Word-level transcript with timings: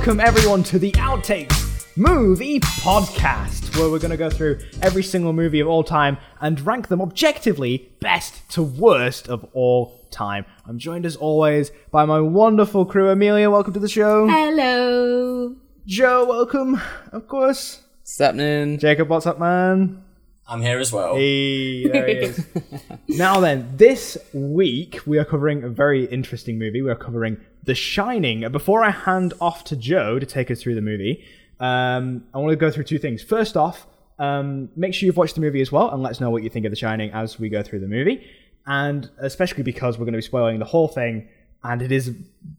Welcome 0.00 0.20
everyone 0.20 0.62
to 0.62 0.78
the 0.78 0.92
Outtakes 0.92 1.86
Movie 1.94 2.58
Podcast, 2.58 3.76
where 3.76 3.90
we're 3.90 3.98
going 3.98 4.10
to 4.10 4.16
go 4.16 4.30
through 4.30 4.58
every 4.80 5.02
single 5.02 5.34
movie 5.34 5.60
of 5.60 5.68
all 5.68 5.84
time 5.84 6.16
and 6.40 6.58
rank 6.62 6.88
them 6.88 7.02
objectively 7.02 7.92
best 8.00 8.50
to 8.52 8.62
worst 8.62 9.28
of 9.28 9.44
all 9.52 10.08
time. 10.10 10.46
I'm 10.66 10.78
joined 10.78 11.04
as 11.04 11.16
always 11.16 11.70
by 11.90 12.06
my 12.06 12.18
wonderful 12.18 12.86
crew. 12.86 13.10
Amelia, 13.10 13.50
welcome 13.50 13.74
to 13.74 13.78
the 13.78 13.90
show. 13.90 14.26
Hello. 14.26 15.54
Joe, 15.84 16.24
welcome, 16.24 16.80
of 17.12 17.28
course. 17.28 17.82
What's 18.00 18.16
happening? 18.16 18.78
Jacob, 18.78 19.10
what's 19.10 19.26
up, 19.26 19.38
man? 19.38 20.02
I'm 20.48 20.62
here 20.62 20.78
as 20.78 20.94
well. 20.94 21.14
Hey, 21.14 21.86
there 21.86 22.06
he 22.08 22.14
is. 22.14 22.46
now 23.08 23.38
then, 23.38 23.76
this 23.76 24.16
week 24.32 25.00
we 25.06 25.18
are 25.18 25.26
covering 25.26 25.62
a 25.62 25.68
very 25.68 26.06
interesting 26.06 26.58
movie. 26.58 26.80
We 26.80 26.90
are 26.90 26.96
covering 26.96 27.36
The 27.64 27.74
Shining. 27.74 28.50
Before 28.50 28.82
I 28.84 28.90
hand 28.90 29.34
off 29.40 29.64
to 29.64 29.76
Joe 29.76 30.18
to 30.18 30.26
take 30.26 30.50
us 30.50 30.62
through 30.62 30.74
the 30.74 30.80
movie, 30.80 31.24
um, 31.58 32.24
I 32.34 32.38
want 32.38 32.50
to 32.50 32.56
go 32.56 32.70
through 32.70 32.84
two 32.84 32.98
things. 32.98 33.22
First 33.22 33.56
off, 33.56 33.86
um, 34.18 34.68
make 34.76 34.94
sure 34.94 35.06
you've 35.06 35.16
watched 35.16 35.34
the 35.34 35.40
movie 35.40 35.60
as 35.60 35.70
well, 35.72 35.90
and 35.90 36.02
let 36.02 36.10
us 36.10 36.20
know 36.20 36.30
what 36.30 36.42
you 36.42 36.50
think 36.50 36.64
of 36.66 36.70
The 36.70 36.76
Shining 36.76 37.10
as 37.12 37.38
we 37.38 37.48
go 37.48 37.62
through 37.62 37.80
the 37.80 37.88
movie. 37.88 38.24
And 38.66 39.10
especially 39.18 39.62
because 39.62 39.98
we're 39.98 40.04
going 40.04 40.12
to 40.12 40.18
be 40.18 40.22
spoiling 40.22 40.58
the 40.58 40.64
whole 40.66 40.88
thing, 40.88 41.28
and 41.64 41.82
it 41.82 41.92
is 41.92 42.14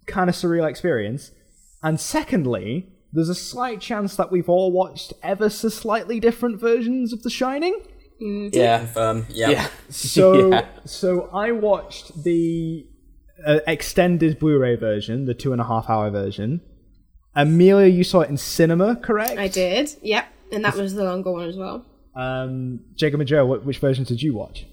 kind 0.07 0.29
of 0.29 0.35
surreal 0.35 0.67
experience. 0.69 1.31
And 1.83 1.99
secondly, 1.99 2.87
there's 3.13 3.29
a 3.29 3.35
slight 3.35 3.81
chance 3.81 4.15
that 4.15 4.31
we've 4.31 4.49
all 4.49 4.71
watched 4.71 5.13
ever 5.23 5.49
so 5.49 5.69
slightly 5.69 6.19
different 6.19 6.59
versions 6.59 7.11
of 7.13 7.23
The 7.23 7.29
Shining. 7.29 7.79
Yeah. 8.19 8.79
Confirm. 8.79 9.25
Yeah. 9.29 9.49
Yeah. 9.49 9.67
So, 9.89 10.49
Yeah. 10.51 10.65
so 10.85 11.29
I 11.33 11.51
watched 11.51 12.23
the 12.23 12.85
uh, 13.45 13.59
extended 13.67 14.39
Blu-ray 14.39 14.75
version, 14.75 15.25
the 15.25 15.33
two 15.33 15.51
and 15.51 15.61
a 15.61 15.65
half 15.65 15.89
hour 15.89 16.09
version. 16.09 16.61
Amelia, 17.35 17.87
you 17.87 18.03
saw 18.03 18.21
it 18.21 18.29
in 18.29 18.37
cinema, 18.37 18.95
correct? 18.97 19.37
I 19.37 19.47
did. 19.47 19.89
Yep. 20.01 20.25
And 20.51 20.65
that 20.65 20.75
was 20.75 20.93
the 20.95 21.03
longer 21.05 21.31
one 21.31 21.47
as 21.47 21.55
well. 21.55 21.85
Um, 22.15 22.81
Jacob 22.95 23.21
and 23.21 23.27
Joe, 23.29 23.45
what, 23.45 23.63
which 23.65 23.77
versions 23.79 24.09
did 24.09 24.21
you 24.21 24.33
watch? 24.33 24.65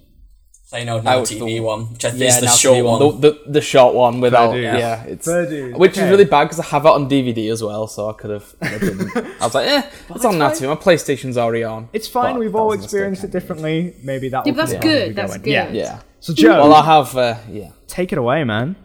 Plain 0.70 0.88
old 0.90 1.06
I 1.06 1.14
now 1.14 1.20
TV 1.22 1.38
the- 1.38 1.60
one, 1.60 1.92
which 1.92 2.04
I 2.04 2.10
think 2.10 2.20
Yeah, 2.22 2.28
is 2.28 2.40
the 2.40 2.46
now 2.46 2.52
short 2.52 2.76
TV 2.76 2.84
one. 2.84 3.20
The, 3.20 3.30
the, 3.30 3.50
the 3.52 3.60
short 3.62 3.94
one 3.94 4.20
without. 4.20 4.52
dude. 4.52 4.64
Yeah, 4.64 5.02
it's 5.04 5.24
Fair 5.24 5.70
which 5.70 5.92
Okay. 5.92 6.04
is 6.04 6.10
really 6.10 6.24
bad 6.26 6.44
because 6.44 6.60
I 6.60 6.64
have 6.66 6.84
it 6.84 6.88
on 6.90 7.08
DVD 7.08 7.50
as 7.50 7.62
well, 7.62 7.86
so 7.86 8.10
I 8.10 8.12
could 8.12 8.30
have. 8.30 8.54
I. 8.60 8.66
I 9.40 9.44
was 9.44 9.54
like, 9.54 9.66
eh, 9.66 9.82
it's 10.10 10.24
on 10.26 10.36
now 10.36 10.48
fine. 10.50 10.58
too. 10.58 10.68
My 10.68 10.74
PlayStation's 10.74 11.38
already 11.38 11.64
on. 11.64 11.88
It's 11.94 12.06
fine. 12.08 12.34
But 12.34 12.40
We've 12.40 12.54
all 12.54 12.66
was 12.66 12.74
a 12.74 12.82
mistake 12.82 12.84
experienced 12.88 13.24
it 13.24 13.30
differently. 13.30 13.94
Maybe 14.02 14.28
that. 14.28 14.44
Yeah, 14.44 14.52
will 14.52 14.56
that's 14.66 14.74
good, 14.74 15.02
as 15.02 15.08
we 15.08 15.14
go 15.14 15.22
that's 15.22 15.36
in. 15.36 15.42
good. 15.42 15.50
Yeah. 15.52 15.70
Yeah. 15.70 16.00
So 16.20 16.34
Joe, 16.34 16.48
Well, 16.62 16.74
I 16.74 16.84
have. 16.84 17.16
Uh, 17.16 17.38
yeah. 17.50 17.70
take 17.86 18.12
it 18.12 18.18
away, 18.18 18.44
man. 18.44 18.76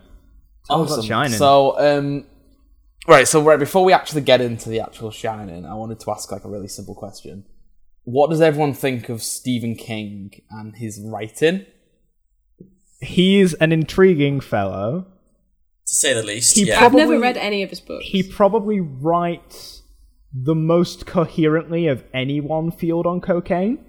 Tell 0.68 0.82
us 0.84 0.90
about 0.90 1.00
Awesome. 1.00 1.08
Shining. 1.10 1.38
So, 1.38 1.78
um, 1.80 2.26
right. 3.08 3.28
So, 3.28 3.42
right 3.42 3.60
before 3.60 3.84
we 3.84 3.92
actually 3.94 4.22
get 4.22 4.40
into 4.42 4.70
the 4.70 4.80
actual 4.80 5.12
Shining, 5.12 5.66
I 5.66 5.74
wanted 5.74 6.00
to 6.02 6.12
ask 6.12 6.32
like 6.32 6.44
a 6.46 6.50
really 6.50 6.68
simple 6.68 6.96
question. 6.96 7.46
What 8.06 8.30
does 8.30 8.42
everyone 8.42 8.74
think 8.74 9.10
of 9.10 9.22
Stephen 9.24 9.76
King 9.76 10.32
and 10.52 10.76
his 10.76 11.00
writing? 11.02 11.66
He's 13.02 13.54
an 13.56 13.72
intriguing 13.72 14.40
fellow. 14.40 15.08
to 15.88 15.94
say 15.94 16.14
the 16.14 16.24
least. 16.24 16.56
He 16.56 16.66
yeah. 16.68 16.80
prob- 16.80 16.92
I've 16.92 16.98
never 16.98 17.20
read 17.20 17.36
any 17.38 17.64
of 17.64 17.70
his 17.70 17.80
books. 17.82 18.06
He 18.06 18.24
probably 18.24 18.80
writes 18.80 19.82
the 20.34 20.56
most 20.56 21.06
coherently 21.06 21.88
of 21.88 22.04
anyone 22.14 22.72
field 22.72 23.06
on 23.06 23.20
cocaine. 23.22 23.84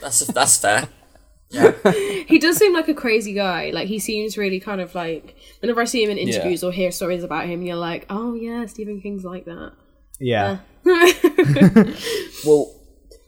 that's 0.00 0.26
that's 0.26 0.58
fair. 0.58 0.88
He 1.50 2.38
does 2.38 2.56
seem 2.56 2.72
like 2.72 2.88
a 2.88 2.94
crazy 2.94 3.32
guy. 3.32 3.70
Like 3.70 3.88
he 3.88 3.98
seems 3.98 4.38
really 4.38 4.60
kind 4.60 4.80
of 4.80 4.94
like 4.94 5.36
whenever 5.60 5.80
I 5.80 5.84
see 5.84 6.02
him 6.02 6.10
in 6.10 6.18
interviews 6.18 6.62
or 6.62 6.72
hear 6.72 6.90
stories 6.90 7.24
about 7.24 7.46
him, 7.46 7.62
you're 7.62 7.76
like, 7.76 8.06
oh 8.08 8.34
yeah, 8.34 8.66
Stephen 8.66 9.00
King's 9.00 9.24
like 9.24 9.44
that. 9.46 9.72
Yeah. 10.18 10.58
Well, 12.44 12.74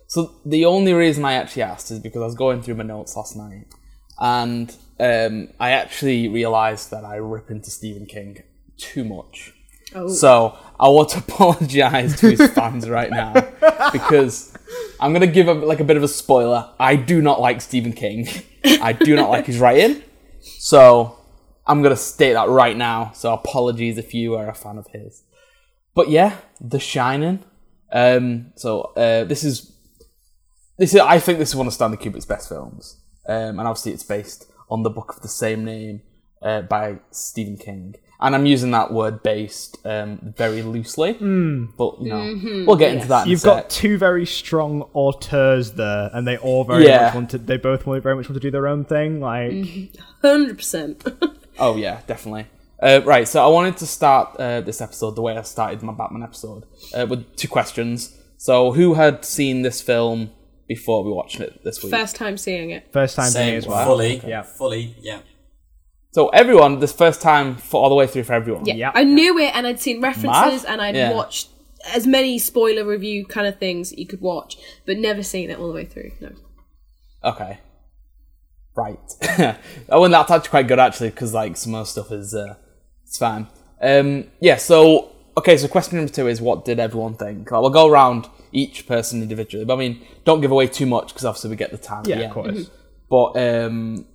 so 0.07 0.35
the 0.45 0.65
only 0.65 0.93
reason 0.93 1.25
I 1.25 1.35
actually 1.35 1.63
asked 1.63 1.91
is 1.91 1.99
because 1.99 2.23
I 2.23 2.25
was 2.25 2.35
going 2.35 2.63
through 2.63 2.75
my 2.77 2.85
notes 2.85 3.17
last 3.17 3.37
night, 3.37 3.67
and 4.19 4.75
um, 5.01 5.49
I 5.59 5.71
actually 5.71 6.29
realised 6.29 6.91
that 6.91 7.05
I 7.05 7.17
rip 7.17 7.51
into 7.51 7.71
Stephen 7.71 8.07
King 8.07 8.43
too 8.77 9.05
much. 9.05 9.55
Oh. 9.95 10.09
So 10.09 10.59
I 10.79 10.89
want 10.89 11.11
to 11.11 11.19
apologise 11.27 12.21
to 12.21 12.31
his 12.31 12.51
fans 12.53 12.89
right 12.89 13.11
now 13.11 13.33
because 13.93 14.52
I'm 15.01 15.13
gonna 15.13 15.27
give 15.27 15.49
a, 15.49 15.55
like 15.55 15.81
a 15.81 15.85
bit 15.85 15.97
of 15.97 16.03
a 16.03 16.09
spoiler. 16.09 16.71
I 16.79 16.97
do 16.97 17.21
not 17.21 17.41
like 17.41 17.61
Stephen 17.61 17.93
King. 17.93 18.29
I 18.65 18.93
do 18.93 19.17
not 19.17 19.31
like 19.31 19.47
his 19.47 19.59
writing. 19.59 20.03
So 20.41 21.19
I'm 21.67 21.83
gonna 21.83 21.97
state 21.97 22.35
that 22.35 22.49
right 22.49 22.77
now. 22.77 23.13
So 23.15 23.33
apologies 23.33 23.99
if 23.99 24.15
you 24.15 24.35
are 24.35 24.49
a 24.49 24.55
fan 24.55 24.79
of 24.79 24.87
his. 24.89 25.25
But 25.95 26.09
yeah, 26.09 26.37
The 26.61 26.79
Shining. 26.79 27.45
Um, 27.93 28.53
so 28.57 28.93
uh, 28.97 29.25
this 29.25 29.45
is 29.45 29.73
this 30.79 30.95
is 30.95 31.01
I 31.01 31.19
think 31.19 31.39
this 31.39 31.51
is 31.51 31.57
one 31.57 31.67
of 31.67 31.75
Stanley 31.75 31.99
Kubrick's 31.99 32.25
best 32.25 32.49
films, 32.49 33.01
um, 33.29 33.59
and 33.59 33.61
obviously 33.61 33.93
it's 33.93 34.03
based 34.03 34.51
on 34.71 34.83
the 34.83 34.91
book 34.91 35.15
of 35.15 35.23
the 35.23 35.29
same 35.29 35.65
name 35.65 36.03
uh, 36.43 36.63
by 36.63 37.01
Stephen 37.11 37.57
King. 37.57 37.97
And 38.25 38.35
I'm 38.37 38.47
using 38.47 38.71
that 38.71 38.93
word 38.93 39.23
"based" 39.23 39.79
um, 39.85 40.33
very 40.37 40.63
loosely, 40.63 41.13
but 41.15 42.01
you 42.01 42.09
know 42.09 42.65
we'll 42.67 42.77
get 42.77 42.95
into 42.95 43.09
that. 43.09 43.25
In 43.25 43.31
You've 43.33 43.43
a 43.43 43.47
got 43.47 43.57
sec. 43.63 43.69
two 43.81 43.99
very 43.99 44.25
strong 44.27 44.83
auteurs 44.95 45.73
there, 45.73 46.09
and 46.13 46.27
they 46.27 46.37
all 46.37 46.63
very 46.65 46.87
Yeah. 46.87 47.07
much 47.07 47.15
want 47.15 47.31
to. 47.31 47.39
They 47.39 47.57
both 47.57 47.83
very 47.83 48.15
much 48.15 48.29
want 48.29 48.35
to 48.35 48.41
do 48.41 48.51
their 48.51 48.69
own 48.69 48.85
thing. 48.85 49.21
Like, 49.21 49.53
Hundred 50.23 50.57
percent. 50.57 51.05
Oh 51.59 51.77
yeah, 51.77 52.01
definitely. 52.07 52.47
Uh, 52.83 53.01
right, 53.05 53.29
so 53.29 53.45
I 53.45 53.49
wanted 53.49 53.77
to 53.77 53.87
start 53.87 54.37
uh, 54.39 54.63
this 54.63 54.81
episode 54.81 55.15
the 55.17 55.23
way 55.23 55.37
I 55.37 55.43
started 55.43 55.83
my 55.83 55.93
Batman 55.93 56.23
episode 56.23 56.65
uh, 56.95 57.07
with 57.07 57.37
two 57.37 57.47
questions. 57.47 58.17
So, 58.39 58.73
who 58.73 58.95
had 58.95 59.25
seen 59.25 59.61
this 59.63 59.81
film 59.83 60.31
before 60.67 61.05
we 61.05 61.13
watched 61.13 61.41
it 61.41 61.63
this 61.63 61.83
week? 61.83 61.93
First 61.93 62.17
time 62.17 62.39
seeing 62.39 62.71
it. 62.71 62.89
first 62.93 63.17
time 63.17 63.31
seeing 63.31 63.55
it 63.55 63.59
as 63.59 63.67
well. 63.69 63.85
Fully. 63.85 64.23
Yeah. 64.27 64.43
Fully. 64.43 64.97
Yeah. 65.01 65.21
So, 66.13 66.29
everyone, 66.29 66.79
this 66.79 66.93
first 66.93 67.21
time 67.23 67.57
for 67.57 67.83
all 67.83 67.89
the 67.89 67.95
way 67.95 68.07
through 68.07 68.25
for 68.25 68.35
everyone. 68.35 68.67
Yeah. 68.67 68.75
Yep. 68.75 68.93
I 68.97 69.05
knew 69.05 69.39
it 69.39 69.55
and 69.57 69.67
I'd 69.67 69.81
seen 69.81 70.01
references 70.03 70.63
Mad? 70.63 70.65
and 70.69 70.83
I'd 70.83 70.95
Yeah. 70.95 71.13
watched 71.15 71.49
as 71.93 72.07
many 72.07 72.39
spoiler 72.39 72.85
review 72.85 73.25
kind 73.25 73.47
of 73.47 73.59
things 73.59 73.91
that 73.91 73.99
you 73.99 74.07
could 74.07 74.21
watch, 74.21 74.57
but 74.87 74.99
never 74.99 75.23
seen 75.23 75.51
it 75.51 75.59
all 75.59 75.69
the 75.69 75.73
way 75.75 75.85
through. 75.87 76.13
No. 76.21 76.31
Okay. 77.25 77.59
Right. 78.77 78.99
oh, 79.89 80.05
and 80.05 80.13
that's 80.15 80.31
actually 80.31 80.51
quite 80.51 80.69
good 80.69 80.79
actually, 80.79 81.11
because 81.11 81.33
like 81.35 81.57
some 81.57 81.75
of 81.75 81.87
the 81.87 81.91
stuff 81.91 82.13
is 82.13 82.35
uh, 82.35 82.55
it's 83.07 83.19
fine. 83.19 83.47
Um, 83.81 84.25
yeah. 84.41 84.57
So 84.57 85.13
okay. 85.37 85.57
So 85.57 85.67
question 85.69 85.97
number 85.97 86.13
two 86.13 86.27
is 86.29 86.41
what 86.41 86.65
did 86.65 86.79
everyone 86.79 87.15
think? 87.15 87.51
Like, 87.51 87.61
we'll 87.63 87.71
go 87.71 87.89
around 87.89 88.29
each 88.53 88.87
person 88.87 89.23
individually, 89.23 89.65
but 89.65 89.75
I 89.75 89.79
mean, 89.79 90.03
don't 90.25 90.41
give 90.43 90.51
away 90.53 90.67
too 90.69 90.87
much 90.87 91.09
because 91.09 91.25
obviously 91.25 91.51
we 91.51 91.57
get 91.57 91.71
the 91.71 91.79
time. 91.79 92.01
at 92.01 92.07
Yeah, 92.09 92.17
the 92.17 92.31
of 92.31 92.47
end. 92.47 92.55
course. 92.57 92.71
But 93.11 93.37
um, 93.67 94.07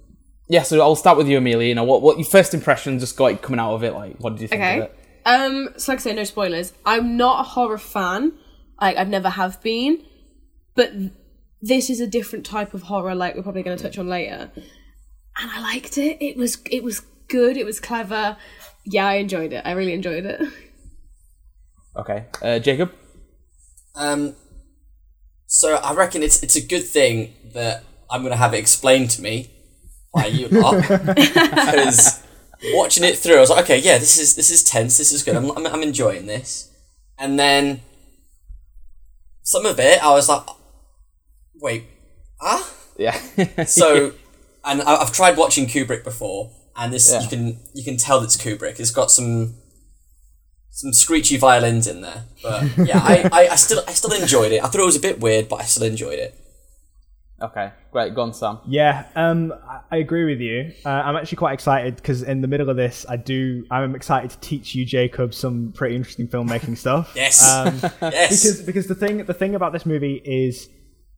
yeah. 0.49 0.63
So 0.63 0.79
I'll 0.81 0.95
start 0.95 1.17
with 1.17 1.27
you, 1.27 1.37
Amelia. 1.37 1.67
You 1.69 1.75
know, 1.75 1.83
what 1.83 2.01
what 2.01 2.17
your 2.17 2.25
first 2.25 2.53
impressions? 2.53 3.01
Just 3.01 3.17
go 3.17 3.25
like 3.25 3.41
coming 3.41 3.59
out 3.59 3.73
of 3.73 3.83
it. 3.83 3.93
Like, 3.93 4.17
what 4.17 4.31
did 4.33 4.41
you 4.41 4.47
think 4.47 4.61
Okay. 4.61 4.77
of 4.79 4.83
it? 4.85 4.99
Um, 5.25 5.69
so 5.77 5.91
like 5.91 5.99
I 5.99 6.03
say, 6.03 6.13
no 6.13 6.23
spoilers. 6.23 6.73
I'm 6.85 7.17
not 7.17 7.41
a 7.41 7.43
horror 7.43 7.77
fan. 7.77 8.33
Like 8.79 8.97
I've 8.97 9.09
never 9.09 9.29
have 9.29 9.61
been, 9.61 10.03
but 10.75 10.91
this 11.61 11.89
is 11.89 11.99
a 11.99 12.07
different 12.07 12.45
type 12.45 12.73
of 12.73 12.83
horror. 12.83 13.15
Like 13.15 13.35
we're 13.35 13.43
probably 13.43 13.63
going 13.63 13.75
to 13.77 13.83
touch 13.83 13.97
on 13.97 14.07
later, 14.07 14.51
and 14.55 15.51
I 15.51 15.59
liked 15.61 15.97
it. 15.97 16.17
It 16.23 16.37
was 16.37 16.59
it 16.71 16.83
was 16.83 17.01
good. 17.27 17.57
It 17.57 17.65
was 17.65 17.79
clever. 17.79 18.37
Yeah, 18.85 19.07
I 19.07 19.15
enjoyed 19.15 19.51
it. 19.51 19.63
I 19.65 19.71
really 19.71 19.93
enjoyed 19.93 20.25
it. 20.25 20.41
Okay, 21.97 22.25
uh, 22.41 22.59
Jacob. 22.59 22.91
Um. 23.95 24.35
So 25.47 25.75
I 25.75 25.93
reckon 25.93 26.21
it's 26.23 26.43
it's 26.43 26.55
a 26.55 26.61
good 26.65 26.83
thing 26.83 27.33
that 27.53 27.83
I'm 28.09 28.21
gonna 28.23 28.35
have 28.37 28.53
it 28.53 28.59
explained 28.59 29.09
to 29.11 29.21
me 29.21 29.49
by 30.17 30.25
you 30.27 30.47
lot 30.49 30.81
because 30.87 32.23
watching 32.73 33.03
it 33.03 33.17
through, 33.17 33.37
I 33.37 33.39
was 33.39 33.49
like, 33.49 33.63
okay, 33.65 33.79
yeah, 33.79 33.97
this 33.97 34.17
is 34.19 34.35
this 34.35 34.49
is 34.51 34.63
tense. 34.63 34.97
This 34.97 35.11
is 35.11 35.23
good. 35.23 35.35
I'm 35.35 35.51
I'm, 35.57 35.65
I'm 35.67 35.83
enjoying 35.83 36.25
this, 36.25 36.69
and 37.17 37.39
then 37.39 37.81
some 39.43 39.65
of 39.65 39.79
it, 39.79 40.03
I 40.03 40.11
was 40.11 40.27
like, 40.29 40.43
wait, 41.55 41.85
ah. 42.41 42.73
Yeah. 42.97 43.17
So, 43.65 44.13
and 44.65 44.81
I- 44.81 44.95
I've 45.01 45.13
tried 45.13 45.37
watching 45.37 45.67
Kubrick 45.67 46.03
before, 46.03 46.51
and 46.75 46.91
this 46.91 47.11
Yeah. 47.11 47.21
you 47.21 47.27
can 47.27 47.59
you 47.73 47.83
can 47.83 47.97
tell 47.97 48.21
it's 48.23 48.37
Kubrick. 48.37 48.79
It's 48.79 48.91
got 48.91 49.11
some 49.11 49.55
some 50.71 50.93
screechy 50.93 51.37
violins 51.37 51.87
in 51.87 52.01
there, 52.01 52.23
but 52.43 52.63
yeah, 52.77 52.99
I, 53.03 53.29
I, 53.31 53.47
I 53.49 53.55
still 53.55 53.81
I 53.87 53.93
still 53.93 54.13
enjoyed 54.13 54.51
it. 54.51 54.63
I 54.63 54.67
thought 54.67 54.81
it 54.81 54.85
was 54.85 54.95
a 54.95 54.99
bit 54.99 55.19
weird, 55.19 55.47
but 55.49 55.61
I 55.61 55.63
still 55.65 55.83
enjoyed 55.83 56.19
it. 56.19 56.35
Okay, 57.41 57.71
great. 57.91 58.13
Go 58.15 58.21
on, 58.23 58.33
Sam. 58.33 58.59
Yeah, 58.67 59.05
um, 59.15 59.53
I- 59.67 59.81
I 59.91 59.97
agree 59.97 60.25
with 60.25 60.39
you. 60.41 60.73
Uh, 60.85 60.89
I'm 60.89 61.15
actually 61.15 61.37
quite 61.37 61.53
excited 61.53 61.95
because 61.95 62.23
in 62.23 62.41
the 62.41 62.47
middle 62.47 62.69
of 62.69 62.75
this, 62.77 63.05
I 63.07 63.15
do. 63.17 63.65
I'm 63.71 63.95
excited 63.95 64.31
to 64.31 64.39
teach 64.39 64.75
you, 64.75 64.85
Jacob, 64.85 65.33
some 65.33 65.71
pretty 65.73 65.95
interesting 65.95 66.27
filmmaking 66.27 66.77
stuff. 66.85 67.11
Yes. 67.15 67.47
Um, 67.49 67.79
Yes, 68.01 68.29
because 68.43 68.61
because 68.63 68.87
the 68.87 68.95
thing 68.95 69.25
the 69.25 69.33
thing 69.33 69.55
about 69.55 69.71
this 69.73 69.85
movie 69.85 70.21
is 70.25 70.69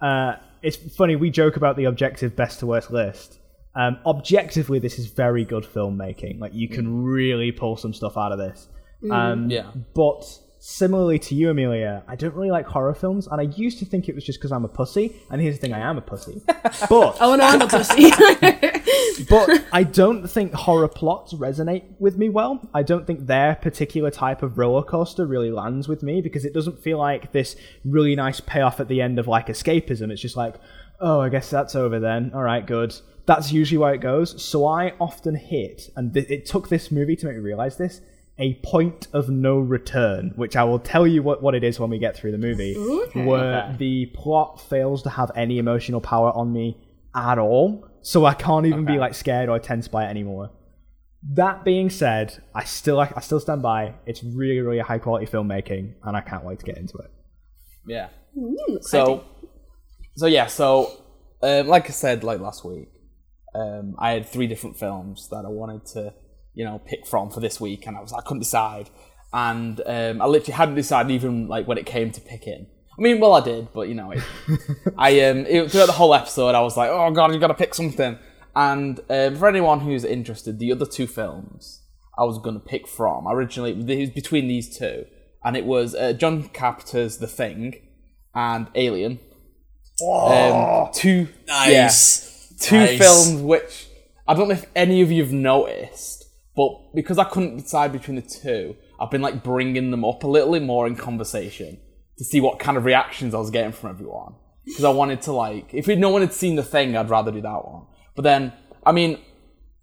uh, 0.01 0.33
it's 0.61 0.77
funny 0.95 1.15
we 1.15 1.29
joke 1.29 1.55
about 1.55 1.77
the 1.77 1.85
objective 1.85 2.35
best 2.35 2.59
to 2.59 2.65
worst 2.67 2.91
list 2.91 3.39
um, 3.75 3.97
objectively 4.05 4.77
this 4.79 4.97
is 4.99 5.07
very 5.07 5.45
good 5.45 5.63
filmmaking 5.63 6.39
like 6.39 6.53
you 6.53 6.67
can 6.67 7.03
really 7.03 7.51
pull 7.51 7.75
some 7.77 7.93
stuff 7.93 8.17
out 8.17 8.31
of 8.31 8.37
this 8.39 8.67
Um, 9.11 9.49
Yeah. 9.49 9.71
But 9.95 10.23
similarly 10.59 11.17
to 11.19 11.35
you, 11.35 11.49
Amelia, 11.49 12.03
I 12.07 12.15
don't 12.15 12.35
really 12.35 12.51
like 12.51 12.65
horror 12.67 12.93
films, 12.93 13.27
and 13.27 13.39
I 13.39 13.45
used 13.55 13.79
to 13.79 13.85
think 13.85 14.07
it 14.07 14.15
was 14.15 14.23
just 14.23 14.39
because 14.39 14.51
I'm 14.51 14.65
a 14.65 14.69
pussy. 14.69 15.15
And 15.31 15.41
here's 15.41 15.55
the 15.55 15.61
thing: 15.61 15.73
I 15.73 15.79
am 15.79 15.97
a 15.97 16.01
pussy. 16.01 16.41
But 16.89 17.17
Oh 17.19 17.35
no, 17.35 17.45
I'm 17.45 17.61
a 17.61 17.67
pussy. 17.67 18.11
but 19.29 19.65
I 19.71 19.83
don't 19.83 20.27
think 20.27 20.53
horror 20.53 20.87
plots 20.87 21.33
resonate 21.33 21.83
with 21.99 22.17
me 22.17 22.29
well. 22.29 22.61
I 22.73 22.83
don't 22.83 23.07
think 23.07 23.25
their 23.25 23.55
particular 23.55 24.11
type 24.11 24.43
of 24.43 24.57
roller 24.57 24.83
coaster 24.83 25.25
really 25.25 25.51
lands 25.51 25.87
with 25.87 26.03
me 26.03 26.21
because 26.21 26.45
it 26.45 26.53
doesn't 26.53 26.81
feel 26.81 26.97
like 26.97 27.31
this 27.31 27.55
really 27.83 28.15
nice 28.15 28.39
payoff 28.39 28.79
at 28.79 28.87
the 28.87 29.01
end 29.01 29.19
of 29.19 29.27
like 29.27 29.47
escapism. 29.47 30.11
It's 30.11 30.21
just 30.21 30.37
like, 30.37 30.55
oh, 30.99 31.21
I 31.21 31.29
guess 31.29 31.49
that's 31.49 31.75
over 31.75 31.99
then. 31.99 32.31
All 32.33 32.43
right, 32.43 32.65
good. 32.65 32.95
That's 33.25 33.51
usually 33.51 33.77
where 33.77 33.93
it 33.93 34.01
goes. 34.01 34.41
So 34.43 34.65
I 34.65 34.93
often 34.99 35.35
hit, 35.35 35.89
and 35.95 36.13
th- 36.13 36.29
it 36.29 36.45
took 36.45 36.69
this 36.69 36.91
movie 36.91 37.15
to 37.17 37.25
make 37.27 37.35
me 37.35 37.41
realize 37.41 37.77
this. 37.77 38.01
A 38.39 38.53
point 38.63 39.07
of 39.13 39.29
no 39.29 39.59
return, 39.59 40.31
which 40.35 40.55
I 40.55 40.63
will 40.63 40.79
tell 40.79 41.05
you 41.05 41.21
what, 41.21 41.43
what 41.43 41.55
it 41.55 41.63
is 41.63 41.79
when 41.79 41.89
we 41.89 41.99
get 41.99 42.15
through 42.15 42.31
the 42.31 42.37
movie, 42.37 42.75
okay. 42.77 43.25
where 43.25 43.75
the 43.77 44.05
plot 44.07 44.61
fails 44.61 45.03
to 45.03 45.09
have 45.09 45.31
any 45.35 45.57
emotional 45.57 45.99
power 45.99 46.31
on 46.31 46.53
me 46.53 46.77
at 47.13 47.37
all. 47.37 47.85
So 48.01 48.25
I 48.25 48.33
can't 48.33 48.65
even 48.65 48.85
be 48.85 48.97
like 48.97 49.13
scared 49.13 49.49
or 49.49 49.59
tense 49.59 49.87
by 49.87 50.05
it 50.05 50.09
anymore. 50.09 50.51
That 51.33 51.65
being 51.65 51.89
said, 51.89 52.41
I 52.55 52.63
still 52.63 52.99
I 52.99 53.19
still 53.19 53.41
stand 53.41 53.61
by. 53.61 53.95
It's 54.05 54.23
really 54.23 54.61
really 54.61 54.79
high 54.79 54.99
quality 54.99 55.25
filmmaking, 55.25 55.95
and 56.03 56.15
I 56.15 56.21
can't 56.21 56.45
wait 56.45 56.59
to 56.59 56.65
get 56.65 56.77
into 56.77 56.97
it. 56.99 57.11
Yeah. 57.85 58.07
Ooh, 58.37 58.79
So, 58.81 59.25
so 60.15 60.27
yeah. 60.27 60.47
So, 60.47 60.91
um, 61.41 61.67
like 61.67 61.89
I 61.89 61.93
said, 61.93 62.23
like 62.23 62.39
last 62.39 62.63
week, 62.63 62.89
um, 63.55 63.95
I 63.97 64.11
had 64.11 64.27
three 64.27 64.47
different 64.47 64.77
films 64.77 65.27
that 65.29 65.43
I 65.45 65.49
wanted 65.49 65.85
to, 65.87 66.13
you 66.59 66.65
know, 66.65 66.77
pick 66.85 67.07
from 67.07 67.29
for 67.29 67.39
this 67.39 67.61
week, 67.61 67.87
and 67.87 67.95
I 67.95 68.01
was 68.01 68.11
I 68.11 68.19
couldn't 68.21 68.39
decide, 68.39 68.89
and 69.31 69.79
um, 69.85 70.21
I 70.21 70.25
literally 70.25 70.57
hadn't 70.57 70.75
decided 70.75 71.09
even 71.11 71.47
like 71.47 71.67
when 71.69 71.77
it 71.77 71.85
came 71.85 72.11
to 72.11 72.19
picking. 72.21 72.67
I 72.97 73.01
mean, 73.01 73.21
well, 73.21 73.33
I 73.33 73.39
did, 73.41 73.71
but 73.73 73.87
you 73.87 73.95
know, 73.95 74.11
it, 74.11 74.21
I 74.97 75.21
um, 75.21 75.45
it, 75.45 75.71
throughout 75.71 75.85
the 75.85 75.93
whole 75.93 76.13
episode, 76.13 76.55
I 76.55 76.59
was 76.61 76.75
like, 76.75 76.89
oh 76.91 77.11
god, 77.11 77.33
you 77.33 77.39
got 77.39 77.47
to 77.47 77.53
pick 77.53 77.73
something. 77.73 78.19
And 78.55 78.99
um, 79.09 79.37
for 79.37 79.47
anyone 79.47 79.79
who's 79.79 80.03
interested, 80.03 80.59
the 80.59 80.71
other 80.73 80.85
two 80.85 81.07
films 81.07 81.81
I 82.17 82.23
was 82.25 82.39
going 82.39 82.55
to 82.59 82.65
pick 82.73 82.89
from 82.89 83.25
originally 83.25 83.71
it 83.71 83.99
was 84.01 84.09
between 84.09 84.49
these 84.49 84.77
two, 84.77 85.05
and 85.45 85.55
it 85.55 85.63
was 85.65 85.95
uh, 85.95 86.11
John 86.11 86.49
Carpenter's 86.49 87.19
The 87.19 87.27
Thing 87.27 87.75
and 88.35 88.67
Alien. 88.75 89.19
Um, 90.01 90.89
two, 90.93 91.27
yeah, 91.47 91.83
Nice. 91.83 92.53
two 92.59 92.79
Nice. 92.79 92.97
films 92.99 93.41
which 93.41 93.87
I 94.27 94.33
don't 94.33 94.47
know 94.49 94.55
if 94.55 94.65
any 94.75 95.01
of 95.01 95.11
you've 95.11 95.31
noticed, 95.33 96.18
but 96.55 96.93
because 96.93 97.17
I 97.17 97.23
couldn't 97.23 97.57
decide 97.57 97.91
between 97.91 98.15
the 98.15 98.21
two, 98.21 98.75
I've 98.99 99.11
been 99.11 99.21
like 99.21 99.43
bringing 99.43 99.91
them 99.91 100.03
up 100.03 100.23
a 100.23 100.27
little 100.27 100.59
more 100.59 100.87
in 100.87 100.95
conversation 100.95 101.79
to 102.17 102.23
see 102.23 102.41
what 102.41 102.59
kind 102.59 102.77
of 102.77 102.85
reactions 102.85 103.33
I 103.33 103.39
was 103.39 103.49
getting 103.49 103.71
from 103.71 103.91
everyone. 103.91 104.35
Because 104.65 104.83
I 104.83 104.89
wanted 104.89 105.21
to 105.23 105.31
like, 105.31 105.73
if 105.73 105.87
no 105.87 106.09
one 106.09 106.21
had 106.21 106.33
seen 106.33 106.55
the 106.55 106.63
thing, 106.63 106.95
I'd 106.95 107.09
rather 107.09 107.31
do 107.31 107.41
that 107.41 107.65
one. 107.65 107.87
But 108.15 108.23
then, 108.23 108.53
I 108.85 108.91
mean, 108.91 109.19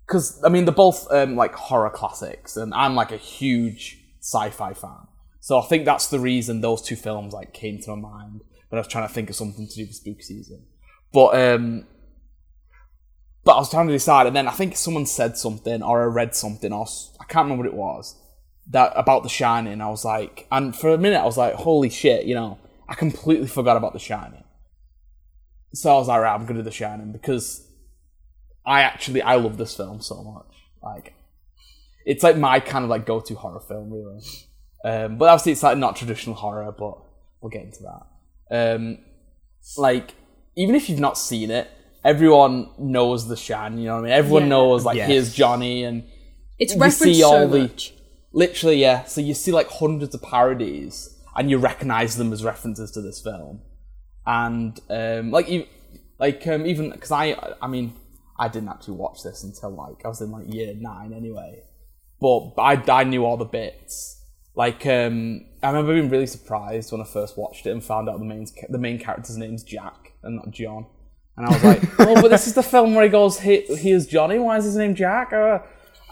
because 0.06 0.40
I 0.44 0.48
mean 0.48 0.64
they're 0.64 0.74
both 0.74 1.10
um, 1.10 1.36
like 1.36 1.54
horror 1.54 1.90
classics, 1.90 2.56
and 2.56 2.72
I'm 2.74 2.94
like 2.94 3.12
a 3.12 3.16
huge 3.16 3.98
sci-fi 4.20 4.72
fan. 4.72 5.08
So 5.40 5.58
I 5.58 5.64
think 5.66 5.84
that's 5.84 6.08
the 6.08 6.20
reason 6.20 6.60
those 6.60 6.82
two 6.82 6.96
films 6.96 7.32
like 7.32 7.52
came 7.52 7.80
to 7.80 7.96
my 7.96 8.10
mind 8.10 8.42
when 8.68 8.78
I 8.78 8.80
was 8.80 8.88
trying 8.88 9.06
to 9.06 9.12
think 9.12 9.30
of 9.30 9.36
something 9.36 9.66
to 9.68 9.74
do 9.74 9.86
for 9.86 9.92
spooky 9.92 10.22
season. 10.22 10.66
But 11.12 11.40
um, 11.40 11.86
but 13.46 13.54
I 13.54 13.58
was 13.58 13.70
trying 13.70 13.86
to 13.86 13.92
decide, 13.92 14.26
and 14.26 14.34
then 14.34 14.48
I 14.48 14.50
think 14.50 14.76
someone 14.76 15.06
said 15.06 15.38
something, 15.38 15.80
or 15.80 16.02
I 16.02 16.06
read 16.06 16.34
something, 16.34 16.72
or 16.72 16.84
I 17.20 17.24
can't 17.24 17.44
remember 17.44 17.62
what 17.62 17.72
it 17.72 17.78
was 17.78 18.16
that 18.70 18.92
about 18.96 19.22
The 19.22 19.28
Shining. 19.28 19.80
I 19.80 19.88
was 19.88 20.04
like, 20.04 20.48
and 20.50 20.74
for 20.74 20.90
a 20.90 20.98
minute 20.98 21.20
I 21.20 21.24
was 21.24 21.36
like, 21.36 21.54
holy 21.54 21.88
shit, 21.88 22.26
you 22.26 22.34
know, 22.34 22.58
I 22.88 22.94
completely 22.94 23.46
forgot 23.46 23.76
about 23.76 23.92
The 23.92 24.00
Shining. 24.00 24.42
So 25.74 25.94
I 25.94 25.98
was 25.98 26.08
like, 26.08 26.20
right, 26.20 26.34
I'm 26.34 26.44
gonna 26.44 26.58
do 26.58 26.64
The 26.64 26.72
Shining 26.72 27.12
because 27.12 27.64
I 28.66 28.82
actually 28.82 29.22
I 29.22 29.36
love 29.36 29.58
this 29.58 29.76
film 29.76 30.00
so 30.00 30.24
much. 30.24 30.52
Like, 30.82 31.14
it's 32.04 32.24
like 32.24 32.36
my 32.36 32.58
kind 32.58 32.84
of 32.84 32.90
like 32.90 33.06
go-to 33.06 33.36
horror 33.36 33.60
film, 33.60 33.92
really. 33.92 34.20
Um, 34.84 35.18
but 35.18 35.28
obviously, 35.28 35.52
it's 35.52 35.62
like 35.62 35.78
not 35.78 35.94
traditional 35.94 36.34
horror, 36.34 36.72
but 36.76 36.98
we'll 37.40 37.50
get 37.50 37.62
into 37.62 37.84
that. 37.84 38.74
Um, 38.74 38.98
like, 39.76 40.14
even 40.56 40.74
if 40.74 40.88
you've 40.88 40.98
not 40.98 41.16
seen 41.16 41.52
it, 41.52 41.70
everyone 42.06 42.70
knows 42.78 43.26
the 43.28 43.36
Shan. 43.36 43.78
You 43.78 43.86
know 43.88 43.94
what 43.96 43.98
I 44.00 44.02
mean? 44.04 44.12
Everyone 44.12 44.42
Yeah. 44.44 44.48
knows 44.56 44.84
like 44.84 44.96
Yes. 44.96 45.08
here's 45.10 45.34
Johnny, 45.34 45.84
and 45.84 46.04
it's 46.58 46.74
you 46.74 46.80
referenced 46.80 47.16
see 47.18 47.22
all 47.22 47.32
so 47.32 47.48
the- 47.48 47.58
much. 47.66 47.92
literally, 48.32 48.78
yeah. 48.80 49.04
So 49.04 49.20
you 49.20 49.34
see 49.34 49.52
like 49.52 49.68
hundreds 49.68 50.14
of 50.14 50.22
parodies, 50.22 50.94
and 51.36 51.50
you 51.50 51.58
recognize 51.58 52.16
them 52.16 52.32
as 52.32 52.42
references 52.44 52.90
to 52.92 53.00
this 53.02 53.20
film, 53.20 53.60
and 54.26 54.78
um, 54.88 55.30
like 55.30 55.48
you, 55.50 55.66
like 56.18 56.46
um, 56.46 56.64
even 56.66 56.90
because 56.90 57.12
I, 57.12 57.36
I 57.60 57.66
mean, 57.66 57.92
I 58.38 58.48
didn't 58.48 58.68
actually 58.70 58.94
watch 58.96 59.22
this 59.22 59.42
until 59.44 59.70
like 59.70 60.04
I 60.04 60.08
was 60.08 60.20
in 60.20 60.30
like 60.30 60.52
year 60.52 60.74
nine 60.78 61.12
anyway, 61.12 61.62
but 62.20 62.52
I 62.58 62.72
I 63.00 63.04
knew 63.04 63.24
all 63.24 63.36
the 63.36 63.44
bits. 63.44 64.14
Like 64.54 64.86
um, 64.86 65.44
I 65.62 65.68
remember 65.68 65.92
being 65.92 66.08
really 66.08 66.26
surprised 66.26 66.90
when 66.92 67.02
I 67.02 67.04
first 67.04 67.36
watched 67.36 67.66
it 67.66 67.70
and 67.72 67.84
found 67.84 68.08
out 68.08 68.18
the 68.18 68.24
main 68.24 68.46
the 68.70 68.78
main 68.78 68.98
character's 68.98 69.36
name's 69.36 69.62
Jack 69.62 70.12
and 70.22 70.36
not 70.36 70.50
John. 70.50 70.86
And 71.36 71.46
I 71.46 71.50
was 71.52 71.64
like, 71.64 71.82
oh, 72.00 72.20
but 72.22 72.30
this 72.30 72.46
is 72.46 72.54
the 72.54 72.62
film 72.62 72.94
where 72.94 73.04
he 73.04 73.10
goes, 73.10 73.40
he, 73.40 73.60
here's 73.62 74.06
Johnny, 74.06 74.38
why 74.38 74.56
is 74.58 74.64
his 74.64 74.76
name 74.76 74.94
Jack? 74.94 75.32
Uh, 75.32 75.58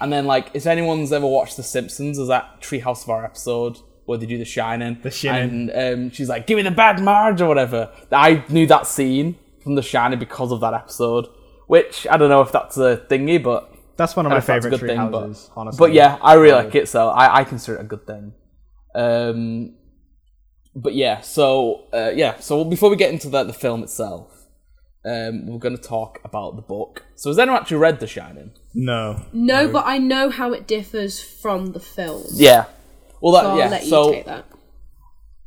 and 0.01 0.13
then, 0.13 0.27
like, 0.27 0.51
if 0.55 0.67
anyone's 0.67 1.13
ever 1.13 1.27
watched 1.27 1.57
The 1.57 1.63
Simpsons, 1.63 2.17
there's 2.17 2.29
that 2.29 2.61
Treehouse 2.61 3.01
of 3.01 3.05
Horror 3.05 3.25
episode 3.25 3.79
where 4.07 4.19
they 4.19 4.27
do 4.27 4.37
The 4.37 4.45
Shining. 4.45 4.99
The 5.03 5.11
Shining. 5.11 5.71
And 5.71 5.95
um, 6.05 6.11
she's 6.11 6.29
like, 6.29 6.47
give 6.47 6.57
me 6.57 6.63
the 6.63 6.71
bad 6.71 7.01
Marge 7.01 7.41
or 7.41 7.49
whatever. 7.49 7.91
I 8.13 8.45
knew 8.49 8.67
that 8.67 8.87
scene 8.87 9.37
from 9.63 9.77
The 9.77 9.83
Shining 9.83 10.19
because 10.19 10.53
of 10.53 10.61
that 10.61 10.75
episode, 10.75 11.27
which 11.69 12.07
I 12.11 12.17
don't 12.19 12.29
know 12.29 12.43
if 12.43 12.53
that's 12.53 12.77
a 12.77 13.03
thingy, 13.09 13.43
but 13.43 13.73
That's 13.97 14.15
one 14.15 14.27
of 14.27 14.31
my 14.31 14.39
don't 14.41 14.47
know 14.49 14.55
if 14.57 14.63
that's 14.63 14.67
a 14.67 14.69
favorite 14.69 14.81
good 14.81 14.89
thing, 14.89 15.11
but- 15.11 15.51
honestly, 15.57 15.79
but 15.79 15.93
yeah, 15.95 16.19
I 16.21 16.35
really 16.35 16.65
like 16.65 16.75
it, 16.75 16.89
so 16.89 17.09
I, 17.09 17.39
I 17.39 17.45
consider 17.45 17.79
it 17.79 17.81
a 17.81 17.85
good 17.85 18.07
thing. 18.07 18.35
Um, 18.95 19.75
but 20.77 20.95
yeah, 20.95 21.21
so 21.21 21.87
uh, 21.95 22.11
yeah, 22.15 22.39
so 22.41 22.65
before 22.65 22.91
we 22.91 22.97
get 22.97 23.11
into 23.13 23.29
the, 23.31 23.45
the 23.45 23.53
film 23.53 23.83
itself, 23.83 24.44
um, 25.05 25.47
we're 25.47 25.59
going 25.59 25.77
to 25.77 25.83
talk 25.83 26.21
about 26.25 26.57
the 26.57 26.63
book. 26.63 27.05
So 27.15 27.31
has 27.31 27.39
anyone 27.39 27.61
actually 27.61 27.77
read 27.79 28.01
The 28.01 28.07
Shining? 28.07 28.53
no, 28.75 29.25
No, 29.33 29.69
but 29.69 29.85
I 29.87 29.99
know 29.99 30.31
how 30.31 30.53
it 30.53 30.67
differs 30.67 31.21
from 31.23 31.73
the 31.73 31.81
film. 31.81 32.25
Yeah. 32.33 32.65
Well, 33.21 33.33
that 33.35 33.43
So 33.43 33.51
I'll 33.51 33.59
yeah. 33.59 33.69
let 33.69 33.83
you 33.85 33.91
so 33.91 34.13
take 34.13 34.27
that. 34.27 34.47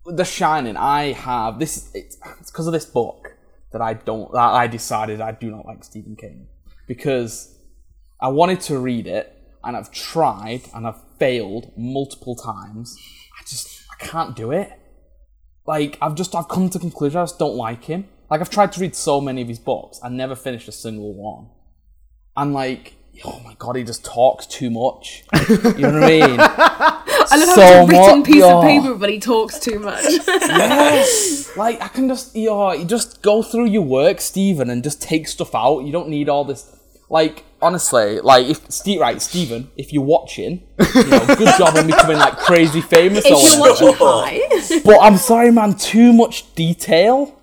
The 0.05 0.23
Shining, 0.25 0.77
I 0.77 1.11
have 1.11 1.59
this. 1.59 1.91
It's 1.93 2.17
because 2.45 2.67
of 2.67 2.73
this 2.73 2.85
book 2.85 3.35
that 3.73 3.81
I 3.81 3.93
don't. 3.93 4.31
That 4.31 4.39
I 4.39 4.67
decided 4.67 5.19
I 5.21 5.31
do 5.33 5.51
not 5.51 5.65
like 5.65 5.83
Stephen 5.83 6.15
King 6.15 6.47
because 6.87 7.53
I 8.21 8.29
wanted 8.29 8.61
to 8.61 8.79
read 8.79 9.05
it 9.05 9.33
and 9.63 9.75
I've 9.75 9.91
tried 9.91 10.61
and 10.73 10.87
I've 10.87 11.01
failed 11.19 11.73
multiple 11.77 12.35
times. 12.35 12.97
I 13.39 13.43
just 13.43 13.83
I 13.91 14.05
can't 14.05 14.35
do 14.35 14.51
it. 14.51 14.71
Like 15.65 15.97
I've 16.01 16.15
just 16.15 16.33
I've 16.35 16.47
come 16.47 16.69
to 16.69 16.77
the 16.77 16.81
conclusion 16.81 17.19
I 17.19 17.23
just 17.23 17.37
don't 17.37 17.55
like 17.55 17.83
him. 17.83 18.07
Like 18.29 18.41
I've 18.41 18.49
tried 18.49 18.71
to 18.73 18.81
read 18.81 18.95
so 18.95 19.21
many 19.21 19.41
of 19.41 19.47
his 19.47 19.59
books, 19.59 19.99
I 20.03 20.09
never 20.09 20.35
finished 20.35 20.67
a 20.67 20.71
single 20.71 21.13
one. 21.13 21.47
And 22.35 22.53
like, 22.53 22.93
oh 23.25 23.39
my 23.43 23.55
god, 23.57 23.75
he 23.77 23.83
just 23.83 24.03
talks 24.05 24.45
too 24.45 24.69
much. 24.69 25.23
You 25.49 25.57
know 25.57 25.93
what 25.93 26.03
I 26.03 26.07
mean? 26.07 26.39
I 27.29 27.35
love 27.37 27.47
how 27.49 27.55
so 27.55 27.61
it's 27.61 27.63
a 27.65 27.85
written 27.87 28.19
much- 28.19 28.27
piece 28.27 28.43
of 28.43 28.63
paper, 28.63 28.95
but 28.95 29.09
he 29.09 29.19
talks 29.19 29.59
too 29.59 29.79
much. 29.79 30.03
yes. 30.03 31.51
Like 31.57 31.81
I 31.81 31.87
can 31.87 32.07
just 32.07 32.35
you 32.35 32.49
know, 32.49 32.71
you 32.73 32.85
just 32.85 33.23
go 33.23 33.41
through 33.41 33.65
your 33.65 33.81
work, 33.81 34.21
Stephen, 34.21 34.69
and 34.69 34.83
just 34.83 35.01
take 35.01 35.27
stuff 35.27 35.55
out. 35.55 35.79
You 35.79 35.91
don't 35.91 36.07
need 36.09 36.29
all 36.29 36.43
this. 36.43 36.71
Like 37.09 37.45
honestly, 37.61 38.19
like 38.19 38.45
if 38.45 38.69
Steve, 38.69 38.99
right, 38.99 39.19
Stephen, 39.19 39.71
if 39.75 39.91
you're 39.91 40.03
watching, 40.03 40.67
you 40.93 41.03
know, 41.07 41.25
good 41.35 41.57
job 41.57 41.75
on 41.75 41.87
becoming 41.87 42.17
like 42.17 42.37
crazy 42.37 42.81
famous 42.81 43.25
or 43.25 43.33
if 43.33 43.53
you're 43.53 43.59
whatever. 43.61 43.85
watching 44.05 44.41
High, 44.51 44.79
But 44.85 44.99
I'm 45.01 45.17
sorry, 45.17 45.51
man, 45.51 45.73
too 45.75 46.13
much 46.13 46.53
detail. 46.53 47.36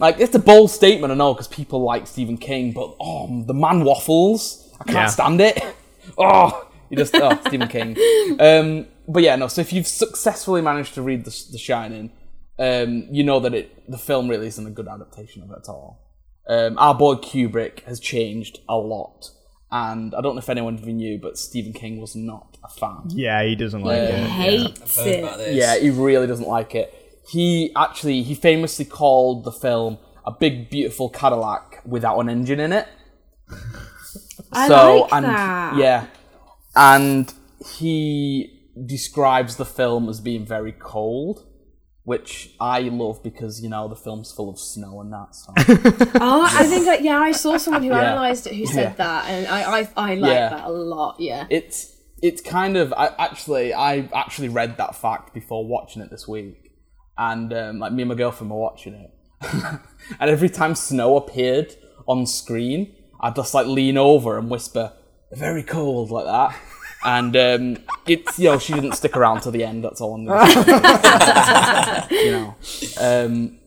Like 0.00 0.18
it's 0.18 0.34
a 0.34 0.38
bold 0.38 0.70
statement, 0.70 1.12
I 1.12 1.16
know, 1.16 1.34
because 1.34 1.48
people 1.48 1.82
like 1.82 2.06
Stephen 2.06 2.36
King, 2.38 2.72
but 2.72 2.96
oh, 3.00 3.44
the 3.46 3.54
man 3.54 3.84
waffles. 3.84 4.66
I 4.80 4.84
can't 4.84 4.96
Yeah. 4.96 5.06
stand 5.06 5.40
it. 5.40 5.62
Oh, 6.18 6.66
you 6.88 6.96
just 6.96 7.14
oh 7.14 7.38
Stephen 7.46 7.68
King. 7.68 7.96
Um, 8.40 8.86
but 9.06 9.22
yeah, 9.22 9.36
no. 9.36 9.46
So 9.48 9.60
if 9.60 9.72
you've 9.72 9.86
successfully 9.86 10.60
managed 10.62 10.94
to 10.94 11.02
read 11.02 11.24
The, 11.24 11.44
the 11.52 11.58
Shining, 11.58 12.10
um, 12.58 13.06
you 13.12 13.22
know 13.22 13.38
that 13.40 13.54
it 13.54 13.88
the 13.88 13.98
film 13.98 14.28
really 14.28 14.46
isn't 14.48 14.66
a 14.66 14.70
good 14.70 14.88
adaptation 14.88 15.42
of 15.42 15.50
it 15.50 15.58
at 15.62 15.68
all. 15.68 16.00
Um, 16.48 16.76
our 16.78 16.94
boy 16.94 17.14
Kubrick 17.14 17.84
has 17.84 18.00
changed 18.00 18.58
a 18.68 18.76
lot, 18.76 19.30
and 19.70 20.14
I 20.14 20.20
don't 20.20 20.34
know 20.34 20.40
if 20.40 20.48
anyone 20.48 20.78
even 20.78 20.96
knew, 20.96 21.18
but 21.20 21.38
Stephen 21.38 21.72
King 21.74 22.00
was 22.00 22.16
not 22.16 22.56
a 22.64 22.68
fan. 22.68 23.02
yeah, 23.08 23.44
he 23.44 23.54
doesn't 23.54 23.82
like 23.82 23.98
it. 23.98 24.28
hates 24.28 24.96
Heard 24.96 25.18
about 25.20 25.40
it. 25.40 25.54
Yeah, 25.54 25.78
he 25.78 25.90
really 25.90 26.26
doesn't 26.26 26.48
like 26.48 26.74
it. 26.74 26.92
He 27.28 27.72
actually 27.76 28.22
he 28.22 28.34
famously 28.34 28.84
called 28.84 29.44
the 29.44 29.52
film 29.52 29.98
a 30.26 30.30
big 30.32 30.68
beautiful 30.70 31.08
Cadillac 31.08 31.80
without 31.86 32.18
an 32.20 32.28
engine 32.28 32.60
in 32.60 32.72
it. 32.72 32.88
I 34.52 34.68
so 34.68 35.02
like 35.02 35.12
and 35.12 35.24
that. 35.26 35.76
yeah, 35.76 36.06
and 36.74 37.32
he 37.76 38.68
describes 38.86 39.56
the 39.56 39.64
film 39.64 40.08
as 40.08 40.20
being 40.20 40.44
very 40.44 40.72
cold, 40.72 41.46
which 42.04 42.54
I 42.60 42.80
love 42.80 43.22
because 43.22 43.62
you 43.62 43.68
know 43.68 43.86
the 43.88 43.94
film's 43.96 44.32
full 44.32 44.48
of 44.50 44.58
snow 44.58 45.00
and 45.00 45.12
that. 45.12 45.34
So. 45.34 45.52
Oh, 46.22 46.42
I 46.50 46.64
think 46.66 46.86
like, 46.86 47.02
yeah, 47.02 47.18
I 47.18 47.32
saw 47.32 47.56
someone 47.56 47.82
who 47.82 47.90
Yeah. 47.90 48.12
analysed 48.12 48.46
it 48.46 48.54
who 48.56 48.66
said 48.66 48.94
Yeah. 48.98 49.04
that, 49.04 49.24
and 49.28 49.46
I 49.46 49.80
I, 49.80 49.88
I 49.96 50.14
like 50.14 50.32
that 50.50 50.64
a 50.64 50.70
lot. 50.70 51.16
Yeah. 51.20 51.46
it's 51.50 51.96
it's 52.22 52.42
kind 52.42 52.76
of 52.76 52.92
I 52.92 53.14
actually 53.18 53.72
I 53.72 54.08
actually 54.14 54.48
read 54.48 54.76
that 54.78 54.94
fact 54.96 55.32
before 55.32 55.64
watching 55.66 56.02
it 56.02 56.10
this 56.10 56.26
week, 56.26 56.59
and 57.20 57.52
um, 57.52 57.78
like 57.78 57.92
me 57.92 58.02
and 58.02 58.08
my 58.08 58.14
girlfriend 58.14 58.50
were 58.50 58.58
watching 58.58 58.94
it, 58.94 59.10
and 60.18 60.30
every 60.30 60.48
time 60.48 60.74
snow 60.74 61.18
appeared 61.18 61.76
on 62.08 62.26
screen, 62.26 62.94
I'd 63.20 63.36
just 63.36 63.52
like 63.52 63.66
lean 63.66 63.98
over 63.98 64.38
and 64.38 64.48
whisper, 64.50 64.94
"Very 65.30 65.62
cold," 65.62 66.10
like 66.10 66.24
that. 66.24 66.56
And 67.04 67.36
um, 67.36 67.84
it's 68.06 68.38
you 68.38 68.46
know 68.46 68.58
she 68.58 68.72
didn't 68.72 68.92
stick 68.92 69.18
around 69.18 69.42
to 69.42 69.50
the 69.50 69.64
end. 69.64 69.84
That's 69.84 70.00
all 70.00 70.14
I'm 70.14 70.24
gonna 70.24 72.06
say. 72.08 72.24
you 72.24 72.30
know. 72.32 72.56
Um, 72.98 73.58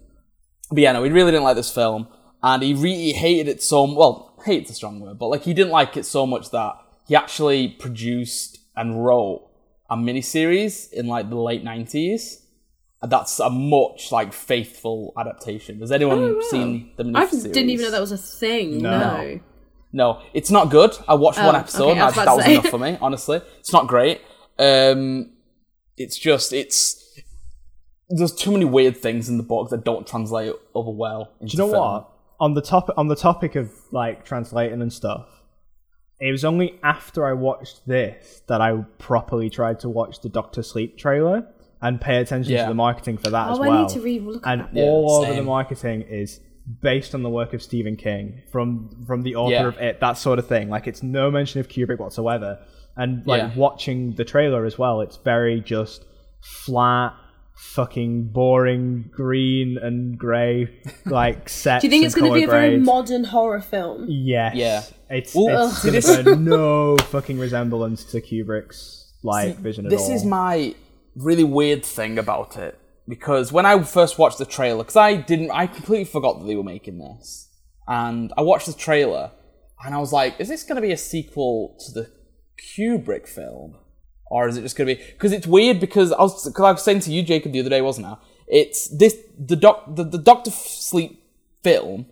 but 0.71 0.81
yeah, 0.81 0.91
no, 0.93 1.03
he 1.03 1.11
really 1.11 1.31
didn't 1.31 1.43
like 1.43 1.55
this 1.55 1.71
film, 1.71 2.07
and 2.41 2.63
he 2.63 2.73
really 2.73 3.11
hated 3.11 3.47
it 3.47 3.61
so. 3.61 3.83
Well, 3.93 4.41
hate's 4.43 4.71
a 4.71 4.73
strong 4.73 4.99
word, 4.99 5.19
but 5.19 5.27
like 5.27 5.43
he 5.43 5.53
didn't 5.53 5.71
like 5.71 5.95
it 5.95 6.07
so 6.07 6.25
much 6.25 6.49
that 6.49 6.73
he 7.07 7.15
actually 7.15 7.67
produced 7.67 8.57
and 8.75 9.05
wrote 9.05 9.47
a 9.91 9.95
miniseries 9.95 10.91
in 10.91 11.05
like 11.05 11.29
the 11.29 11.37
late 11.37 11.63
nineties. 11.63 12.42
And 13.03 13.11
that's 13.11 13.39
a 13.39 13.49
much 13.49 14.11
like 14.11 14.31
faithful 14.33 15.13
adaptation. 15.17 15.79
Has 15.81 15.91
anyone 15.91 16.19
Oh, 16.19 16.33
wow. 16.35 16.41
seen 16.49 16.91
the 16.95 17.03
I 17.03 17.25
miniseries? 17.25 17.43
didn't 17.53 17.69
even 17.69 17.85
know 17.85 17.91
that 17.91 17.99
was 18.01 18.13
a 18.13 18.17
thing. 18.17 18.81
No. 18.81 18.97
No. 18.99 19.39
No, 19.95 20.21
it's 20.33 20.49
not 20.49 20.71
good. 20.71 20.95
I 21.07 21.13
watched 21.13 21.37
Oh, 21.39 21.45
one 21.45 21.55
episode. 21.55 21.91
okay, 21.91 21.99
I 21.99 22.05
was 22.05 22.17
and 22.17 22.23
about 22.23 22.37
that 22.37 22.47
was 22.47 22.47
enough 22.59 22.67
for 22.71 22.79
me. 22.79 22.97
Honestly, 23.01 23.41
it's 23.59 23.71
not 23.71 23.87
great. 23.87 24.21
Um, 24.57 25.33
it's 25.97 26.17
just 26.17 26.51
it's 26.53 27.19
there's 28.09 28.33
too 28.33 28.51
many 28.51 28.65
weird 28.65 28.97
things 28.97 29.29
in 29.29 29.37
the 29.37 29.43
book 29.43 29.69
that 29.69 29.83
don't 29.83 30.07
translate 30.07 30.53
over 30.73 30.89
well. 30.89 31.31
Into 31.41 31.57
Do 31.57 31.61
you 31.63 31.67
know 31.67 31.73
film. 31.73 31.83
what? 31.85 32.09
On 32.39 32.53
the 32.55 32.61
topic 32.61 32.95
on 32.97 33.07
the 33.09 33.15
topic 33.15 33.55
of 33.55 33.69
like 33.91 34.25
translating 34.25 34.81
and 34.81 34.91
stuff, 34.91 35.27
it 36.19 36.31
was 36.31 36.43
only 36.43 36.79
after 36.83 37.25
I 37.27 37.33
watched 37.33 37.85
this 37.87 38.41
that 38.47 38.61
I 38.61 38.77
properly 38.97 39.49
tried 39.49 39.79
to 39.81 39.89
watch 39.89 40.21
the 40.21 40.29
Doctor 40.29 40.63
Sleep 40.63 40.97
trailer 40.97 41.47
and 41.83 42.01
pay 42.01 42.17
attention 42.17 42.53
Yeah. 42.53 42.63
to 42.63 42.69
the 42.69 42.75
marketing 42.75 43.17
for 43.17 43.29
that 43.29 43.47
oh, 43.49 43.51
as 43.51 43.57
Oh, 43.59 43.61
well. 43.61 43.71
I 43.71 43.81
need 43.81 43.89
to 43.89 44.01
read. 44.01 44.23
Look 44.23 44.47
at 44.47 44.51
and 44.53 44.61
that. 44.63 44.69
Yeah, 44.73 44.83
all 44.85 45.21
over 45.23 45.33
the 45.33 45.43
marketing 45.43 46.01
is 46.09 46.39
based 46.81 47.13
on 47.13 47.21
the 47.23 47.29
work 47.29 47.53
of 47.53 47.61
Stephen 47.61 47.95
King 47.97 48.41
from 48.51 48.89
from 49.05 49.21
the 49.21 49.35
author 49.35 49.51
Yeah. 49.53 49.67
of 49.67 49.77
it, 49.77 49.99
that 49.99 50.17
sort 50.17 50.39
of 50.39 50.47
thing. 50.47 50.69
Like 50.69 50.87
it's 50.87 51.03
no 51.03 51.29
mention 51.29 51.59
of 51.59 51.67
Kubrick 51.67 51.99
whatsoever. 51.99 52.59
And 52.95 53.27
like 53.27 53.41
Yeah. 53.41 53.51
watching 53.55 54.13
the 54.15 54.23
trailer 54.23 54.65
as 54.65 54.77
well, 54.77 55.01
it's 55.01 55.17
very 55.17 55.59
just 55.59 56.05
flat, 56.41 57.13
fucking 57.55 58.29
boring, 58.29 59.09
green 59.11 59.77
and 59.77 60.17
grey, 60.17 60.69
like 61.05 61.49
sets. 61.61 61.81
Do 61.81 61.87
you 61.87 61.91
think 61.91 62.05
it's 62.05 62.15
going 62.15 62.31
to 62.31 62.35
be 62.35 62.43
a 62.43 62.47
very 62.47 62.79
modern 62.79 63.25
horror 63.25 63.61
film? 63.61 64.05
Yes. 64.07 64.55
Yeah. 64.55 64.83
It's, 65.09 65.35
Well, 65.35 65.67
it's 65.69 65.81
see, 65.81 65.91
gonna 66.23 66.23
bear 66.23 66.35
no 66.35 66.97
fucking 66.97 67.37
resemblance 67.39 68.03
to 68.05 68.21
Kubrick's 68.21 69.11
like 69.23 69.57
vision 69.57 69.85
at 69.85 69.89
This 69.91 70.01
all. 70.01 70.09
This 70.09 70.21
is 70.21 70.25
my 70.25 70.75
really 71.15 71.43
weird 71.43 71.83
thing 71.85 72.17
about 72.17 72.57
it 72.57 72.79
because 73.07 73.51
when 73.51 73.65
I 73.65 73.81
first 73.83 74.17
watched 74.17 74.37
the 74.37 74.45
trailer, 74.45 74.83
because 74.83 74.95
I 74.95 75.15
didn't, 75.15 75.51
I 75.51 75.67
completely 75.67 76.05
forgot 76.05 76.39
that 76.39 76.45
they 76.45 76.55
were 76.55 76.63
making 76.63 76.99
this, 76.99 77.49
and 77.87 78.31
I 78.37 78.41
watched 78.41 78.67
the 78.67 78.73
trailer, 78.73 79.31
and 79.85 79.93
I 79.93 79.99
was 79.99 80.13
like, 80.13 80.39
"Is 80.39 80.47
this 80.47 80.63
going 80.63 80.77
to 80.77 80.81
be 80.81 80.93
a 80.93 80.97
sequel 80.97 81.77
to 81.85 81.91
the 81.91 82.11
Kubrick 82.57 83.27
film, 83.27 83.75
or 84.27 84.47
is 84.47 84.57
it 84.57 84.61
just 84.61 84.77
going 84.77 84.87
to 84.87 84.95
be?" 84.95 85.01
Because 85.11 85.31
it's 85.33 85.47
weird 85.47 85.79
because 85.79 86.11
I 86.11 86.21
was, 86.21 86.45
because 86.45 86.63
I 86.63 86.71
was 86.71 86.83
saying 86.83 87.01
to 87.01 87.11
you, 87.11 87.23
Jacob, 87.23 87.51
the 87.51 87.59
other 87.59 87.69
day, 87.69 87.81
wasn't 87.81 88.07
I? 88.07 88.17
It's 88.47 88.87
this 88.87 89.17
the 89.37 89.55
doc 89.55 89.83
the, 89.95 90.03
the 90.03 90.17
Doctor 90.17 90.51
Sleep 90.51 91.21
film 91.63 92.05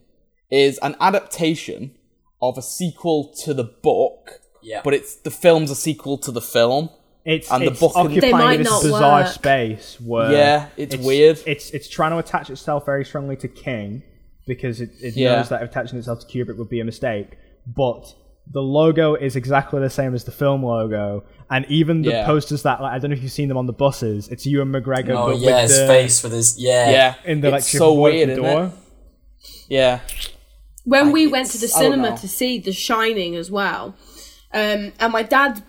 is 0.49 0.77
an 0.79 0.95
adaptation 0.99 1.95
of 2.41 2.57
a 2.57 2.61
sequel 2.61 3.33
to 3.43 3.53
the 3.53 3.63
book, 3.63 4.41
Yeah. 4.61 4.81
but 4.83 4.93
it's 4.93 5.15
the 5.15 5.31
film's 5.31 5.71
a 5.71 5.75
sequel 5.75 6.17
to 6.19 6.31
the 6.31 6.41
film. 6.41 6.89
It's, 7.23 7.51
And 7.51 7.63
the 7.63 7.71
it's 7.71 7.79
book 7.79 7.91
and- 7.95 8.07
occupying 8.07 8.63
this 8.63 8.81
bizarre 8.83 9.21
work. 9.21 9.27
space 9.31 9.97
where 10.01 10.31
Yeah, 10.31 10.65
it's 10.77 10.95
weird. 10.97 11.39
It's 11.45 11.69
it's 11.71 11.87
trying 11.87 12.11
to 12.11 12.17
attach 12.17 12.49
itself 12.49 12.85
very 12.85 13.05
strongly 13.05 13.35
to 13.37 13.47
King 13.47 14.01
because 14.47 14.81
it, 14.81 14.89
it 15.01 15.15
Yeah. 15.15 15.35
knows 15.35 15.49
that 15.49 15.61
attaching 15.61 15.99
itself 15.99 16.19
to 16.21 16.25
Kubrick 16.25 16.57
would 16.57 16.69
be 16.69 16.79
a 16.79 16.83
mistake. 16.85 17.37
But 17.67 18.15
the 18.51 18.61
logo 18.61 19.13
is 19.13 19.35
exactly 19.35 19.79
the 19.79 19.89
same 19.89 20.15
as 20.15 20.23
the 20.23 20.31
film 20.31 20.63
logo, 20.65 21.23
and 21.51 21.63
even 21.69 22.01
the 22.01 22.09
Yeah. 22.09 22.25
posters 22.25 22.63
that 22.63 22.81
like, 22.81 22.91
I 22.91 22.97
don't 22.97 23.11
know 23.11 23.15
if 23.15 23.21
you've 23.21 23.31
seen 23.31 23.49
them 23.49 23.57
on 23.57 23.67
the 23.67 23.71
buses. 23.73 24.27
It's 24.29 24.47
Ewan 24.47 24.71
McGregor, 24.71 25.11
Oh 25.11 25.27
but 25.27 25.37
yeah, 25.37 25.61
with 25.61 25.69
his 25.69 25.79
the, 25.79 25.85
face 25.87 26.23
with 26.23 26.31
his 26.33 26.57
yeah. 26.57 26.89
Yeah, 26.89 27.15
in 27.23 27.41
the 27.41 27.51
like 27.51 27.59
it's 27.59 27.69
she 27.69 27.77
so 27.77 27.93
weird, 27.93 28.29
the 28.29 28.35
door. 28.37 28.63
it? 28.65 28.71
Yeah, 29.69 29.99
when 30.85 31.09
I- 31.09 31.11
we 31.11 31.27
went 31.27 31.51
to 31.51 31.57
the 31.59 31.65
it's- 31.65 31.77
I 31.79 31.83
don't 31.83 31.91
cinema 32.01 32.17
to 32.17 32.27
see 32.27 32.57
The 32.57 32.73
Shining 32.73 33.35
as 33.35 33.51
well, 33.51 33.93
um, 34.53 34.91
and 34.99 35.13
my 35.13 35.21
dad 35.23 35.63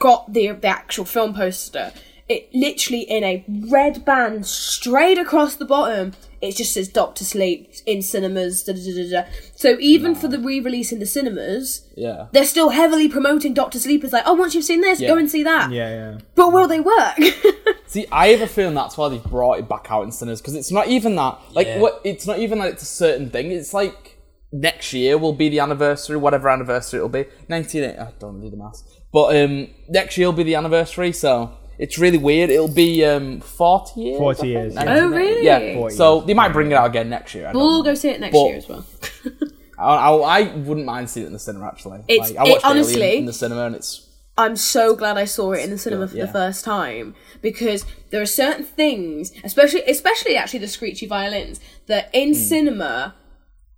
got 0.00 0.32
the 0.32 0.48
the 0.52 0.66
actual 0.66 1.04
film 1.04 1.34
poster. 1.34 1.92
It 2.28 2.48
literally 2.54 3.00
in 3.02 3.24
a 3.24 3.44
red 3.68 4.04
band 4.04 4.46
straight 4.46 5.18
across 5.18 5.56
the 5.56 5.64
bottom. 5.64 6.12
It 6.40 6.54
just 6.54 6.72
says 6.72 6.86
Doctor 6.86 7.24
Sleep 7.24 7.72
in 7.86 8.02
cinemas. 8.02 8.62
Da, 8.62 8.72
da, 8.72 8.78
da, 8.78 9.02
da, 9.02 9.22
da. 9.24 9.28
So 9.56 9.76
even 9.80 10.14
for 10.14 10.28
the 10.28 10.38
re-release 10.38 10.92
in 10.92 11.00
the 11.00 11.06
cinemas, 11.06 11.86
yeah. 11.96 12.28
they're 12.30 12.44
still 12.44 12.70
heavily 12.70 13.08
promoting 13.08 13.52
Doctor 13.52 13.80
Sleep 13.80 14.04
as 14.04 14.12
like, 14.12 14.22
oh, 14.26 14.34
once 14.34 14.54
you've 14.54 14.64
seen 14.64 14.80
this, 14.80 15.00
Yeah. 15.00 15.08
go 15.08 15.18
and 15.18 15.28
see 15.28 15.42
that. 15.42 15.72
Yeah, 15.72 15.88
yeah. 15.90 16.18
But 16.36 16.52
will 16.52 16.68
they 16.68 16.78
work? 16.80 17.18
See, 17.86 18.06
I 18.12 18.28
have 18.28 18.42
a 18.42 18.46
feeling 18.46 18.74
that's 18.74 18.96
why 18.96 19.08
they've 19.08 19.22
brought 19.24 19.58
it 19.58 19.68
back 19.68 19.88
out 19.90 20.04
in 20.04 20.12
cinemas 20.12 20.40
because 20.40 20.54
it's 20.54 20.70
not 20.70 20.86
even 20.86 21.16
that. 21.16 21.40
Like, 21.52 21.66
Yeah. 21.66 21.80
what? 21.80 22.00
It's 22.04 22.28
not 22.28 22.38
even 22.38 22.60
that 22.60 22.68
it's 22.68 22.84
a 22.84 22.86
certain 22.86 23.28
thing. 23.28 23.50
It's 23.50 23.74
like 23.74 24.18
next 24.52 24.92
year 24.92 25.18
will 25.18 25.32
be 25.34 25.48
the 25.48 25.58
anniversary, 25.58 26.16
whatever 26.16 26.48
anniversary 26.48 26.98
it'll 26.98 27.08
be. 27.08 27.24
Nineteen. 27.48 27.84
I 27.98 28.12
don't 28.20 28.40
do 28.40 28.48
the 28.48 28.56
maths, 28.56 28.84
but 29.12 29.36
um, 29.36 29.68
next 29.88 30.16
year 30.18 30.28
will 30.28 30.32
be 30.36 30.42
the 30.44 30.54
anniversary. 30.54 31.12
So 31.12 31.52
it's 31.78 31.98
really 31.98 32.18
weird. 32.18 32.50
It'll 32.50 32.68
be 32.68 33.04
um 33.04 33.40
forty 33.40 34.00
years. 34.02 34.18
40 34.18 34.48
years, 34.48 34.74
yeah. 34.74 34.84
Oh, 34.98 35.08
really? 35.08 35.44
Yeah. 35.44 35.88
So 35.88 36.16
years. 36.16 36.26
they 36.26 36.34
might 36.34 36.52
bring 36.52 36.70
it 36.70 36.74
out 36.74 36.86
again 36.86 37.08
next 37.08 37.34
year. 37.34 37.48
I 37.48 37.52
we'll 37.52 37.62
all 37.76 37.82
go 37.82 37.94
see 37.94 38.08
it 38.10 38.20
next 38.20 38.32
But- 38.34 38.44
year 38.46 38.56
as 38.56 38.68
well. 38.68 38.84
I, 39.78 39.94
I, 39.94 40.38
I 40.40 40.56
wouldn't 40.56 40.84
mind 40.84 41.08
seeing 41.08 41.24
it 41.24 41.28
in 41.28 41.32
the 41.32 41.38
cinema 41.38 41.66
actually. 41.66 42.04
It's- 42.06 42.30
like, 42.30 42.38
I 42.38 42.44
it- 42.44 42.50
watched 42.52 42.64
Alien 42.66 42.76
honestly- 42.78 43.16
in 43.16 43.24
the 43.26 43.32
cinema 43.32 43.64
and 43.66 43.76
it's 43.76 44.06
I'm 44.38 44.56
so 44.56 44.94
glad 44.96 45.18
I 45.18 45.24
saw 45.26 45.52
it 45.52 45.62
in 45.64 45.70
the 45.70 45.76
cinema 45.76 46.08
for 46.08 46.16
yeah. 46.16 46.24
the 46.26 46.32
first 46.32 46.64
time 46.64 47.14
because 47.42 47.84
there 48.10 48.22
are 48.22 48.26
certain 48.26 48.64
things, 48.64 49.32
especially 49.44 49.82
especially 49.84 50.36
actually 50.36 50.60
the 50.60 50.68
screechy 50.68 51.06
violins, 51.06 51.60
that 51.88 52.08
in 52.14 52.34
cinema 52.34 53.14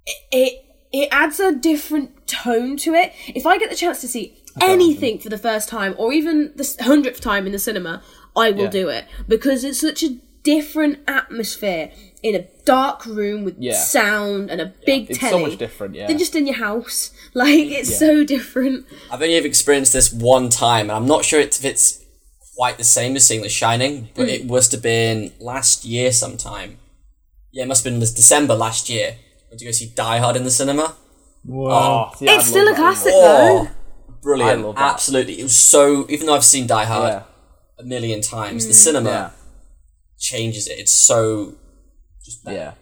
it, 0.06 0.16
it 0.30 0.64
it 0.92 1.08
adds 1.10 1.40
a 1.40 1.54
different 1.54 2.26
tone 2.26 2.76
to 2.78 2.94
it. 2.94 3.12
If 3.28 3.46
I 3.46 3.58
get 3.58 3.70
the 3.70 3.76
chance 3.76 4.00
to 4.02 4.08
see 4.08 4.36
anything 4.60 5.18
for 5.18 5.28
the 5.28 5.38
first 5.38 5.68
time 5.68 5.94
or 5.98 6.12
even 6.12 6.52
the 6.56 6.76
hundredth 6.80 7.20
time 7.20 7.46
in 7.46 7.52
the 7.52 7.58
cinema, 7.58 8.02
I 8.36 8.50
will 8.50 8.64
Yeah. 8.64 8.70
do 8.70 8.88
it 8.88 9.04
because 9.28 9.64
it's 9.64 9.80
such 9.80 10.02
a 10.02 10.16
different 10.42 10.98
atmosphere 11.06 11.90
in 12.22 12.34
a 12.34 12.44
dark 12.64 13.04
room 13.06 13.44
with 13.44 13.56
Yeah. 13.58 13.74
sound 13.74 14.50
and 14.50 14.60
a 14.60 14.72
big 14.86 15.10
it's 15.10 15.20
so 15.20 15.38
much 15.38 15.56
different. 15.58 15.94
Yeah. 15.94 16.06
than 16.06 16.18
just 16.18 16.34
in 16.36 16.46
your 16.46 16.56
house. 16.56 17.10
Like 17.34 17.70
it's 17.70 17.98
so 17.98 18.24
different. 18.24 18.84
I've 19.10 19.22
only 19.22 19.36
ever 19.36 19.46
experienced 19.46 19.94
this 19.94 20.12
one 20.12 20.50
time, 20.50 20.90
and 20.90 20.92
I'm 20.92 21.06
not 21.06 21.24
sure 21.24 21.40
if 21.40 21.64
it's 21.64 22.00
quite 22.56 22.76
the 22.76 22.84
same 22.84 23.16
as 23.16 23.26
seeing 23.26 23.40
The 23.42 23.48
Shining, 23.48 24.08
but 24.14 24.26
Mm. 24.28 24.32
it 24.34 24.46
must 24.46 24.70
have 24.72 24.82
been 24.82 25.32
last 25.40 25.84
year 25.86 26.12
sometime. 26.12 26.76
Yeah, 27.52 27.62
it 27.64 27.68
must 27.68 27.84
have 27.84 27.90
been 27.92 28.00
this 28.00 28.12
December 28.12 28.54
last 28.54 28.90
year. 28.90 29.16
Did 29.50 29.62
you 29.62 29.68
go 29.68 29.72
see 29.72 29.86
Die 29.94 30.18
Hard 30.18 30.36
in 30.36 30.44
the 30.44 30.50
cinema. 30.50 30.94
Whoa. 31.44 32.10
See, 32.18 32.28
I'd 32.28 32.38
it's 32.40 32.48
still 32.48 32.68
a 32.68 32.74
classic 32.74 33.12
you. 33.12 33.18
Oh, 33.18 33.64
though. 33.64 33.70
Brilliant! 34.22 34.60
I 34.60 34.62
love 34.62 34.76
that. 34.76 34.94
Absolutely, 34.94 35.40
it 35.40 35.42
was 35.42 35.56
so. 35.56 36.06
Even 36.08 36.26
though 36.26 36.34
I've 36.34 36.44
seen 36.44 36.66
Die 36.66 36.84
Hard 36.84 37.12
Yeah. 37.12 37.22
a 37.78 37.84
million 37.84 38.20
times, 38.20 38.64
Mm. 38.64 38.68
the 38.68 38.74
cinema 38.74 39.10
Yeah. 39.10 39.30
changes 40.18 40.66
it. 40.68 40.78
It's 40.78 40.92
so 41.06 41.54
just 42.24 42.44
better. 42.44 42.56
Yeah. 42.56 42.72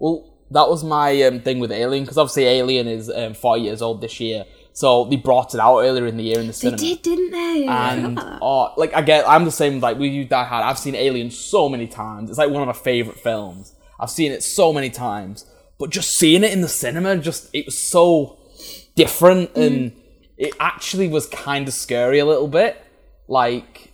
Well, 0.00 0.28
that 0.50 0.68
was 0.68 0.84
my 0.84 1.22
um, 1.22 1.40
thing 1.40 1.58
with 1.60 1.72
Alien 1.72 2.04
because 2.04 2.18
obviously 2.18 2.44
Alien 2.44 2.86
is 2.88 3.10
um, 3.10 3.34
40 3.34 3.62
years 3.62 3.80
old 3.82 4.00
this 4.00 4.20
year, 4.20 4.44
so 4.72 5.04
they 5.06 5.16
brought 5.16 5.54
it 5.54 5.60
out 5.60 5.78
earlier 5.80 6.06
in 6.06 6.16
the 6.16 6.22
year 6.24 6.38
in 6.40 6.46
the 6.46 6.52
cinema. 6.52 6.76
They 6.76 6.82
cinema. 6.94 7.02
did, 7.02 7.02
didn't 7.02 7.30
they? 7.32 7.66
I 7.68 7.90
forgot 7.90 7.92
And 8.04 8.18
about 8.18 8.30
that. 8.32 8.38
oh, 8.42 8.74
like 8.76 8.94
I 8.94 9.02
get, 9.02 9.28
I'm 9.28 9.44
the 9.44 9.50
same. 9.50 9.80
Like 9.80 9.98
with 9.98 10.12
you, 10.12 10.24
Die 10.24 10.44
Hard. 10.44 10.64
I've 10.64 10.78
seen 10.78 10.94
Alien 10.94 11.30
so 11.30 11.68
many 11.68 11.86
times. 11.86 12.28
It's 12.30 12.38
like 12.38 12.50
one 12.50 12.62
of 12.62 12.66
my 12.66 12.72
favorite 12.74 13.18
films. 13.18 13.72
I've 14.00 14.10
seen 14.10 14.32
it 14.32 14.42
so 14.42 14.72
many 14.72 14.90
times, 14.90 15.46
but 15.78 15.90
just 15.90 16.16
seeing 16.18 16.42
it 16.44 16.52
in 16.52 16.60
the 16.60 16.68
cinema, 16.68 17.16
just 17.16 17.48
it 17.54 17.64
was 17.66 17.78
so 17.78 18.38
different, 18.96 19.54
Mm. 19.54 19.66
and 19.66 19.92
it 20.42 20.54
actually 20.58 21.06
was 21.06 21.26
kind 21.26 21.68
of 21.68 21.72
scary 21.72 22.18
a 22.18 22.26
little 22.26 22.48
bit. 22.48 22.84
Like 23.28 23.92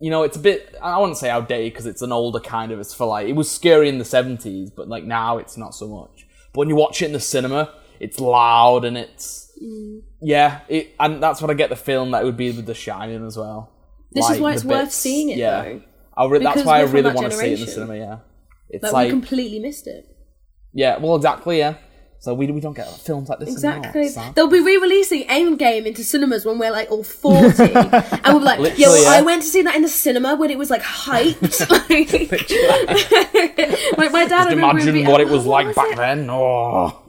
you 0.00 0.10
know, 0.10 0.22
it's 0.22 0.36
a 0.36 0.40
bit. 0.40 0.74
I 0.82 0.98
wouldn't 0.98 1.18
say 1.18 1.28
outdated 1.28 1.72
because 1.72 1.86
it's 1.86 2.02
an 2.02 2.12
older 2.12 2.40
kind 2.40 2.72
of. 2.72 2.80
It's 2.80 2.94
for 2.94 3.06
like 3.06 3.28
it 3.28 3.34
was 3.34 3.50
scary 3.50 3.88
in 3.88 3.98
the 3.98 4.04
seventies, 4.04 4.70
but 4.70 4.88
like 4.88 5.04
now 5.04 5.36
it's 5.36 5.56
not 5.56 5.74
so 5.74 5.86
much. 5.86 6.26
But 6.52 6.60
when 6.60 6.68
you 6.70 6.76
watch 6.76 7.02
it 7.02 7.06
in 7.06 7.12
the 7.12 7.20
cinema, 7.20 7.74
it's 8.00 8.18
loud 8.18 8.86
and 8.86 8.96
it's 8.96 9.52
mm. 9.62 10.00
yeah. 10.22 10.60
It 10.68 10.94
and 10.98 11.22
that's 11.22 11.42
what 11.42 11.50
I 11.50 11.54
get 11.54 11.68
the 11.68 11.76
feeling 11.76 12.10
that 12.12 12.22
it 12.22 12.24
would 12.24 12.38
be 12.38 12.50
with 12.50 12.64
The 12.64 12.74
Shining 12.74 13.24
as 13.26 13.36
well. 13.36 13.70
This 14.12 14.30
is 14.30 14.40
why 14.40 14.54
it's 14.54 14.64
worth 14.64 14.92
seeing 14.92 15.28
it, 15.28 15.36
yeah. 15.36 15.62
though. 15.62 15.82
I 16.16 16.26
re- 16.26 16.38
that's 16.38 16.64
why 16.64 16.78
I 16.78 16.84
really 16.84 17.12
want 17.12 17.30
to 17.30 17.36
see 17.36 17.52
it 17.52 17.60
in 17.60 17.66
the 17.66 17.70
cinema. 17.70 17.96
Yeah, 17.96 18.18
it's 18.70 18.82
Like, 18.82 18.92
like, 18.92 19.06
we 19.06 19.10
completely 19.10 19.58
missed 19.58 19.86
it. 19.86 20.06
yeah, 20.72 20.96
well, 20.96 21.16
exactly, 21.16 21.58
yeah. 21.58 21.74
So 22.26 22.34
we, 22.34 22.50
we 22.50 22.60
don't 22.60 22.74
get 22.74 22.88
films 22.88 23.28
like 23.28 23.38
this 23.38 23.50
Exactly. 23.52 24.06
anymore. 24.08 24.32
They'll 24.34 24.48
be 24.48 24.58
re-releasing 24.58 25.28
Endgame 25.28 25.86
into 25.86 26.02
cinemas 26.02 26.44
when 26.44 26.58
we're 26.58 26.72
like 26.72 26.90
all 26.90 27.04
forty, 27.04 27.62
and 27.72 28.24
we'll 28.26 28.40
be 28.40 28.44
like, 28.44 28.58
Literally, 28.58 28.82
"Yeah, 28.82 29.00
yeah. 29.12 29.18
I 29.18 29.22
went 29.22 29.42
to 29.42 29.48
see 29.48 29.62
that 29.62 29.76
in 29.76 29.82
the 29.82 29.88
cinema 29.88 30.34
when 30.34 30.50
it 30.50 30.58
was 30.58 30.68
like 30.68 30.82
hyped." 30.82 31.70
like 33.96 34.10
my 34.10 34.26
dad, 34.26 34.48
remember 34.50 34.80
Imagine 34.80 35.06
what 35.06 35.20
it 35.20 35.28
was 35.28 35.46
oh, 35.46 35.50
like 35.50 35.68
was 35.68 35.76
back 35.76 35.92
it? 35.92 35.96
then. 35.98 36.26
Oh, 36.28 37.00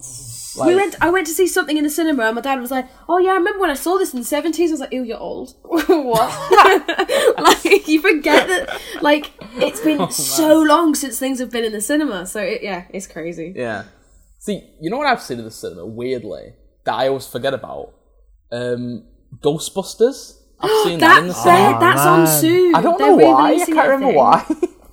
We 0.63 0.75
went. 0.75 0.93
I 1.01 1.09
went 1.09 1.25
to 1.25 1.33
see 1.33 1.47
something 1.47 1.77
in 1.77 1.83
the 1.83 1.89
cinema, 1.89 2.25
and 2.25 2.35
my 2.35 2.41
dad 2.41 2.61
was 2.61 2.69
like, 2.69 2.85
"Oh 3.09 3.17
yeah, 3.17 3.31
I 3.31 3.37
remember 3.37 3.59
when 3.59 3.71
I 3.71 3.75
saw 3.75 3.97
this 3.97 4.13
in 4.13 4.19
the 4.19 4.25
seventies. 4.25 4.69
I 4.69 4.73
was 4.73 4.81
like, 4.81 4.93
"Ew, 4.93 5.01
you're 5.03 5.17
old." 5.17 5.55
what? 5.63 6.29
like 7.39 7.87
you 7.87 8.01
forget 8.01 8.47
that. 8.49 8.79
Like 9.01 9.31
it's 9.55 9.79
been 9.81 9.99
Oh, 9.99 10.09
so 10.09 10.61
long 10.61 10.93
since 10.93 11.17
things 11.17 11.39
have 11.39 11.49
been 11.49 11.63
in 11.65 11.71
the 11.71 11.81
cinema. 11.81 12.27
So 12.27 12.39
it, 12.39 12.61
yeah, 12.61 12.83
it's 12.91 13.07
crazy. 13.07 13.51
Yeah. 13.55 13.85
See, 14.39 14.61
you 14.81 14.89
know 14.89 14.97
what 14.97 15.07
I've 15.07 15.21
seen 15.21 15.39
in 15.39 15.45
the 15.45 15.51
cinema 15.51 15.85
weirdly 15.85 16.53
that 16.85 16.93
I 16.93 17.07
always 17.07 17.27
forget 17.27 17.53
about? 17.53 17.93
Um, 18.51 19.03
Ghostbusters. 19.41 20.37
I've 20.59 20.69
seen 20.83 20.99
that, 20.99 21.07
That, 21.15 21.21
in 21.21 21.27
the 21.27 21.33
that- 21.33 21.43
cinema. 21.43 21.79
that's 21.79 22.05
man. 22.05 22.19
on 22.19 22.27
soon. 22.27 22.75
I 22.75 22.81
don't 22.81 22.97
They're 22.97 23.07
know 23.07 23.15
why. 23.15 23.53
I 23.53 23.65
can't 23.65 23.89
remember 23.89 24.11
why. 24.13 24.45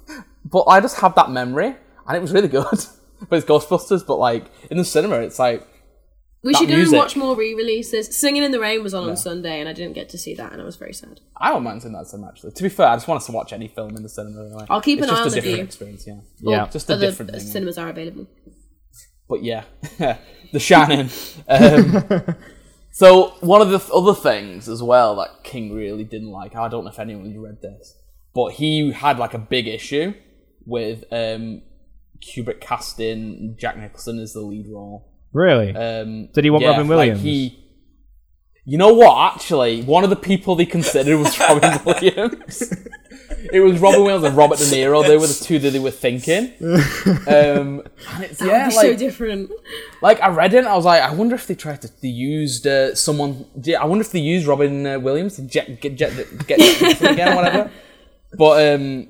but 0.45 0.63
I 0.69 0.81
just 0.81 0.99
have 1.01 1.15
that 1.15 1.31
memory, 1.31 1.75
and 2.07 2.17
it 2.17 2.21
was 2.21 2.33
really 2.33 2.49
good. 2.49 2.65
but 3.29 3.37
it's 3.37 3.47
Ghostbusters. 3.47 4.07
But 4.07 4.17
like 4.17 4.47
in 4.71 4.77
the 4.79 4.85
cinema, 4.85 5.17
it's 5.21 5.39
like 5.39 5.67
We 6.43 6.53
That 6.53 6.59
should 6.59 6.69
go 6.69 6.77
music. 6.77 6.93
and 6.95 6.99
watch 6.99 7.17
more 7.17 7.35
re-releases. 7.37 8.15
Singing 8.17 8.43
in 8.43 8.51
the 8.51 8.61
Rain 8.61 8.83
was 8.83 8.93
on 8.93 9.09
on 9.09 9.17
Sunday, 9.17 9.61
and 9.61 9.69
I 9.69 9.73
didn't 9.73 9.95
get 9.95 10.09
to 10.11 10.19
see 10.19 10.35
that, 10.35 10.53
and 10.53 10.61
I 10.61 10.65
was 10.65 10.77
very 10.77 10.93
sad. 10.93 11.21
I 11.37 11.51
don't 11.51 11.63
mind 11.63 11.81
seeing 11.83 11.95
that 11.95 12.07
cinema. 12.09 12.29
Actually, 12.29 12.53
to 12.53 12.63
be 12.63 12.69
fair, 12.69 12.89
I 12.89 12.97
just 12.97 13.09
want 13.09 13.21
us 13.23 13.27
to 13.27 13.33
watch 13.33 13.53
any 13.53 13.69
film 13.69 13.97
in 13.97 14.03
the 14.03 14.09
cinema. 14.09 14.45
Anyway. 14.47 14.67
I'll 14.69 14.81
keep 14.83 14.99
it's 14.99 15.09
an 15.09 15.15
eye 15.15 15.21
on 15.21 15.29
the 15.29 15.35
different 15.37 15.55
view. 15.57 15.65
experience. 15.65 16.07
Yeah. 16.07 16.21
Yeah. 16.41 16.67
Just 16.69 16.91
a 16.91 16.95
Other 16.95 17.07
different 17.07 17.31
thing. 17.33 17.41
yeah. 17.41 17.53
cinemas 17.53 17.79
are 17.79 17.89
available. 17.89 18.27
But 19.29 19.43
yeah, 19.43 19.65
The 20.55 20.61
Shannon. 20.61 21.11
Um, 21.49 22.37
so 22.93 23.35
one 23.41 23.61
of 23.61 23.71
the 23.71 23.81
th- 23.81 23.91
other 23.93 24.15
things 24.15 24.69
as 24.69 24.83
well 24.85 25.17
that 25.17 25.43
King 25.43 25.75
really 25.75 26.05
didn't 26.05 26.31
like. 26.31 26.55
I 26.55 26.69
don't 26.69 26.85
know 26.85 26.91
if 26.91 27.01
anyone 27.01 27.37
read 27.37 27.61
this, 27.61 27.97
but 28.35 28.53
he 28.53 28.93
had 28.93 29.19
like 29.19 29.35
a 29.35 29.39
big 29.39 29.67
issue 29.67 30.15
with 30.65 31.03
um, 31.11 31.63
Kubrick 32.23 32.61
casting 32.61 33.57
Jack 33.59 33.77
Nicholson 33.77 34.21
as 34.21 34.33
the 34.33 34.43
lead 34.43 34.69
role. 34.69 35.11
Really? 35.33 35.75
Um, 35.75 36.29
Did 36.33 36.45
he 36.45 36.51
want 36.51 36.63
yeah, 36.63 36.71
Robin 36.71 36.87
like, 36.87 36.99
Williams? 36.99 37.23
he, 37.23 37.64
you 38.65 38.79
know 38.79 38.95
what? 38.95 39.35
Actually, 39.35 39.83
one 39.83 40.05
of 40.05 40.11
the 40.11 40.17
people 40.17 40.55
they 40.55 40.67
considered 40.67 41.19
was 41.19 41.39
Robin 41.39 41.79
Williams. 41.85 42.73
It 43.53 43.61
was 43.61 43.79
Robin 43.79 44.03
Williams 44.03 44.25
and 44.25 44.37
Robert 44.37 44.59
De 44.59 44.65
Niro. 44.65 45.07
They 45.07 45.17
were 45.19 45.27
the 45.27 45.35
two 45.45 45.59
that 45.59 45.71
they 45.71 45.79
were 45.79 45.91
thinking. 45.91 46.53
Um, 46.63 47.83
and 48.15 48.25
it's, 48.25 48.41
yeah, 48.41 48.63
It'd 48.67 48.71
be 48.71 48.77
like, 48.77 48.87
so 48.87 48.97
different. 48.97 49.51
like 50.01 50.21
I 50.21 50.29
read 50.29 50.55
it, 50.55 50.59
and 50.59 50.69
I 50.69 50.75
was 50.77 50.85
like, 50.87 51.03
I 51.03 51.13
wonder 51.13 51.35
if 51.35 51.47
they 51.47 51.55
tried 51.55 51.83
to 51.83 51.91
they 52.01 52.09
used 52.09 52.67
uh, 52.67 52.95
someone. 52.95 53.45
yeah, 53.63 53.83
I 53.83 53.85
wonder 53.85 54.03
if 54.03 54.13
they 54.13 54.21
used 54.21 54.47
Robin 54.47 54.87
uh, 54.87 54.99
Williams 54.99 55.37
to 55.37 55.43
jet, 55.43 55.81
get 55.81 55.97
jet, 55.97 56.13
get 56.47 56.59
Jack 56.59 56.81
Nicholson 56.81 57.07
again 57.09 57.33
or 57.33 57.37
whatever. 57.37 57.71
But 58.37 58.75
um, 58.75 59.07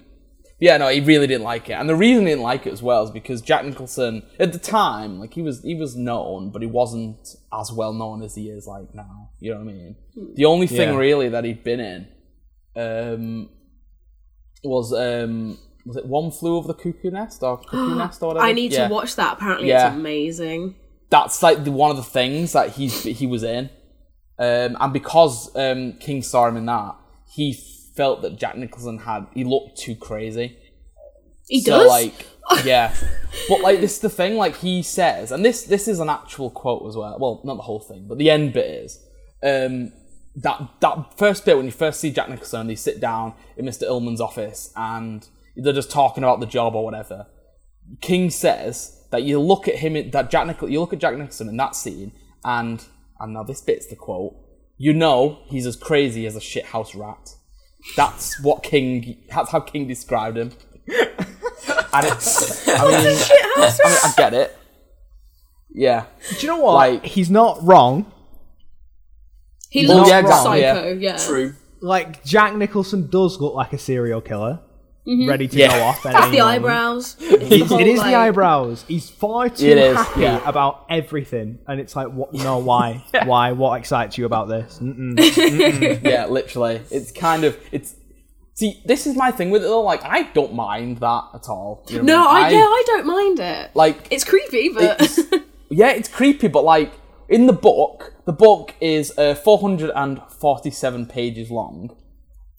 yeah, 0.60 0.76
no, 0.76 0.88
he 0.88 1.00
really 1.00 1.26
didn't 1.26 1.44
like 1.44 1.68
it, 1.68 1.74
and 1.74 1.88
the 1.88 1.96
reason 1.96 2.24
he 2.26 2.30
didn't 2.32 2.42
like 2.42 2.66
it 2.66 2.72
as 2.72 2.82
well 2.82 3.02
is 3.04 3.10
because 3.10 3.42
Jack 3.42 3.64
Nicholson 3.64 4.22
at 4.38 4.52
the 4.52 4.58
time, 4.58 5.18
like 5.18 5.34
he 5.34 5.42
was 5.42 5.62
he 5.62 5.74
was 5.74 5.96
known, 5.96 6.50
but 6.50 6.62
he 6.62 6.68
wasn't 6.68 7.18
as 7.52 7.72
well 7.72 7.92
known 7.92 8.22
as 8.22 8.34
he 8.34 8.48
is 8.48 8.66
like 8.66 8.94
now. 8.94 9.30
You 9.40 9.52
know 9.54 9.60
what 9.60 9.68
I 9.70 9.72
mean? 9.72 9.96
The 10.34 10.44
only 10.44 10.66
thing 10.66 10.90
Yeah. 10.90 10.96
really 10.96 11.28
that 11.28 11.44
he'd 11.44 11.64
been 11.64 11.80
in 11.80 12.06
um, 12.76 13.48
was 14.62 14.92
um, 14.92 15.58
was 15.84 15.96
it 15.96 16.06
One 16.06 16.30
Flew 16.30 16.56
Over 16.56 16.68
the 16.68 16.74
Cuckoo 16.74 17.10
Nest 17.10 17.42
or 17.42 17.58
Cuckoo 17.58 17.94
Nest 17.98 18.22
or 18.22 18.28
whatever? 18.28 18.46
I 18.46 18.52
need 18.52 18.72
Yeah 18.72 18.88
to 18.88 18.94
watch 18.94 19.16
that. 19.16 19.34
Apparently, 19.34 19.68
Yeah. 19.68 19.88
it's 19.88 19.96
amazing. 19.96 20.76
that's 21.10 21.42
like 21.42 21.64
the, 21.64 21.70
one 21.72 21.90
of 21.90 21.96
the 21.96 22.02
things 22.02 22.52
that 22.52 22.70
he's 22.70 23.02
he 23.02 23.26
was 23.26 23.42
in, 23.42 23.70
um, 24.38 24.76
and 24.80 24.92
because 24.92 25.54
um, 25.56 25.92
King 25.94 26.22
saw 26.22 26.46
him 26.48 26.56
in 26.56 26.66
that, 26.66 26.94
he 27.30 27.52
felt 27.94 28.22
that 28.22 28.38
Jack 28.38 28.56
Nicholson 28.56 28.98
had 28.98 29.26
he 29.34 29.44
looked 29.44 29.78
too 29.78 29.94
crazy. 29.94 30.58
He 31.48 31.60
so 31.60 31.78
does. 31.78 31.88
like 31.88 32.26
yeah, 32.64 32.94
but 33.48 33.60
like 33.60 33.80
this 33.80 33.94
is 33.94 34.00
the 34.00 34.10
thing 34.10 34.36
like 34.36 34.56
he 34.56 34.82
says, 34.82 35.32
and 35.32 35.44
this 35.44 35.64
this 35.64 35.88
is 35.88 36.00
an 36.00 36.08
actual 36.08 36.50
quote 36.50 36.86
as 36.86 36.96
well. 36.96 37.16
Well, 37.18 37.40
not 37.44 37.56
the 37.56 37.62
whole 37.62 37.80
thing, 37.80 38.06
but 38.08 38.18
the 38.18 38.30
end 38.30 38.52
bit 38.52 38.66
is. 38.66 39.00
Um, 39.42 39.92
that 40.36 40.60
that 40.80 41.16
first 41.16 41.44
bit 41.44 41.56
when 41.56 41.66
you 41.66 41.72
first 41.72 42.00
see 42.00 42.10
Jack 42.10 42.28
Nicholson, 42.28 42.66
they 42.66 42.74
sit 42.74 43.00
down 43.00 43.34
in 43.56 43.64
Mr. 43.64 43.88
Ullman's 43.88 44.20
office 44.20 44.72
and 44.74 45.26
they're 45.56 45.72
just 45.72 45.90
talking 45.90 46.24
about 46.24 46.40
the 46.40 46.46
job 46.46 46.74
or 46.74 46.84
whatever. 46.84 47.26
King 48.00 48.30
says 48.30 49.04
that 49.10 49.22
you 49.22 49.40
look 49.40 49.68
at 49.68 49.76
him, 49.76 50.10
that 50.10 50.30
Jack 50.30 50.46
Nicholson, 50.46 50.72
you 50.72 50.80
look 50.80 50.92
at 50.92 50.98
Jack 50.98 51.16
Nicholson 51.16 51.48
in 51.48 51.56
that 51.58 51.76
scene, 51.76 52.12
and 52.44 52.84
and 53.20 53.34
now 53.34 53.42
this 53.42 53.60
bit's 53.60 53.86
the 53.86 53.96
quote. 53.96 54.34
You 54.76 54.92
know 54.92 55.40
he's 55.46 55.66
as 55.66 55.76
crazy 55.76 56.26
as 56.26 56.34
a 56.34 56.40
shithouse 56.40 56.98
rat. 56.98 57.36
That's 57.96 58.40
what 58.42 58.62
King. 58.62 59.18
That's 59.30 59.50
how 59.50 59.60
King 59.60 59.86
described 59.86 60.36
him. 60.38 60.52
And 61.96 62.06
it's. 62.08 62.68
I 62.68 62.72
mean, 62.88 62.94
I, 63.56 63.70
mean, 63.84 63.98
I 64.04 64.12
get 64.16 64.34
it. 64.34 64.58
Yeah. 65.70 66.06
Do 66.30 66.36
you 66.40 66.48
know 66.48 66.58
what? 66.58 66.74
Like- 66.74 67.04
He's 67.06 67.30
not 67.30 67.62
wrong. 67.62 68.10
he 69.70 69.86
Well, 69.86 69.98
looks 69.98 70.08
yeah, 70.10 70.18
exactly, 70.18 70.60
psycho. 70.62 70.92
Yeah. 70.94 71.16
True. 71.18 71.54
Like 71.80 72.24
Jack 72.24 72.56
Nicholson 72.56 73.08
does 73.10 73.40
look 73.40 73.54
like 73.54 73.72
a 73.72 73.78
serial 73.78 74.20
killer, 74.20 74.60
ready 75.06 75.46
to 75.48 75.56
Yeah. 75.58 75.68
go 75.78 75.84
off. 75.84 76.04
at 76.06 76.10
It's 76.14 76.20
Mm-hmm. 76.20 76.32
the 76.32 76.40
eyebrows. 76.40 77.16
It's 77.20 77.32
It 77.52 77.68
the 77.68 77.78
it 77.78 77.86
is 77.86 77.98
like- 77.98 78.10
the 78.10 78.14
eyebrows. 78.16 78.84
He's 78.88 79.10
far 79.10 79.48
too 79.48 79.66
It 79.66 79.78
is, 79.78 79.96
happy 79.96 80.20
yeah. 80.22 80.40
about 80.48 80.84
everything, 80.88 81.58
and 81.66 81.78
it's 81.80 81.94
like, 81.94 82.08
what? 82.08 82.32
No, 82.32 82.58
why? 82.58 83.04
why? 83.24 83.52
What 83.52 83.78
excites 83.78 84.16
you 84.18 84.24
about 84.26 84.48
this? 84.48 84.78
Mm-mm. 84.82 86.02
yeah, 86.02 86.26
literally. 86.26 86.80
It's 86.90 87.10
kind 87.12 87.44
of 87.44 87.58
it's. 87.72 87.96
See, 88.56 88.80
this 88.84 89.06
is 89.08 89.16
my 89.16 89.32
thing 89.32 89.50
with 89.50 89.62
it 89.64 89.66
though. 89.66 89.82
Like, 89.82 90.04
I 90.04 90.22
don't 90.32 90.54
mind 90.54 90.98
that 90.98 91.24
at 91.34 91.48
all. 91.48 91.84
You 91.88 91.98
know 91.98 92.04
No, 92.04 92.18
what 92.20 92.30
I, 92.30 92.46
I 92.46 92.50
yeah, 92.50 92.58
I 92.60 92.82
don't 92.86 93.06
mind 93.06 93.40
it. 93.40 93.70
like 93.74 94.06
it's 94.12 94.22
creepy, 94.22 94.68
but 94.68 95.00
it's, 95.00 95.18
yeah, 95.70 95.90
it's 95.90 96.08
creepy, 96.08 96.46
but 96.48 96.62
like 96.64 96.92
in 97.28 97.46
the 97.46 97.52
book, 97.52 98.14
the 98.26 98.32
book 98.32 98.72
is 98.80 99.12
uh, 99.18 99.34
447 99.34 101.06
pages 101.06 101.50
long, 101.50 101.96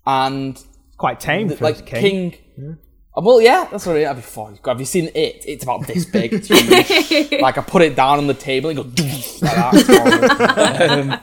and 0.06 0.62
Quite 0.98 1.20
tame 1.20 1.50
for 1.50 1.64
like 1.64 1.86
King. 1.86 2.32
King. 2.32 2.78
Uh, 3.18 3.22
Well, 3.22 3.42
yeah, 3.42 3.68
that's 3.72 3.86
what 3.86 3.96
I 3.98 4.02
have 4.02 4.18
before. 4.18 4.54
Have 4.66 4.80
you 4.80 4.86
seen 4.86 5.06
it? 5.16 5.44
It's 5.48 5.64
about 5.64 5.88
this 5.88 6.06
big. 6.06 6.32
It's 6.34 6.50
like 7.42 7.58
I 7.58 7.62
put 7.62 7.82
it 7.82 7.96
down 7.96 8.18
on 8.18 8.28
the 8.28 8.34
table 8.34 8.70
and 8.70 8.78
go 8.78 8.84
like 8.84 9.86
that. 9.86 10.90
Um, 10.90 11.20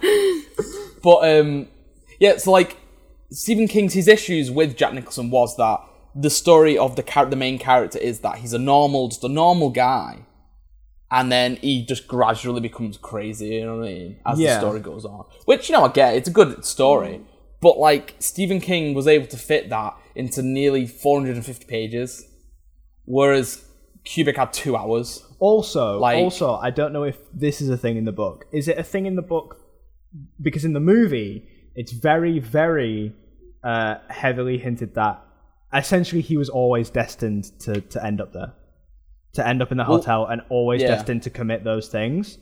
but 1.03 1.19
um, 1.41 1.69
yeah, 2.21 2.37
so 2.39 2.51
like 2.51 2.77
Stephen 3.31 3.69
King's 3.69 3.95
his 3.95 4.09
issues 4.09 4.51
with 4.51 4.77
Jack 4.77 4.93
Nicholson 4.95 5.31
was 5.31 5.57
that 5.57 5.81
the 6.15 6.31
story 6.31 6.77
of 6.77 6.97
the 6.97 7.03
char- 7.03 7.27
the 7.27 7.37
main 7.37 7.59
character 7.59 7.99
is 7.99 8.21
that 8.21 8.37
he's 8.39 8.53
a 8.53 8.59
normal, 8.59 9.09
just 9.09 9.25
a 9.25 9.29
normal 9.29 9.71
guy, 9.71 10.19
and 11.11 11.33
then 11.33 11.57
he 11.57 11.85
just 11.85 12.07
gradually 12.07 12.61
becomes 12.61 12.97
crazy. 12.99 13.49
You 13.57 13.65
know 13.67 13.77
what 13.79 13.89
I 13.89 13.93
mean? 13.93 14.17
As 14.27 14.39
Yeah. 14.39 14.55
the 14.55 14.61
story 14.61 14.81
goes 14.81 15.05
on, 15.05 15.25
which 15.47 15.69
you 15.69 15.75
know 15.75 15.85
I 15.85 15.89
get. 15.89 16.15
It's 16.17 16.29
a 16.29 16.33
good 16.33 16.65
story, 16.65 17.21
but 17.63 17.79
like 17.79 18.17
Stephen 18.19 18.61
King 18.61 18.93
was 18.93 19.07
able 19.07 19.29
to 19.29 19.39
fit 19.39 19.71
that 19.71 19.97
into 20.15 20.43
nearly 20.43 20.87
450 20.87 21.65
pages, 21.65 22.27
whereas 23.05 23.65
Kubrick 24.05 24.37
had 24.37 24.53
two 24.53 24.77
hours. 24.77 25.25
Also, 25.39 25.99
Like- 25.99 26.19
also, 26.19 26.57
I 26.57 26.71
don't 26.71 26.93
know 26.93 27.05
if 27.05 27.19
this 27.33 27.61
is 27.61 27.71
a 27.71 27.77
thing 27.77 27.97
in 27.97 28.05
the 28.05 28.13
book. 28.13 28.47
Is 28.53 28.69
it 28.69 28.79
a 28.79 28.83
thing 28.83 29.07
in 29.07 29.15
the 29.15 29.23
book? 29.23 29.61
Because 30.41 30.65
in 30.65 30.73
the 30.73 30.81
movie, 30.81 31.49
it's 31.75 31.93
very, 31.93 32.41
very 32.41 33.15
uh, 33.65 33.95
heavily 34.09 34.59
hinted 34.59 34.95
that 34.97 35.25
essentially 35.73 36.21
he 36.21 36.37
was 36.37 36.49
always 36.49 36.91
destined 36.91 37.45
to, 37.61 37.81
to 37.81 38.05
end 38.05 38.21
up 38.21 38.33
there, 38.33 38.53
to 39.35 39.47
end 39.47 39.63
up 39.63 39.71
in 39.71 39.79
the 39.79 39.85
hotel, 39.85 40.27
and 40.27 40.43
always 40.51 40.83
yeah. 40.83 40.89
destined 40.89 41.23
to 41.23 41.31
commit 41.31 41.63
those 41.63 41.89
things. 41.89 42.39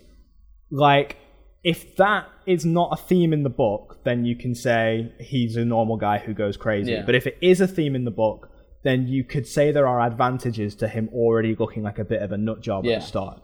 Like, 0.70 1.18
if 1.62 1.96
that 1.96 2.26
is 2.46 2.64
not 2.64 2.90
a 2.92 2.96
theme 2.96 3.32
in 3.32 3.42
the 3.42 3.50
book, 3.50 4.00
then 4.04 4.24
you 4.24 4.34
can 4.36 4.54
say 4.54 5.12
he's 5.20 5.56
a 5.56 5.64
normal 5.64 5.96
guy 5.96 6.18
who 6.18 6.32
goes 6.32 6.56
crazy. 6.56 6.92
Yeah. 6.92 7.02
But 7.04 7.14
if 7.14 7.26
it 7.26 7.36
is 7.42 7.60
a 7.60 7.66
theme 7.66 7.94
in 7.94 8.04
the 8.04 8.10
book, 8.10 8.50
then 8.82 9.06
you 9.06 9.24
could 9.24 9.46
say 9.46 9.70
there 9.70 9.86
are 9.86 10.00
advantages 10.00 10.74
to 10.76 10.88
him 10.88 11.10
already 11.12 11.54
looking 11.54 11.82
like 11.82 11.98
a 11.98 12.04
bit 12.04 12.22
of 12.22 12.32
a 12.32 12.38
nut 12.38 12.62
job 12.62 12.84
Yeah. 12.86 12.94
at 12.94 13.00
the 13.02 13.06
start. 13.06 13.42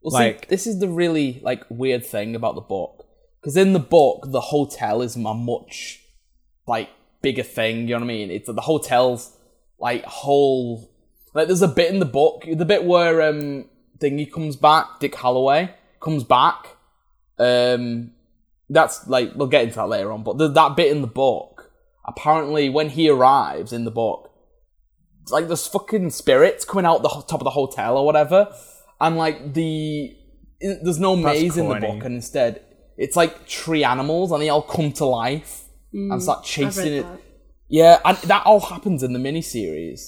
Well, 0.00 0.12
Like- 0.12 0.42
see, 0.44 0.46
this 0.48 0.66
is 0.68 0.78
the 0.78 0.88
really 0.88 1.40
like 1.42 1.64
weird 1.68 2.04
thing 2.06 2.36
about 2.36 2.54
the 2.54 2.60
book 2.60 3.04
because 3.40 3.56
in 3.56 3.72
the 3.72 3.80
book 3.80 4.26
the 4.30 4.40
hotel 4.40 5.02
is 5.02 5.16
a 5.16 5.18
much 5.34 6.00
like 6.68 6.88
bigger 7.20 7.42
thing. 7.42 7.82
You 7.88 7.94
know 7.94 7.96
what 7.96 8.02
I 8.04 8.06
mean? 8.06 8.30
It's 8.30 8.46
the 8.52 8.60
hotel's 8.60 9.36
like 9.80 10.04
whole 10.04 10.88
like 11.34 11.48
there's 11.48 11.62
a 11.62 11.68
bit 11.68 11.92
in 11.92 11.98
the 11.98 12.04
book, 12.06 12.44
the 12.48 12.64
bit 12.64 12.84
where 12.84 13.22
um 13.22 13.64
Dingy 13.98 14.26
comes 14.26 14.54
back, 14.54 15.00
Dick 15.00 15.16
Holloway 15.16 15.74
comes 16.00 16.22
back. 16.22 16.76
Um, 17.38 18.12
that's 18.70 19.06
like 19.08 19.32
we'll 19.34 19.48
get 19.48 19.64
into 19.64 19.76
that 19.76 19.88
later 19.88 20.12
on, 20.12 20.22
but 20.22 20.38
the, 20.38 20.48
that 20.48 20.76
bit 20.76 20.90
in 20.92 21.00
the 21.02 21.06
book. 21.08 21.70
apparently 22.06 22.68
when 22.70 22.88
he 22.90 23.08
arrives 23.08 23.72
in 23.72 23.84
the 23.84 23.90
book, 23.90 24.30
like 25.30 25.46
there's 25.46 25.66
fucking 25.66 26.10
spirits 26.10 26.64
coming 26.64 26.84
out 26.86 27.02
the 27.02 27.08
ho- 27.08 27.20
top 27.22 27.40
of 27.40 27.44
the 27.44 27.50
hotel 27.50 27.96
or 27.98 28.04
whatever, 28.06 28.52
and 29.00 29.16
like 29.16 29.54
the 29.54 30.16
i- 30.62 30.78
there's 30.82 30.98
no 30.98 31.14
maze 31.16 31.56
in 31.56 31.68
the 31.68 31.74
corny. 31.78 31.86
book, 31.92 32.04
and 32.04 32.14
instead 32.14 32.62
it's 32.96 33.14
like 33.16 33.46
tree 33.46 33.84
animals, 33.84 34.32
and 34.32 34.42
they 34.42 34.48
all 34.48 34.62
come 34.62 34.90
to 34.92 35.04
life 35.04 35.64
and 35.92 36.22
start 36.22 36.44
chasing 36.44 36.92
it. 36.94 37.02
that. 37.02 37.20
Yeah, 37.68 38.00
and 38.04 38.16
that 38.18 38.44
all 38.46 38.60
happens 38.60 39.02
in 39.02 39.12
the 39.12 39.18
miniseries. 39.18 40.00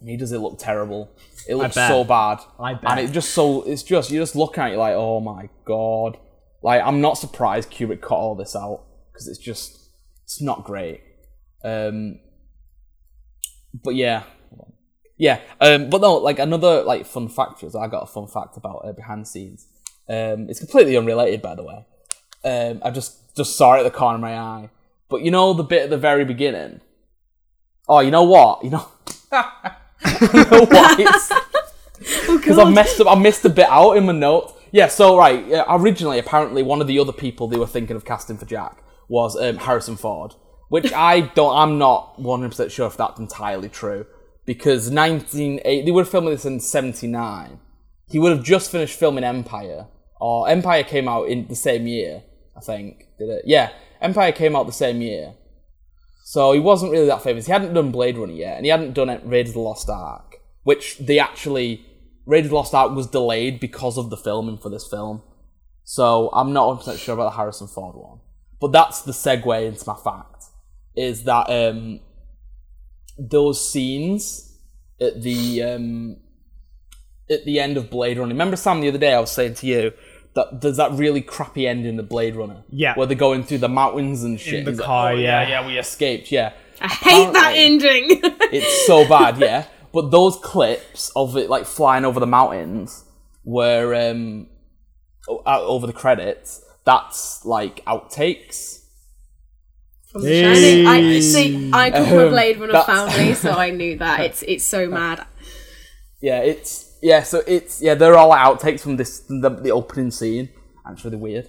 Me, 0.00 0.16
does 0.16 0.32
it 0.32 0.38
look 0.38 0.58
terrible? 0.58 1.08
It 1.48 1.54
looks 1.54 1.74
bet. 1.76 1.88
so 1.88 2.02
bad. 2.04 2.38
I 2.58 2.74
bet. 2.74 2.90
And 2.90 3.00
it 3.00 3.12
just 3.12 3.30
so 3.30 3.62
it's 3.62 3.82
just 3.84 4.10
you're 4.10 4.22
just 4.22 4.34
looking 4.36 4.62
at 4.64 4.72
it 4.72 4.76
like, 4.78 4.94
oh 4.94 5.20
my 5.20 5.48
god. 5.64 6.18
Like 6.62 6.82
I'm 6.82 7.00
not 7.00 7.18
surprised 7.18 7.70
Kubrick 7.70 8.00
cut 8.00 8.14
all 8.14 8.34
this 8.34 8.54
out 8.54 8.84
because 9.12 9.28
it's 9.28 9.38
just 9.38 9.90
it's 10.24 10.40
not 10.40 10.64
great. 10.64 11.02
Um, 11.64 12.20
but 13.84 13.94
yeah, 13.94 14.24
yeah. 15.16 15.40
Um, 15.60 15.90
but 15.90 16.00
no, 16.00 16.16
like 16.16 16.38
another 16.38 16.82
like 16.82 17.06
fun 17.06 17.28
fact 17.28 17.62
is 17.62 17.74
I 17.74 17.88
got 17.88 18.04
a 18.04 18.06
fun 18.06 18.26
fact 18.26 18.56
about 18.56 18.82
uh, 18.84 18.92
behind 18.92 19.22
the 19.22 19.26
scenes. 19.26 19.66
Um, 20.08 20.48
it's 20.48 20.58
completely 20.58 20.96
unrelated, 20.96 21.42
by 21.42 21.54
the 21.54 21.62
way. 21.62 21.86
Um, 22.44 22.80
I 22.84 22.90
just 22.90 23.36
just 23.36 23.56
saw 23.56 23.74
it 23.74 23.80
at 23.80 23.82
the 23.84 23.90
corner 23.90 24.16
of 24.16 24.20
my 24.20 24.36
eye. 24.36 24.70
But 25.08 25.22
you 25.22 25.30
know 25.30 25.52
the 25.52 25.62
bit 25.62 25.82
at 25.82 25.90
the 25.90 25.98
very 25.98 26.24
beginning. 26.24 26.80
Oh, 27.88 28.00
you 28.00 28.10
know 28.10 28.22
what? 28.22 28.64
You 28.64 28.70
know. 28.70 28.88
you 29.32 30.44
know 30.44 30.66
what? 30.66 31.38
It's, 32.04 32.26
because 32.26 32.58
I 32.58 32.68
messed 32.68 33.00
up. 33.00 33.06
I 33.06 33.14
missed 33.14 33.44
a 33.44 33.48
bit 33.48 33.68
out 33.68 33.92
in 33.92 34.06
my 34.06 34.12
notes. 34.12 34.54
Yeah. 34.72 34.88
So 34.88 35.16
right. 35.16 35.64
Originally, 35.68 36.18
apparently, 36.18 36.62
one 36.62 36.80
of 36.80 36.86
the 36.86 36.98
other 36.98 37.12
people 37.12 37.46
they 37.46 37.58
were 37.58 37.66
thinking 37.66 37.94
of 37.94 38.04
casting 38.04 38.38
for 38.38 38.46
Jack 38.46 38.82
was 39.08 39.36
um, 39.36 39.58
Harrison 39.58 39.96
Ford, 39.96 40.34
which 40.68 40.92
I 40.96 41.20
don't. 41.20 41.56
I'm 41.56 41.78
not 41.78 42.18
100 42.18 42.48
percent 42.48 42.72
sure 42.72 42.86
if 42.86 42.96
that's 42.96 43.20
entirely 43.20 43.68
true 43.68 44.06
because 44.44 44.90
1980 44.90 45.84
they 45.84 45.90
were 45.90 46.04
filming 46.04 46.30
this 46.30 46.44
in 46.44 46.60
79. 46.60 47.60
He 48.08 48.18
would 48.18 48.32
have 48.32 48.44
just 48.44 48.70
finished 48.70 48.98
filming 48.98 49.24
Empire, 49.24 49.86
or 50.20 50.48
Empire 50.48 50.82
came 50.82 51.08
out 51.08 51.28
in 51.28 51.46
the 51.46 51.54
same 51.54 51.86
year. 51.86 52.24
I 52.56 52.60
think 52.60 53.06
did 53.18 53.28
it? 53.28 53.42
Yeah, 53.44 53.70
Empire 54.00 54.32
came 54.32 54.56
out 54.56 54.66
the 54.66 54.72
same 54.72 55.00
year. 55.00 55.34
So 56.24 56.52
he 56.52 56.60
wasn't 56.60 56.92
really 56.92 57.06
that 57.06 57.22
famous. 57.22 57.46
He 57.46 57.52
hadn't 57.52 57.74
done 57.74 57.90
Blade 57.90 58.16
Runner 58.16 58.32
yet, 58.32 58.56
and 58.56 58.64
he 58.64 58.70
hadn't 58.70 58.94
done 58.94 59.08
it 59.08 59.22
Raiders 59.24 59.50
of 59.50 59.54
the 59.54 59.60
Lost 59.60 59.90
Ark, 59.90 60.36
which 60.62 60.98
they 60.98 61.18
actually 61.18 61.84
Raiders 62.26 62.46
of 62.46 62.50
the 62.50 62.56
Lost 62.56 62.74
Ark 62.74 62.92
was 62.92 63.06
delayed 63.06 63.60
because 63.60 63.98
of 63.98 64.10
the 64.10 64.16
filming 64.16 64.58
for 64.58 64.68
this 64.68 64.86
film. 64.86 65.22
So 65.84 66.30
I'm 66.32 66.52
not 66.52 66.66
100 66.68 66.78
percent 66.84 66.98
sure 67.00 67.14
about 67.14 67.30
the 67.32 67.36
Harrison 67.36 67.66
Ford 67.66 67.96
one, 67.96 68.20
but 68.60 68.72
that's 68.72 69.02
the 69.02 69.12
segue 69.12 69.66
into 69.66 69.84
my 69.86 69.96
fact 69.96 70.44
is 70.94 71.24
that 71.24 71.48
um, 71.48 72.00
those 73.18 73.66
scenes 73.66 74.58
at 75.00 75.22
the 75.22 75.62
um, 75.62 76.16
at 77.30 77.44
the 77.44 77.58
end 77.58 77.76
of 77.76 77.90
Blade 77.90 78.18
Runner. 78.18 78.32
Remember 78.32 78.56
Sam 78.56 78.80
the 78.80 78.88
other 78.88 78.98
day 78.98 79.14
I 79.14 79.20
was 79.20 79.32
saying 79.32 79.54
to 79.54 79.66
you 79.66 79.92
that 80.34 80.60
there's 80.60 80.76
that 80.76 80.92
really 80.92 81.20
crappy 81.20 81.66
ending 81.66 81.98
of 81.98 82.08
Blade 82.08 82.36
Runner. 82.36 82.62
Yeah. 82.68 82.94
Where 82.94 83.06
they're 83.06 83.16
going 83.16 83.44
through 83.44 83.58
the 83.58 83.68
mountains 83.68 84.22
and 84.22 84.38
shit. 84.38 84.60
In 84.60 84.64
the 84.64 84.70
He's 84.72 84.80
like, 84.80 84.86
car, 84.86 85.12
"Oh, 85.12 85.16
yeah." 85.16 85.48
yeah, 85.48 85.66
we 85.66 85.78
escaped. 85.78 86.30
Yeah. 86.30 86.52
I 86.80 86.88
hate 86.88 87.32
that 87.32 87.52
ending. 87.56 88.20
It's 88.52 88.86
so 88.86 89.08
bad, 89.08 89.38
yeah. 89.38 89.66
But 89.92 90.10
those 90.10 90.36
clips 90.36 91.10
of 91.14 91.36
it 91.36 91.50
like 91.50 91.66
flying 91.66 92.04
over 92.04 92.18
the 92.20 92.26
mountains 92.26 93.04
were 93.44 93.94
um 93.94 94.48
out 95.46 95.62
over 95.62 95.86
the 95.86 95.92
credits. 95.92 96.62
That's 96.84 97.44
like 97.44 97.84
outtakes. 97.84 98.80
From 100.10 100.22
the 100.22 100.42
Shining. 100.42 100.86
I 100.86 101.00
Hey. 101.00 101.20
see. 101.20 101.70
I 101.72 101.90
come 101.90 102.06
from 102.06 102.18
a 102.18 102.28
Blade 102.30 102.58
Runner 102.58 102.72
that's- 102.72 103.14
family, 103.14 103.34
so 103.34 103.50
I 103.52 103.70
knew 103.70 103.96
that. 104.04 104.20
It's 104.20 104.42
it's 104.42 104.64
so 104.64 104.88
mad. 104.88 105.26
Yeah, 106.20 106.40
it's 106.40 106.98
yeah. 107.02 107.22
So 107.22 107.42
it's 107.46 107.80
yeah. 107.82 107.94
They're 107.94 108.16
all 108.16 108.30
outtakes 108.32 108.80
from 108.80 108.96
this 108.96 109.20
the, 109.20 109.48
the 109.50 109.70
opening 109.70 110.10
scene. 110.10 110.48
And 110.84 110.96
it's 110.96 111.04
really 111.04 111.16
weird. 111.16 111.48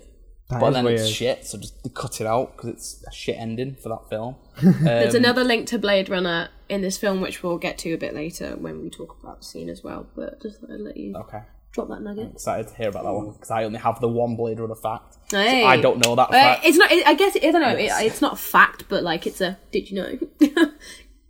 But 0.59 0.67
is 0.69 0.73
then 0.75 0.87
it's 0.87 1.07
shit. 1.07 1.45
So 1.45 1.57
just 1.57 1.81
they 1.83 1.89
cut 1.89 2.19
it 2.21 2.27
out 2.27 2.55
because 2.55 2.69
it's 2.71 3.03
a 3.07 3.11
shit 3.11 3.37
ending 3.37 3.75
for 3.75 3.89
that 3.89 4.09
film. 4.09 4.35
Um, 4.63 4.83
There's 4.83 5.15
another 5.15 5.43
link 5.43 5.67
to 5.67 5.79
Blade 5.79 6.09
Runner 6.09 6.49
in 6.69 6.81
this 6.81 6.97
film, 6.97 7.21
which 7.21 7.41
we'll 7.43 7.57
get 7.57 7.77
to 7.79 7.93
a 7.93 7.97
bit 7.97 8.13
later 8.13 8.55
when 8.55 8.81
we 8.81 8.89
talk 8.89 9.17
about 9.21 9.39
the 9.39 9.45
scene 9.45 9.69
as 9.69 9.83
well. 9.83 10.07
But 10.15 10.41
just 10.41 10.61
thought 10.61 10.71
I'd 10.71 10.79
let 10.79 10.95
you 10.97 11.15
Okay. 11.15 11.41
drop 11.71 11.87
that 11.89 12.01
nugget. 12.01 12.31
Excited 12.33 12.67
to 12.67 12.75
hear 12.75 12.89
about 12.89 13.03
that 13.03 13.13
one 13.13 13.31
because 13.31 13.49
I 13.51 13.63
only 13.63 13.79
have 13.79 13.99
the 13.99 14.07
one 14.07 14.35
Blade 14.35 14.59
Runner 14.59 14.75
fact. 14.75 15.17
So 15.29 15.39
I 15.39 15.77
don't 15.81 16.05
know 16.05 16.15
that 16.15 16.29
Uh, 16.29 16.33
fact. 16.33 16.65
it's 16.65 16.77
not. 16.77 16.91
It, 16.91 17.07
I 17.07 17.15
guess 17.15 17.35
I 17.35 17.51
don't 17.51 17.61
know. 17.61 17.69
It, 17.75 17.91
it's 18.05 18.21
not 18.21 18.37
fact, 18.37 18.85
but 18.89 19.03
like 19.03 19.25
it's 19.25 19.41
a. 19.41 19.57
Did 19.71 19.89
you 19.89 19.95
know? 19.97 20.17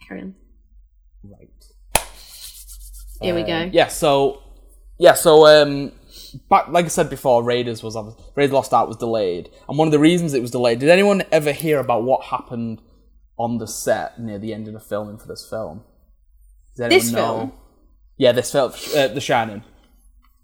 Carry 0.07 0.21
on. 0.21 0.35
Right. 1.23 1.49
Here 3.21 3.33
we 3.35 3.43
go. 3.43 3.69
Yeah, 3.71 3.87
so 3.87 4.41
yeah, 4.99 5.13
so 5.13 5.45
um 5.47 5.93
back 6.49 6.67
like 6.69 6.85
I 6.85 6.89
said 6.89 7.09
before, 7.09 7.43
Raiders 7.43 7.83
was 7.83 7.95
obvi- 7.95 8.19
Raiders 8.35 8.53
Lost 8.53 8.73
Ark 8.73 8.87
was 8.87 8.97
delayed. 8.97 9.49
And 9.67 9.77
one 9.77 9.87
of 9.87 9.91
the 9.91 9.99
reasons 9.99 10.33
it 10.33 10.41
was 10.41 10.51
delayed, 10.51 10.79
did 10.79 10.89
anyone 10.89 11.23
ever 11.31 11.51
hear 11.51 11.79
about 11.79 12.03
what 12.03 12.25
happened 12.25 12.81
on 13.37 13.57
the 13.57 13.67
set 13.67 14.19
near 14.19 14.37
the 14.39 14.53
end 14.53 14.67
of 14.67 14.73
the 14.73 14.79
filming 14.79 15.17
for 15.17 15.27
this 15.27 15.47
film? 15.49 15.83
Does 16.75 16.85
anyone 16.85 16.99
This 16.99 17.11
know? 17.11 17.17
film? 17.37 17.51
Yeah, 18.17 18.31
this 18.31 18.51
film 18.51 18.71
uh, 18.95 19.07
The 19.07 19.21
Shining. 19.21 19.63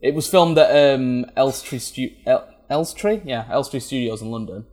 It 0.02 0.14
was 0.16 0.28
filmed 0.28 0.58
at 0.58 0.96
um 0.96 1.26
Elstree 1.36 1.80
Stu- 1.80 2.16
El- 2.26 2.48
Elstree? 2.70 3.22
Yeah, 3.26 3.46
Elstree 3.52 3.80
Studios 3.80 4.22
in 4.22 4.32
London. 4.32 4.66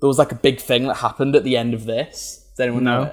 There 0.00 0.08
was 0.08 0.18
like 0.18 0.32
a 0.32 0.36
big 0.36 0.60
thing 0.60 0.86
that 0.86 0.94
happened 0.98 1.36
at 1.36 1.44
the 1.44 1.56
end 1.56 1.74
of 1.74 1.84
this. 1.84 2.46
Does 2.56 2.60
anyone 2.60 2.84
know 2.84 3.04
No. 3.04 3.10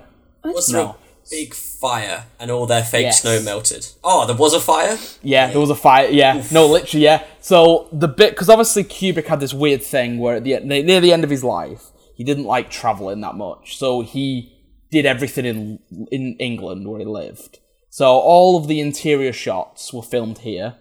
it? 0.49 0.55
Was 0.55 0.67
there 0.67 0.83
No. 0.83 0.95
Big 1.29 1.53
fire 1.53 2.25
and 2.39 2.49
all 2.51 2.65
their 2.65 2.83
fake 2.83 3.03
Yes. 3.03 3.21
snow 3.21 3.41
melted? 3.41 3.87
Oh, 4.03 4.25
there 4.25 4.35
was 4.35 4.53
a 4.53 4.59
fire? 4.59 4.97
Yeah, 5.21 5.47
there 5.51 5.59
was 5.59 5.69
a 5.69 5.75
fire. 5.75 6.07
Yeah, 6.09 6.43
no, 6.51 6.67
literally, 6.67 7.03
yeah. 7.03 7.23
So 7.41 7.87
the 7.91 8.07
bit 8.07 8.31
because 8.31 8.49
obviously 8.49 8.83
Kubrick 8.83 9.27
had 9.27 9.39
this 9.39 9.53
weird 9.53 9.83
thing 9.83 10.19
where 10.19 10.35
at 10.37 10.43
the 10.43 10.59
near 10.61 10.83
near 10.83 10.99
the 11.01 11.13
end 11.13 11.23
of 11.23 11.29
his 11.29 11.43
life, 11.43 11.83
he 12.15 12.23
didn't 12.23 12.45
like 12.45 12.69
traveling 12.69 13.21
that 13.21 13.35
much, 13.35 13.77
so 13.77 14.01
he 14.01 14.53
did 14.91 15.05
everything 15.05 15.45
in 15.45 15.79
in 16.11 16.35
England 16.39 16.87
where 16.87 16.99
he 16.99 17.05
lived. 17.05 17.59
So 17.89 18.05
all 18.19 18.57
of 18.57 18.67
the 18.67 18.79
interior 18.79 19.33
shots 19.33 19.91
were 19.91 20.03
filmed 20.03 20.39
here. 20.39 20.75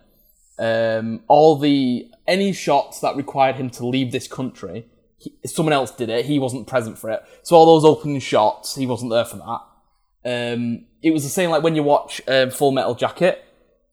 Um, 0.58 1.20
all 1.28 1.56
the 1.58 2.10
any 2.26 2.52
shots 2.52 3.00
that 3.00 3.16
required 3.16 3.56
him 3.56 3.70
to 3.70 3.86
leave 3.86 4.10
this 4.12 4.26
country, 4.26 4.86
he, 5.18 5.34
someone 5.44 5.72
else 5.72 5.90
did 5.90 6.08
it. 6.08 6.24
He 6.26 6.38
wasn't 6.38 6.66
present 6.66 6.98
for 6.98 7.10
it. 7.10 7.22
So 7.42 7.56
all 7.56 7.66
those 7.66 7.84
opening 7.84 8.20
shots, 8.20 8.74
he 8.74 8.86
wasn't 8.86 9.10
there 9.12 9.24
for 9.24 9.36
that. 9.36 9.60
Um, 10.26 10.86
it 11.02 11.12
was 11.12 11.22
the 11.22 11.30
same 11.30 11.50
like 11.50 11.62
when 11.62 11.76
you 11.76 11.84
watch 11.84 12.20
um, 12.26 12.50
Full 12.50 12.72
Metal 12.72 12.94
Jacket 12.94 13.44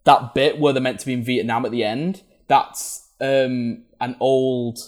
that 0.05 0.33
bit 0.33 0.59
where 0.59 0.73
they're 0.73 0.81
meant 0.81 0.99
to 0.99 1.05
be 1.05 1.13
in 1.13 1.23
Vietnam 1.23 1.65
at 1.65 1.71
the 1.71 1.83
end, 1.83 2.23
that's 2.47 3.09
um, 3.21 3.83
an 4.01 4.15
old 4.19 4.79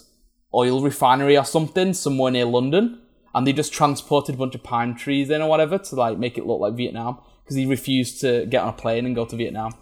oil 0.53 0.81
refinery 0.81 1.38
or 1.38 1.45
something 1.45 1.93
somewhere 1.93 2.31
near 2.31 2.45
London, 2.45 2.99
and 3.34 3.45
they 3.45 3.53
just 3.53 3.73
transported 3.73 4.36
a 4.36 4.38
bunch 4.38 4.55
of 4.55 4.63
pine 4.63 4.95
trees 4.95 5.29
in 5.29 5.41
or 5.41 5.49
whatever 5.49 5.77
to 5.77 5.95
like 5.95 6.17
make 6.17 6.38
it 6.38 6.45
look 6.45 6.60
like 6.60 6.75
Vietnam 6.75 7.19
because 7.43 7.55
he 7.55 7.65
refused 7.65 8.21
to 8.21 8.45
get 8.47 8.63
on 8.63 8.69
a 8.69 8.73
plane 8.73 9.05
and 9.05 9.15
go 9.15 9.25
to 9.25 9.36
Vietnam. 9.36 9.73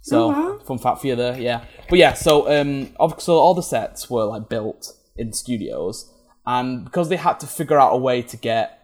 So 0.00 0.60
fun 0.60 0.78
fact 0.78 1.00
for 1.00 1.08
you 1.08 1.16
there, 1.16 1.38
yeah. 1.38 1.64
But 1.90 1.98
yeah, 1.98 2.14
so 2.14 2.48
um, 2.48 2.94
so 3.18 3.34
all 3.34 3.54
the 3.54 3.62
sets 3.62 4.08
were 4.08 4.24
like 4.24 4.48
built 4.48 4.92
in 5.16 5.32
studios, 5.32 6.10
and 6.46 6.84
because 6.84 7.08
they 7.08 7.16
had 7.16 7.40
to 7.40 7.46
figure 7.46 7.78
out 7.78 7.92
a 7.92 7.96
way 7.98 8.22
to 8.22 8.36
get 8.36 8.75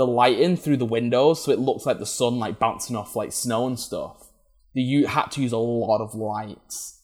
the 0.00 0.06
light 0.06 0.38
in 0.38 0.56
through 0.56 0.78
the 0.78 0.86
windows 0.86 1.44
so 1.44 1.52
it 1.52 1.58
looks 1.58 1.84
like 1.84 1.98
the 1.98 2.06
sun 2.06 2.38
like 2.38 2.58
bouncing 2.58 2.96
off 2.96 3.14
like 3.14 3.32
snow 3.32 3.66
and 3.66 3.78
stuff. 3.78 4.30
They 4.74 5.04
had 5.06 5.26
to 5.32 5.42
use 5.42 5.52
a 5.52 5.58
lot 5.58 6.00
of 6.00 6.14
lights. 6.14 7.02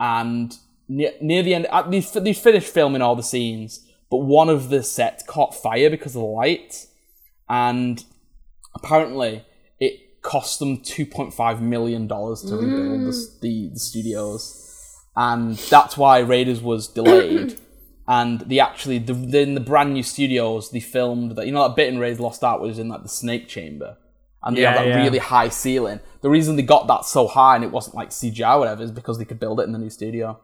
And 0.00 0.52
near, 0.88 1.12
near 1.20 1.44
the 1.44 1.54
end 1.54 1.66
at 1.66 1.88
they, 1.92 2.00
they 2.00 2.32
finished 2.32 2.66
filming 2.66 3.00
all 3.00 3.14
the 3.14 3.22
scenes 3.22 3.86
but 4.10 4.16
one 4.16 4.48
of 4.48 4.70
the 4.70 4.82
sets 4.82 5.22
caught 5.22 5.54
fire 5.54 5.88
because 5.88 6.16
of 6.16 6.22
the 6.22 6.26
light 6.26 6.86
and 7.48 8.04
apparently 8.74 9.44
it 9.78 10.20
cost 10.22 10.58
them 10.58 10.78
2.5 10.78 11.60
million 11.60 12.08
dollars 12.08 12.42
to 12.42 12.56
rebuild 12.56 13.02
the, 13.02 13.28
the, 13.40 13.70
the 13.74 13.78
studios. 13.78 14.58
And 15.14 15.56
that's 15.56 15.96
why 15.96 16.18
raiders 16.18 16.60
was 16.60 16.88
delayed 16.88 17.60
and 18.18 18.40
they 18.40 18.60
actually 18.60 18.98
the, 18.98 19.14
in 19.40 19.54
the 19.54 19.60
brand 19.70 19.90
new 19.94 20.02
studios 20.02 20.70
they 20.70 20.80
filmed 20.80 21.30
that 21.36 21.46
you 21.46 21.52
know 21.52 21.66
that 21.66 21.76
bit 21.76 21.88
in 21.92 21.98
Raiders 21.98 22.20
Lost 22.20 22.44
Ark 22.44 22.60
was 22.60 22.78
in 22.78 22.88
like 22.88 23.02
the 23.02 23.08
snake 23.08 23.48
chamber? 23.48 23.96
And 24.44 24.56
they 24.56 24.62
Yeah, 24.62 24.72
have 24.72 24.80
that 24.80 24.88
yeah. 24.88 25.02
really 25.02 25.18
high 25.18 25.48
ceiling. 25.48 26.00
The 26.20 26.28
reason 26.28 26.56
they 26.56 26.62
got 26.74 26.88
that 26.88 27.04
so 27.06 27.26
high 27.28 27.54
and 27.56 27.64
it 27.64 27.70
wasn't 27.70 27.96
like 28.00 28.10
CGI 28.10 28.56
or 28.56 28.58
whatever 28.58 28.82
is 28.82 28.90
because 28.90 29.16
they 29.18 29.24
could 29.24 29.40
build 29.40 29.60
it 29.60 29.64
in 29.68 29.72
the 29.72 29.78
new 29.78 29.88
studio. 29.88 30.40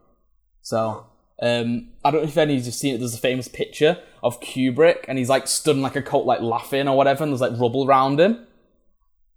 So 0.62 1.06
um, 1.42 1.88
I 2.04 2.10
don't 2.10 2.22
know 2.22 2.28
if 2.28 2.38
any 2.38 2.54
of 2.54 2.60
you 2.60 2.64
have 2.66 2.74
seen 2.74 2.94
it 2.94 2.98
there's 2.98 3.14
a 3.14 3.18
famous 3.18 3.48
picture 3.48 3.98
of 4.22 4.40
Kubrick 4.40 5.04
and 5.08 5.18
he's 5.18 5.28
like 5.28 5.46
stood 5.46 5.76
in 5.76 5.82
like 5.82 5.96
a 5.96 6.02
coat 6.02 6.24
like 6.26 6.40
laughing 6.40 6.88
or 6.88 6.96
whatever 6.96 7.22
and 7.22 7.32
there's 7.32 7.40
like 7.46 7.60
rubble 7.60 7.86
around 7.86 8.18
him 8.18 8.46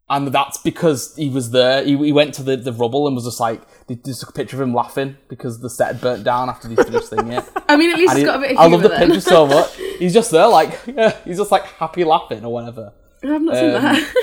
and 0.09 0.27
that's 0.27 0.57
because 0.57 1.15
he 1.15 1.29
was 1.29 1.51
there. 1.51 1.83
He, 1.83 1.95
he 1.97 2.11
went 2.11 2.33
to 2.35 2.43
the, 2.43 2.57
the 2.57 2.73
rubble 2.73 3.07
and 3.07 3.15
was 3.15 3.25
just 3.25 3.39
like, 3.39 3.61
they 3.87 3.95
just 3.95 4.19
took 4.19 4.29
a 4.29 4.33
picture 4.33 4.57
of 4.57 4.61
him 4.61 4.73
laughing 4.73 5.15
because 5.29 5.61
the 5.61 5.69
set 5.69 5.87
had 5.87 6.01
burnt 6.01 6.23
down 6.25 6.49
after 6.49 6.67
they 6.67 6.75
finished 6.81 7.09
singing 7.09 7.31
it. 7.33 7.45
I 7.69 7.77
mean, 7.77 7.91
at 7.91 7.97
least 7.97 8.11
And 8.11 8.19
it's 8.19 8.19
he- 8.19 8.25
got 8.25 8.35
a 8.37 8.41
bit 8.41 8.51
of 8.51 8.57
I 8.57 8.65
love 8.67 8.81
the 8.81 8.89
then. 8.89 8.99
picture 9.07 9.21
so 9.21 9.47
much. 9.47 9.73
he's 9.99 10.13
just 10.13 10.31
there, 10.31 10.47
like 10.47 10.77
yeah, 10.87 11.15
he's 11.23 11.37
just 11.37 11.51
like 11.51 11.63
happy 11.63 12.03
laughing 12.03 12.43
or 12.43 12.51
whatever. 12.51 12.93
I've 13.23 13.41
not 13.41 13.55
seen 13.55 13.65
Um, 13.75 13.81
that. 13.83 14.13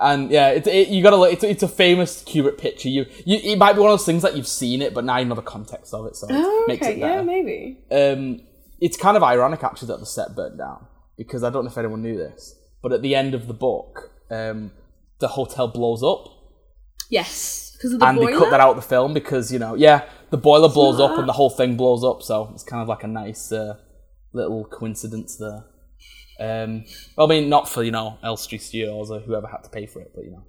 And 0.00 0.30
yeah, 0.32 0.48
it's 0.48 0.66
it, 0.66 0.88
you 0.88 1.00
gotta 1.02 1.16
look. 1.16 1.32
It's, 1.32 1.44
it's 1.44 1.62
a 1.62 1.68
famous 1.68 2.24
Kubrick 2.24 2.58
picture. 2.58 2.88
You, 2.88 3.06
you 3.24 3.38
it 3.52 3.56
might 3.56 3.74
be 3.74 3.80
one 3.80 3.90
of 3.90 3.98
those 3.98 4.06
things 4.06 4.22
that 4.22 4.36
you've 4.36 4.48
seen 4.48 4.82
it, 4.82 4.92
but 4.94 5.04
now 5.04 5.18
you 5.18 5.26
know 5.26 5.36
the 5.36 5.42
context 5.42 5.94
of 5.94 6.06
it, 6.06 6.16
so 6.16 6.26
it 6.28 6.32
oh, 6.34 6.66
okay, 6.68 6.94
it 6.94 6.98
yeah, 6.98 7.22
maybe. 7.22 7.78
um, 7.92 8.40
it's 8.80 8.96
kind 8.96 9.16
of 9.16 9.22
ironic 9.22 9.62
actually 9.62 9.88
that 9.88 10.00
the 10.00 10.06
set 10.06 10.34
burnt 10.34 10.58
down 10.58 10.86
because 11.16 11.44
I 11.44 11.50
don't 11.50 11.64
know 11.64 11.70
if 11.70 11.78
anyone 11.78 12.02
knew 12.02 12.16
this, 12.16 12.56
but 12.82 12.90
at 12.92 13.02
the 13.02 13.14
end 13.14 13.32
of 13.34 13.46
the 13.46 13.54
book, 13.54 14.10
um, 14.28 14.72
the 15.22 15.28
hotel 15.28 15.66
blows 15.68 16.02
up, 16.02 16.28
Yes, 17.08 17.72
because 17.76 17.94
of 17.94 18.00
the 18.00 18.06
and 18.06 18.18
boiler. 18.18 18.30
they 18.32 18.38
cut 18.38 18.50
that 18.50 18.60
out 18.60 18.70
of 18.70 18.76
the 18.76 18.82
film 18.82 19.12
because 19.14 19.52
you 19.52 19.58
know, 19.58 19.74
yeah, 19.74 20.04
the 20.30 20.36
boiler 20.38 20.68
blows 20.68 21.00
up 21.00 21.18
and 21.18 21.28
the 21.28 21.32
whole 21.32 21.50
thing 21.50 21.76
blows 21.76 22.04
up, 22.04 22.22
so 22.22 22.50
it's 22.52 22.62
kind 22.62 22.82
of 22.82 22.88
like 22.88 23.04
a 23.04 23.08
nice 23.08 23.50
uh, 23.52 23.76
little 24.32 24.64
coincidence 24.64 25.36
there. 25.36 25.64
Um, 26.40 26.84
I 27.18 27.26
mean, 27.26 27.48
not 27.48 27.68
for 27.68 27.82
you 27.82 27.90
know 27.90 28.18
Elstree 28.24 28.58
Studios 28.58 29.10
or 29.10 29.20
whoever 29.20 29.46
had 29.46 29.62
to 29.64 29.70
pay 29.70 29.86
for 29.86 30.00
it, 30.00 30.12
but 30.14 30.24
you 30.24 30.30
know, 30.32 30.44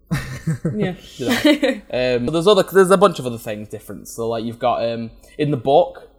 yeah. 0.77 0.95
You 1.17 1.25
know. 1.29 2.17
Um, 2.17 2.25
but 2.25 2.31
there's 2.31 2.47
other, 2.47 2.63
there's 2.63 2.91
a 2.91 2.97
bunch 2.97 3.19
of 3.19 3.25
other 3.25 3.37
things 3.37 3.67
different. 3.67 4.07
So 4.07 4.27
like 4.29 4.43
you've 4.45 4.59
got 4.59 4.83
um, 4.89 5.11
in 5.37 5.51
the 5.51 5.57
book, 5.57 6.09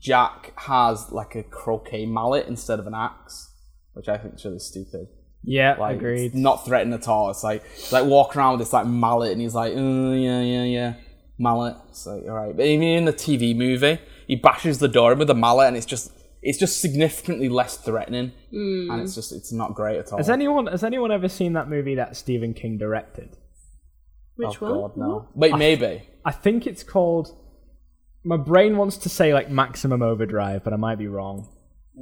Jack 0.00 0.52
has 0.56 1.12
like 1.12 1.34
a 1.36 1.42
croquet 1.42 2.06
mallet 2.06 2.46
instead 2.46 2.78
of 2.80 2.86
an 2.86 2.94
axe, 2.94 3.52
which 3.92 4.08
I 4.08 4.16
think 4.16 4.34
is 4.36 4.44
really 4.44 4.58
stupid. 4.58 5.08
Yeah, 5.42 5.76
Like, 5.78 5.96
agreed. 5.96 6.26
it's 6.26 6.34
not 6.34 6.64
threatening 6.66 6.94
at 6.94 7.08
all. 7.08 7.30
It's 7.30 7.42
like 7.42 7.62
it's 7.72 7.92
like 7.92 8.04
walking 8.04 8.40
around 8.40 8.52
with 8.52 8.60
this 8.60 8.72
like 8.72 8.86
mallet, 8.86 9.32
and 9.32 9.40
he's 9.40 9.54
like, 9.54 9.72
oh, 9.74 10.12
yeah, 10.12 10.40
yeah, 10.40 10.64
yeah, 10.64 10.94
mallet. 11.38 11.76
It's 11.88 12.06
like, 12.06 12.24
all 12.24 12.34
right. 12.34 12.54
But 12.54 12.66
even 12.66 12.86
in 12.86 13.04
the 13.06 13.12
TV 13.12 13.56
movie, 13.56 13.98
he 14.26 14.36
bashes 14.36 14.78
the 14.78 14.88
door 14.88 15.12
in 15.12 15.18
with 15.18 15.30
a 15.30 15.34
mallet, 15.34 15.68
and 15.68 15.76
it's 15.76 15.86
just 15.86 16.12
it's 16.42 16.58
just 16.58 16.80
significantly 16.80 17.48
less 17.48 17.76
threatening, 17.76 18.32
hmm. 18.50 18.90
and 18.90 19.02
it's 19.02 19.14
just 19.14 19.32
it's 19.32 19.52
not 19.52 19.74
great 19.74 19.98
at 19.98 20.12
all. 20.12 20.18
Has 20.18 20.30
anyone 20.30 20.66
has 20.66 20.84
anyone 20.84 21.10
ever 21.10 21.28
seen 21.28 21.54
that 21.54 21.68
movie 21.68 21.94
that 21.94 22.16
Stephen 22.16 22.54
King 22.54 22.78
directed? 22.78 23.36
Which 24.36 24.62
oh, 24.62 24.66
one? 24.66 24.80
God, 24.80 24.96
no. 24.96 25.28
Wait, 25.34 25.56
maybe. 25.56 26.02
I 26.24 26.32
think 26.32 26.66
it's 26.66 26.82
called. 26.82 27.36
My 28.24 28.36
brain 28.36 28.76
wants 28.76 28.98
to 28.98 29.08
say 29.08 29.32
like 29.32 29.50
Maximum 29.50 30.02
Overdrive, 30.02 30.64
but 30.64 30.72
I 30.72 30.76
might 30.76 30.98
be 30.98 31.06
wrong. 31.06 31.48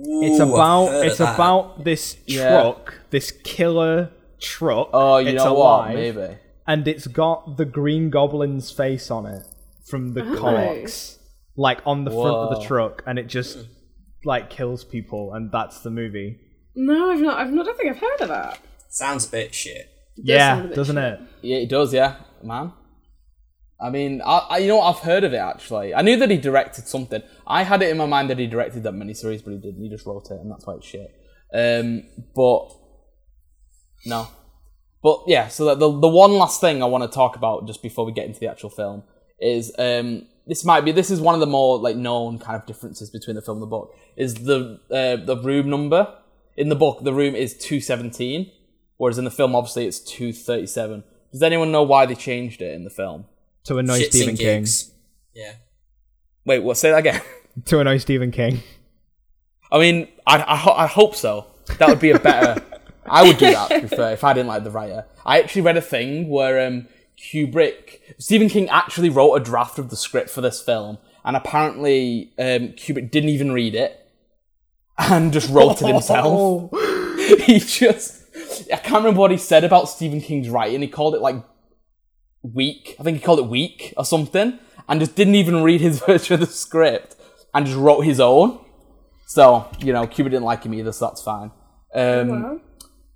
It's 0.00 0.38
Ooh, 0.38 0.42
I've 0.42 0.48
about 0.50 1.04
it's 1.06 1.18
that. 1.18 1.34
about 1.34 1.84
this 1.84 2.16
Yeah. 2.26 2.48
truck, 2.48 2.94
this 3.10 3.30
killer 3.30 4.10
truck. 4.40 4.90
Oh, 4.92 5.18
you 5.18 5.28
it's 5.30 5.44
know 5.44 5.56
alive, 5.56 5.86
what? 5.88 5.94
Maybe. 5.94 6.36
and 6.66 6.86
it's 6.86 7.06
got 7.06 7.56
the 7.56 7.64
Green 7.64 8.10
Goblin's 8.10 8.70
face 8.70 9.10
on 9.10 9.26
it 9.26 9.42
from 9.86 10.14
the 10.14 10.22
oh. 10.24 10.38
comics, 10.38 11.18
like 11.56 11.80
on 11.86 12.04
the 12.04 12.10
front 12.10 12.36
of 12.36 12.60
the 12.60 12.66
truck, 12.66 13.02
and 13.06 13.18
it 13.18 13.26
just 13.26 13.66
like 14.24 14.50
kills 14.50 14.84
people, 14.84 15.32
and 15.34 15.50
that's 15.50 15.80
the 15.80 15.90
movie. 15.90 16.38
No, 16.74 17.10
I've 17.10 17.20
not. 17.20 17.38
I've 17.38 17.52
not. 17.52 17.62
I 17.62 17.70
don't 17.70 17.76
think 17.78 17.90
I've 17.90 18.00
heard 18.00 18.20
of 18.20 18.28
that. 18.28 18.60
Sounds 18.88 19.26
a 19.26 19.30
bit 19.30 19.54
shit. 19.54 19.88
yeah, 20.16 20.60
bit 20.62 20.74
doesn't 20.74 20.96
shit. 20.96 21.12
it? 21.14 21.20
Yeah, 21.42 21.56
it 21.58 21.68
does. 21.68 21.92
Yeah, 21.92 22.16
man. 22.42 22.72
I 23.80 23.90
mean, 23.90 24.20
I, 24.24 24.38
I 24.50 24.58
you 24.58 24.68
know? 24.68 24.80
I've 24.80 24.98
heard 24.98 25.24
of 25.24 25.32
it 25.32 25.38
actually. 25.38 25.94
I 25.94 26.02
knew 26.02 26.16
that 26.16 26.30
he 26.30 26.36
directed 26.36 26.88
something. 26.88 27.22
I 27.46 27.62
had 27.62 27.82
it 27.82 27.90
in 27.90 27.96
my 27.96 28.06
mind 28.06 28.30
that 28.30 28.38
he 28.38 28.46
directed 28.46 28.82
that 28.82 28.94
miniseries, 28.94 29.44
but 29.44 29.52
he 29.52 29.58
didn't. 29.58 29.82
He 29.82 29.88
just 29.88 30.06
wrote 30.06 30.30
it, 30.30 30.40
and 30.40 30.50
that's 30.50 30.66
why 30.66 30.74
it's 30.74 30.86
shit. 30.86 31.14
Um, 31.54 32.02
but 32.34 32.70
no, 34.04 34.28
but 35.02 35.20
yeah. 35.26 35.48
So 35.48 35.74
the, 35.74 36.00
the 36.00 36.08
one 36.08 36.32
last 36.32 36.60
thing 36.60 36.82
I 36.82 36.86
want 36.86 37.10
to 37.10 37.14
talk 37.14 37.36
about 37.36 37.66
just 37.66 37.82
before 37.82 38.04
we 38.04 38.12
get 38.12 38.26
into 38.26 38.40
the 38.40 38.48
actual 38.48 38.70
film 38.70 39.04
is 39.40 39.72
um 39.78 40.26
this 40.46 40.64
might 40.64 40.84
be 40.84 40.92
this 40.92 41.10
is 41.10 41.20
one 41.20 41.34
of 41.34 41.40
the 41.40 41.46
more 41.46 41.78
like 41.78 41.96
known 41.96 42.38
kind 42.38 42.56
of 42.60 42.66
differences 42.66 43.10
between 43.10 43.36
the 43.36 43.42
film 43.42 43.58
and 43.58 43.62
the 43.62 43.66
book 43.66 43.94
is 44.16 44.34
the 44.34 44.80
uh, 44.90 45.24
the 45.24 45.40
room 45.42 45.70
number 45.70 46.12
in 46.56 46.68
the 46.68 46.74
book 46.74 47.04
the 47.04 47.12
room 47.12 47.36
is 47.36 47.56
217 47.56 48.50
whereas 48.96 49.18
in 49.18 49.24
the 49.24 49.30
film 49.30 49.54
obviously 49.54 49.86
it's 49.86 50.00
237 50.00 51.04
does 51.30 51.42
anyone 51.42 51.70
know 51.70 51.82
why 51.82 52.06
they 52.06 52.14
changed 52.14 52.60
it 52.60 52.74
in 52.74 52.84
the 52.84 52.90
film 52.90 53.26
To 53.68 53.78
annoy 53.78 54.00
Shits 54.00 54.06
Stephen 54.08 54.36
King. 54.36 54.66
Yeah. 55.34 55.52
wait 56.44 56.62
what 56.62 56.76
say 56.76 56.90
that 56.90 56.98
again 56.98 57.20
To 57.66 57.80
annoy 57.80 57.98
Stephen 57.98 58.30
King. 58.30 58.60
i 59.70 59.78
mean 59.78 60.08
i, 60.26 60.42
I, 60.54 60.56
ho- 60.56 60.72
I 60.74 60.86
hope 60.86 61.14
so 61.14 61.46
that 61.78 61.88
would 61.88 62.00
be 62.00 62.10
a 62.10 62.18
better 62.18 62.62
i 63.06 63.22
would 63.22 63.36
do 63.38 63.44
that 63.50 63.68
be 63.68 63.96
if 63.96 64.24
i 64.24 64.32
didn't 64.32 64.48
like 64.48 64.64
the 64.64 64.70
writer 64.70 65.04
i 65.26 65.38
actually 65.38 65.62
read 65.62 65.76
a 65.76 65.82
thing 65.82 66.28
where 66.28 66.66
um 66.66 66.88
kubrick 67.18 68.00
stephen 68.18 68.48
king 68.48 68.68
actually 68.70 69.10
wrote 69.10 69.34
a 69.34 69.40
draft 69.40 69.78
of 69.78 69.90
the 69.90 69.96
script 69.96 70.30
for 70.30 70.40
this 70.40 70.62
film 70.62 70.96
and 71.24 71.36
apparently 71.36 72.32
um 72.38 72.68
kubrick 72.70 73.10
didn't 73.10 73.28
even 73.28 73.52
read 73.52 73.74
it 73.74 74.08
and 74.96 75.32
just 75.32 75.50
wrote 75.50 75.80
it 75.82 75.88
himself 75.88 76.70
he 77.44 77.58
just 77.58 78.14
I 78.72 78.76
can't 78.76 78.98
remember 79.04 79.20
what 79.20 79.30
he 79.30 79.36
said 79.36 79.64
about 79.64 79.88
Stephen 79.88 80.20
King's 80.20 80.48
writing. 80.48 80.80
He 80.80 80.88
called 80.88 81.14
it 81.14 81.20
like 81.20 81.36
weak. 82.54 82.96
I 82.98 83.02
think 83.02 83.18
he 83.18 83.22
called 83.24 83.38
it 83.38 83.46
weak 83.46 83.94
or 83.96 84.04
something, 84.04 84.58
and 84.88 85.00
just 85.00 85.14
didn't 85.14 85.34
even 85.36 85.62
read 85.62 85.80
his 85.80 86.00
version 86.06 86.34
of 86.34 86.40
the 86.40 86.46
script 86.46 87.16
and 87.54 87.66
just 87.66 87.78
wrote 87.78 88.00
his 88.02 88.20
own. 88.20 88.64
So 89.26 89.68
you 89.80 89.92
know, 89.92 90.06
Cuba 90.06 90.30
didn't 90.30 90.44
like 90.44 90.64
him 90.64 90.74
either, 90.74 90.92
so 90.92 91.06
that's 91.06 91.22
fine. 91.22 91.50
Um, 91.94 92.28
Wow. 92.28 92.60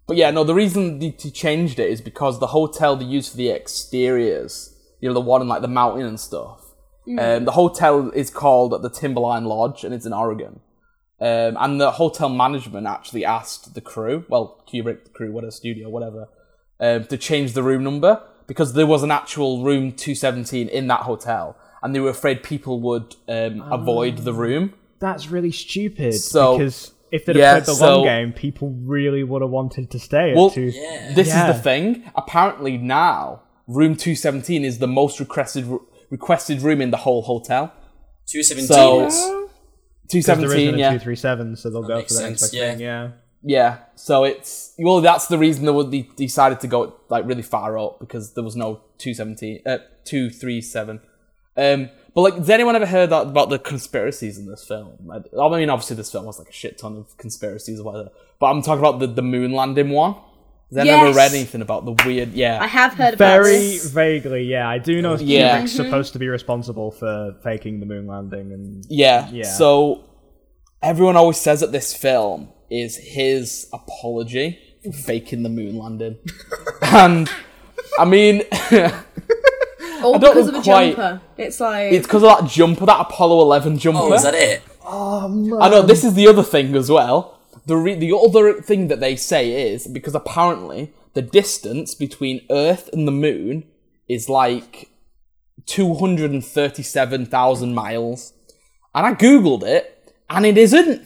but 0.06 0.16
yeah, 0.16 0.30
no, 0.30 0.44
the 0.44 0.54
reason 0.54 0.98
they 0.98 1.10
changed 1.12 1.78
it 1.78 1.90
is 1.90 2.00
because 2.00 2.38
the 2.40 2.48
hotel 2.48 2.96
they 2.96 3.04
used 3.04 3.30
for 3.30 3.36
the 3.36 3.50
exteriors, 3.50 4.74
you 5.00 5.08
know, 5.08 5.14
the 5.14 5.20
one 5.20 5.42
in 5.42 5.48
like 5.48 5.62
the 5.62 5.68
mountain 5.68 6.06
and 6.06 6.18
stuff. 6.20 6.60
Um, 7.18 7.44
the 7.46 7.52
hotel 7.52 8.10
is 8.10 8.30
called 8.30 8.80
the 8.82 8.88
Timberline 8.90 9.44
Lodge, 9.44 9.82
and 9.84 9.92
it's 9.92 10.06
in 10.06 10.12
Oregon. 10.12 10.60
Um, 11.20 11.56
and 11.58 11.80
the 11.80 11.92
hotel 11.92 12.28
management 12.28 12.86
actually 12.86 13.24
asked 13.24 13.74
the 13.74 13.80
crew, 13.80 14.24
well, 14.28 14.64
Kubrick, 14.72 15.04
the 15.04 15.10
crew, 15.10 15.32
whatever 15.32 15.50
studio, 15.50 15.88
whatever, 15.88 16.28
um, 16.80 17.04
to 17.06 17.16
change 17.16 17.52
the 17.54 17.62
room 17.62 17.82
number 17.84 18.22
because 18.46 18.72
there 18.74 18.86
was 18.86 19.02
an 19.02 19.10
actual 19.10 19.62
room 19.64 19.92
217 19.92 20.68
in 20.68 20.86
that 20.88 21.00
hotel, 21.00 21.56
and 21.82 21.94
they 21.94 22.00
were 22.00 22.10
afraid 22.10 22.42
people 22.42 22.80
would 22.80 23.14
um, 23.28 23.60
avoid 23.72 24.18
the 24.18 24.32
room. 24.32 24.74
That's 24.98 25.28
really 25.28 25.52
stupid. 25.52 26.14
So- 26.14 26.58
because 26.58 26.92
if 27.10 27.26
they'd 27.26 27.36
yeah, 27.36 27.54
have 27.54 27.64
played 27.64 27.74
the 27.74 27.78
so- 27.78 27.96
long 27.96 28.04
game, 28.06 28.32
people 28.32 28.70
really 28.84 29.22
would 29.22 29.42
have 29.42 29.50
wanted 29.50 29.90
to 29.90 29.98
stay. 29.98 30.32
Well, 30.34 30.46
at 30.46 30.54
two. 30.54 30.70
Yeah. 30.74 31.12
This 31.14 31.28
Yeah. 31.28 31.50
is 31.50 31.56
the 31.56 31.62
thing. 31.62 32.04
Apparently 32.14 32.78
now, 32.78 33.42
room 33.66 33.96
217 33.96 34.64
is 34.64 34.78
the 34.78 34.86
most 34.88 35.20
requested 35.20 35.66
requested 36.10 36.60
room 36.62 36.80
in 36.80 36.90
the 36.90 36.98
whole 36.98 37.22
hotel. 37.22 37.72
217 38.26 38.66
So- 38.66 39.08
Oh, 39.10 39.48
217, 40.08 40.48
there 40.48 40.58
isn't 40.58 40.74
a 40.74 40.78
yeah. 40.78 40.92
two 40.92 40.98
three 40.98 41.16
seven, 41.16 41.56
so 41.56 41.70
they'll 41.70 41.82
go 41.82 41.88
for 41.88 41.96
makes 41.98 42.14
the 42.14 42.20
next 42.28 42.40
sense, 42.40 42.52
best 42.52 42.52
thing. 42.52 42.80
Yeah. 42.80 43.08
Yeah, 43.44 43.78
so 43.96 44.24
it's 44.24 44.72
well, 44.78 45.00
that's 45.00 45.26
the 45.26 45.38
reason 45.38 45.64
they, 45.64 45.72
would, 45.72 45.90
they 45.90 46.02
decided 46.16 46.60
to 46.60 46.68
go 46.68 46.94
like 47.08 47.26
really 47.26 47.42
far 47.42 47.76
up 47.78 47.98
because 47.98 48.34
there 48.34 48.44
was 48.44 48.54
no 48.56 48.82
two 48.98 49.14
seventeen, 49.14 49.60
uh, 49.66 49.78
two 50.04 50.30
three 50.30 50.60
seven. 50.60 51.00
Um, 51.56 51.90
but 52.14 52.20
like, 52.22 52.34
has 52.36 52.50
anyone 52.50 52.76
ever 52.76 52.86
heard 52.86 53.10
that, 53.10 53.26
about 53.26 53.50
the 53.50 53.58
conspiracies 53.58 54.38
in 54.38 54.46
this 54.46 54.64
film? 54.64 55.10
I, 55.10 55.16
I 55.38 55.58
mean, 55.58 55.70
obviously 55.70 55.96
this 55.96 56.10
film 56.10 56.26
has 56.26 56.38
like 56.38 56.48
a 56.48 56.52
shit 56.52 56.78
ton 56.78 56.96
of 56.96 57.16
conspiracies 57.18 57.80
or 57.80 57.84
whatever, 57.84 58.10
but 58.38 58.46
I'm 58.46 58.62
talking 58.62 58.78
about 58.78 59.00
the, 59.00 59.06
the 59.08 59.22
moon 59.22 59.52
landing 59.52 59.90
one. 59.90 60.14
Has 60.70 60.78
anyone 60.78 61.08
ever 61.08 61.16
read 61.16 61.34
anything 61.34 61.60
about 61.60 61.84
the 61.84 61.92
weird? 62.06 62.32
Yeah, 62.32 62.58
I 62.62 62.66
have 62.66 62.94
heard 62.94 63.14
about 63.14 63.42
Very 63.42 63.52
this. 63.52 63.90
vaguely, 63.90 64.44
yeah. 64.44 64.66
I 64.66 64.78
do 64.78 65.02
know 65.02 65.18
Yeah. 65.18 65.60
Kubrick's 65.60 65.72
supposed 65.72 66.14
to 66.14 66.18
be 66.18 66.28
responsible 66.28 66.90
for 66.92 67.36
faking 67.42 67.80
the 67.80 67.86
moon 67.86 68.06
landing, 68.06 68.52
and 68.52 68.86
yeah, 68.88 69.28
Yeah. 69.30 69.44
So 69.44 70.04
everyone 70.82 71.16
always 71.16 71.36
says 71.36 71.60
that 71.60 71.72
this 71.72 71.94
film 71.94 72.48
is 72.72 72.96
his 72.96 73.68
apology 73.72 74.58
for 74.82 74.92
faking 74.92 75.42
the 75.42 75.48
moon 75.48 75.78
landing, 75.78 76.18
and 76.82 77.30
I 77.98 78.04
mean. 78.04 78.42
All 80.02 80.18
don't 80.18 80.34
because 80.34 80.50
know 80.50 80.58
of 80.58 80.62
a 80.62 80.64
jumper. 80.64 81.20
It's 81.38 81.60
like 81.60 81.92
It's 81.92 82.06
because 82.08 82.24
of 82.24 82.40
that 82.40 82.48
jumper, 82.50 82.86
that 82.86 83.00
Apollo 83.02 83.40
11 83.42 83.78
jumper. 83.78 84.00
Oh, 84.02 84.12
is 84.12 84.24
that 84.24 84.34
it? 84.34 84.60
Oh 84.84 85.28
man! 85.28 85.62
I 85.62 85.68
know, 85.68 85.82
this 85.82 86.02
is 86.02 86.14
the 86.14 86.26
other 86.26 86.42
thing 86.42 86.74
as 86.74 86.90
well. 86.90 87.38
The, 87.66 87.76
re- 87.76 87.94
the 87.94 88.12
other 88.12 88.60
thing 88.60 88.88
that 88.88 88.98
they 88.98 89.14
say 89.14 89.70
is 89.72 89.86
because 89.86 90.16
apparently 90.16 90.92
the 91.14 91.22
distance 91.22 91.94
between 91.94 92.44
Earth 92.50 92.90
and 92.92 93.06
the 93.06 93.12
moon 93.12 93.62
is 94.08 94.28
like 94.28 94.88
237,000 95.66 97.74
miles. 97.74 98.32
And 98.94 99.06
I 99.06 99.14
googled 99.14 99.62
it, 99.62 100.14
and 100.28 100.44
it 100.44 100.58
isn't. 100.58 101.02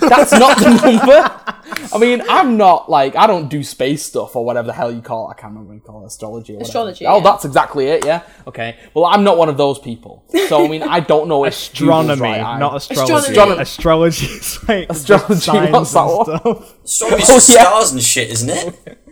That's 0.00 0.32
not 0.32 0.58
the 0.58 0.80
number. 0.82 1.90
I 1.94 1.98
mean, 1.98 2.22
I'm 2.28 2.56
not 2.56 2.90
like 2.90 3.14
I 3.16 3.26
don't 3.26 3.48
do 3.48 3.62
space 3.62 4.04
stuff 4.04 4.34
or 4.34 4.44
whatever 4.44 4.66
the 4.68 4.72
hell 4.72 4.90
you 4.90 5.02
call 5.02 5.28
it. 5.28 5.32
I 5.32 5.34
can't 5.40 5.52
remember 5.52 5.68
what 5.70 5.74
you 5.74 5.80
call 5.80 6.02
it, 6.02 6.06
astrology. 6.06 6.52
Or 6.54 6.56
whatever. 6.56 6.68
Astrology, 6.68 7.06
Oh, 7.06 7.18
yeah. 7.18 7.22
that's 7.22 7.44
exactly 7.44 7.86
it. 7.86 8.04
Yeah. 8.06 8.22
Okay. 8.46 8.76
Well, 8.94 9.04
I'm 9.06 9.22
not 9.24 9.36
one 9.36 9.48
of 9.48 9.56
those 9.56 9.78
people. 9.78 10.24
So 10.48 10.64
I 10.64 10.68
mean, 10.68 10.82
I 10.82 11.00
don't 11.00 11.28
know 11.28 11.44
astronomy, 11.44 12.20
right. 12.22 12.58
Not 12.58 12.76
astrology. 12.76 13.28
Astronomy. 13.30 13.62
Astrology 13.62 14.26
is 14.26 14.68
like 14.68 14.90
Astrology, 14.90 15.34
signs 15.40 15.70
what's 15.72 15.92
that 15.92 16.00
and 16.00 16.12
one? 16.44 16.64
stuff. 16.84 17.10
Oh, 17.10 17.16
yeah. 17.18 17.38
stars 17.38 17.92
and 17.92 18.02
shit, 18.02 18.30
isn't 18.30 18.50
it? 18.50 18.98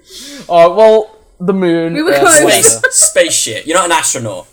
Oh 0.48 0.74
well, 0.74 1.16
the 1.38 1.52
moon. 1.52 1.92
We 1.92 2.02
were 2.02 2.12
uh, 2.14 2.20
close. 2.20 2.78
Space, 2.78 2.94
space 2.94 3.34
shit. 3.34 3.66
You're 3.66 3.76
not 3.76 3.86
an 3.86 3.92
astronaut. 3.92 4.46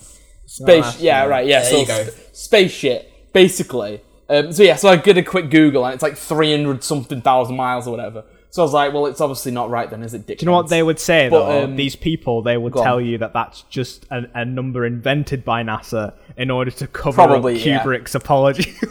Space. 0.45 0.99
Yeah. 0.99 1.25
Right. 1.25 1.47
Yeah. 1.47 1.61
There 1.61 1.71
so 1.71 1.79
you 1.79 1.87
go. 1.87 2.03
sp- 2.11 2.35
space 2.35 2.71
shit. 2.71 3.31
Basically, 3.31 4.01
Um, 4.29 4.51
so 4.51 4.63
yeah, 4.63 4.75
so 4.75 4.89
I 4.89 4.95
did 4.95 5.17
a 5.17 5.23
quick 5.23 5.49
Google 5.51 5.85
and 5.85 5.93
it's 5.93 6.03
like 6.03 6.17
300 6.17 6.83
something 6.83 7.21
thousand 7.21 7.55
miles 7.55 7.87
or 7.87 7.91
whatever. 7.91 8.23
So 8.49 8.61
I 8.61 8.65
was 8.65 8.73
like, 8.73 8.93
well, 8.93 9.05
it's 9.05 9.19
obviously 9.19 9.51
not 9.51 9.69
right 9.69 9.89
then, 9.89 10.01
is 10.01 10.13
it? 10.13 10.25
Do 10.25 10.35
you 10.39 10.45
know 10.45 10.53
what 10.53 10.69
they 10.69 10.81
would 10.81 10.97
say 10.99 11.27
But, 11.27 11.45
though? 11.45 11.63
um, 11.65 11.75
These 11.75 11.97
people, 11.97 12.41
they 12.41 12.55
would 12.55 12.71
go 12.71 12.79
on. 12.79 12.85
tell 12.85 13.01
you 13.01 13.17
that 13.17 13.33
that's 13.33 13.63
just 13.63 14.05
a, 14.11 14.29
a 14.33 14.45
number 14.45 14.85
invented 14.85 15.43
by 15.43 15.61
NASA 15.61 16.13
in 16.37 16.49
order 16.49 16.71
to 16.71 16.87
cover 16.87 17.15
Probably, 17.15 17.59
up 17.59 17.65
yeah. 17.65 17.83
Kubrick's 17.83 18.15
apology. 18.15 18.73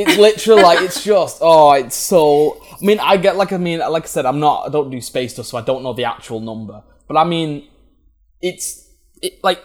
It's 0.00 0.16
literally 0.16 0.62
like 0.62 0.80
it's 0.80 1.02
just 1.12 1.38
oh, 1.40 1.72
it's 1.72 1.96
so. 1.96 2.62
I 2.70 2.84
mean, 2.84 3.00
I 3.00 3.16
get 3.16 3.34
like 3.34 3.52
I 3.52 3.56
mean, 3.56 3.80
like 3.80 4.04
I 4.04 4.06
said, 4.06 4.26
I'm 4.26 4.38
not. 4.38 4.68
I 4.68 4.70
don't 4.70 4.90
do 4.90 5.00
space 5.00 5.32
stuff, 5.32 5.46
so 5.46 5.58
I 5.58 5.60
don't 5.62 5.82
know 5.82 5.92
the 5.92 6.04
actual 6.04 6.38
number. 6.38 6.84
But 7.08 7.16
I 7.16 7.24
mean, 7.24 7.66
it's 8.40 8.88
it, 9.20 9.42
like 9.42 9.60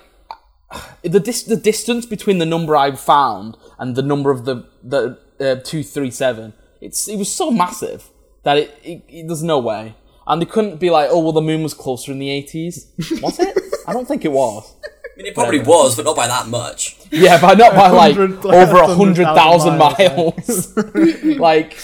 the 1.02 1.20
dis- 1.20 1.44
the 1.44 1.56
distance 1.56 2.06
between 2.06 2.38
the 2.38 2.46
number 2.46 2.76
I 2.76 2.92
found 2.92 3.58
and 3.80 3.96
the 3.96 4.02
number 4.02 4.32
of 4.32 4.46
the 4.46 4.68
the 4.84 5.20
uh, 5.40 5.56
two 5.64 5.84
three 5.84 6.12
seven. 6.12 6.54
It's 6.82 7.08
it 7.08 7.18
was 7.18 7.32
so 7.32 7.52
massive 7.52 8.10
that 8.44 8.58
it, 8.58 8.80
it, 8.84 9.04
it 9.08 9.28
there's 9.28 9.44
no 9.44 9.60
way. 9.60 9.96
And 10.26 10.42
they 10.42 10.46
couldn't 10.46 10.80
be 10.80 10.90
like, 10.90 11.10
oh 11.12 11.20
well, 11.20 11.34
the 11.34 11.42
moon 11.42 11.64
was 11.64 11.74
closer 11.74 12.12
in 12.12 12.20
the 12.20 12.30
80s. 12.30 13.22
Was 13.22 13.40
it? 13.40 13.58
I 13.86 13.92
don't 13.92 14.08
think 14.08 14.24
it 14.24 14.32
was. 14.32 14.74
I 14.86 15.18
mean, 15.18 15.28
it 15.28 15.36
probably 15.36 15.60
was, 15.60 15.96
but 15.96 16.06
not 16.06 16.16
by 16.16 16.28
that 16.28 16.48
much. 16.48 16.98
Yeah, 17.12 17.40
but 17.40 17.58
not 17.58 17.76
by 17.76 17.90
like 17.90 18.18
over 18.18 18.78
a 18.78 18.96
hundred 18.96 19.26
thousand 19.26 19.78
100,000 19.78 19.78
miles. 19.78 21.38
like, 21.40 21.78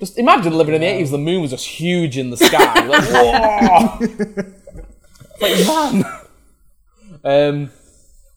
just 0.00 0.18
imagine 0.18 0.54
living 0.54 0.74
in 0.74 0.80
the 0.80 0.86
eighties. 0.88 1.10
The 1.10 1.18
moon 1.18 1.42
was 1.42 1.50
just 1.52 1.66
huge 1.66 2.18
in 2.18 2.30
the 2.30 2.36
sky. 2.36 2.84
Like, 2.86 3.04
whoa! 3.10 3.98
like 5.40 5.66
man. 5.66 6.04
Um, 7.24 7.70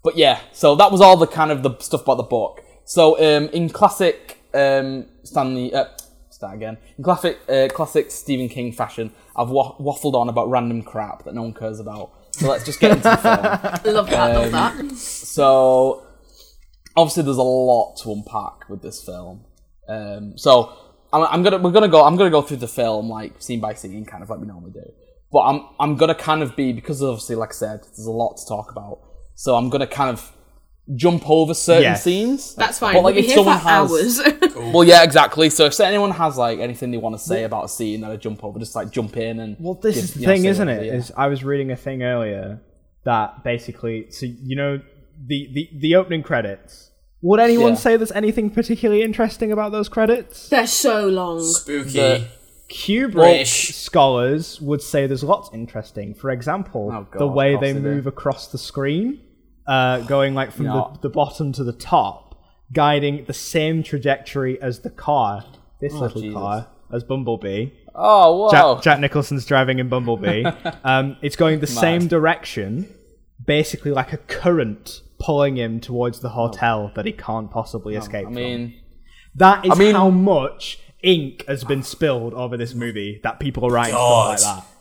but 0.06 0.16
yeah, 0.16 0.40
so 0.54 0.76
that 0.76 0.92
was 0.92 1.02
all 1.02 1.18
the 1.18 1.28
kind 1.28 1.52
of 1.52 1.64
the 1.64 1.76
stuff 1.80 2.04
about 2.04 2.16
the 2.18 2.24
book. 2.24 2.62
So 2.86 3.16
um, 3.18 3.50
in 3.50 3.68
classic 3.70 4.38
um, 4.54 5.08
Stanley, 5.24 5.74
uh, 5.74 5.86
start 6.30 6.56
again. 6.56 6.78
In 6.98 7.04
classic 7.04 7.40
uh, 7.50 7.68
classic 7.74 8.12
Stephen 8.12 8.48
King 8.48 8.72
fashion, 8.72 9.12
I've 9.36 9.50
wa- 9.50 9.76
waffled 9.80 10.14
on 10.14 10.30
about 10.30 10.50
random 10.50 10.84
crap 10.84 11.24
that 11.26 11.34
no 11.34 11.42
one 11.42 11.54
cares 11.54 11.80
about. 11.80 12.12
So 12.32 12.48
let's 12.50 12.64
just 12.66 12.80
get 12.80 12.92
into 12.92 13.04
the 13.04 13.18
film. 13.18 13.96
Love 13.96 14.10
that, 14.12 14.34
love 14.36 14.46
Um, 14.46 14.52
that. 14.52 14.96
So 14.96 16.06
obviously, 16.96 17.24
there's 17.24 17.38
a 17.38 17.42
lot 17.44 17.96
to 18.04 18.12
unpack 18.12 18.70
with 18.70 18.82
this 18.82 19.02
film. 19.04 19.46
Um, 19.90 20.38
so 20.38 20.74
I'm, 21.14 21.24
I'm 21.24 21.44
gonna 21.44 21.58
we're 21.60 21.72
gonna 21.72 21.88
go 21.88 22.04
I'm 22.04 22.16
gonna 22.18 22.30
go 22.30 22.42
through 22.42 22.58
the 22.58 22.68
film 22.68 23.10
like 23.10 23.42
scene 23.42 23.60
by 23.60 23.74
scene, 23.74 24.06
kind 24.06 24.22
of 24.22 24.30
like 24.30 24.40
we 24.40 24.48
normally 24.48 24.72
do. 24.72 24.86
But 25.32 25.40
I'm 25.42 25.66
I'm 25.80 25.96
gonna 25.96 26.14
kind 26.16 26.44
of 26.44 26.56
be 26.56 26.74
because 26.74 27.02
obviously, 27.02 27.36
like 27.36 27.50
I 27.50 27.54
said, 27.54 27.80
there's 27.84 28.06
a 28.06 28.12
lot 28.12 28.36
to 28.38 28.46
talk 28.48 28.72
about. 28.72 29.00
So 29.36 29.56
I'm 29.56 29.70
gonna 29.70 29.88
kind 29.88 30.10
of 30.10 30.32
jump 30.96 31.28
over 31.30 31.54
certain 31.54 31.84
Yes. 31.84 32.04
scenes. 32.04 32.56
That's 32.56 32.80
fine. 32.80 32.94
But 32.94 33.04
like 33.04 33.16
we'll 33.16 33.24
if 33.24 33.28
be 33.30 33.34
here 33.34 33.44
for 33.44 33.60
someone 33.60 33.60
has, 33.60 34.20
hours. 34.20 34.56
well, 34.74 34.84
yeah, 34.84 35.04
exactly. 35.04 35.50
So 35.50 35.66
if 35.66 35.80
anyone 35.80 36.12
has 36.12 36.38
like 36.38 36.60
anything 36.60 36.92
they 36.92 36.98
want 36.98 37.16
to 37.18 37.20
say 37.24 37.44
about 37.44 37.66
a 37.66 37.70
scene 37.70 38.02
that 38.02 38.12
I 38.12 38.16
jump 38.18 38.44
over, 38.44 38.60
just 38.60 38.76
like 38.76 38.92
jump 38.92 39.18
in 39.18 39.40
and 39.40 39.58
Well, 39.60 39.74
this 39.76 39.96
give- 39.96 40.04
is 40.04 40.14
the 40.14 40.20
you 40.22 40.28
know, 40.28 40.34
thing, 40.34 40.42
say 40.44 40.48
isn't 40.50 40.68
it? 40.70 40.72
whatever, 40.78 40.86
yeah. 40.86 41.00
Is 41.00 41.12
I 41.18 41.28
was 41.28 41.44
reading 41.44 41.72
a 41.72 41.76
thing 41.76 42.04
earlier 42.04 42.62
that 43.04 43.44
basically, 43.44 44.10
so 44.12 44.26
you 44.28 44.56
know, 44.56 44.80
the 45.28 45.50
the, 45.54 45.70
the 45.80 45.96
opening 45.96 46.24
credits. 46.24 46.92
Would 47.22 47.40
anyone 47.40 47.70
Yeah. 47.74 47.76
say 47.80 47.98
there's 47.98 48.12
anything 48.12 48.52
particularly 48.52 49.02
interesting 49.02 49.52
about 49.52 49.72
those 49.72 49.90
credits? 49.90 50.50
They're 50.50 50.68
so 50.68 51.08
long. 51.08 51.42
Spooky. 51.42 51.90
The- 51.90 52.28
Kubrick 52.70 53.12
British. 53.14 53.76
scholars 53.76 54.60
would 54.60 54.82
say 54.82 55.06
there's 55.06 55.24
lots 55.24 55.50
interesting. 55.54 56.14
For 56.16 56.32
example, 56.32 56.90
Oh, 56.92 57.08
God, 57.12 57.20
the 57.20 57.28
way 57.28 57.54
of 57.54 57.62
they 57.62 57.74
course 57.74 57.84
they 57.84 57.90
do. 57.90 57.96
move 57.96 58.08
across 58.08 58.48
the 58.48 58.58
screen, 58.58 59.20
uh, 59.68 60.00
going 60.02 60.34
like 60.36 60.52
from 60.52 60.66
Yeah. 60.66 60.84
the, 60.94 61.00
the 61.02 61.10
bottom 61.10 61.52
to 61.54 61.64
the 61.64 61.74
top, 61.74 62.36
guiding 62.74 63.26
the 63.26 63.34
same 63.34 63.84
trajectory 63.84 64.62
as 64.62 64.80
the 64.80 64.90
car. 64.90 65.44
This 65.82 65.94
little 65.94 66.20
Oh, 66.20 66.22
Jesus. 66.22 66.34
car 66.34 66.68
as 66.92 67.04
Bumblebee. 67.04 67.70
Oh, 67.94 68.38
whoa. 68.50 68.52
Jack, 68.76 68.84
Jack 68.84 69.00
Nicholson's 69.00 69.46
driving 69.46 69.80
in 69.80 69.90
Bumblebee. 69.90 70.44
um, 70.84 71.18
it's 71.22 71.36
going 71.36 71.60
the 71.60 71.68
same 71.68 72.08
direction, 72.08 72.88
basically 73.46 73.92
like 73.92 74.14
a 74.14 74.18
current 74.18 75.02
pulling 75.20 75.58
him 75.58 75.80
towards 75.80 76.20
the 76.20 76.30
hotel 76.30 76.92
that 76.96 77.06
he 77.06 77.12
can't 77.12 77.50
possibly 77.52 77.96
escape 77.96 78.28
I 78.28 78.30
mean, 78.30 78.70
from. 78.72 78.80
That 79.36 79.66
is 79.66 79.72
I 79.72 79.76
mean- 79.76 79.96
how 79.96 80.10
much 80.10 80.80
ink 81.04 81.46
has 81.48 81.64
been 81.64 81.84
spilled 81.84 82.34
over 82.34 82.58
this 82.58 82.74
movie 82.74 83.20
that 83.24 83.40
people 83.40 83.66
are 83.66 83.72
writing 83.72 83.94
God. 83.96 84.40
stuff 84.40 84.56
like 84.56 84.64
that. 84.64 84.72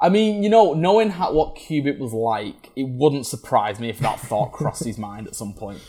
I 0.00 0.08
mean, 0.08 0.42
you 0.42 0.48
know, 0.48 0.74
knowing 0.74 1.10
how, 1.10 1.32
what 1.32 1.56
Kubrick 1.56 1.98
was 1.98 2.12
like, 2.12 2.70
it 2.76 2.88
wouldn't 2.88 3.26
surprise 3.26 3.78
me 3.80 3.88
if 3.88 3.98
that 4.00 4.20
thought 4.20 4.46
crossed 4.52 4.84
his 4.84 4.98
mind 4.98 5.26
at 5.26 5.34
some 5.34 5.54
point. 5.54 5.80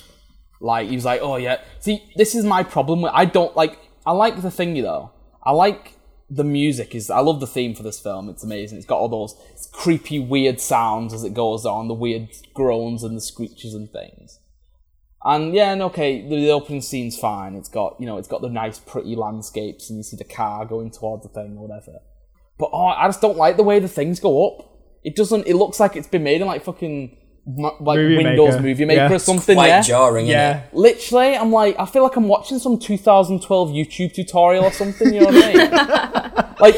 Like 0.61 0.89
he 0.89 0.95
was 0.95 1.05
like, 1.05 1.21
"Oh 1.21 1.35
yeah." 1.35 1.61
See, 1.79 2.03
this 2.15 2.33
is 2.33 2.45
my 2.45 2.63
problem. 2.63 3.01
With, 3.01 3.11
I 3.13 3.25
don't 3.25 3.55
like. 3.55 3.77
I 4.05 4.11
like 4.11 4.41
the 4.41 4.49
thingy 4.49 4.81
though. 4.81 5.11
I 5.43 5.51
like 5.51 5.93
the 6.29 6.43
music. 6.43 6.95
Is 6.95 7.09
I 7.09 7.19
love 7.19 7.39
the 7.39 7.47
theme 7.47 7.75
for 7.75 7.83
this 7.83 7.99
film. 7.99 8.29
It's 8.29 8.43
amazing. 8.43 8.77
It's 8.77 8.87
got 8.87 8.99
all 8.99 9.09
those 9.09 9.35
creepy, 9.71 10.19
weird 10.19 10.61
sounds 10.61 11.13
as 11.13 11.23
it 11.23 11.33
goes 11.33 11.65
on, 11.65 11.87
the 11.87 11.93
weird 11.93 12.29
groans 12.53 13.03
and 13.03 13.17
the 13.17 13.21
screeches 13.21 13.73
and 13.73 13.91
things. 13.91 14.39
And 15.23 15.53
yeah, 15.53 15.73
and 15.73 15.81
okay, 15.83 16.21
the, 16.21 16.35
the 16.35 16.51
opening 16.51 16.81
scene's 16.81 17.17
fine. 17.17 17.55
It's 17.55 17.69
got 17.69 17.99
you 17.99 18.05
know, 18.05 18.17
it's 18.17 18.27
got 18.27 18.41
the 18.41 18.49
nice, 18.49 18.79
pretty 18.79 19.15
landscapes, 19.15 19.89
and 19.89 19.97
you 19.97 20.03
see 20.03 20.17
the 20.17 20.23
car 20.23 20.65
going 20.65 20.91
towards 20.91 21.23
the 21.23 21.29
thing 21.29 21.57
or 21.57 21.67
whatever. 21.67 21.99
But 22.57 22.69
oh, 22.71 22.85
I 22.85 23.07
just 23.07 23.21
don't 23.21 23.37
like 23.37 23.57
the 23.57 23.63
way 23.63 23.79
the 23.79 23.87
things 23.87 24.19
go 24.19 24.47
up. 24.47 24.71
It 25.03 25.15
doesn't. 25.15 25.45
It 25.47 25.55
looks 25.55 25.79
like 25.79 25.95
it's 25.95 26.07
been 26.07 26.23
made 26.23 26.41
in 26.41 26.47
like 26.47 26.63
fucking 26.63 27.17
like 27.47 27.79
Movie 27.99 28.17
Windows 28.17 28.53
Maker. 28.55 28.61
Movie 28.63 28.85
Maker 28.85 29.01
Yeah. 29.01 29.13
or 29.13 29.19
something. 29.19 29.55
Quite 29.55 29.67
yeah. 29.67 29.81
jarring, 29.81 30.25
Yeah. 30.25 30.61
innit? 30.61 30.73
Literally, 30.73 31.35
I'm 31.37 31.51
like, 31.51 31.75
I 31.77 31.85
feel 31.85 32.01
like 32.03 32.15
I'm 32.15 32.27
watching 32.27 32.57
some 32.57 32.79
2012 32.79 33.69
YouTube 33.69 34.13
tutorial 34.13 34.63
or 34.63 34.71
something. 34.71 35.13
You 35.13 35.19
know 35.21 35.27
what 35.27 35.43
I 35.43 35.53
mean? 35.53 35.69
like, 36.59 36.75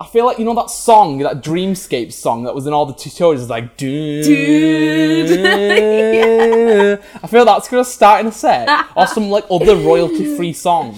I 0.00 0.06
feel 0.12 0.26
like 0.26 0.38
you 0.38 0.44
know 0.44 0.54
that 0.56 0.68
song, 0.68 1.16
that 1.18 1.42
Dreamscape 1.42 2.12
song 2.12 2.42
that 2.44 2.54
was 2.54 2.66
in 2.66 2.74
all 2.74 2.84
the 2.84 2.92
tutorials. 2.92 3.36
Is 3.36 3.48
like, 3.48 3.78
dude. 3.78 4.26
I 7.22 7.26
feel 7.26 7.44
that's 7.44 7.68
gonna 7.68 7.84
start 7.84 8.20
in 8.20 8.26
a 8.26 8.32
set 8.32 8.68
or 8.96 9.06
some 9.06 9.30
like 9.30 9.44
other 9.50 9.76
royalty-free 9.76 10.52
song. 10.52 10.96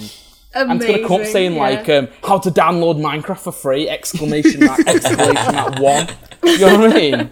And 0.55 0.83
it's 0.83 0.91
gonna 0.91 1.07
come 1.07 1.21
up 1.21 1.27
saying 1.27 1.55
yeah. 1.55 1.61
like, 1.61 1.89
um, 1.89 2.09
"How 2.23 2.39
to 2.39 2.51
download 2.51 3.01
Minecraft 3.01 3.39
for 3.39 3.53
free!" 3.53 3.89
Exclamation 3.89 4.65
mark! 4.65 4.81
Exclamation 4.87 5.55
mark! 5.55 5.79
One. 5.81 6.09
You 6.45 6.59
know 6.59 6.79
what 6.79 6.93
I 6.93 6.95
mean? 6.95 7.31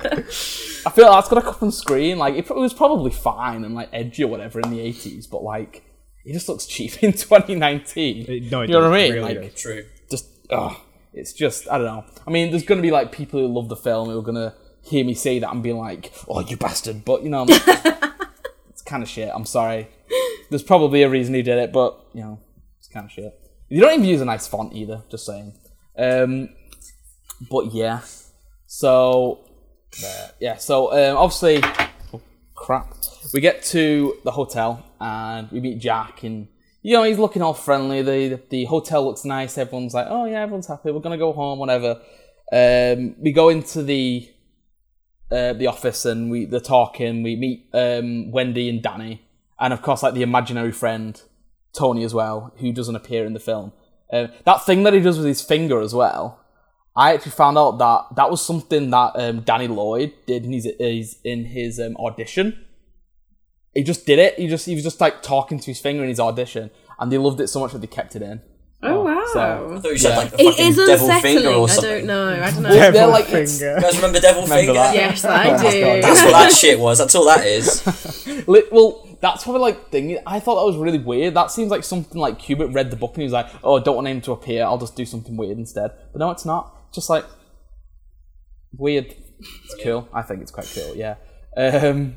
I 0.85 0.90
feel 0.90 1.06
like 1.06 1.14
that's 1.14 1.28
gonna 1.28 1.42
come 1.42 1.56
on 1.61 1.72
screen. 1.72 2.18
Like 2.18 2.35
it, 2.35 2.50
it 2.50 2.56
was 2.56 2.74
probably 2.74 3.11
fine 3.11 3.64
and 3.64 3.74
like 3.74 3.88
edgy 3.92 4.24
or 4.24 4.28
whatever 4.28 4.61
in 4.61 4.70
the 4.70 4.80
eighties, 4.80 5.26
but 5.26 5.42
like 5.42 5.85
it 6.24 6.32
just 6.32 6.48
looks 6.48 6.66
cheap 6.66 7.02
in 7.02 7.12
2019. 7.12 8.26
It- 8.28 8.50
no, 8.50 8.62
it 8.62 8.68
you 8.68 8.74
know 8.74 8.80
what 8.80 8.92
I 8.92 9.02
mean? 9.02 9.12
really 9.12 9.35
like. 9.38 9.54
True. 9.56 9.85
just, 10.11 10.26
ugh, 10.50 10.76
it's 11.12 11.32
just 11.32 11.68
I 11.70 11.78
don't 11.78 11.87
know. 11.87 12.04
I 12.26 12.30
mean, 12.30 12.50
there's 12.50 12.64
gonna 12.64 12.82
be 12.82 12.90
like 12.90 13.12
people 13.12 13.40
who 13.40 13.46
love 13.46 13.68
the 13.68 13.76
film 13.76 14.08
who 14.08 14.18
are 14.18 14.22
gonna 14.22 14.54
hear 14.82 15.04
me 15.04 15.14
say 15.14 15.38
that 15.38 15.50
and 15.50 15.62
be 15.62 15.72
like, 15.72 16.12
"Oh, 16.28 16.40
you 16.40 16.56
bastard!" 16.56 17.04
But 17.04 17.22
you 17.22 17.28
know, 17.28 17.46
it's 17.48 18.82
kind 18.85 19.02
of 19.02 19.08
shit. 19.08 19.30
I'm 19.32 19.46
sorry. 19.46 19.88
There's 20.50 20.62
probably 20.62 21.02
a 21.02 21.08
reason 21.08 21.35
he 21.35 21.42
did 21.42 21.58
it, 21.58 21.72
but 21.72 21.98
you 22.12 22.20
know, 22.20 22.40
it's 22.50 22.51
kind 22.92 23.07
of 23.07 23.12
shit. 23.12 23.33
You 23.68 23.81
don't 23.81 23.94
even 23.94 24.05
use 24.05 24.20
a 24.20 24.24
nice 24.24 24.46
font 24.46 24.74
either. 24.74 25.02
Just 25.11 25.26
saying. 25.26 25.55
Um, 25.96 26.50
but 27.50 27.72
yeah. 27.72 28.00
So 28.66 29.44
yeah. 30.38 30.57
So 30.57 30.92
um, 30.92 31.16
obviously, 31.16 31.61
oh, 32.12 32.20
crap. 32.55 32.94
We 33.33 33.40
get 33.40 33.62
to 33.64 34.16
the 34.24 34.31
hotel 34.31 34.85
and 35.00 35.50
we 35.50 35.61
meet 35.61 35.78
Jack 35.78 36.22
and. 36.22 36.48
You 36.85 36.94
know, 36.94 37.05
he's 37.05 37.18
looking 37.18 37.42
all 37.42 37.55
friendly. 37.55 38.02
The 38.02 38.40
the 38.50 38.64
hotel 38.64 39.05
looks 39.05 39.24
nice. 39.24 39.57
Everyone's 39.57 39.94
like, 39.94 40.09
"Oh 40.11 40.24
yeah, 40.24 40.42
everyone's 40.42 40.66
happy. 40.66 40.90
We're 40.90 40.99
gonna 40.99 41.16
go 41.16 41.32
home, 41.32 41.61
whatever." 41.61 42.01
Um, 42.53 43.14
we 43.20 43.30
go 43.30 43.51
into 43.51 43.84
the 43.84 44.28
uh, 45.30 45.53
the 45.53 45.68
office 45.68 46.05
and 46.05 46.28
we 46.28 46.45
they're 46.45 46.59
talking. 46.59 47.22
We 47.22 47.36
meet 47.36 47.68
um, 47.72 48.32
Wendy 48.32 48.68
and 48.68 48.82
Danny, 48.82 49.22
and 49.61 49.72
of 49.72 49.80
course, 49.80 50.03
like 50.03 50.14
the 50.14 50.22
imaginary 50.22 50.72
friend 50.72 51.22
Tony 51.75 52.05
as 52.05 52.12
well, 52.14 52.53
who 52.59 52.73
doesn't 52.73 52.97
appear 52.97 53.25
in 53.25 53.33
the 53.33 53.41
film. 53.41 53.73
Uh, 54.12 54.27
that 54.45 54.64
thing 54.66 54.83
that 54.83 54.93
he 54.93 55.01
does 55.01 55.16
with 55.18 55.27
his 55.27 55.41
finger 55.43 55.81
as 55.81 55.95
well. 55.95 56.39
I 56.95 57.14
actually 57.14 57.33
found 57.33 57.57
out 57.57 57.79
that 57.79 58.16
that 58.16 58.31
was 58.31 58.45
something 58.45 58.91
that 58.91 59.12
um, 59.14 59.41
Danny 59.41 59.66
Lloyd 59.68 60.12
did 60.27 60.45
in 60.45 60.53
his, 60.53 60.68
his 60.79 61.16
in 61.25 61.47
his 61.47 61.81
um, 61.81 61.97
audition. 61.97 62.66
He 63.75 63.83
just 63.83 64.05
did 64.05 64.18
it. 64.18 64.39
He 64.39 64.49
just 64.49 64.66
he 64.66 64.75
was 64.75 64.85
just 64.85 65.01
like 65.01 65.23
talking 65.23 65.59
to 65.59 65.66
his 65.66 65.81
finger 65.81 66.03
in 66.03 66.11
his 66.11 66.20
audition, 66.20 66.70
and 66.99 67.11
they 67.11 67.16
loved 67.16 67.41
it 67.41 67.49
so 67.49 67.61
much 67.61 67.73
that 67.73 67.79
they 67.79 67.87
kept 67.87 68.14
it 68.14 68.20
in. 68.20 68.43
Oh 68.83 69.05
wow. 69.05 69.25
So- 69.33 69.75
I 69.77 69.81
thought 69.81 69.93
you 69.93 69.97
said 69.97 70.11
Yeah. 70.11 70.16
like 70.18 70.31
the 70.33 70.41
it 70.43 70.51
fucking 70.51 70.75
devil 70.75 70.93
unsettling. 70.93 71.23
finger 71.23 71.49
or 71.51 71.70
I 71.70 71.77
don't 71.77 72.05
know. 72.07 72.43
I 72.43 72.51
don't 72.51 72.62
know. 72.64 72.68
They're 72.68 72.93
Devil 72.93 73.11
like- 73.12 73.25
it's- 73.29 73.59
finger. 73.59 73.75
You 73.77 73.81
guys 73.81 73.97
remember 73.97 74.20
Devil 74.20 74.43
Remember 74.43 74.61
Finger? 74.61 74.73
that? 74.75 74.95
yes, 74.95 75.25
I 75.25 75.57
do. 75.70 76.03
That's 76.03 76.23
what 76.25 76.33
that 76.33 76.53
shit 76.53 76.79
was. 76.79 76.99
That's 76.99 77.14
all 77.14 77.25
that 77.27 77.47
is. 77.47 77.87
Li- 78.49 78.64
Well, 78.73 79.09
that's 79.23 79.45
probably 79.45 79.61
like 79.61 79.91
thing. 79.91 80.18
I 80.27 80.41
thought 80.41 80.57
that 80.57 80.66
was 80.66 80.77
really 80.77 80.99
weird. 80.99 81.35
That 81.35 81.53
seems 81.53 81.70
like 81.70 81.85
something 81.85 82.20
like 82.20 82.41
Kubrick 82.41 82.75
read 82.75 82.91
the 82.91 82.97
book 82.97 83.12
and 83.14 83.18
he 83.18 83.25
was 83.25 83.33
like, 83.33 83.47
"Oh, 83.62 83.79
I 83.79 83.83
don't 83.83 83.95
want 83.95 84.09
him 84.09 84.20
to 84.23 84.33
appear. 84.33 84.64
I'll 84.64 84.79
just 84.79 84.97
do 84.97 85.07
something 85.07 85.37
weird 85.37 85.57
instead." 85.57 85.93
But 86.12 86.18
no, 86.18 86.31
it's 86.33 86.45
not. 86.45 86.93
Just 86.93 87.09
like 87.09 87.25
weird. 88.77 89.14
It's 89.39 89.77
cool. 89.83 90.09
I 90.12 90.23
think 90.23 90.43
it's 90.43 90.51
quite 90.51 90.70
cool. 90.75 90.97
Yeah. 90.97 91.14
Um, 91.57 92.16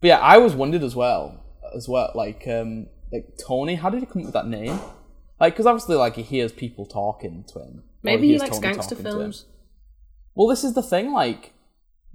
but 0.00 0.08
yeah, 0.08 0.18
I 0.18 0.38
was 0.38 0.54
wondered 0.54 0.82
as 0.82 0.96
well, 0.96 1.44
as 1.76 1.88
well. 1.88 2.10
Like, 2.16 2.46
um, 2.48 2.88
like 3.12 3.38
Tony. 3.46 3.76
How 3.76 3.88
did 3.88 4.00
he 4.00 4.06
come 4.06 4.22
up 4.22 4.26
with 4.26 4.34
that 4.34 4.48
name? 4.48 4.80
Like, 5.38 5.54
because 5.54 5.66
obviously, 5.66 5.94
like 5.94 6.16
he 6.16 6.22
hears 6.22 6.50
people 6.50 6.86
talking 6.86 7.44
to 7.52 7.60
him. 7.60 7.84
Maybe 8.02 8.22
he 8.22 8.28
hears 8.30 8.42
likes 8.42 8.58
Tony 8.58 8.74
gangster 8.74 8.96
talking 8.96 9.04
to 9.04 9.10
him. 9.12 9.18
films. 9.18 9.44
Well, 10.34 10.48
this 10.48 10.64
is 10.64 10.74
the 10.74 10.82
thing. 10.82 11.12
Like, 11.12 11.52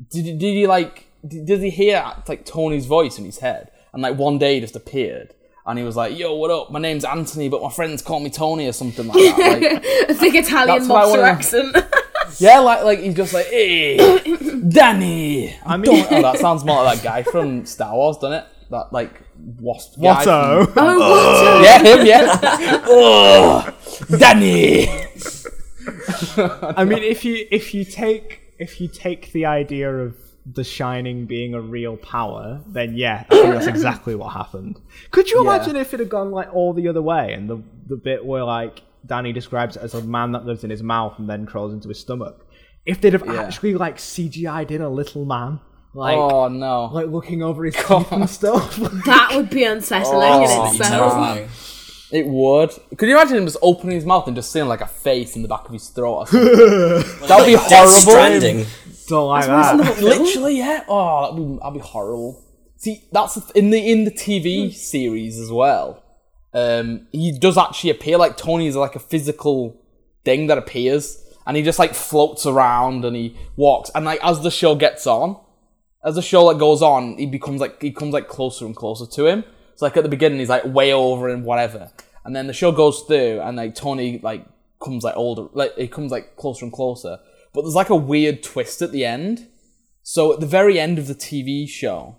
did 0.09 0.37
did 0.37 0.53
he 0.53 0.67
like 0.67 1.07
did, 1.25 1.45
did 1.45 1.61
he 1.61 1.69
hear 1.69 2.13
like 2.27 2.45
Tony's 2.45 2.87
voice 2.87 3.17
in 3.17 3.23
his 3.23 3.39
head? 3.39 3.71
And 3.93 4.01
like 4.01 4.17
one 4.17 4.37
day 4.37 4.55
he 4.55 4.61
just 4.61 4.75
appeared, 4.75 5.33
and 5.65 5.77
he 5.77 5.83
was 5.83 5.95
like, 5.95 6.17
"Yo, 6.17 6.33
what 6.35 6.49
up? 6.51 6.71
My 6.71 6.79
name's 6.79 7.03
Anthony, 7.05 7.49
but 7.49 7.61
my 7.61 7.69
friends 7.69 8.01
call 8.01 8.19
me 8.19 8.29
Tony 8.29 8.67
or 8.67 8.71
something 8.73 9.07
like 9.07 9.17
that." 9.35 9.61
Like, 9.61 10.09
A 10.09 10.13
thick 10.13 10.35
Italian 10.35 10.67
That's 10.79 10.87
what 10.89 11.03
I 11.03 11.05
mobster 11.05 11.09
wanna- 11.09 11.23
accent. 11.23 11.77
yeah, 12.39 12.59
like 12.59 12.83
like 12.85 12.99
he's 12.99 13.15
just 13.15 13.33
like, 13.33 13.47
"Hey, 13.47 13.97
Danny." 14.69 15.53
I 15.65 15.75
mean- 15.77 16.05
oh, 16.09 16.21
that 16.21 16.37
sounds 16.39 16.63
more 16.63 16.83
like 16.83 17.01
that 17.01 17.03
guy 17.03 17.23
from 17.23 17.65
Star 17.65 17.93
Wars, 17.93 18.17
doesn't 18.17 18.33
it? 18.39 18.45
That 18.69 18.93
like 18.93 19.11
wasp. 19.59 19.99
guy 20.01 20.23
Watto. 20.23 20.65
from- 20.73 20.83
oh, 20.87 20.99
oh 21.01 21.55
what? 21.57 21.63
Yeah, 21.63 21.79
him. 21.97 22.05
Yeah. 22.07 22.39
oh, 22.87 23.75
Danny. 24.17 24.87
I 26.77 26.85
mean, 26.85 27.03
if 27.03 27.25
you 27.25 27.45
if 27.51 27.73
you 27.73 27.83
take 27.83 28.39
if 28.59 28.79
you 28.79 28.87
take 28.87 29.31
the 29.33 29.45
idea 29.45 29.91
of 29.93 30.15
the 30.45 30.63
Shining 30.63 31.25
being 31.25 31.53
a 31.53 31.61
real 31.61 31.97
power, 31.97 32.61
then 32.67 32.95
yeah, 32.95 33.25
I 33.29 33.35
think 33.35 33.53
that's 33.53 33.67
exactly 33.67 34.15
what 34.15 34.33
happened. 34.33 34.79
Could 35.11 35.29
you 35.29 35.43
Yeah. 35.43 35.55
imagine 35.55 35.75
if 35.75 35.93
it 35.93 35.99
had 35.99 36.09
gone 36.09 36.31
like 36.31 36.53
all 36.53 36.73
the 36.73 36.87
other 36.87 37.01
way, 37.01 37.33
and 37.33 37.49
the 37.49 37.61
the 37.87 37.95
bit 37.95 38.25
where 38.25 38.43
like 38.43 38.81
Danny 39.05 39.33
describes 39.33 39.75
it 39.75 39.83
as 39.83 39.93
a 39.93 40.01
man 40.01 40.31
that 40.31 40.45
lives 40.45 40.63
in 40.63 40.69
his 40.69 40.81
mouth 40.83 41.13
and 41.19 41.29
then 41.29 41.45
crawls 41.45 41.73
into 41.73 41.89
his 41.89 41.99
stomach? 41.99 42.45
If 42.85 43.01
they'd 43.01 43.13
have 43.13 43.25
Yeah. 43.25 43.41
actually 43.43 43.75
like 43.75 43.97
CGI'd 43.97 44.71
in 44.71 44.81
a 44.81 44.89
little 44.89 45.25
man, 45.25 45.59
like 45.93 46.17
oh 46.17 46.47
no. 46.47 46.85
like 46.91 47.07
looking 47.07 47.43
over 47.43 47.63
his 47.65 47.75
teeth 47.75 48.11
and 48.11 48.29
stuff. 48.29 48.77
That 49.05 49.33
would 49.35 49.49
be 49.51 49.63
unsettling 49.63 50.21
Oh, 50.31 50.37
in 50.69 50.75
itself. 50.75 50.89
terrifying. 50.89 51.49
It 52.13 52.25
would. 52.27 52.71
Could 52.97 53.07
you 53.07 53.15
imagine 53.15 53.37
him 53.37 53.45
just 53.45 53.55
opening 53.61 53.95
his 53.95 54.05
mouth 54.05 54.27
and 54.27 54.35
just 54.35 54.51
seeing 54.51 54.67
like 54.67 54.81
a 54.81 54.85
face 54.87 55.37
in 55.37 55.43
the 55.43 55.47
back 55.47 55.65
of 55.65 55.71
his 55.71 55.87
throat? 55.89 56.13
Or 56.23 56.27
something? 56.27 56.47
that 57.27 57.37
would 57.39 57.45
be 57.45 57.53
Death 57.53 57.69
horrible. 57.69 57.87
Stranding. 57.91 58.65
Don't 59.11 59.27
like 59.27 59.47
Wasn't 59.49 59.83
that. 59.83 60.01
Literally, 60.01 60.57
yeah. 60.57 60.85
Oh, 60.87 61.21
that'd 61.21 61.35
be, 61.35 61.57
that'd 61.57 61.73
be 61.73 61.79
horrible. 61.81 62.41
See, 62.77 63.03
that's 63.11 63.33
th- 63.33 63.51
in 63.55 63.69
the 63.69 63.91
in 63.91 64.05
the 64.05 64.11
TV 64.11 64.73
series 64.73 65.37
as 65.37 65.51
well. 65.51 66.01
Um, 66.53 67.07
he 67.11 67.37
does 67.37 67.57
actually 67.57 67.89
appear 67.89 68.17
like 68.17 68.37
Tony 68.37 68.67
is 68.67 68.77
like 68.77 68.95
a 68.95 68.99
physical 68.99 69.77
thing 70.23 70.47
that 70.47 70.57
appears, 70.57 71.21
and 71.45 71.57
he 71.57 71.63
just 71.63 71.77
like 71.77 71.93
floats 71.93 72.45
around 72.45 73.03
and 73.03 73.17
he 73.17 73.35
walks. 73.57 73.91
And 73.93 74.05
like 74.05 74.21
as 74.23 74.41
the 74.43 74.49
show 74.49 74.75
gets 74.75 75.05
on, 75.05 75.37
as 76.05 76.15
the 76.15 76.21
show 76.21 76.45
like 76.45 76.57
goes 76.57 76.81
on, 76.81 77.17
he 77.17 77.25
becomes 77.25 77.59
like 77.59 77.81
he 77.81 77.91
comes 77.91 78.13
like 78.13 78.29
closer 78.29 78.65
and 78.65 78.73
closer 78.73 79.05
to 79.05 79.27
him. 79.27 79.43
So 79.75 79.85
like 79.85 79.97
at 79.97 80.03
the 80.03 80.09
beginning, 80.09 80.39
he's 80.39 80.47
like 80.47 80.63
way 80.63 80.93
over 80.93 81.27
and 81.27 81.43
whatever, 81.43 81.91
and 82.23 82.33
then 82.33 82.47
the 82.47 82.53
show 82.53 82.71
goes 82.71 83.01
through, 83.01 83.41
and 83.41 83.57
like 83.57 83.75
Tony 83.75 84.21
like 84.23 84.45
comes 84.81 85.03
like 85.03 85.17
older, 85.17 85.49
like 85.51 85.75
he 85.77 85.89
comes 85.89 86.13
like 86.13 86.37
closer 86.37 86.63
and 86.63 86.73
closer. 86.73 87.19
But 87.53 87.61
there's 87.61 87.75
like 87.75 87.89
a 87.89 87.95
weird 87.95 88.43
twist 88.43 88.81
at 88.81 88.91
the 88.91 89.05
end. 89.05 89.47
So 90.03 90.33
at 90.33 90.39
the 90.39 90.45
very 90.45 90.79
end 90.79 90.97
of 90.97 91.07
the 91.07 91.15
TV 91.15 91.67
show, 91.67 92.17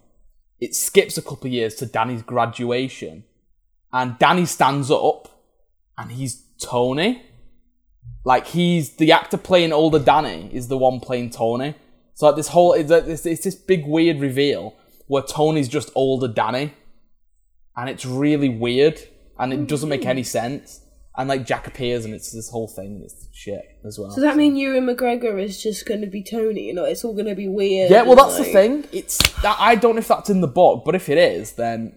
it 0.61 0.75
skips 0.75 1.19
a 1.19 1.23
couple 1.23 1.51
years 1.51 1.75
to 1.77 1.87
Danny's 1.87 2.23
graduation, 2.23 3.25
and 3.93 4.19
Danny 4.19 4.47
stands 4.47 4.91
up, 4.91 5.29
and 5.99 6.13
he's 6.13 6.45
Tony. 6.61 7.23
Like 8.25 8.47
he's 8.47 8.97
the 8.97 9.11
actor 9.11 9.37
playing 9.37 9.73
older 9.73 9.99
Danny 9.99 10.49
is 10.53 10.69
the 10.69 10.79
one 10.79 11.01
playing 11.01 11.31
Tony. 11.31 11.75
So 12.15 12.27
like 12.27 12.37
this 12.37 12.49
whole 12.49 12.75
it's, 12.75 12.89
this, 12.89 13.27
it's 13.27 13.43
this 13.43 13.57
big 13.57 13.85
weird 13.85 14.21
reveal 14.21 14.77
where 15.09 15.23
Tony's 15.23 15.69
just 15.69 15.91
older 15.97 16.29
Danny, 16.29 16.75
and 17.77 17.91
it's 17.91 18.07
really 18.07 18.49
weird 18.49 19.01
and 19.39 19.53
it 19.53 19.67
doesn't 19.67 19.89
make 19.89 20.07
any 20.07 20.23
sense. 20.23 20.82
And 21.17 21.29
like 21.29 21.45
Jack 21.45 21.67
appears 21.67 22.05
and 22.07 22.15
it's 22.15 22.33
this 22.33 22.49
whole 22.49 22.69
thing. 22.69 22.95
and 22.97 23.03
It's 23.05 23.29
shit 23.33 23.63
as 23.85 23.99
well. 23.99 24.09
Does 24.15 24.25
that 24.25 24.37
mean 24.37 24.57
Ewan 24.57 24.87
McGregor 24.87 25.43
is 25.43 25.63
just 25.63 25.85
going 25.85 26.01
to 26.01 26.07
be 26.07 26.23
Tony? 26.23 26.63
You 26.63 26.75
know, 26.75 26.85
it's 26.85 27.05
all 27.05 27.13
going 27.13 27.27
to 27.27 27.35
be 27.35 27.49
weird. 27.49 27.91
Yeah, 27.91 28.03
well, 28.03 28.13
and, 28.13 28.21
that's 28.21 28.39
the 28.39 28.45
thing. 28.45 28.87
It's 28.93 29.19
that 29.43 29.57
I 29.59 29.75
don't 29.75 29.97
know 29.97 29.99
if 30.01 30.09
that's 30.09 30.31
in 30.31 30.41
the 30.41 30.49
book, 30.49 30.85
but 30.87 30.95
if 30.95 31.11
it 31.11 31.19
is, 31.19 31.53
then 31.53 31.97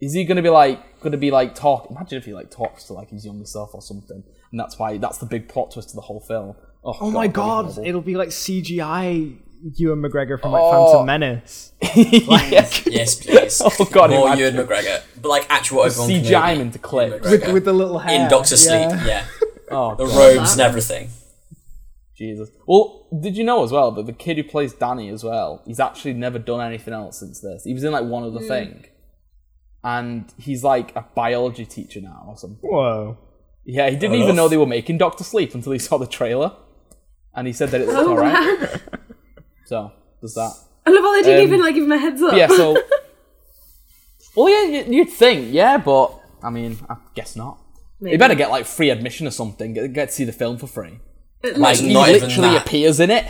is 0.00 0.12
he 0.12 0.24
going 0.24 0.36
to 0.36 0.42
be 0.42 0.50
like 0.50 1.00
going 1.00 1.12
to 1.12 1.18
be 1.18 1.30
like 1.30 1.54
talk? 1.54 1.90
Imagine 1.90 2.18
if 2.18 2.26
he 2.26 2.34
like 2.34 2.50
talks 2.50 2.84
to 2.84 2.92
like 2.92 3.10
his 3.10 3.24
younger 3.24 3.46
self 3.46 3.74
or 3.74 3.80
something, 3.80 4.22
and 4.50 4.60
that's 4.60 4.78
why 4.78 4.98
that's 4.98 5.18
the 5.18 5.26
big 5.26 5.48
plot 5.48 5.70
twist 5.70 5.90
of 5.90 5.94
the 5.94 6.02
whole 6.02 6.20
film. 6.20 6.54
Oh, 6.84 6.96
Oh 7.00 7.10
my 7.10 7.28
god, 7.28 7.78
it'll 7.78 8.00
be 8.02 8.14
like 8.14 8.28
CGI 8.28 9.38
Ewan 9.76 10.00
McGregor 10.02 10.40
from 10.40 10.52
like 10.52 10.62
Oh. 10.64 10.86
Phantom 10.86 11.06
Menace. 11.06 11.72
yes. 11.82 12.86
Yes, 12.86 13.14
please. 13.16 13.60
Oh, 13.80 13.84
God, 13.86 14.10
More 14.10 14.26
imagine. 14.28 14.54
Ewan 14.54 14.66
McGregor, 14.66 15.02
but 15.20 15.28
like 15.28 15.46
actual 15.50 15.84
everyone 15.84 16.08
can 16.10 16.22
CGI 16.22 16.26
hear 16.26 16.44
him 16.46 16.56
you. 16.56 16.62
into 16.62 16.78
clips. 16.78 17.30
With, 17.30 17.52
with 17.52 17.64
the 17.64 17.72
little 17.72 17.98
hair. 17.98 18.22
in 18.22 18.28
Doctor 18.30 18.56
Sleep. 18.56 18.88
Yeah. 18.90 19.04
Yeah, 19.06 19.26
Oh, 19.70 19.94
the 19.94 20.06
God, 20.06 20.16
robes 20.38 20.52
and 20.52 20.60
everything. 20.62 21.10
Jesus. 22.16 22.50
Well, 22.66 23.06
did 23.18 23.36
you 23.36 23.44
know 23.44 23.64
as 23.64 23.72
well 23.72 23.90
that 23.92 24.04
the 24.06 24.12
kid 24.12 24.36
who 24.36 24.44
plays 24.44 24.74
Danny 24.74 25.08
as 25.08 25.24
well, 25.24 25.62
he's 25.66 25.80
actually 25.80 26.12
never 26.12 26.38
done 26.38 26.60
anything 26.60 26.92
else 26.92 27.18
since 27.18 27.40
this. 27.40 27.64
He 27.64 27.72
was 27.72 27.82
in 27.82 27.92
like 27.92 28.04
one 28.04 28.24
other 28.24 28.40
mm. 28.40 28.48
thing, 28.48 28.84
and 29.82 30.30
he's 30.38 30.62
like 30.62 30.94
a 30.94 31.06
biology 31.14 31.64
teacher 31.64 32.00
now 32.02 32.24
or 32.28 32.36
something. 32.36 32.58
Whoa. 32.68 33.16
Yeah, 33.64 33.88
he 33.88 33.96
didn't 33.96 34.16
Fair 34.16 34.24
even 34.24 34.36
know 34.36 34.48
they 34.48 34.56
were 34.58 34.66
making 34.66 34.98
Doctor 34.98 35.24
Sleep 35.24 35.54
until 35.54 35.72
he 35.72 35.78
saw 35.78 35.96
the 35.96 36.06
trailer, 36.06 36.52
and 37.34 37.46
he 37.46 37.52
said 37.54 37.70
that 37.70 37.80
it 37.80 37.86
looked 37.88 37.98
Oh, 38.00 38.10
alright. 38.10 38.80
Wow. 39.70 39.88
So 39.88 39.92
there's 40.20 40.34
that. 40.34 40.52
I 40.86 40.90
love 40.90 41.02
how 41.04 41.12
they 41.14 41.22
didn't 41.22 41.40
Um, 41.40 41.46
even 41.48 41.60
like 41.60 41.74
give 41.74 41.84
him 41.84 41.92
a 41.92 41.98
heads 41.98 42.22
up. 42.22 42.34
Yeah. 42.34 42.48
So, 42.48 42.76
well, 44.36 44.48
yeah, 44.48 44.80
you- 44.80 44.92
you'd 44.98 45.10
think, 45.10 45.52
yeah, 45.52 45.76
but 45.78 46.18
I 46.42 46.50
mean, 46.50 46.78
I 46.88 46.96
guess 47.14 47.36
not. 47.36 47.58
Maybe. 48.00 48.12
You 48.12 48.18
better 48.18 48.34
get 48.34 48.50
like 48.50 48.64
free 48.64 48.90
admission 48.90 49.26
or 49.26 49.30
something. 49.30 49.74
Get, 49.74 49.92
get 49.92 50.08
to 50.08 50.14
see 50.14 50.24
the 50.24 50.32
film 50.32 50.56
for 50.56 50.66
free. 50.66 50.98
Like 51.42 51.54
Imagine 51.56 51.86
he 51.88 51.92
not 51.94 52.08
even 52.08 52.28
literally 52.28 52.50
that. 52.54 52.66
appears 52.66 52.98
in 53.00 53.10
it. 53.10 53.26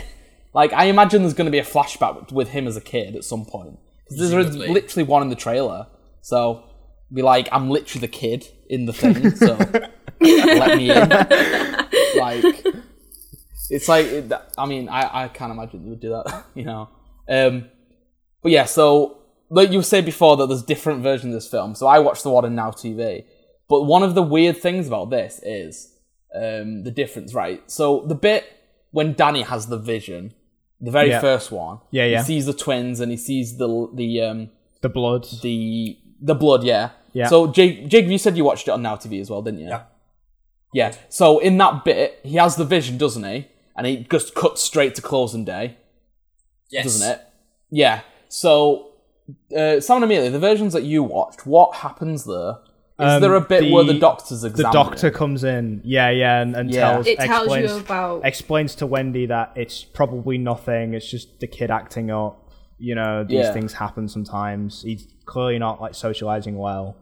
Like 0.53 0.71
I 0.73 0.85
imagine 0.85 1.21
there's 1.23 1.33
going 1.33 1.45
to 1.45 1.51
be 1.51 1.59
a 1.59 1.63
flashback 1.63 2.31
with 2.31 2.49
him 2.49 2.67
as 2.67 2.77
a 2.77 2.81
kid 2.81 3.15
at 3.15 3.23
some 3.23 3.45
point. 3.45 3.77
'Cause 4.09 4.17
there's 4.17 4.33
Presumably. 4.33 4.67
literally 4.69 5.03
one 5.03 5.21
in 5.21 5.29
the 5.29 5.35
trailer. 5.35 5.87
So 6.21 6.63
be 7.13 7.21
like, 7.21 7.47
I'm 7.51 7.69
literally 7.69 8.01
the 8.01 8.11
kid 8.11 8.47
in 8.69 8.85
the 8.85 8.93
thing. 8.93 9.31
So 9.35 9.57
let 10.21 10.77
me 10.77 10.89
in. 10.91 11.09
Like 12.17 12.65
it's 13.75 13.87
like 13.87 14.05
it, 14.05 14.31
I 14.57 14.65
mean 14.65 14.89
I 14.89 15.23
I 15.23 15.27
can't 15.27 15.51
imagine 15.51 15.83
you 15.83 15.89
would 15.91 15.99
do 16.01 16.09
that. 16.09 16.45
You 16.55 16.65
know. 16.65 16.89
Um, 17.29 17.69
but 18.43 18.51
yeah, 18.51 18.65
so 18.65 19.17
like 19.49 19.71
you 19.71 19.81
said 19.83 20.05
before 20.05 20.37
that 20.37 20.47
there's 20.47 20.63
different 20.63 21.01
versions 21.03 21.33
of 21.33 21.41
this 21.41 21.47
film. 21.49 21.75
So 21.75 21.87
I 21.87 21.99
watched 21.99 22.23
the 22.23 22.29
one 22.29 22.45
on 22.45 22.55
Now 22.55 22.71
TV. 22.71 23.25
But 23.69 23.83
one 23.83 24.03
of 24.03 24.15
the 24.15 24.23
weird 24.23 24.57
things 24.57 24.87
about 24.87 25.09
this 25.11 25.39
is 25.43 25.93
um, 26.35 26.83
the 26.83 26.91
difference, 26.91 27.33
right? 27.33 27.59
So 27.71 28.03
the 28.05 28.15
bit 28.15 28.43
when 28.91 29.13
Danny 29.13 29.43
has 29.43 29.67
the 29.67 29.77
vision, 29.77 30.33
the 30.81 30.91
very 30.91 31.09
Yeah. 31.09 31.21
first 31.21 31.51
one, 31.51 31.79
Yeah, 31.91 32.05
yeah. 32.05 32.17
he 32.19 32.23
sees 32.25 32.45
the 32.45 32.53
twins 32.53 32.99
and 32.99 33.09
he 33.11 33.17
sees 33.17 33.57
the 33.57 33.69
the 33.93 34.21
um, 34.21 34.49
The 34.81 34.89
blood. 34.89 35.25
the 35.41 35.97
the 36.21 36.35
blood, 36.35 36.63
yeah. 36.63 36.89
Yeah. 37.13 37.27
So 37.27 37.47
Jake, 37.47 37.87
Jake, 37.87 38.07
you 38.07 38.17
said 38.17 38.35
you 38.37 38.43
watched 38.43 38.67
it 38.67 38.71
on 38.71 38.81
Now 38.81 38.95
TV 38.97 39.21
as 39.21 39.29
well, 39.29 39.41
didn't 39.41 39.61
you? 39.61 39.67
Yeah. 39.69 39.83
Yeah. 40.73 40.91
So 41.09 41.39
in 41.39 41.57
that 41.57 41.85
bit, 41.85 42.19
he 42.23 42.35
has 42.37 42.55
the 42.55 42.65
vision, 42.65 42.97
doesn't 42.97 43.23
he? 43.23 43.47
And 43.85 43.87
he 43.87 44.05
just 44.09 44.35
cuts 44.35 44.61
straight 44.61 44.95
to 44.95 45.01
closing 45.01 45.43
day 45.45 45.77
Yes. 46.71 46.85
doesn't 46.85 47.09
it? 47.11 47.21
Yeah. 47.69 48.01
So, 48.29 48.91
uh, 49.55 49.79
Sam 49.79 49.97
and 49.97 50.05
Amelia, 50.05 50.29
the 50.29 50.39
versions 50.39 50.73
that 50.73 50.83
you 50.83 51.03
watched, 51.03 51.45
what 51.45 51.75
happens 51.75 52.25
there? 52.25 52.57
Is 52.99 53.13
Um, 53.15 53.21
there 53.21 53.33
a 53.35 53.41
bit 53.41 53.71
where 53.71 53.83
the 53.83 53.93
the- 53.93 53.99
doctor's 53.99 54.41
the 54.41 54.49
examining? 54.49 54.73
doctor 54.73 55.09
comes 55.09 55.43
in, 55.43 55.81
yeah, 55.83 56.09
yeah, 56.11 56.41
and, 56.41 56.55
and 56.55 56.69
Yeah. 56.71 56.91
tells 56.91 57.07
It 57.07 57.17
tells 57.19 57.47
you 57.47 57.53
explains, 57.63 57.83
about- 57.85 58.25
explains 58.25 58.75
to 58.75 58.85
Wendy 58.85 59.25
that 59.25 59.53
it's 59.55 59.83
probably 59.83 60.37
nothing. 60.37 60.93
It's 60.93 61.09
just 61.09 61.39
the 61.39 61.47
kid 61.47 61.71
acting 61.71 62.11
up. 62.11 62.37
You 62.77 62.95
know, 62.95 63.23
these 63.23 63.37
Yeah. 63.45 63.53
things 63.53 63.73
happen 63.73 64.07
sometimes. 64.07 64.81
He's 64.83 65.07
clearly 65.25 65.57
not 65.59 65.81
like 65.81 65.93
socializing 65.95 66.57
well, 66.57 66.95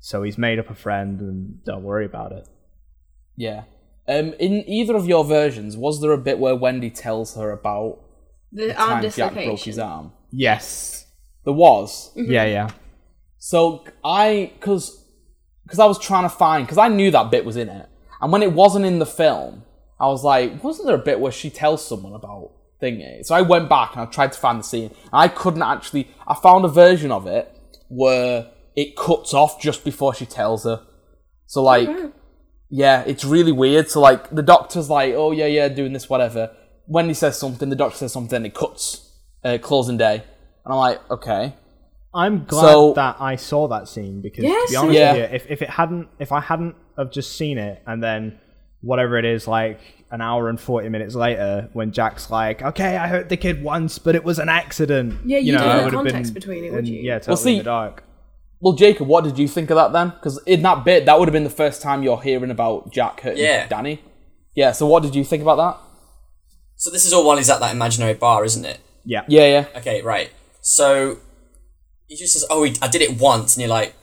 so 0.00 0.22
he's 0.22 0.36
made 0.38 0.58
up 0.58 0.68
a 0.70 0.74
friend, 0.74 1.20
and 1.20 1.64
don't 1.64 1.82
worry 1.82 2.04
about 2.06 2.32
it. 2.32 2.46
Yeah. 3.36 3.62
Um, 4.08 4.32
in 4.38 4.64
either 4.68 4.96
of 4.96 5.06
your 5.06 5.24
versions, 5.24 5.76
was 5.76 6.00
there 6.00 6.12
a 6.12 6.18
bit 6.18 6.38
where 6.38 6.56
Wendy 6.56 6.90
tells 6.90 7.34
her 7.36 7.50
about 7.50 7.98
the 8.50 8.68
the 8.68 8.80
arm 8.80 9.02
time 9.02 9.10
Jack 9.10 9.34
broke 9.34 9.44
his 9.60 9.76
dislocation. 9.76 9.80
arm? 9.80 10.12
Yes, 10.32 11.06
There 11.44 11.52
was. 11.54 12.10
yeah, 12.16 12.44
yeah. 12.44 12.70
So 13.38 13.84
I, 14.04 14.52
because 14.58 15.04
because 15.64 15.78
I 15.78 15.84
was 15.86 15.98
trying 15.98 16.22
to 16.24 16.30
find, 16.30 16.64
because 16.66 16.78
I 16.78 16.88
knew 16.88 17.10
that 17.10 17.30
bit 17.30 17.44
was 17.44 17.56
in 17.56 17.68
it, 17.68 17.86
and 18.20 18.32
when 18.32 18.42
it 18.42 18.52
wasn't 18.52 18.86
in 18.86 18.98
the 18.98 19.06
film, 19.06 19.64
I 20.00 20.06
was 20.06 20.24
like, 20.24 20.64
wasn't 20.64 20.86
there 20.86 20.96
a 20.96 20.98
bit 21.10 21.20
where 21.20 21.32
she 21.32 21.50
tells 21.50 21.86
someone 21.86 22.14
about 22.14 22.52
thingy? 22.82 23.24
So 23.24 23.34
I 23.34 23.42
went 23.42 23.68
back 23.68 23.92
and 23.92 24.00
I 24.02 24.06
tried 24.06 24.32
to 24.32 24.38
find 24.38 24.58
the 24.58 24.64
scene, 24.64 24.90
and 24.90 25.12
I 25.12 25.28
couldn't 25.28 25.62
actually. 25.62 26.08
I 26.26 26.34
found 26.34 26.64
a 26.64 26.68
version 26.68 27.12
of 27.12 27.26
it 27.26 27.54
where 27.88 28.50
it 28.74 28.96
cuts 28.96 29.34
off 29.34 29.60
just 29.60 29.84
before 29.84 30.14
she 30.14 30.24
tells 30.26 30.64
her. 30.64 30.86
So 31.46 31.62
like, 31.62 31.88
yeah, 32.70 33.02
it's 33.06 33.24
really 33.24 33.52
weird. 33.52 33.88
So 33.90 34.00
like, 34.00 34.30
the 34.30 34.42
doctor's 34.42 34.90
like, 34.90 35.14
oh 35.14 35.32
yeah, 35.32 35.46
yeah, 35.46 35.68
doing 35.68 35.92
this, 35.92 36.08
whatever. 36.08 36.50
When 36.86 37.06
he 37.08 37.14
says 37.14 37.38
something, 37.38 37.68
the 37.68 37.76
doctor 37.76 37.98
says 37.98 38.12
something, 38.12 38.44
it 38.44 38.54
cuts 38.54 39.10
uh, 39.44 39.58
closing 39.60 39.96
day, 39.98 40.16
and 40.64 40.72
I'm 40.72 40.76
like, 40.78 41.10
okay. 41.10 41.54
I'm 42.14 42.44
glad 42.46 42.60
So- 42.62 42.92
that 42.94 43.16
I 43.20 43.36
saw 43.36 43.68
that 43.68 43.86
scene 43.88 44.22
because 44.22 44.42
to 44.44 44.48
be 44.70 44.76
honest 44.76 44.94
yeah. 44.98 45.12
with 45.12 45.18
you, 45.30 45.36
if, 45.36 45.46
if 45.50 45.62
it 45.62 45.68
hadn't, 45.70 46.08
if 46.18 46.32
I 46.32 46.40
hadn't 46.40 46.74
have 46.96 47.10
just 47.12 47.36
seen 47.36 47.58
it 47.58 47.82
and 47.86 48.02
then 48.02 48.40
whatever 48.80 49.18
it 49.18 49.26
is, 49.26 49.46
like 49.46 49.78
an 50.10 50.22
hour 50.22 50.48
and 50.48 50.58
forty 50.58 50.88
minutes 50.88 51.14
later, 51.14 51.68
when 51.74 51.92
Jack's 51.92 52.30
like, 52.30 52.62
"Okay, 52.62 52.96
I 52.96 53.08
hurt 53.08 53.28
the 53.28 53.36
kid 53.36 53.62
once, 53.62 53.98
but 53.98 54.14
it 54.14 54.24
was 54.24 54.38
an 54.38 54.48
accident," 54.48 55.18
Yeah, 55.26 55.36
you 55.38 55.52
know, 55.52 55.58
don't 55.58 55.68
I 55.68 55.72
know 55.72 55.78
the 55.78 55.84
would 55.84 55.92
have 55.92 56.02
context 56.04 56.32
been 56.34 56.40
between 56.40 56.64
it, 56.64 56.72
would 56.72 56.88
you? 56.88 57.00
Yeah, 57.02 57.18
totally 57.18 57.32
in 57.32 57.36
see- 57.36 57.58
the 57.58 57.64
dark. 57.64 58.04
Well, 58.60 58.72
Jacob, 58.74 59.06
what 59.06 59.24
did 59.24 59.38
you 59.38 59.46
think 59.48 59.70
of 59.70 59.76
that 59.76 59.92
then? 59.92 60.08
Because 60.10 60.40
in 60.46 60.62
that 60.62 60.84
bit, 60.84 61.06
that 61.06 61.18
would 61.18 61.28
have 61.28 61.32
been 61.32 61.44
the 61.44 61.50
first 61.50 61.80
time 61.80 62.02
you're 62.02 62.20
hearing 62.20 62.50
about 62.50 62.90
Jack 62.92 63.20
hurting 63.20 63.42
Yeah. 63.44 63.66
Danny. 63.68 64.00
Yeah. 64.54 64.72
So 64.72 64.86
what 64.86 65.02
did 65.02 65.14
you 65.14 65.24
think 65.24 65.42
about 65.42 65.56
that? 65.56 65.78
So 66.76 66.90
this 66.90 67.04
is 67.04 67.12
all 67.12 67.24
while 67.26 67.36
he's 67.36 67.50
at 67.50 67.60
that 67.60 67.74
imaginary 67.74 68.14
bar, 68.14 68.44
isn't 68.44 68.64
it? 68.64 68.80
Yeah, 69.04 69.22
Yeah, 69.28 69.46
yeah, 69.46 69.64
Okay, 69.78 70.02
right. 70.02 70.30
So 70.60 71.18
he 72.08 72.16
just 72.16 72.32
says, 72.34 72.44
"Oh, 72.50 72.62
he, 72.64 72.76
I 72.82 72.88
did 72.88 73.00
it 73.02 73.18
once," 73.18 73.54
and 73.56 73.62
you're 73.62 73.70
like, 73.70 73.94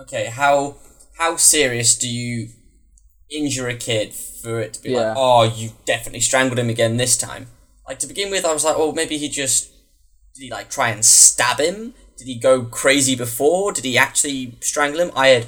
"Okay, 0.00 0.26
how 0.26 0.76
how 1.18 1.36
serious 1.36 1.94
do 1.96 2.08
you 2.08 2.48
injure 3.30 3.68
a 3.68 3.74
kid 3.76 4.14
for 4.14 4.60
it 4.60 4.74
to 4.74 4.82
be 4.82 4.90
Yeah. 4.90 5.08
like, 5.08 5.16
oh, 5.18 5.42
you 5.42 5.70
definitely 5.84 6.20
strangled 6.20 6.58
him 6.58 6.68
again 6.70 6.96
this 6.96 7.16
time?" 7.16 7.48
Like 7.86 7.98
to 8.00 8.06
begin 8.06 8.30
with, 8.30 8.44
I 8.44 8.52
was 8.52 8.64
like, 8.64 8.76
"Oh, 8.78 8.92
maybe 8.92 9.18
he 9.18 9.28
just 9.28 9.70
did 10.34 10.44
he 10.44 10.50
like 10.50 10.70
try 10.70 10.88
and 10.88 11.04
stab 11.04 11.58
him? 11.60 11.94
Did 12.16 12.26
he 12.26 12.38
go 12.38 12.62
crazy 12.64 13.16
before? 13.16 13.72
Did 13.72 13.84
he 13.84 13.98
actually 13.98 14.56
strangle 14.60 15.00
him?" 15.00 15.10
I 15.16 15.28
had 15.28 15.46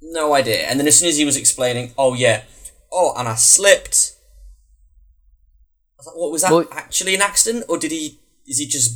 no 0.00 0.34
idea. 0.34 0.62
And 0.62 0.78
then 0.80 0.86
as 0.86 0.98
soon 0.98 1.08
as 1.08 1.16
he 1.18 1.24
was 1.24 1.36
explaining, 1.36 1.92
"Oh 1.98 2.14
yeah, 2.14 2.44
oh, 2.92 3.12
and 3.16 3.28
I 3.28 3.34
slipped." 3.34 4.14
I 5.96 6.00
was 6.00 6.06
like, 6.06 6.16
what 6.16 6.30
was 6.30 6.42
that 6.42 6.52
Well- 6.52 6.68
actually 6.70 7.14
an 7.14 7.22
accident, 7.22 7.64
or 7.68 7.78
did 7.78 7.90
he? 7.90 8.18
Is 8.46 8.58
he 8.58 8.66
just 8.66 8.94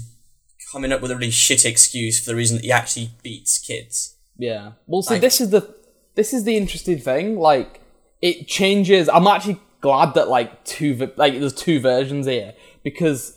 coming 0.72 0.92
up 0.92 1.02
with 1.02 1.10
a 1.10 1.16
really 1.16 1.30
shit 1.30 1.64
excuse 1.66 2.18
for 2.18 2.30
the 2.30 2.36
reason 2.36 2.56
that 2.56 2.64
he 2.64 2.72
actually 2.72 3.10
beats 3.22 3.58
kids? 3.58 4.14
yeah. 4.38 4.72
Well, 4.86 5.02
so 5.02 5.14
Like- 5.14 5.20
this 5.20 5.40
is 5.40 5.50
the 5.50 5.74
this 6.14 6.32
is 6.32 6.44
the 6.44 6.56
interesting 6.56 6.98
thing. 6.98 7.38
Like, 7.38 7.80
it 8.20 8.46
changes. 8.48 9.08
I'm 9.08 9.26
actually 9.26 9.60
glad 9.80 10.14
that 10.14 10.28
like 10.28 10.64
two 10.64 10.94
like 11.16 11.38
there's 11.38 11.52
two 11.54 11.80
versions 11.80 12.26
here 12.26 12.54
because 12.84 13.34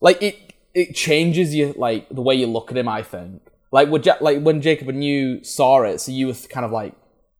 like 0.00 0.22
it 0.22 0.43
it 0.74 0.94
changes 0.94 1.54
you 1.54 1.74
like 1.76 2.08
the 2.08 2.22
way 2.22 2.34
you 2.34 2.46
look 2.46 2.70
at 2.70 2.76
him. 2.76 2.88
I 2.88 3.02
think 3.02 3.42
like 3.70 3.88
when 3.90 4.02
ja- 4.02 4.16
like 4.20 4.40
when 4.42 4.60
Jacob 4.60 4.88
and 4.88 5.02
you 5.04 5.42
saw 5.44 5.82
it, 5.82 6.00
so 6.00 6.12
you 6.12 6.26
were 6.28 6.34
kind 6.48 6.66
of 6.66 6.72
like 6.72 6.94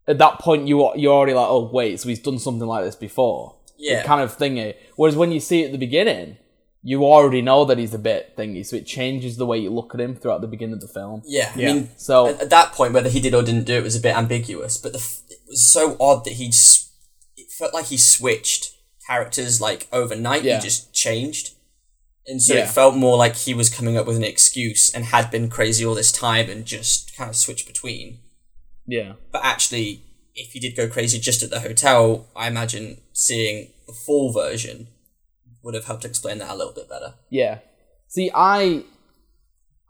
at 0.07 0.19
that 0.19 0.39
point 0.39 0.69
you 0.69 0.79
were- 0.79 0.93
you're 0.97 1.13
already 1.15 1.35
like, 1.35 1.49
oh 1.49 1.69
wait, 1.73 1.99
so 2.01 2.09
he's 2.09 2.19
done 2.21 2.39
something 2.39 2.67
like 2.69 2.85
this 2.85 2.97
before. 2.97 3.57
Yeah. 3.77 4.03
kind 4.05 4.21
of 4.23 4.37
thingy. 4.39 4.75
Whereas 4.97 5.17
when 5.17 5.33
you 5.33 5.41
see 5.41 5.63
it 5.63 5.67
at 5.67 5.73
the 5.73 5.79
beginning, 5.79 6.37
you 6.83 7.05
already 7.05 7.43
know 7.43 7.65
that 7.65 7.77
he's 7.79 7.93
a 7.95 7.99
bit 7.99 8.37
thingy, 8.37 8.65
so 8.65 8.77
it 8.77 8.87
changes 8.87 9.37
the 9.37 9.47
way 9.47 9.59
you 9.59 9.71
look 9.71 9.95
at 9.95 10.01
him 10.01 10.15
throughout 10.15 10.43
the 10.43 10.47
beginning 10.47 10.75
of 10.75 10.81
the 10.81 10.87
film. 10.89 11.23
Yeah, 11.27 11.51
I 11.55 11.59
Yeah. 11.59 11.73
mean, 11.73 11.89
So- 11.97 12.29
at, 12.29 12.43
at 12.43 12.51
that 12.51 12.73
point, 12.73 12.93
whether 12.95 13.09
he 13.09 13.21
did 13.21 13.35
or 13.35 13.43
didn't 13.43 13.65
do 13.65 13.75
it 13.75 13.83
was 13.83 13.97
a 13.97 14.01
bit 14.01 14.17
ambiguous. 14.17 14.79
But 14.79 14.93
the 14.93 14.99
f- 15.01 15.23
it 15.29 15.39
was 15.49 15.65
so 15.65 15.97
odd 15.99 16.25
that 16.25 16.35
he 16.35 16.49
s- 16.49 16.91
it 17.37 17.51
felt 17.51 17.75
like 17.75 17.87
he 17.87 17.97
switched 17.97 18.73
characters 19.07 19.61
like 19.61 19.89
overnight. 19.93 20.45
Yeah. 20.45 20.57
He 20.61 20.63
just 20.63 20.93
changed, 20.95 21.55
and 22.27 22.43
so 22.43 22.55
Yeah. 22.55 22.65
it 22.65 22.69
felt 22.71 22.95
more 22.97 23.17
like 23.17 23.37
he 23.37 23.55
was 23.55 23.69
coming 23.71 23.97
up 23.97 24.07
with 24.07 24.17
an 24.17 24.25
excuse 24.25 24.93
and 24.95 25.05
had 25.07 25.31
been 25.31 25.49
crazy 25.49 25.85
all 25.85 25.95
this 25.95 26.13
time 26.13 26.49
and 26.51 26.65
just 26.65 27.17
kind 27.17 27.29
of 27.31 27.37
switched 27.37 27.67
between. 27.67 28.21
Yeah. 28.87 29.15
But 29.33 29.43
actually, 29.45 30.03
if 30.35 30.53
he 30.53 30.61
did 30.61 30.77
go 30.77 30.89
crazy 30.89 31.19
just 31.19 31.43
at 31.43 31.51
the 31.51 31.61
hotel, 31.61 32.27
I 32.35 32.49
imagine 32.49 33.01
seeing 33.13 33.69
the 33.87 33.93
full 33.93 34.33
version 34.33 34.89
would 35.63 35.75
have 35.75 35.85
helped 35.87 36.05
explain 36.05 36.39
that 36.39 36.51
a 36.51 36.57
little 36.57 36.73
bit 36.73 36.89
better. 36.89 37.15
Yeah. 37.31 37.59
See, 38.09 38.31
I, 38.35 38.85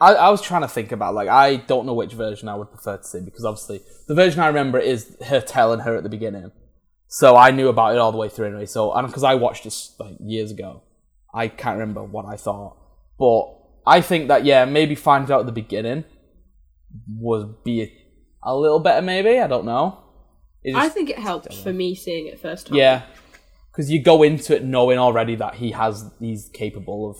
I, 0.00 0.14
I 0.14 0.30
was 0.30 0.42
trying 0.42 0.62
to 0.62 0.68
think 0.68 0.92
about 0.92 1.14
like 1.14 1.28
I 1.28 1.56
don't 1.56 1.86
know 1.86 1.94
which 1.94 2.12
version 2.12 2.48
I 2.48 2.54
would 2.56 2.70
prefer 2.70 2.96
to 2.96 3.04
see 3.04 3.20
because 3.20 3.44
obviously 3.44 3.80
the 4.08 4.14
version 4.14 4.40
I 4.40 4.46
remember 4.48 4.78
is 4.78 5.16
her 5.26 5.40
telling 5.40 5.80
her 5.80 5.96
at 5.96 6.02
the 6.02 6.08
beginning, 6.08 6.50
so 7.08 7.36
I 7.36 7.50
knew 7.52 7.68
about 7.68 7.94
it 7.94 7.98
all 7.98 8.12
the 8.12 8.18
way 8.18 8.28
through 8.28 8.46
anyway. 8.48 8.66
So 8.66 8.92
and 8.92 9.06
because 9.06 9.24
I 9.24 9.34
watched 9.34 9.64
this 9.64 9.94
like 9.98 10.16
years 10.20 10.50
ago, 10.50 10.82
I 11.34 11.48
can't 11.48 11.78
remember 11.78 12.02
what 12.04 12.24
I 12.26 12.36
thought, 12.36 12.76
but 13.18 13.44
I 13.86 14.00
think 14.00 14.28
that 14.28 14.44
yeah 14.44 14.64
maybe 14.64 14.94
finding 14.94 15.32
out 15.32 15.40
at 15.40 15.46
the 15.46 15.52
beginning 15.52 16.04
would 17.18 17.64
be 17.64 17.82
a, 17.82 17.92
a 18.44 18.56
little 18.56 18.80
better 18.80 19.02
maybe 19.02 19.38
I 19.40 19.46
don't 19.46 19.64
know. 19.66 19.98
It 20.62 20.74
I 20.74 20.88
think 20.88 21.10
it 21.10 21.18
helped 21.18 21.52
for 21.52 21.72
me 21.72 21.94
seeing 21.94 22.26
it 22.26 22.40
first 22.40 22.68
time. 22.68 22.76
yeah, 22.76 23.02
because 23.70 23.90
you 23.90 24.02
go 24.02 24.22
into 24.22 24.56
it 24.56 24.64
knowing 24.64 24.98
already 24.98 25.34
that 25.36 25.56
he 25.56 25.72
has 25.72 26.10
he's 26.20 26.48
capable 26.54 27.10
of 27.10 27.18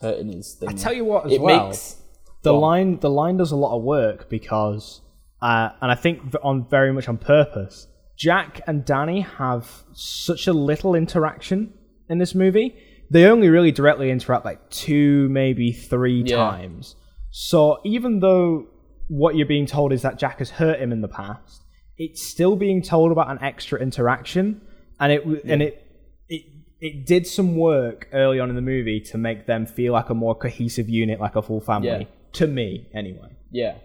hurting 0.00 0.32
his 0.32 0.54
thing. 0.54 0.68
I 0.68 0.72
tell 0.72 0.92
you 0.92 1.04
what, 1.04 1.26
as 1.26 1.32
it 1.32 1.40
well, 1.40 1.68
makes 1.68 1.96
the 2.42 2.50
Go 2.50 2.56
on. 2.56 2.60
line 2.60 3.00
the 3.00 3.10
line 3.10 3.36
does 3.38 3.50
a 3.50 3.56
lot 3.56 3.76
of 3.76 3.82
work 3.82 4.28
because, 4.30 5.00
uh, 5.42 5.70
and 5.80 5.90
I 5.90 5.96
think 5.96 6.34
on 6.44 6.68
very 6.68 6.92
much 6.92 7.08
on 7.08 7.18
purpose. 7.18 7.88
Jack 8.16 8.60
and 8.66 8.84
Danny 8.84 9.20
have 9.22 9.82
such 9.92 10.46
a 10.46 10.52
little 10.52 10.94
interaction 10.94 11.74
in 12.08 12.18
this 12.18 12.34
movie. 12.34 12.76
They 13.10 13.26
only 13.26 13.48
really 13.48 13.72
directly 13.72 14.10
interact 14.10 14.44
like 14.44 14.68
two, 14.70 15.28
maybe 15.28 15.72
three 15.72 16.22
Yeah. 16.26 16.36
times. 16.36 16.96
So 17.30 17.80
even 17.84 18.20
though 18.20 18.66
what 19.08 19.36
you're 19.36 19.46
being 19.46 19.66
told 19.66 19.92
is 19.92 20.02
that 20.02 20.18
Jack 20.18 20.38
has 20.38 20.50
hurt 20.50 20.80
him 20.80 20.92
in 20.92 21.00
the 21.00 21.08
past, 21.08 21.62
it's 21.98 22.22
still 22.22 22.56
being 22.56 22.82
told 22.82 23.12
about 23.12 23.30
an 23.30 23.38
extra 23.42 23.78
interaction, 23.80 24.60
and 25.00 25.12
it 25.12 25.18
w 25.18 25.40
and 25.44 25.62
it 25.62 25.82
it 26.28 26.42
it 26.80 27.06
did 27.06 27.26
some 27.26 27.56
work 27.56 28.08
early 28.12 28.38
on 28.40 28.50
in 28.50 28.56
the 28.56 28.62
movie 28.62 29.00
to 29.00 29.16
make 29.18 29.46
them 29.46 29.66
feel 29.66 29.92
like 29.92 30.10
a 30.10 30.14
more 30.14 30.34
cohesive 30.34 30.88
unit, 30.88 31.20
like 31.20 31.36
a 31.36 31.42
full 31.42 31.60
family. 31.60 31.88
Yeah. 31.88 32.04
To 32.32 32.46
me, 32.46 32.88
anyway. 32.94 33.28
Yeah. 33.50 33.76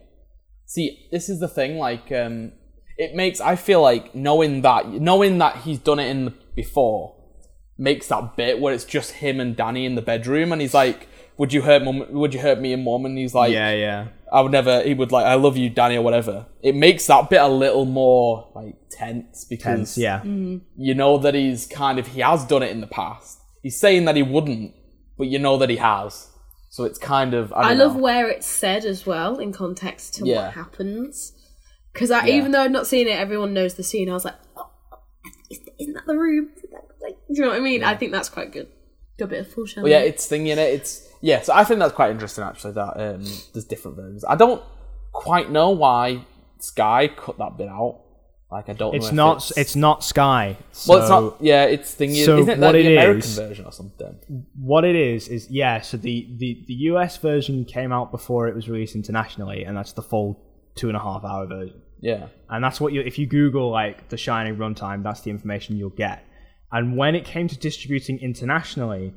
See, 0.65 1.07
this 1.11 1.29
is 1.29 1.39
the 1.39 1.47
thing. 1.47 1.77
Like, 1.77 2.11
um, 2.11 2.51
it 2.97 3.15
makes 3.15 3.39
I 3.39 3.55
feel 3.55 3.81
like 3.81 4.13
knowing 4.15 4.61
that 4.63 4.89
knowing 4.89 5.37
that 5.37 5.57
he's 5.57 5.79
done 5.79 5.99
it 5.99 6.07
in 6.07 6.25
the 6.25 6.33
before 6.55 7.15
makes 7.81 8.07
that 8.07 8.35
bit 8.37 8.59
where 8.59 8.73
it's 8.73 8.85
just 8.85 9.11
him 9.13 9.39
and 9.39 9.55
Danny 9.55 9.85
in 9.85 9.95
the 9.95 10.01
bedroom, 10.01 10.51
and 10.51 10.61
he's 10.61 10.73
like, 10.73 11.07
"Would 11.37 11.51
you 11.53 11.63
hurt 11.63 11.83
mum? 11.83 12.05
Would 12.11 12.33
you 12.33 12.39
hurt 12.39 12.59
me 12.59 12.71
and 12.73 12.83
mom?" 12.83 13.05
And 13.05 13.17
he's 13.17 13.33
like, 13.33 13.51
yeah. 13.51 13.71
Yeah." 13.73 14.07
"I 14.31 14.41
would 14.41 14.51
never." 14.51 14.81
He 14.83 14.93
would 14.93 15.11
like, 15.11 15.25
"I 15.25 15.33
love 15.35 15.57
you, 15.57 15.69
Danny," 15.69 15.97
or 15.97 16.03
whatever. 16.03 16.45
It 16.61 16.75
makes 16.75 17.07
that 17.07 17.29
bit 17.29 17.41
a 17.41 17.47
little 17.47 17.85
more 17.85 18.51
like 18.55 18.75
tense 18.89 19.45
because 19.49 19.63
Tense, 19.77 19.97
yeah. 19.97 20.19
Mm-hmm. 20.19 20.57
you 20.77 20.93
know 20.93 21.17
that 21.17 21.33
he's 21.33 21.65
kind 21.67 21.97
of 21.99 22.07
he 22.07 22.21
has 22.21 22.45
done 22.45 22.63
it 22.63 22.71
in 22.71 22.81
the 22.81 22.87
past. 22.87 23.39
He's 23.63 23.79
saying 23.79 24.05
that 24.05 24.15
he 24.15 24.23
wouldn't, 24.23 24.73
but 25.17 25.27
you 25.27 25.39
know 25.39 25.57
that 25.57 25.69
he 25.69 25.77
has. 25.77 26.27
So 26.69 26.83
it's 26.85 26.97
kind 26.99 27.33
of 27.33 27.51
I, 27.53 27.57
I 27.61 27.69
don't 27.69 27.79
love 27.79 27.95
know. 27.97 28.03
where 28.03 28.29
it's 28.29 28.47
said 28.47 28.85
as 28.85 29.05
well 29.05 29.39
in 29.39 29.51
context 29.51 30.13
to 30.15 30.25
Yeah. 30.25 30.45
what 30.45 30.53
happens. 30.53 31.33
Because 31.93 32.11
I, 32.11 32.25
even 32.27 32.51
though 32.53 32.61
I've 32.61 32.71
not 32.71 32.87
seen 32.87 33.07
it, 33.09 33.19
everyone 33.19 33.53
knows 33.53 33.73
the 33.73 33.83
scene. 33.83 34.09
I 34.09 34.13
was 34.13 34.23
like, 34.23 34.35
oh, 34.55 34.69
is- 35.49 35.59
isn't 35.77 35.93
that 35.95 36.05
the 36.07 36.15
room? 36.17 36.49
Isn't 37.01 37.09
that- 37.09 37.17
Like, 37.17 37.27
do 37.27 37.33
you 37.35 37.41
know 37.41 37.49
what 37.49 37.57
I 37.57 37.61
mean? 37.61 37.83
I 37.83 37.95
think 37.95 38.11
that's 38.11 38.29
quite 38.29 38.51
good. 38.51 38.67
Good 39.17 39.29
bit 39.29 39.39
of 39.41 39.47
foreshadowing. 39.51 39.91
Well, 39.91 40.01
yeah, 40.01 40.07
it's 40.07 40.27
thingy 40.27 40.47
in 40.47 40.57
it. 40.59 40.73
It's 40.73 41.07
yeah. 41.21 41.41
So 41.41 41.53
I 41.53 41.63
think 41.63 41.79
that's 41.79 41.93
quite 41.93 42.11
interesting 42.11 42.43
actually. 42.43 42.73
That 42.73 42.93
um, 42.97 43.21
there's 43.53 43.65
different 43.65 43.97
versions. 43.97 44.25
I 44.27 44.35
don't 44.35 44.61
quite 45.11 45.51
know 45.51 45.69
why 45.71 46.25
Sky 46.59 47.07
cut 47.15 47.37
that 47.37 47.57
bit 47.57 47.67
out. 47.67 47.99
Like 48.51 48.67
I 48.69 48.73
don't. 48.73 48.91
know 48.91 48.97
It's 48.97 49.07
if 49.07 49.13
not. 49.13 49.37
It's, 49.37 49.57
It's, 49.57 49.75
not 49.75 50.03
Sky. 50.03 50.57
well, 50.87 50.97
it's 50.99 51.09
not. 51.09 51.37
Yeah, 51.39 51.65
it's 51.65 51.93
thingy. 51.95 52.25
so 52.25 52.39
Isn't 52.39 52.49
it 52.49 52.59
what 52.59 52.73
like 52.73 52.83
the 52.83 52.89
it 52.93 52.97
American 52.97 53.19
is- 53.19 53.37
version 53.37 53.65
or 53.65 53.71
something? 53.71 54.45
what 54.59 54.83
it 54.85 54.95
is 54.95 55.27
is 55.29 55.49
yeah 55.49 55.79
so 55.81 55.95
the, 55.97 56.27
the 56.37 56.63
the 56.67 56.73
us 56.75 57.15
version 57.17 57.63
came 57.65 57.91
out 57.93 58.11
before 58.11 58.47
it 58.47 58.55
was 58.55 58.67
released 58.69 58.95
internationally 58.95 59.63
and 59.63 59.77
that's 59.77 59.93
the 59.93 60.01
full 60.01 60.37
two 60.75 60.87
and 60.89 60.97
a 60.97 60.99
half 60.99 61.23
hour 61.23 61.45
version 61.45 61.81
Yeah. 62.01 62.27
and 62.49 62.61
that's 62.63 62.81
what 62.81 62.91
you 62.93 63.01
if 63.01 63.17
you 63.19 63.25
google 63.25 63.69
like 63.69 64.09
the 64.09 64.17
shining 64.17 64.55
runtime 64.57 65.01
that's 65.03 65.21
the 65.21 65.29
information 65.29 65.77
you'll 65.77 65.89
get 65.91 66.25
and 66.71 66.97
when 66.97 67.15
it 67.15 67.25
came 67.25 67.47
to 67.47 67.57
distributing 67.57 68.19
internationally 68.19 69.13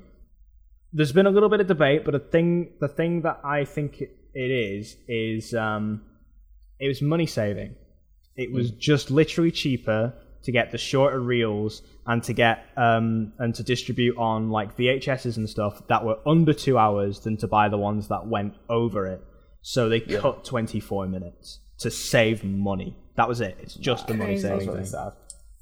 there's 0.92 1.12
been 1.12 1.26
a 1.26 1.30
little 1.30 1.48
bit 1.48 1.60
of 1.60 1.66
debate 1.66 2.04
but 2.04 2.12
the 2.12 2.18
thing 2.18 2.72
the 2.80 2.88
thing 2.88 3.22
that 3.22 3.40
i 3.44 3.64
think 3.64 4.00
it, 4.00 4.10
is 4.34 4.96
is 5.08 5.54
um 5.54 6.02
it 6.80 6.88
was 6.88 7.00
money 7.00 7.26
saving 7.26 7.74
it 8.36 8.52
was 8.52 8.70
just 8.72 9.10
literally 9.10 9.50
cheaper 9.50 10.12
to 10.44 10.52
get 10.52 10.70
the 10.70 10.78
shorter 10.78 11.20
reels 11.20 11.82
and 12.06 12.22
to 12.22 12.32
get 12.32 12.66
um 12.76 13.32
and 13.38 13.54
to 13.54 13.62
distribute 13.62 14.16
on 14.16 14.50
like 14.50 14.76
VHSs 14.76 15.36
and 15.36 15.48
stuff 15.48 15.86
that 15.88 16.04
were 16.04 16.18
under 16.26 16.52
two 16.52 16.78
hours 16.78 17.20
than 17.20 17.36
to 17.38 17.46
buy 17.46 17.68
the 17.68 17.78
ones 17.78 18.08
that 18.08 18.26
went 18.26 18.54
over 18.68 19.06
it. 19.06 19.22
So 19.62 19.88
they 19.88 20.00
cut 20.00 20.44
24 20.44 21.06
minutes 21.06 21.60
to 21.78 21.90
save 21.90 22.44
money. 22.44 22.94
That 23.16 23.28
was 23.28 23.40
it. 23.40 23.56
It's 23.60 23.74
just 23.74 24.06
the 24.06 24.14
money 24.14 24.38
saving 24.38 24.66
really 24.66 24.80
thing. 24.80 24.86
sad. 24.86 25.12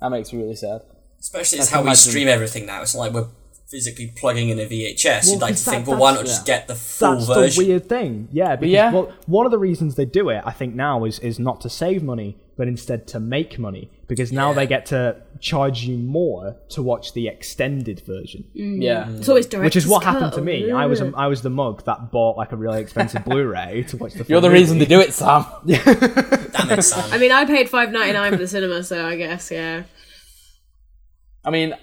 That 0.00 0.10
makes 0.10 0.32
me 0.32 0.42
really 0.42 0.56
sad. 0.56 0.80
Especially 1.22 1.58
it's 1.60 1.70
how 1.70 1.78
we 1.80 1.86
imagine- 1.88 2.10
stream 2.10 2.28
everything 2.28 2.66
now. 2.66 2.82
It's 2.82 2.94
not 2.94 3.00
like 3.00 3.12
we're 3.14 3.28
physically 3.68 4.12
plugging 4.14 4.50
in 4.50 4.58
a 4.58 4.66
VHS. 4.66 5.22
Well, 5.24 5.32
You'd 5.32 5.40
like 5.40 5.56
to 5.56 5.64
that- 5.64 5.70
think, 5.70 5.86
well, 5.86 5.96
why 5.96 6.12
not 6.12 6.26
just 6.26 6.46
yeah. 6.46 6.56
get 6.58 6.68
the 6.68 6.74
full 6.74 7.14
That's 7.14 7.26
version? 7.26 7.42
That's 7.42 7.56
the 7.56 7.66
weird 7.68 7.88
thing. 7.88 8.28
Yeah, 8.30 8.56
because 8.56 8.70
yeah. 8.72 8.92
well, 8.92 9.10
one 9.26 9.46
of 9.46 9.52
the 9.52 9.58
reasons 9.58 9.94
they 9.94 10.04
do 10.04 10.28
it, 10.28 10.42
I 10.44 10.50
think 10.52 10.74
now, 10.74 11.04
is 11.06 11.18
is 11.20 11.38
not 11.38 11.62
to 11.62 11.70
save 11.70 12.02
money, 12.02 12.36
but 12.36 12.62
but 12.62 12.68
instead 12.68 13.06
to 13.08 13.18
make 13.18 13.58
money 13.58 13.90
because 14.08 14.30
now 14.30 14.50
Yeah. 14.50 14.54
they 14.56 14.66
get 14.66 14.84
to 14.86 15.16
charge 15.40 15.84
you 15.84 15.96
more 15.96 16.54
to 16.68 16.82
watch 16.82 17.12
the 17.14 17.26
extended 17.26 18.00
version. 18.06 18.44
Mm. 18.54 18.82
Yeah. 18.82 19.08
It's 19.10 19.28
always 19.28 19.46
direct. 19.46 19.64
Which 19.64 19.76
is 19.76 19.86
what 19.88 20.04
happened 20.04 20.34
to 20.34 20.42
me. 20.42 20.70
I 20.70 20.84
was 20.86 21.00
a, 21.00 21.10
I 21.16 21.26
was 21.28 21.40
the 21.42 21.50
mug 21.50 21.84
that 21.86 22.10
bought 22.12 22.36
like 22.36 22.52
a 22.52 22.56
really 22.56 22.80
expensive 22.80 23.24
Blu-ray 23.30 23.84
to 23.88 23.96
watch 23.96 24.12
the. 24.12 24.18
You're 24.18 24.40
full 24.40 24.40
the 24.42 24.50
reason 24.50 24.76
movie. 24.76 24.84
they 24.84 24.94
do 24.96 25.00
it, 25.00 25.12
Sam. 25.14 25.46
Damn 25.66 26.70
it, 26.78 26.82
Sam. 26.82 27.10
I 27.10 27.18
mean, 27.18 27.32
I 27.32 27.46
paid 27.46 27.70
five 27.70 27.90
ninety 27.90 28.12
nine 28.12 28.32
for 28.32 28.38
the 28.38 28.48
cinema, 28.48 28.82
so 28.84 29.06
I 29.06 29.16
guess 29.16 29.50
yeah. 29.50 29.84
I 31.44 31.50
mean, 31.50 31.74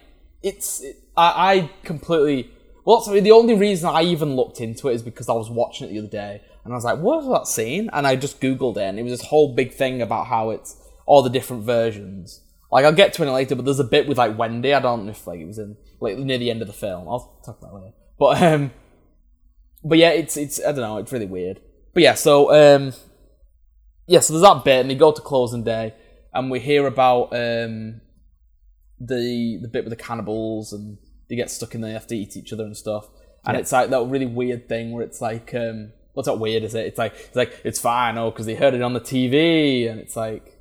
it's 0.41 0.82
it, 0.82 0.97
I, 1.16 1.53
I 1.53 1.72
completely. 1.84 2.51
Well, 2.86 3.01
so 3.01 3.20
the 3.20 3.32
only 3.32 3.53
reason 3.53 3.89
I 3.89 4.03
even 4.03 4.36
looked 4.36 4.62
into 4.62 4.88
it 4.89 4.95
is 4.95 5.03
because 5.03 5.30
I 5.30 5.34
was 5.34 5.49
watching 5.49 5.88
it 5.88 5.91
the 5.91 5.99
other 5.99 6.07
day, 6.07 6.41
and 6.64 6.74
I 6.74 6.76
was 6.76 6.86
like, 6.86 6.99
"What 6.99 7.24
was 7.24 7.39
that 7.39 7.47
scene?" 7.47 7.89
And 7.93 8.07
I 8.07 8.16
just 8.16 8.39
googled 8.41 8.78
it, 8.78 8.84
and 8.84 8.97
it 8.99 9.03
was 9.03 9.12
this 9.14 9.28
whole 9.28 9.53
big 9.53 9.74
thing 9.74 10.01
about 10.01 10.28
how 10.28 10.49
it's 10.51 10.76
all 11.05 11.22
the 11.22 11.30
different 11.30 11.64
versions. 11.64 12.41
Like 12.72 12.86
I'll 12.86 12.93
get 12.93 13.14
to 13.14 13.24
it 13.24 13.32
later, 13.32 13.55
but 13.55 13.66
there's 13.66 13.80
a 13.80 13.84
bit 13.84 14.07
with 14.07 14.18
like 14.18 14.38
Wendy. 14.38 14.74
I 14.74 14.80
don't 14.80 15.05
know 15.05 15.12
if 15.12 15.26
like 15.26 15.39
it 15.39 15.45
was 15.45 15.57
in 15.57 15.76
like 15.99 16.18
near 16.18 16.38
the 16.38 16.51
end 16.51 16.62
of 16.62 16.68
the 16.68 16.74
film. 16.74 17.07
I'll 17.07 17.41
talk 17.43 17.57
about 17.60 17.74
it 17.74 17.84
later. 17.84 17.93
But 18.18 18.43
um, 18.43 18.72
but 19.84 19.97
yeah, 19.97 20.10
it's 20.10 20.38
it's 20.38 20.60
I 20.60 20.72
don't 20.72 20.78
know. 20.78 20.97
It's 20.97 21.12
really 21.12 21.26
weird. 21.26 21.60
But 21.93 22.03
yeah, 22.03 22.14
so 22.14 22.53
um, 22.53 22.93
yeah, 24.07 24.20
so 24.20 24.34
there's 24.34 24.43
that 24.43 24.64
bit, 24.64 24.82
and 24.82 24.89
they 24.89 24.95
go 24.95 25.12
to 25.12 25.22
closing 25.22 25.64
day, 25.64 25.95
and 26.34 26.51
we 26.51 26.60
hear 26.60 26.86
about 26.86 27.34
um 27.34 28.01
the 29.00 29.58
the 29.62 29.68
bit 29.68 29.84
with 29.84 29.91
the 29.91 30.04
cannibals 30.04 30.74
and 30.74 30.97
they 31.30 31.36
get 31.36 31.50
stuck 31.50 31.76
in 31.76 31.82
there, 31.82 31.89
they 31.89 31.93
have 31.93 32.08
to 32.08 32.18
eat 32.18 32.36
each 32.36 32.52
other 32.52 32.64
and 32.64 32.76
stuff. 32.76 33.08
And 33.45 33.56
it's 33.58 33.72
like 33.72 33.89
that 33.89 34.06
really 34.06 34.26
weird 34.26 34.68
thing 34.68 34.91
where 34.91 35.04
it's 35.04 35.22
like, 35.22 35.54
um, 35.56 35.93
what's 36.14 36.28
that 36.28 36.39
weird? 36.39 36.64
Is 36.64 36.76
it? 36.76 36.86
It's 36.86 36.97
like 36.97 37.14
it's 37.16 37.36
like 37.36 37.62
it's 37.64 37.80
fine, 37.80 38.18
oh, 38.18 38.32
because 38.32 38.45
they 38.45 38.56
heard 38.56 38.74
it 38.74 38.82
on 38.82 38.93
the 38.93 39.00
TV, 39.00 39.89
and 39.89 40.00
it's 40.00 40.16
like, 40.16 40.60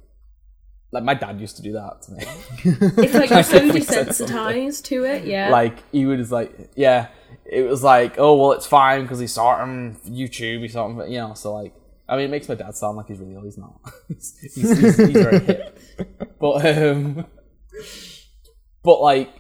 like 0.93 1.03
my 1.03 1.14
dad 1.14 1.41
used 1.41 1.57
to 1.57 1.62
do 1.62 1.72
that 1.72 2.03
to 2.03 2.12
me. 2.12 2.24
It's 3.05 3.14
like 3.14 3.30
you're 3.30 3.43
so 3.43 3.61
desensitized 3.61 4.84
to 4.84 5.05
it, 5.05 5.24
yeah. 5.24 5.51
like 5.51 5.82
he 5.91 6.07
was 6.07 6.30
like, 6.30 6.70
yeah, 6.76 7.09
it 7.45 7.62
was 7.62 7.82
like, 7.82 8.14
oh 8.18 8.36
well, 8.36 8.53
it's 8.53 8.66
fine 8.66 9.03
because 9.03 9.18
he 9.18 9.26
saw 9.26 9.59
it 9.59 9.62
on 9.62 9.97
YouTube, 10.07 10.61
he 10.61 10.68
saw 10.68 10.89
it, 11.01 11.09
you 11.11 11.18
know. 11.18 11.34
So 11.34 11.55
like, 11.55 11.74
I 12.09 12.16
mean, 12.16 12.26
it 12.26 12.30
makes 12.30 12.49
my 12.49 12.55
dad 12.55 12.76
sound 12.76 12.97
like 12.97 13.09
he's 13.09 13.18
really 13.18 13.34
old. 13.34 13.45
He's 13.45 13.59
not. 13.59 13.80
he's, 14.07 14.39
he's, 14.55 14.55
he's, 14.55 14.97
he's 14.97 14.97
very 14.97 15.41
hip, 15.41 15.78
but 16.39 16.64
um, 16.64 17.26
but 18.83 19.01
like, 19.01 19.31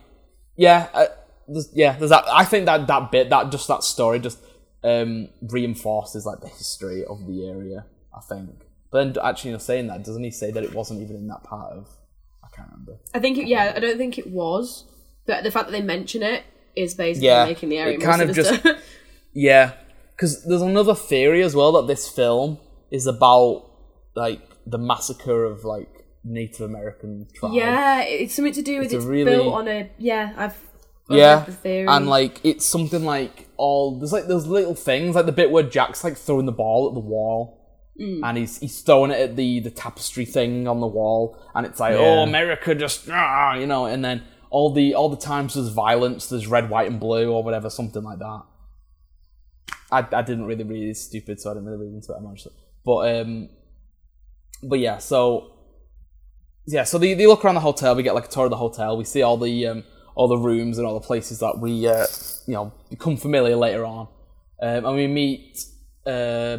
yeah, 0.56 0.88
uh, 0.94 1.06
there's, 1.46 1.70
yeah, 1.74 1.96
there's 1.96 2.10
that. 2.10 2.24
I 2.28 2.44
think 2.44 2.66
that 2.66 2.86
that 2.86 3.10
bit, 3.10 3.30
that 3.30 3.50
just 3.50 3.68
that 3.68 3.82
story, 3.84 4.18
just 4.20 4.38
um 4.84 5.28
reinforces 5.42 6.24
like 6.24 6.40
the 6.40 6.48
history 6.48 7.04
of 7.04 7.26
the 7.26 7.46
area. 7.48 7.84
I 8.16 8.20
think. 8.20 8.50
But 8.90 9.04
then, 9.14 9.24
actually, 9.24 9.50
you 9.50 9.54
know, 9.56 9.58
saying 9.58 9.88
that, 9.88 10.04
doesn't 10.04 10.24
he 10.24 10.30
say 10.30 10.50
that 10.50 10.64
it 10.64 10.74
wasn't 10.74 11.02
even 11.02 11.16
in 11.16 11.28
that 11.28 11.44
part 11.44 11.72
of? 11.72 11.88
I 12.42 12.48
can't 12.56 12.68
remember. 12.70 12.98
I 13.14 13.18
think 13.20 13.36
it, 13.38 13.46
yeah, 13.46 13.72
I 13.76 13.80
don't 13.80 13.98
think 13.98 14.18
it 14.18 14.28
was, 14.28 14.84
but 15.26 15.44
the 15.44 15.50
fact 15.50 15.66
that 15.66 15.72
they 15.72 15.82
mention 15.82 16.22
it 16.22 16.42
is 16.74 16.94
basically 16.94 17.26
Yeah, 17.28 17.44
making 17.44 17.68
the 17.68 17.78
area 17.78 17.98
kind 17.98 18.22
of 18.22 18.34
just- 18.34 18.66
Yeah, 19.34 19.72
because 20.16 20.42
there's 20.44 20.62
another 20.62 20.94
theory 20.94 21.42
as 21.42 21.54
well 21.54 21.72
that 21.72 21.86
this 21.86 22.08
film 22.08 22.58
is 22.90 23.06
about 23.06 23.70
like 24.16 24.40
the 24.66 24.78
massacre 24.78 25.44
of 25.44 25.64
like 25.64 25.97
Native 26.28 26.62
American 26.62 27.26
tribes. 27.34 27.54
yeah, 27.54 28.02
it's 28.02 28.34
something 28.34 28.52
to 28.54 28.62
do 28.62 28.78
with 28.78 28.86
It's 28.86 28.94
it's, 28.94 29.04
really- 29.04 29.24
built 29.32 29.54
on 29.54 29.68
a 29.68 29.90
yeah. 29.98 30.32
I've, 30.36 30.56
I've 31.10 31.16
yeah, 31.16 31.44
the 31.44 31.52
theory. 31.52 31.86
and 31.88 32.06
like 32.06 32.40
it's 32.44 32.66
something 32.66 33.04
like 33.04 33.48
all 33.56 33.98
there's 33.98 34.12
like 34.12 34.26
those 34.26 34.46
little 34.46 34.74
things 34.74 35.14
like 35.14 35.26
the 35.26 35.32
bit 35.32 35.50
where 35.50 35.62
Jack's 35.62 36.04
like 36.04 36.16
throwing 36.16 36.46
the 36.46 36.52
ball 36.52 36.88
at 36.88 36.94
the 36.94 37.00
wall. 37.00 37.56
Mm. 37.98 38.20
And 38.22 38.38
he's 38.38 38.58
he's 38.60 38.80
throwing 38.80 39.10
it 39.10 39.18
at 39.20 39.34
the 39.36 39.58
the 39.60 39.70
tapestry 39.70 40.24
thing 40.24 40.68
on 40.68 40.78
the 40.80 40.86
wall, 40.86 41.36
and 41.54 41.66
it's 41.66 41.80
like, 41.80 41.94
Yeah. 41.94 41.98
oh, 42.00 42.18
America 42.22 42.72
just, 42.74 43.08
ah, 43.10 43.54
you 43.54 43.66
know, 43.66 43.86
and 43.86 44.04
then 44.04 44.22
all 44.50 44.72
the 44.72 44.94
all 44.94 45.08
the 45.08 45.16
times 45.16 45.54
there's 45.54 45.70
violence, 45.70 46.28
there's 46.28 46.46
red, 46.46 46.70
white, 46.70 46.88
and 46.88 47.00
blue, 47.00 47.32
or 47.32 47.42
whatever, 47.42 47.68
something 47.68 48.04
like 48.04 48.20
that. 48.20 48.42
I, 49.90 50.06
I 50.12 50.22
didn't 50.22 50.44
really 50.44 50.62
read 50.64 50.88
it's 50.90 51.00
stupid, 51.00 51.40
so 51.40 51.50
I 51.50 51.54
didn't 51.54 51.66
really 51.68 51.86
read 51.86 51.94
into 51.94 52.12
it 52.12 52.16
that 52.16 52.20
much. 52.20 52.46
But 52.84 53.20
um, 53.20 53.48
but 54.62 54.78
yeah, 54.78 54.98
so 54.98 55.54
yeah, 56.70 56.84
so 56.84 56.98
they, 56.98 57.14
they 57.14 57.26
look 57.26 57.44
around 57.44 57.54
the 57.56 57.60
hotel. 57.60 57.94
We 57.94 58.02
get 58.02 58.14
like 58.14 58.26
a 58.26 58.28
tour 58.28 58.44
of 58.44 58.50
the 58.50 58.56
hotel. 58.56 58.96
We 58.96 59.04
see 59.04 59.22
all 59.22 59.36
the 59.36 59.66
um, 59.66 59.84
all 60.14 60.28
the 60.28 60.36
rooms 60.38 60.78
and 60.78 60.86
all 60.86 60.94
the 61.00 61.06
places 61.06 61.38
that 61.40 61.58
we 61.58 61.86
uh, 61.88 62.06
you 62.46 62.54
know 62.54 62.72
become 62.90 63.16
familiar 63.16 63.56
later 63.56 63.84
on, 63.84 64.08
um, 64.62 64.84
and 64.84 64.94
we 64.96 65.06
meet 65.06 65.58
uh, 66.06 66.58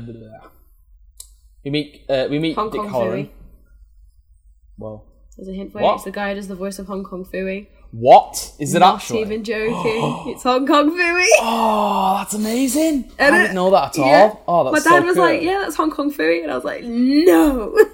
we 1.63 1.71
meet 1.71 2.05
uh, 2.09 2.27
we 2.29 2.39
meet 2.39 2.55
Hong 2.55 2.69
Dick 2.69 2.81
Kong 2.81 2.89
Hallorann. 2.89 3.25
Phooey. 3.25 3.29
Well, 4.77 5.05
There's 5.37 5.49
a 5.49 5.53
hint 5.53 5.71
for 5.73 5.81
What? 5.81 5.89
you. 5.89 5.95
It's 5.95 6.03
the 6.05 6.11
guy 6.11 6.29
who 6.29 6.35
does 6.35 6.47
the 6.47 6.55
voice 6.55 6.79
of 6.79 6.87
Hong 6.87 7.03
Kong 7.03 7.25
Phooey. 7.25 7.67
what 7.91 8.53
is 8.59 8.73
it 8.73 8.79
Not 8.79 8.95
actually? 8.95 9.21
even 9.21 9.43
joking. 9.53 10.23
it's 10.33 10.43
Hong 10.43 10.65
Kong 10.65 10.89
Phooey. 10.91 11.25
Oh, 11.41 12.15
that's 12.19 12.33
amazing! 12.33 13.11
I 13.19 13.29
didn't 13.31 13.55
know 13.55 13.69
that 13.71 13.97
at 13.97 13.99
all. 13.99 14.07
Yeah. 14.07 14.33
Oh, 14.47 14.71
that's 14.71 14.85
My 14.85 14.91
dad 14.91 15.01
so 15.01 15.05
was 15.05 15.15
cool. 15.15 15.23
like, 15.25 15.41
"Yeah, 15.41 15.59
that's 15.63 15.75
Hong 15.75 15.91
Kong 15.91 16.13
Phooey," 16.13 16.41
and 16.43 16.51
I 16.51 16.55
was 16.55 16.63
like, 16.63 16.83
"No." 16.85 17.77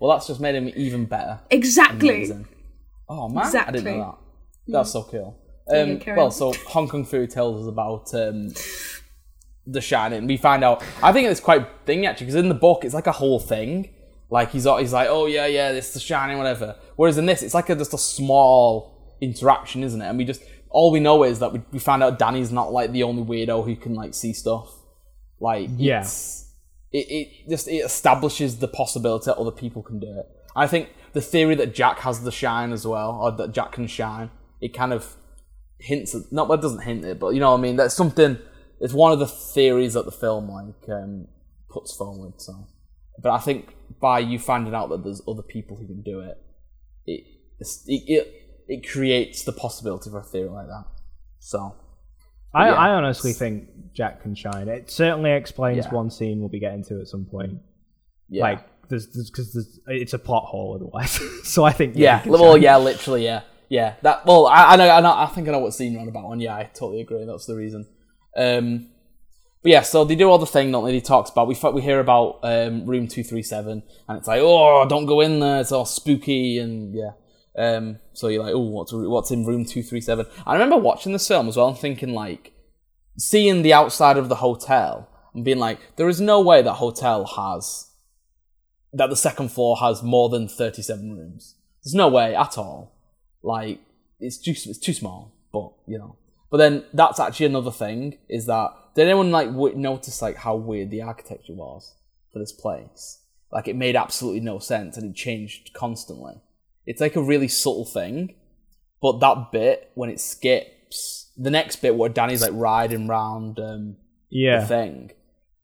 Well, 0.00 0.10
that's 0.10 0.26
just 0.26 0.40
made 0.40 0.54
him 0.56 0.72
even 0.74 1.04
better. 1.04 1.38
exactly. 1.50 2.08
Amazing. 2.08 2.48
Oh 3.08 3.28
man, 3.28 3.44
exactly. 3.44 3.80
I 3.80 3.82
didn't 3.84 3.98
know 3.98 4.18
that. 4.66 4.72
That's 4.72 4.90
so 4.92 5.02
cool. 5.04 5.36
Um, 5.68 5.98
carry 6.00 6.16
well, 6.16 6.26
on. 6.26 6.32
so 6.32 6.52
Hong 6.68 6.88
Kong 6.88 7.04
Fu 7.04 7.26
tells 7.26 7.62
us 7.62 7.68
about 7.68 8.12
um, 8.14 8.52
The 9.66 9.80
Shining. 9.80 10.26
We 10.26 10.36
find 10.36 10.64
out. 10.64 10.82
I 11.02 11.12
think 11.12 11.28
it's 11.28 11.40
quite 11.40 11.66
thing 11.86 12.06
actually 12.06 12.26
because 12.26 12.40
in 12.40 12.48
the 12.48 12.54
book 12.54 12.84
it's 12.84 12.94
like 12.94 13.06
a 13.06 13.12
whole 13.12 13.38
thing. 13.38 13.90
Like 14.30 14.52
he's 14.52 14.64
he's 14.64 14.92
like, 14.92 15.08
oh 15.10 15.26
yeah, 15.26 15.46
yeah, 15.46 15.72
this 15.72 15.88
is 15.88 15.94
The 15.94 16.00
Shining, 16.00 16.38
whatever. 16.38 16.76
Whereas 16.96 17.18
in 17.18 17.26
this, 17.26 17.42
it's 17.42 17.54
like 17.54 17.68
a, 17.68 17.74
just 17.76 17.92
a 17.92 17.98
small 17.98 19.16
interaction, 19.20 19.82
isn't 19.84 20.00
it? 20.00 20.06
And 20.06 20.16
we 20.16 20.24
just 20.24 20.42
all 20.70 20.92
we 20.92 21.00
know 21.00 21.24
is 21.24 21.40
that 21.40 21.52
we, 21.52 21.60
we 21.72 21.78
find 21.78 22.02
out 22.02 22.18
Danny's 22.18 22.52
not 22.52 22.72
like 22.72 22.92
the 22.92 23.02
only 23.02 23.22
weirdo 23.24 23.64
who 23.64 23.76
can 23.76 23.94
like 23.94 24.14
see 24.14 24.32
stuff. 24.32 24.72
Like 25.40 25.68
Yeah. 25.76 26.00
it's, 26.02 26.49
it, 26.92 27.06
it 27.10 27.48
just 27.48 27.68
it 27.68 27.84
establishes 27.84 28.58
the 28.58 28.68
possibility 28.68 29.26
that 29.26 29.36
other 29.36 29.52
people 29.52 29.82
can 29.82 29.98
do 29.98 30.18
it. 30.18 30.26
I 30.56 30.66
think 30.66 30.90
the 31.12 31.20
theory 31.20 31.54
that 31.56 31.74
Jack 31.74 32.00
has 32.00 32.22
the 32.22 32.32
shine 32.32 32.72
as 32.72 32.86
well, 32.86 33.12
or 33.22 33.32
that 33.32 33.52
Jack 33.52 33.72
can 33.72 33.86
shine, 33.86 34.30
it 34.60 34.74
kind 34.74 34.92
of 34.92 35.14
hints 35.78 36.14
at 36.14 36.30
not 36.30 36.48
well, 36.48 36.58
it 36.58 36.62
doesn't 36.62 36.82
hint 36.82 37.04
it, 37.04 37.18
but 37.18 37.30
you 37.30 37.40
know 37.40 37.52
what 37.52 37.58
I 37.58 37.62
mean. 37.62 37.76
That's 37.76 37.94
something. 37.94 38.38
It's 38.80 38.94
one 38.94 39.12
of 39.12 39.18
the 39.18 39.26
theories 39.26 39.94
that 39.94 40.04
the 40.04 40.12
film 40.12 40.50
like 40.50 40.88
um, 40.88 41.28
puts 41.68 41.94
forward. 41.94 42.40
So, 42.40 42.66
but 43.22 43.30
I 43.30 43.38
think 43.38 43.74
by 44.00 44.18
you 44.20 44.38
finding 44.38 44.74
out 44.74 44.88
that 44.90 45.04
there's 45.04 45.22
other 45.28 45.42
people 45.42 45.76
who 45.76 45.86
can 45.86 46.02
do 46.02 46.20
it, 46.20 46.38
it 47.06 47.24
it 47.58 47.68
it, 47.86 48.34
it 48.68 48.90
creates 48.90 49.44
the 49.44 49.52
possibility 49.52 50.10
for 50.10 50.20
a 50.20 50.24
theory 50.24 50.48
like 50.48 50.66
that. 50.66 50.84
So, 51.38 51.74
I, 52.54 52.68
Yeah. 52.68 52.74
I 52.74 52.90
honestly 52.90 53.32
think 53.32 53.68
Jack 53.92 54.22
can 54.22 54.34
shine. 54.34 54.68
It 54.68 54.90
certainly 54.90 55.32
explains 55.32 55.84
Yeah. 55.86 55.94
one 55.94 56.10
scene 56.10 56.40
we'll 56.40 56.48
be 56.48 56.60
getting 56.60 56.84
to 56.84 57.00
at 57.00 57.08
some 57.08 57.24
point. 57.30 57.58
yeah, 58.28 58.42
Like 58.42 58.66
there's 58.88 59.06
because 59.06 59.52
there's, 59.52 59.78
it's 59.86 60.14
a 60.14 60.18
plot 60.18 60.44
hole 60.46 60.74
otherwise. 60.74 61.20
so 61.48 61.64
I 61.64 61.72
think 61.72 61.94
yeah, 61.96 62.20
can 62.20 62.32
well, 62.32 62.54
shine. 62.54 62.62
yeah, 62.62 62.76
literally, 62.78 63.24
yeah, 63.24 63.42
yeah. 63.68 63.94
That 64.02 64.26
well, 64.26 64.46
I, 64.46 64.72
I 64.72 64.76
know, 64.76 64.88
I 64.90 65.00
know, 65.00 65.12
I 65.16 65.26
think 65.26 65.48
I 65.48 65.52
know 65.52 65.60
what 65.60 65.74
scene 65.74 65.92
you're 65.92 66.00
on 66.00 66.08
about. 66.08 66.24
One, 66.24 66.40
yeah, 66.40 66.56
I 66.56 66.64
totally 66.64 67.00
agree. 67.00 67.24
That's 67.24 67.46
the 67.46 67.54
reason. 67.56 67.86
Um, 68.36 68.88
but 69.62 69.70
yeah, 69.72 69.82
so 69.82 70.04
they 70.04 70.16
do 70.16 70.28
all 70.28 70.38
the 70.38 70.46
thing, 70.46 70.72
don't 70.72 70.84
they? 70.84 70.92
He 70.94 71.00
talks 71.00 71.30
about 71.30 71.46
we 71.46 71.56
we 71.72 71.82
hear 71.82 72.00
about 72.00 72.40
um, 72.42 72.86
room 72.86 73.06
two 73.06 73.22
three 73.22 73.42
seven, 73.42 73.82
and 74.08 74.18
it's 74.18 74.26
like, 74.26 74.40
oh, 74.42 74.86
don't 74.88 75.06
go 75.06 75.20
in 75.20 75.38
there. 75.40 75.60
It's 75.60 75.70
all 75.72 75.84
spooky, 75.86 76.58
and 76.58 76.94
yeah. 76.94 77.10
Um, 77.56 77.98
so 78.12 78.28
you're 78.28 78.42
like, 78.42 78.54
oh, 78.54 78.60
what's 78.60 78.92
what's 78.92 79.30
in 79.30 79.44
room 79.44 79.64
two 79.64 79.82
three 79.82 80.00
seven? 80.00 80.26
I 80.46 80.54
remember 80.54 80.76
watching 80.76 81.12
this 81.12 81.28
film 81.28 81.48
as 81.48 81.56
well 81.56 81.68
and 81.68 81.78
thinking 81.78 82.14
like, 82.14 82.52
seeing 83.18 83.62
the 83.62 83.72
outside 83.72 84.16
of 84.16 84.28
the 84.28 84.36
hotel 84.36 85.08
and 85.34 85.44
being 85.44 85.58
like, 85.58 85.96
there 85.96 86.08
is 86.08 86.20
no 86.20 86.40
way 86.40 86.62
that 86.62 86.74
hotel 86.74 87.24
has 87.24 87.90
that 88.92 89.10
the 89.10 89.16
second 89.16 89.50
floor 89.50 89.76
has 89.78 90.02
more 90.02 90.28
than 90.28 90.48
37 90.48 91.16
rooms. 91.16 91.56
There's 91.82 91.94
no 91.94 92.08
way 92.08 92.34
at 92.34 92.58
all. 92.58 92.92
Like, 93.42 93.80
it's 94.18 94.38
too, 94.38 94.50
it's 94.50 94.78
too 94.78 94.92
small, 94.92 95.34
but, 95.52 95.72
you 95.86 95.98
know. 95.98 96.16
But 96.50 96.58
then, 96.58 96.84
that's 96.92 97.20
actually 97.20 97.46
another 97.46 97.70
thing, 97.70 98.18
is 98.28 98.46
that, 98.46 98.70
did 98.96 99.06
anyone, 99.06 99.30
like, 99.30 99.48
w- 99.48 99.76
notice, 99.76 100.20
like, 100.20 100.36
how 100.36 100.56
weird 100.56 100.90
the 100.90 101.02
architecture 101.02 101.54
was 101.54 101.94
for 102.32 102.40
this 102.40 102.52
place? 102.52 103.20
Like, 103.52 103.68
it 103.68 103.76
made 103.76 103.96
absolutely 103.96 104.40
no 104.40 104.58
sense, 104.58 104.96
and 104.96 105.10
it 105.10 105.16
changed 105.16 105.72
constantly. 105.72 106.40
It's, 106.90 107.00
like, 107.00 107.16
a 107.16 107.22
really 107.22 107.48
subtle 107.48 107.84
thing, 107.84 108.34
but 109.00 109.20
that 109.20 109.50
bit, 109.52 109.90
when 109.94 110.10
it 110.10 110.20
skips, 110.20 111.30
the 111.36 111.50
next 111.50 111.76
bit 111.76 111.94
where 111.96 112.08
Danny's, 112.10 112.42
like, 112.42 112.52
riding 112.54 113.06
round, 113.08 113.58
um, 113.60 113.96
yeah. 114.30 114.60
the 114.60 114.66
thing, 114.66 115.10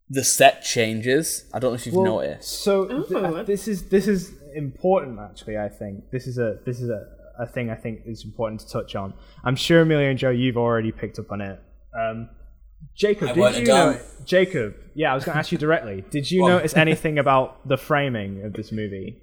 the 0.09 0.25
set 0.25 0.63
changes. 0.63 1.45
I 1.53 1.59
don't 1.59 1.73
know 1.73 1.75
if 1.75 1.87
you've 1.87 1.95
Well, 1.97 2.05
noticed. 2.21 2.51
So 2.63 2.87
th- 2.87 3.05
Oh. 3.13 3.43
this 3.43 3.67
is 3.67 3.89
this 3.89 4.07
is 4.07 4.33
important 4.55 5.19
actually. 5.19 5.59
I 5.59 5.69
think 5.69 6.11
this 6.13 6.27
is 6.29 6.39
a 6.39 6.59
this 6.65 6.81
is 6.81 6.89
a, 6.91 7.01
a 7.41 7.47
thing 7.47 7.71
I 7.71 7.75
think 7.75 8.03
is 8.07 8.25
important 8.25 8.61
to 8.61 8.69
touch 8.69 8.95
on. 8.95 9.15
I'm 9.45 9.57
sure 9.57 9.81
Amelia 9.83 10.09
and 10.11 10.19
Joe, 10.19 10.31
you've 10.31 10.57
already 10.57 10.93
picked 10.93 11.19
up 11.19 11.33
on 11.33 11.41
it. 11.41 11.59
Um, 12.01 12.29
Jacob, 12.97 13.31
I 13.31 13.33
did 13.53 13.61
you 13.63 13.67
know? 13.67 13.93
done. 13.95 14.01
Jacob, 14.25 14.77
yeah, 14.95 15.11
I 15.11 15.15
was 15.17 15.25
going 15.25 15.35
to 15.35 15.39
ask 15.41 15.51
you 15.51 15.59
directly. 15.59 16.05
Did 16.11 16.31
you 16.31 16.43
What? 16.43 16.49
notice 16.51 16.75
anything 16.87 17.19
about 17.19 17.67
the 17.69 17.77
framing 17.77 18.45
of 18.45 18.53
this 18.53 18.71
movie? 18.71 19.21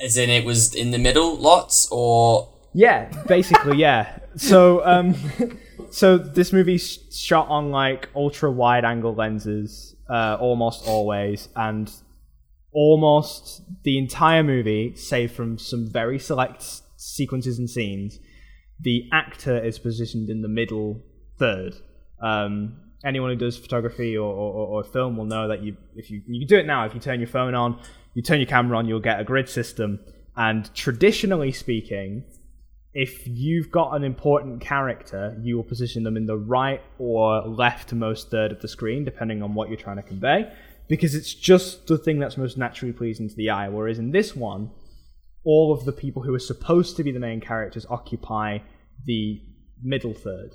As 0.00 0.16
in, 0.16 0.28
it 0.28 0.44
was 0.44 0.74
in 0.74 0.90
the 0.90 0.98
middle 0.98 1.36
lots, 1.36 1.88
or 1.90 2.52
Yeah, 2.74 3.10
basically, 3.26 3.78
yeah. 3.78 4.18
So, 4.36 4.84
um, 4.84 5.14
so 5.90 6.18
this 6.18 6.52
movie's 6.52 6.98
shot 7.10 7.48
on 7.48 7.70
like 7.70 8.10
ultra 8.14 8.50
wide 8.50 8.84
angle 8.84 9.14
lenses, 9.14 9.96
uh, 10.10 10.36
almost 10.38 10.86
always, 10.86 11.48
and 11.56 11.90
almost 12.72 13.62
the 13.84 13.96
entire 13.96 14.42
movie, 14.42 14.94
save 14.94 15.32
from 15.32 15.58
some 15.58 15.88
very 15.90 16.18
select 16.18 16.82
sequences 16.96 17.58
and 17.58 17.70
scenes, 17.70 18.18
the 18.78 19.08
actor 19.12 19.58
is 19.58 19.78
positioned 19.78 20.28
in 20.28 20.42
the 20.42 20.48
middle 20.48 21.02
third. 21.38 21.74
Um, 22.20 22.78
anyone 23.04 23.30
who 23.30 23.36
does 23.36 23.56
photography 23.56 24.16
or, 24.16 24.30
or, 24.30 24.66
or 24.66 24.84
film 24.84 25.16
will 25.16 25.24
know 25.24 25.48
that 25.48 25.62
you, 25.62 25.76
if 25.94 26.10
you, 26.10 26.20
you 26.26 26.40
can 26.40 26.48
do 26.48 26.58
it 26.58 26.66
now. 26.66 26.84
If 26.84 26.92
you 26.92 27.00
turn 27.00 27.20
your 27.20 27.28
phone 27.28 27.54
on, 27.54 27.80
you 28.16 28.22
turn 28.22 28.38
your 28.38 28.46
camera 28.46 28.78
on, 28.78 28.88
you'll 28.88 28.98
get 28.98 29.20
a 29.20 29.24
grid 29.24 29.46
system. 29.46 30.00
And 30.38 30.74
traditionally 30.74 31.52
speaking, 31.52 32.24
if 32.94 33.28
you've 33.28 33.70
got 33.70 33.94
an 33.94 34.04
important 34.04 34.62
character, 34.62 35.38
you 35.42 35.54
will 35.54 35.62
position 35.62 36.02
them 36.02 36.16
in 36.16 36.24
the 36.24 36.38
right 36.38 36.80
or 36.98 37.42
leftmost 37.42 38.30
third 38.30 38.52
of 38.52 38.62
the 38.62 38.68
screen, 38.68 39.04
depending 39.04 39.42
on 39.42 39.54
what 39.54 39.68
you're 39.68 39.76
trying 39.76 39.96
to 39.96 40.02
convey, 40.02 40.50
because 40.88 41.14
it's 41.14 41.34
just 41.34 41.88
the 41.88 41.98
thing 41.98 42.18
that's 42.18 42.38
most 42.38 42.56
naturally 42.56 42.94
pleasing 42.94 43.28
to 43.28 43.36
the 43.36 43.50
eye. 43.50 43.68
Whereas 43.68 43.98
in 43.98 44.12
this 44.12 44.34
one, 44.34 44.70
all 45.44 45.74
of 45.74 45.84
the 45.84 45.92
people 45.92 46.22
who 46.22 46.34
are 46.34 46.38
supposed 46.38 46.96
to 46.96 47.04
be 47.04 47.12
the 47.12 47.20
main 47.20 47.42
characters 47.42 47.84
occupy 47.90 48.60
the 49.04 49.42
middle 49.82 50.14
third, 50.14 50.54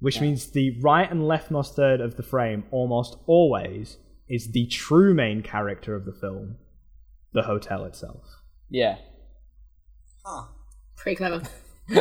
which 0.00 0.18
means 0.18 0.46
the 0.46 0.80
right 0.80 1.10
and 1.10 1.20
leftmost 1.20 1.74
third 1.74 2.00
of 2.00 2.16
the 2.16 2.22
frame 2.22 2.64
almost 2.70 3.18
always 3.26 3.98
is 4.30 4.52
the 4.52 4.66
true 4.68 5.12
main 5.12 5.42
character 5.42 5.94
of 5.94 6.06
the 6.06 6.12
film, 6.12 6.56
the 7.36 7.42
hotel 7.42 7.84
itself. 7.84 8.22
Yeah. 8.70 8.96
huh. 10.24 10.46
Pretty 10.96 11.16
clever. 11.16 11.42
I, 11.88 11.98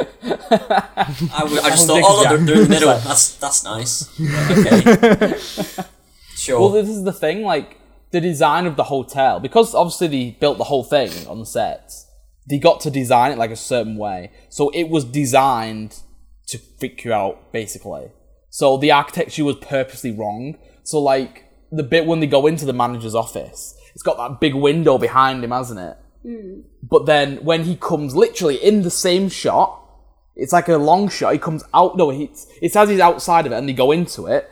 w- 1.42 1.62
I 1.62 1.70
just 1.70 1.88
I'll 1.88 1.88
thought, 1.88 1.96
dig 1.96 2.04
oh, 2.06 2.16
look, 2.18 2.24
Jack. 2.24 2.30
they're, 2.32 2.46
they're 2.46 2.56
in 2.56 2.64
the 2.64 2.70
middle. 2.70 2.90
That's 2.90 3.36
that's 3.36 3.64
nice. 3.64 4.10
Okay, 4.20 5.38
sure. 6.36 6.60
Well, 6.60 6.70
this 6.70 6.90
is 6.90 7.04
the 7.04 7.14
thing, 7.14 7.44
like 7.44 7.78
the 8.12 8.22
design 8.22 8.66
of 8.66 8.78
the 8.78 8.86
hotel, 8.86 9.40
because 9.40 9.76
obviously 9.76 10.08
they 10.08 10.38
built 10.40 10.58
the 10.58 10.64
whole 10.64 10.84
thing 10.84 11.12
on 11.28 11.40
the 11.40 11.46
sets. 11.46 12.08
They 12.50 12.58
got 12.58 12.80
to 12.82 12.90
design 12.90 13.32
it 13.32 13.38
like 13.38 13.52
a 13.52 13.56
certain 13.56 13.98
way, 13.98 14.32
so 14.50 14.70
it 14.70 14.90
was 14.90 15.04
designed 15.04 16.00
to 16.48 16.58
freak 16.80 17.04
you 17.04 17.14
out, 17.14 17.52
basically. 17.52 18.08
So 18.50 18.78
the 18.78 18.92
architecture 18.92 19.44
was 19.44 19.58
purposely 19.58 20.12
wrong. 20.12 20.58
So 20.84 21.00
like 21.00 21.44
the 21.72 21.84
bit 21.84 22.06
when 22.06 22.22
they 22.22 22.28
go 22.28 22.48
into 22.48 22.66
the 22.66 22.74
manager's 22.74 23.16
office, 23.16 23.76
it's 23.96 24.04
got 24.04 24.18
that 24.18 24.40
big 24.40 24.54
window 24.54 24.98
behind 24.98 25.44
him, 25.44 25.52
hasn't 25.52 25.80
it? 25.80 25.98
Hmm. 26.24 26.62
But 26.84 27.06
then 27.06 27.38
when 27.38 27.64
he 27.64 27.78
comes 27.78 28.16
literally 28.16 28.58
in 28.58 28.82
the 28.82 28.92
same 28.92 29.30
shot, 29.30 29.82
it's 30.36 30.52
like 30.52 30.68
a 30.68 30.78
long 30.78 31.08
shot. 31.08 31.32
He 31.34 31.40
comes 31.40 31.64
out. 31.74 31.98
No, 31.98 32.12
it's 32.12 32.46
it's 32.62 32.76
as 32.76 32.90
he's 32.90 33.00
outside 33.00 33.46
of 33.46 33.54
it, 33.54 33.56
and 33.56 33.70
they 33.70 33.74
go 33.74 33.92
into 33.92 34.28
it. 34.28 34.52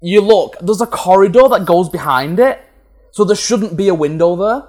You 0.00 0.20
look. 0.20 0.56
There's 0.60 0.80
a 0.80 0.86
corridor 0.86 1.48
that 1.48 1.64
goes 1.64 1.88
behind 1.88 2.40
it, 2.40 2.60
so 3.12 3.24
there 3.24 3.36
shouldn't 3.36 3.76
be 3.76 3.86
a 3.86 3.94
window 3.94 4.34
there. 4.34 4.68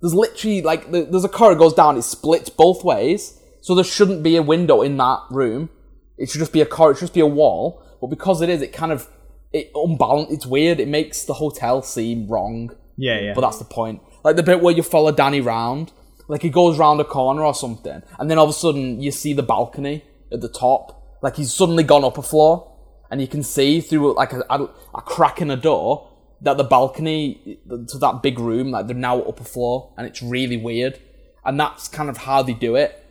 There's 0.00 0.14
literally 0.14 0.62
like 0.62 0.90
there's 0.90 1.24
a 1.24 1.28
corridor 1.28 1.58
goes 1.58 1.74
down. 1.74 1.98
It 1.98 2.02
splits 2.02 2.48
both 2.48 2.82
ways, 2.82 3.38
so 3.60 3.74
there 3.74 3.84
shouldn't 3.84 4.22
be 4.22 4.36
a 4.36 4.42
window 4.42 4.80
in 4.80 4.96
that 4.96 5.20
room. 5.30 5.68
It 6.16 6.30
should 6.30 6.38
just 6.38 6.52
be 6.52 6.62
a 6.62 6.66
corridor. 6.66 6.96
It 6.96 6.98
should 6.98 7.06
just 7.06 7.14
be 7.14 7.20
a 7.20 7.26
wall. 7.26 7.82
But 8.00 8.08
because 8.08 8.40
it 8.40 8.48
is, 8.48 8.62
it 8.62 8.72
kind 8.72 8.92
of 8.92 9.06
it 9.52 9.70
unbalanced. 9.74 10.32
It's 10.32 10.46
weird. 10.46 10.80
It 10.80 10.88
makes 10.88 11.24
the 11.24 11.34
hotel 11.34 11.82
seem 11.82 12.26
wrong. 12.26 12.74
Yeah, 13.00 13.18
yeah. 13.18 13.32
But 13.34 13.40
that's 13.40 13.58
the 13.58 13.64
point. 13.64 14.02
Like 14.22 14.36
the 14.36 14.42
bit 14.42 14.60
where 14.60 14.74
you 14.74 14.82
follow 14.82 15.10
Danny 15.10 15.40
round, 15.40 15.92
like 16.28 16.42
he 16.42 16.50
goes 16.50 16.78
round 16.78 17.00
a 17.00 17.04
corner 17.04 17.42
or 17.42 17.54
something, 17.54 18.02
and 18.18 18.30
then 18.30 18.38
all 18.38 18.44
of 18.44 18.50
a 18.50 18.54
sudden 18.54 19.00
you 19.00 19.10
see 19.10 19.32
the 19.32 19.42
balcony 19.42 20.04
at 20.30 20.42
the 20.42 20.48
top. 20.48 21.18
Like 21.22 21.36
he's 21.36 21.52
suddenly 21.52 21.82
gone 21.82 22.04
up 22.04 22.18
a 22.18 22.22
floor, 22.22 22.76
and 23.10 23.20
you 23.20 23.26
can 23.26 23.42
see 23.42 23.80
through 23.80 24.14
like 24.14 24.34
a, 24.34 24.44
a, 24.50 24.64
a 24.94 25.00
crack 25.00 25.40
in 25.40 25.50
a 25.50 25.56
door 25.56 26.10
that 26.42 26.58
the 26.58 26.64
balcony 26.64 27.58
to 27.88 27.98
that 27.98 28.22
big 28.22 28.38
room, 28.38 28.70
like 28.70 28.86
they're 28.86 28.96
now 28.96 29.20
up 29.22 29.40
a 29.40 29.44
floor, 29.44 29.94
and 29.96 30.06
it's 30.06 30.22
really 30.22 30.58
weird. 30.58 31.00
And 31.42 31.58
that's 31.58 31.88
kind 31.88 32.10
of 32.10 32.18
how 32.18 32.42
they 32.42 32.52
do 32.52 32.76
it. 32.76 33.02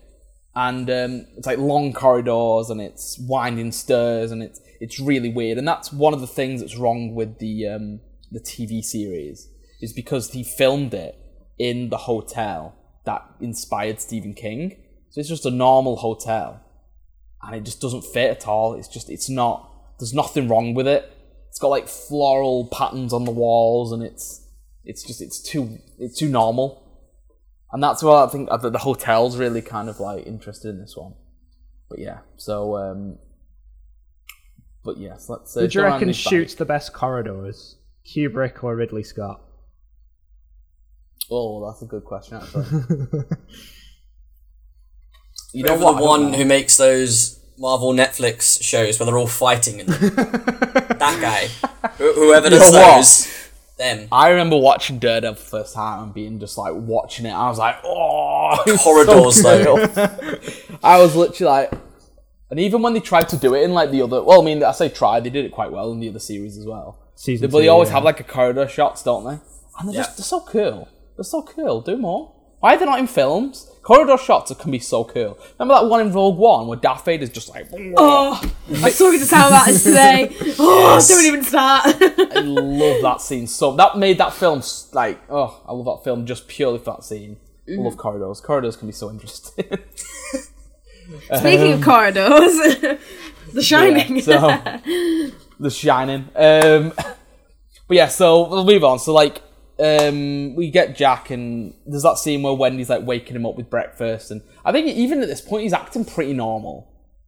And 0.55 0.87
um, 0.89 1.25
it's 1.35 1.47
like 1.47 1.57
long 1.57 1.93
corridors, 1.93 2.69
and 2.69 2.79
it's 2.79 3.17
winding 3.17 3.71
stairs, 3.71 4.31
and 4.31 4.43
it's 4.43 4.61
it's 4.79 4.99
really 4.99 5.31
weird. 5.31 5.57
And 5.57 5.67
that's 5.67 5.91
one 5.91 6.13
of 6.13 6.21
the 6.21 6.27
things 6.27 6.61
that's 6.61 6.77
wrong 6.77 7.15
with 7.15 7.39
the 7.39 7.67
um, 7.67 8.01
the 8.31 8.39
TV 8.39 8.83
series 8.83 9.47
is 9.82 9.93
because 9.93 10.32
he 10.32 10.43
filmed 10.43 10.93
it 10.93 11.15
in 11.57 11.89
the 11.89 11.97
hotel 11.97 12.75
that 13.05 13.23
inspired 13.39 13.99
Stephen 14.01 14.34
King. 14.34 14.77
So 15.09 15.19
it's 15.19 15.30
just 15.30 15.45
a 15.45 15.51
normal 15.51 15.97
hotel, 15.97 16.61
and 17.41 17.55
it 17.55 17.63
just 17.63 17.82
doesn't 17.82 18.03
fit 18.03 18.30
at 18.30 18.47
all. 18.47 18.73
It's 18.75 18.88
just 18.88 19.09
it's 19.09 19.30
not. 19.30 19.65
There's 19.99 20.13
nothing 20.13 20.47
wrong 20.47 20.73
with 20.73 20.88
it. 20.88 21.11
It's 21.49 21.59
got 21.59 21.69
like 21.69 21.88
floral 21.88 22.67
patterns 22.67 23.11
on 23.11 23.25
the 23.25 23.32
walls, 23.32 23.91
and 23.91 24.03
it's 24.03 24.47
it's 24.84 25.03
just 25.03 25.21
it's 25.21 25.41
too 25.41 25.80
it's 25.97 26.17
too 26.17 26.30
normal. 26.30 26.86
And 27.71 27.84
that's 27.84 28.01
why 28.01 28.23
I 28.23 28.27
think 28.27 28.49
that 28.49 28.71
the 28.71 28.80
hotel's 28.80 29.38
really 29.38 29.61
kind 29.61 29.89
of 29.89 29.99
like 29.99 30.25
interested 30.25 30.69
in 30.69 30.80
this 30.80 30.95
one. 30.95 31.13
But 31.89 31.99
yeah, 31.99 32.19
so 32.38 32.77
um, 32.77 33.17
but 34.84 34.97
yes, 34.97 35.30
let's. 35.30 35.55
Uh, 35.57 35.61
Who 35.61 35.67
do 35.67 35.80
you 35.80 35.86
reckon 35.86 36.07
this 36.07 36.23
back. 36.23 36.30
shoots 36.30 36.55
the 36.55 36.65
best 36.65 36.93
corridors? 36.93 37.77
Kubrick 38.05 38.63
or 38.63 38.75
Ridley 38.75 39.03
Scott? 39.03 39.41
Oh, 41.32 41.65
that's 41.67 41.82
a 41.82 41.86
good 41.86 42.03
question. 42.05 42.38
Actually, 42.38 42.63
you 45.53 45.63
know 45.63 45.73
Over 45.73 45.84
what? 45.86 45.97
the 45.97 46.03
one 46.03 46.34
who 46.34 46.45
makes 46.45 46.77
those 46.77 47.39
Marvel 47.57 47.93
Netflix 47.93 48.61
shows 48.63 48.99
where 48.99 49.05
they're 49.05 49.17
all 49.17 49.27
fighting 49.27 49.80
and 49.82 49.89
that 49.89 51.17
guy, 51.21 51.47
Wh- 51.97 52.15
whoever 52.15 52.49
does 52.49 52.71
know 52.71 52.80
what? 52.80 52.95
those, 52.97 53.49
them 53.77 54.07
I 54.11 54.30
remember 54.30 54.57
watching 54.57 54.99
Daredevil 54.99 55.36
for 55.36 55.43
the 55.43 55.63
first 55.63 55.73
time 55.75 56.03
and 56.03 56.13
being 56.13 56.39
just 56.39 56.57
like 56.57 56.73
watching 56.73 57.25
it. 57.25 57.32
I 57.32 57.47
was 57.49 57.57
like, 57.57 57.77
oh, 57.84 58.61
it's 58.67 58.84
Corridors, 58.84 59.41
so 59.41 59.88
cool. 59.88 60.77
I 60.84 60.99
was 60.99 61.15
literally 61.15 61.49
like, 61.51 61.73
and 62.49 62.59
even 62.59 62.82
when 62.82 62.93
they 62.93 62.99
tried 62.99 63.30
to 63.30 63.38
do 63.38 63.53
it 63.55 63.61
in 63.63 63.73
like 63.73 63.91
the 63.91 64.01
other, 64.01 64.21
well, 64.23 64.41
I 64.41 64.45
mean, 64.45 64.63
I 64.63 64.71
say 64.71 64.89
try, 64.89 65.19
they 65.19 65.30
did 65.30 65.45
it 65.45 65.51
quite 65.51 65.71
well 65.71 65.91
in 65.91 65.99
the 65.99 66.09
other 66.09 66.19
series 66.19 66.57
as 66.57 66.65
well. 66.65 66.97
Season 67.15 67.49
but 67.49 67.57
they 67.59 67.65
two, 67.65 67.69
always 67.71 67.89
yeah. 67.89 67.95
have 67.95 68.03
like 68.03 68.19
a 68.19 68.23
corridor 68.23 68.67
shots, 68.67 69.03
don't 69.03 69.23
they? 69.25 69.39
And 69.80 69.88
they're 69.89 69.95
Yeah. 69.95 70.01
just 70.03 70.17
they're 70.17 70.23
so 70.23 70.41
cool. 70.41 70.88
They're 71.20 71.26
so 71.26 71.41
cool. 71.41 71.82
Do 71.82 71.97
more. 71.97 72.32
Why 72.61 72.76
are 72.76 72.80
they 72.80 72.86
not 72.86 72.97
in 72.97 73.05
films? 73.07 73.70
Corridor 73.84 74.17
shots 74.17 74.53
can 74.55 74.72
be 74.72 74.80
so 74.80 75.03
cool. 75.03 75.38
Remember 75.59 75.82
that 75.82 75.89
one 75.89 75.99
in 75.99 76.13
Rogue 76.13 76.38
One 76.38 76.67
where 76.67 76.78
Darth 76.80 77.03
Vader's 77.03 77.30
just 77.30 77.49
like, 77.49 77.67
Oh, 77.97 78.41
I 78.70 78.84
was 78.86 78.97
talking 78.97 79.20
to 79.20 79.26
Sam 79.26 79.47
about 79.47 79.65
this 79.65 79.84
today. 79.84 80.34
Oh, 80.57 80.93
Yes. 80.93 81.09
don't 81.09 81.26
even 81.26 81.43
start. 81.43 81.88
I 81.88 82.39
love 82.39 83.01
that 83.01 83.20
scene 83.20 83.47
so. 83.47 83.76
That 83.76 83.97
made 83.97 84.17
that 84.20 84.32
film 84.32 84.61
like 84.93 85.20
oh, 85.30 85.61
I 85.67 85.74
love 85.74 85.97
that 85.97 86.05
film 86.05 86.26
just 86.26 86.47
purely 86.47 86.78
for 86.80 86.91
that 86.95 87.03
scene. 87.03 87.36
I 87.67 87.74
love 87.82 87.97
corridors. 87.97 88.39
Corridors 88.39 88.78
can 88.78 88.88
be 88.88 88.93
so 88.93 89.09
interesting. 89.09 89.65
Speaking 91.36 91.74
of 91.74 91.82
corridors, 91.82 92.55
The 93.53 93.61
Shining. 93.61 94.15
Yeah, 94.17 94.22
so 94.22 95.32
The 95.59 95.70
Shining. 95.70 96.30
Um, 96.34 96.93
but 96.95 97.97
yeah, 97.97 98.07
so 98.07 98.47
we'll 98.47 98.63
move 98.65 98.86
on. 98.86 98.99
So 98.99 99.11
like, 99.13 99.41
um, 99.80 100.55
we 100.55 100.69
get 100.71 100.95
Jack, 100.95 101.30
and 101.30 101.73
there's 101.86 102.03
that 102.03 102.17
scene 102.17 102.41
where 102.43 102.53
Wendy's 102.53 102.89
like 102.89 103.05
waking 103.05 103.36
him 103.36 103.45
up 103.45 103.55
with 103.55 103.69
breakfast, 103.69 104.32
and 104.32 104.41
I 104.65 104.71
think 104.71 104.88
even 104.88 105.21
at 105.21 105.27
this 105.27 105.41
point 105.41 105.63
he's 105.63 105.73
acting 105.73 106.05
pretty 106.05 106.34
normal. 106.34 106.88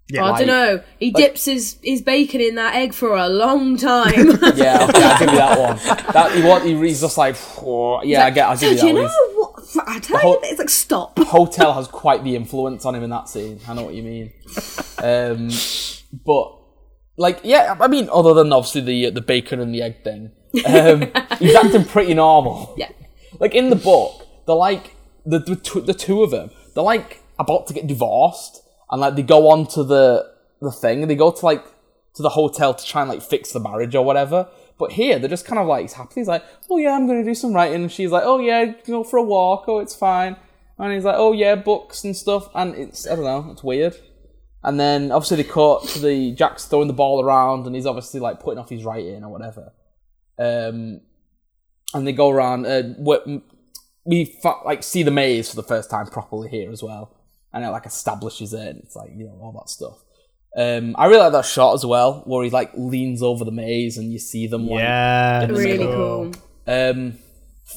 Yeah, 0.10 0.26
I 0.26 0.30
like- 0.32 0.40
don't 0.40 0.48
know. 0.48 0.84
He 1.00 1.12
dips 1.12 1.46
his, 1.46 1.78
his 1.82 2.02
bacon 2.02 2.42
in 2.42 2.56
that 2.56 2.76
egg 2.76 2.94
for 2.94 3.16
a 3.16 3.30
long 3.30 3.78
time. 3.78 4.12
Yeah, 4.56 4.86
okay, 4.90 5.04
I'll 5.04 5.20
give 5.20 5.30
you 5.30 5.38
that 5.38 5.58
one. 5.60 5.78
That 6.14 6.32
he 6.36 6.44
want, 6.44 6.66
he, 6.66 6.76
he's 6.76 7.00
just 7.00 7.18
like, 7.18 7.38
"Oh, 7.62 8.02
yeah, 8.04 8.26
I 8.26 8.30
get, 8.32 8.50
I'll 8.50 8.58
give 8.58 8.78
Do 8.78 8.88
you 8.88 8.94
you 8.94 8.94
that 8.96 9.02
know 9.04 9.32
one. 9.38 9.54
what? 9.76 9.88
I 9.88 10.00
tell 10.00 10.18
whole- 10.20 10.34
you, 10.34 10.40
it's 10.44 10.60
like 10.60 10.70
stop. 10.70 11.18
Hotel 11.20 11.74
has 11.74 11.88
quite 11.88 12.26
the 12.26 12.36
influence 12.36 12.84
on 12.86 12.94
him 12.96 13.04
in 13.04 13.10
that 13.12 13.30
scene. 13.30 13.62
I 13.68 13.74
know 13.74 13.84
what 13.84 13.94
you 13.94 14.04
mean. 14.04 14.34
Um, 15.02 15.50
but 16.26 16.58
like, 17.18 17.40
yeah, 17.44 17.78
I 17.80 17.88
mean, 17.88 18.10
other 18.12 18.34
than 18.34 18.52
obviously 18.52 18.82
the 18.82 19.12
the 19.12 19.22
bacon 19.22 19.62
and 19.62 19.74
the 19.74 19.82
egg 19.82 20.04
thing, 20.04 20.32
um, 20.66 21.12
he's 21.40 21.56
acting 21.56 21.86
pretty 21.86 22.14
normal. 22.14 22.74
Yeah. 22.78 22.90
Like 23.40 23.56
in 23.56 23.70
the 23.70 23.76
book, 23.76 24.28
they're 24.46 24.56
like 24.56 24.96
the 25.26 25.40
the 25.40 25.56
two, 25.56 25.82
the 25.82 25.94
two 25.94 26.24
of 26.24 26.32
them. 26.32 26.52
They're 26.74 26.84
like 26.84 27.22
about 27.40 27.68
to 27.68 27.74
get 27.74 27.88
divorced, 27.88 28.64
and 28.90 29.02
like 29.02 29.16
they 29.16 29.24
go 29.24 29.50
on 29.50 29.68
to 29.68 29.84
the 29.84 30.32
the 30.62 30.72
thing, 30.72 31.02
and 31.02 31.10
they 31.10 31.16
go 31.16 31.32
to 31.32 31.46
like 31.46 31.66
to 32.16 32.22
the 32.22 32.30
hotel 32.30 32.74
to 32.74 32.86
try 32.86 33.02
and 33.02 33.10
like 33.10 33.22
fix 33.22 33.52
the 33.52 33.60
marriage 33.60 33.96
or 33.96 34.04
whatever. 34.04 34.48
But 34.78 34.94
here, 34.94 35.20
they're 35.20 35.30
just 35.30 35.46
kind 35.46 35.60
of 35.60 35.68
like 35.68 35.92
happy. 35.92 36.16
He's 36.16 36.28
like, 36.28 36.44
"Oh 36.70 36.78
yeah, 36.78 36.96
I'm 36.96 37.08
gonna 37.08 37.24
do 37.24 37.36
some 37.36 37.54
writing," 37.54 37.84
and 37.84 37.92
she's 37.92 38.12
like, 38.12 38.24
"Oh 38.26 38.40
yeah, 38.40 38.66
go 38.86 39.04
for 39.04 39.18
a 39.18 39.24
walk. 39.24 39.66
Oh, 39.68 39.80
it's 39.80 39.96
fine." 39.96 40.36
And 40.78 40.92
he's 40.92 41.04
like, 41.04 41.16
"Oh 41.18 41.34
yeah, 41.34 41.56
books 41.56 42.04
and 42.04 42.16
stuff," 42.16 42.50
and 42.56 42.76
it's 42.76 43.08
I 43.08 43.16
don't 43.16 43.26
know, 43.26 43.52
it's 43.52 43.64
weird. 43.64 43.96
And 44.64 44.80
then 44.80 45.12
obviously 45.12 45.38
they 45.38 45.50
cut 45.50 45.84
to 45.90 46.00
the 46.00 46.34
Jack's 46.34 46.66
throwing 46.66 46.88
the 46.88 46.94
ball 46.94 47.24
around, 47.24 47.66
and 47.66 47.76
he's 47.76 47.86
obviously 47.86 48.20
like 48.20 48.40
putting 48.40 48.60
off 48.60 48.70
his 48.70 48.84
writing 48.84 49.24
or 49.24 49.32
whatever. 49.32 49.72
Um, 50.40 51.02
and 51.94 52.08
they 52.08 52.14
go 52.14 52.30
around. 52.30 52.66
Uh, 52.66 52.84
we 54.04 54.26
fa- 54.26 54.62
like 54.66 54.84
see 54.84 55.04
the 55.04 55.12
maze 55.12 55.50
for 55.50 55.56
the 55.56 55.64
first 55.64 55.90
time 55.90 56.08
properly 56.08 56.50
here 56.50 56.72
as 56.72 56.82
well, 56.82 57.16
and 57.54 57.64
it 57.64 57.70
like 57.70 57.86
establishes 57.86 58.54
it. 58.54 58.68
And 58.68 58.80
it's 58.84 58.96
like 58.96 59.12
you 59.16 59.26
know 59.26 59.38
all 59.42 59.52
that 59.60 59.70
stuff. 59.70 59.98
Um, 60.58 60.96
I 60.98 61.06
really 61.06 61.22
like 61.22 61.32
that 61.34 61.46
shot 61.46 61.74
as 61.76 61.86
well, 61.86 62.24
where 62.26 62.44
he 62.44 62.50
like 62.50 62.72
leans 62.76 63.22
over 63.22 63.46
the 63.46 63.52
maze 63.52 63.98
and 63.98 64.12
you 64.12 64.20
see 64.20 64.48
them. 64.48 64.68
Like, 64.68 64.80
Yeah, 64.80 65.44
in 65.44 65.54
Really 65.54 65.78
middle. 65.78 66.32
cool. 66.34 66.34
Um, 66.68 67.14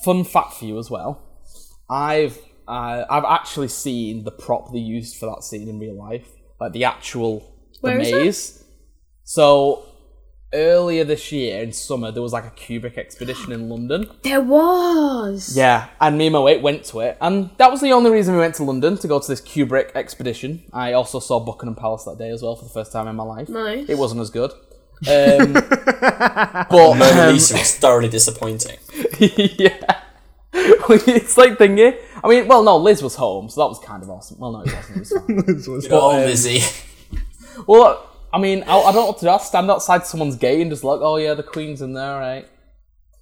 fun 0.04 0.24
fact 0.24 0.54
for 0.54 0.64
you 0.64 0.78
as 0.78 0.90
well. 0.90 1.22
I've 1.90 2.38
uh, 2.66 3.04
I've 3.10 3.24
actually 3.24 3.68
seen 3.68 4.24
the 4.24 4.30
prop 4.32 4.72
they 4.72 4.78
used 4.78 5.16
for 5.18 5.26
that 5.26 5.42
scene 5.44 5.68
in 5.68 5.78
real 5.78 5.96
life, 5.98 6.26
like 6.60 6.72
the 6.72 6.84
actual 6.84 7.40
the 7.82 7.90
Where 7.90 7.98
is 8.00 8.10
maze. 8.12 8.64
So 9.24 9.84
earlier 10.54 11.04
this 11.04 11.30
year 11.32 11.62
in 11.62 11.72
summer, 11.72 12.10
there 12.10 12.22
was 12.22 12.32
like 12.32 12.44
a 12.44 12.50
Kubrick 12.50 12.96
expedition 12.96 13.52
in 13.52 13.68
London. 13.68 14.08
There 14.22 14.40
was. 14.40 15.56
Yeah, 15.56 15.88
and 16.00 16.16
me 16.16 16.26
and 16.28 16.32
my 16.32 16.44
mate 16.44 16.62
went 16.62 16.84
to 16.86 17.00
it, 17.00 17.18
and 17.20 17.50
that 17.58 17.70
was 17.70 17.80
the 17.80 17.92
only 17.92 18.10
reason 18.10 18.34
we 18.34 18.40
went 18.40 18.54
to 18.56 18.64
London 18.64 18.96
to 18.98 19.08
go 19.08 19.18
to 19.18 19.26
this 19.28 19.40
Kubrick 19.40 19.94
expedition. 19.94 20.62
I 20.72 20.92
also 20.92 21.18
saw 21.20 21.40
Buckingham 21.40 21.74
Palace 21.74 22.04
that 22.04 22.16
day 22.18 22.30
as 22.30 22.42
well 22.42 22.56
for 22.56 22.64
the 22.64 22.70
first 22.70 22.92
time 22.92 23.08
in 23.08 23.16
my 23.16 23.24
life. 23.24 23.48
Nice. 23.48 23.88
It 23.88 23.98
wasn't 23.98 24.20
as 24.22 24.30
good. 24.30 24.52
Um, 25.06 25.52
but 25.54 26.70
Mona 26.70 27.04
um, 27.28 27.32
Lisa 27.34 27.54
was 27.54 27.74
thoroughly 27.78 28.08
disappointing. 28.08 28.78
yeah. 29.20 30.00
it's 30.54 31.36
like 31.36 31.58
thingy. 31.58 31.98
I 32.22 32.28
mean, 32.28 32.46
well, 32.46 32.62
no, 32.62 32.76
Liz 32.76 33.02
was 33.02 33.16
home, 33.16 33.48
so 33.50 33.60
that 33.62 33.66
was 33.66 33.80
kind 33.80 34.02
of 34.02 34.08
awesome. 34.08 34.38
Well, 34.38 34.52
no, 34.52 34.60
it 34.60 34.72
wasn't. 34.72 34.96
It 34.96 35.00
was 35.00 35.12
fine. 35.12 35.36
This 35.56 35.66
was- 35.66 35.88
Oh, 35.90 36.12
um, 36.12 36.20
Lizzie. 36.20 36.62
well, 37.66 38.08
I 38.34 38.38
mean, 38.38 38.64
I, 38.64 38.76
I 38.76 38.92
don't 38.92 39.02
know 39.02 39.06
what 39.06 39.18
to 39.18 39.26
do. 39.26 39.28
I'll 39.28 39.38
stand 39.38 39.70
outside 39.70 40.06
someone's 40.06 40.34
gate 40.34 40.60
and 40.60 40.68
just 40.70 40.82
look, 40.82 41.00
oh, 41.02 41.16
yeah, 41.16 41.34
the 41.34 41.44
Queen's 41.44 41.80
in 41.80 41.92
there, 41.92 42.18
right? 42.18 42.48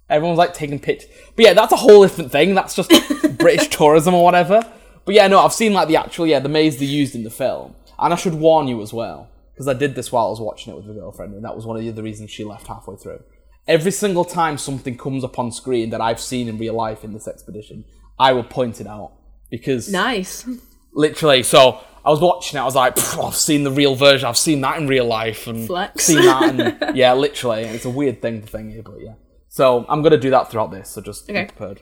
Everyone's 0.09 0.39
like 0.39 0.55
taking 0.55 0.79
pictures. 0.79 1.09
But 1.35 1.45
yeah, 1.45 1.53
that's 1.53 1.71
a 1.71 1.75
whole 1.75 2.01
different 2.01 2.31
thing. 2.31 2.55
That's 2.55 2.75
just 2.75 2.89
British 3.37 3.67
tourism 3.69 4.15
or 4.15 4.23
whatever. 4.23 4.67
But 5.05 5.13
yeah, 5.13 5.27
no, 5.27 5.39
I've 5.39 5.53
seen 5.53 5.71
like 5.73 5.87
the 5.87 5.97
actual, 5.97 6.25
yeah, 6.25 6.39
the 6.39 6.49
maze 6.49 6.77
they 6.77 6.85
used 6.85 7.13
in 7.13 7.23
the 7.23 7.29
film. 7.29 7.75
And 7.99 8.11
I 8.11 8.17
should 8.17 8.33
warn 8.33 8.67
you 8.67 8.81
as 8.81 8.91
well, 8.91 9.29
because 9.53 9.67
I 9.67 9.73
did 9.73 9.93
this 9.93 10.11
while 10.11 10.25
I 10.27 10.29
was 10.29 10.41
watching 10.41 10.73
it 10.73 10.77
with 10.77 10.89
a 10.89 10.93
girlfriend, 10.99 11.35
and 11.35 11.45
that 11.45 11.55
was 11.55 11.65
one 11.67 11.77
of 11.77 11.83
the 11.83 11.89
other 11.89 12.01
reasons 12.01 12.31
she 12.31 12.43
left 12.43 12.65
halfway 12.65 12.95
through. 12.95 13.21
Every 13.67 13.91
single 13.91 14.25
time 14.25 14.57
something 14.57 14.97
comes 14.97 15.23
up 15.23 15.37
on 15.37 15.51
screen 15.51 15.91
that 15.91 16.01
I've 16.01 16.19
seen 16.19 16.47
in 16.49 16.57
real 16.57 16.73
life 16.73 17.03
in 17.03 17.13
this 17.13 17.27
expedition, 17.27 17.85
I 18.19 18.33
will 18.33 18.43
point 18.43 18.81
it 18.81 18.87
out. 18.87 19.11
Because 19.51 19.91
Nice. 19.91 20.47
literally, 20.93 21.43
so 21.43 21.81
I 22.05 22.09
was 22.09 22.19
watching 22.19 22.57
it, 22.57 22.61
I 22.61 22.65
was 22.65 22.75
like, 22.75 22.97
I've 23.17 23.35
seen 23.35 23.63
the 23.63 23.71
real 23.71 23.95
version, 23.95 24.27
I've 24.27 24.37
seen 24.37 24.59
that 24.61 24.77
in 24.77 24.87
real 24.87 25.05
life, 25.05 25.47
and 25.47 25.65
Flex. 25.67 26.03
seen 26.05 26.25
that, 26.25 26.49
and 26.49 26.95
yeah, 26.97 27.13
literally, 27.13 27.61
it's 27.61 27.85
a 27.85 27.89
weird 27.89 28.21
thing 28.21 28.41
to 28.41 28.47
think, 28.47 28.83
but 28.83 28.95
yeah. 28.99 29.13
So 29.49 29.85
I'm 29.87 30.01
gonna 30.01 30.17
do 30.17 30.29
that 30.31 30.49
throughout 30.51 30.71
this, 30.71 30.89
so 30.89 31.01
just 31.01 31.29
Okay. 31.29 31.43
be 31.43 31.51
prepared. 31.53 31.81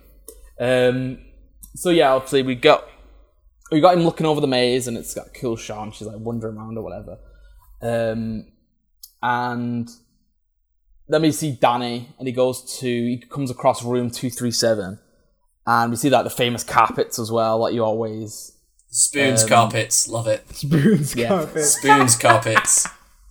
Um, 0.59 1.19
so 1.75 1.89
yeah, 1.89 2.11
obviously 2.13 2.43
we 2.43 2.55
got 2.55 2.85
we 3.71 3.79
got 3.79 3.95
him 3.97 4.03
looking 4.03 4.25
over 4.27 4.41
the 4.41 4.47
maze, 4.47 4.87
and 4.87 4.97
it's 4.97 5.13
got 5.13 5.27
a 5.27 5.29
cool 5.31 5.55
shot, 5.55 5.83
and 5.83 5.93
she's 5.95 6.07
like 6.07 6.17
wandering 6.19 6.57
around 6.57 6.77
or 6.77 6.83
whatever. 6.83 7.17
Um, 7.81 8.45
and 9.23 9.89
then 11.07 11.21
we 11.21 11.31
see 11.31 11.51
Danny, 11.59 12.09
and 12.19 12.27
he 12.27 12.33
goes 12.33 12.77
to 12.79 12.87
he 12.87 13.23
comes 13.29 13.49
across 13.49 13.83
room 13.83 14.09
two 14.11 14.29
three 14.29 14.51
seven, 14.51 14.99
and 15.65 15.91
we 15.91 15.97
see 15.97 16.09
like 16.09 16.25
the 16.25 16.29
famous 16.29 16.63
carpets 16.63 17.17
as 17.17 17.31
well, 17.31 17.57
like 17.59 17.73
you 17.73 17.83
always 17.83 18.51
Spoons 18.91 19.43
Um, 19.43 19.49
carpets. 19.49 20.07
Love 20.09 20.27
it. 20.27 20.43
Spoons 20.53 21.15
Yeah. 21.15 21.29
carpet. 21.29 21.63
Spoons 21.63 22.15
carpets. 22.17 22.87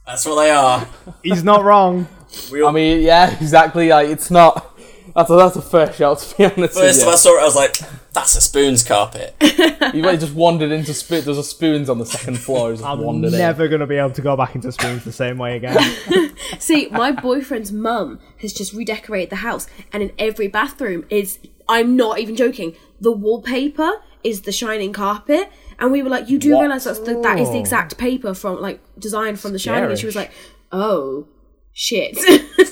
That's 0.06 0.24
what 0.24 0.42
they 0.42 0.50
are. 0.50 0.86
He's 1.22 1.44
not 1.44 1.64
wrong. 1.64 2.08
We 2.50 2.62
all, 2.62 2.70
I 2.70 2.72
mean, 2.72 3.02
yeah, 3.02 3.36
exactly. 3.40 3.88
Like 3.90 4.08
it's 4.08 4.30
not. 4.30 4.66
That's 5.14 5.28
a, 5.28 5.36
that's 5.36 5.56
a 5.56 5.62
fair 5.62 5.92
shout 5.92 6.20
to 6.20 6.36
be 6.36 6.44
honest. 6.44 6.74
first 6.78 6.98
with 6.98 7.00
time 7.04 7.12
I 7.12 7.16
saw 7.16 7.36
it, 7.36 7.42
I 7.42 7.44
was 7.44 7.56
like, 7.56 7.76
that's 8.12 8.36
a 8.36 8.40
spoons 8.40 8.84
carpet. 8.84 9.34
you. 9.42 9.76
you 9.94 10.02
might 10.02 10.20
just 10.20 10.34
wandered 10.34 10.70
into 10.70 10.94
spoon. 10.94 11.24
There's 11.24 11.36
a 11.36 11.42
spoons 11.44 11.90
on 11.90 11.98
the 11.98 12.06
second 12.06 12.38
floor. 12.38 12.72
Just 12.72 12.84
I'm 12.84 13.00
wandered 13.00 13.32
never 13.32 13.68
gonna 13.68 13.86
be 13.86 13.96
able 13.96 14.12
to 14.12 14.22
go 14.22 14.36
back 14.36 14.54
into 14.54 14.72
spoons 14.72 15.04
the 15.04 15.12
same 15.12 15.36
way 15.36 15.56
again. 15.56 15.76
See, 16.58 16.88
my 16.90 17.12
boyfriend's 17.12 17.70
mum 17.72 18.18
has 18.40 18.52
just 18.54 18.72
redecorated 18.72 19.30
the 19.30 19.36
house, 19.36 19.66
and 19.92 20.02
in 20.02 20.12
every 20.18 20.48
bathroom 20.48 21.04
is, 21.10 21.38
I'm 21.68 21.96
not 21.96 22.18
even 22.18 22.34
joking, 22.34 22.76
the 23.00 23.12
wallpaper 23.12 23.90
is 24.24 24.42
the 24.42 24.52
shining 24.52 24.92
carpet. 24.92 25.48
And 25.78 25.90
we 25.92 26.02
were 26.02 26.10
like, 26.10 26.28
you 26.28 26.38
do 26.38 26.54
What? 26.54 26.60
realise 26.62 26.84
that's 26.84 26.98
the, 27.00 27.20
that 27.22 27.38
is 27.38 27.50
the 27.50 27.58
exact 27.58 27.96
paper 27.96 28.34
from, 28.34 28.60
like, 28.60 28.80
designed 28.98 29.40
from 29.40 29.52
The 29.52 29.58
Shining. 29.58 29.88
And 29.90 29.98
she 29.98 30.04
was 30.06 30.14
like, 30.16 30.30
oh, 30.72 31.26
shit. 31.72 32.16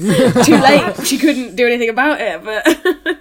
Too 0.45 0.57
late. 0.57 1.07
She 1.07 1.17
couldn't 1.19 1.57
do 1.57 1.67
anything 1.67 1.89
about 1.89 2.21
it, 2.21 2.45
but. 2.45 3.19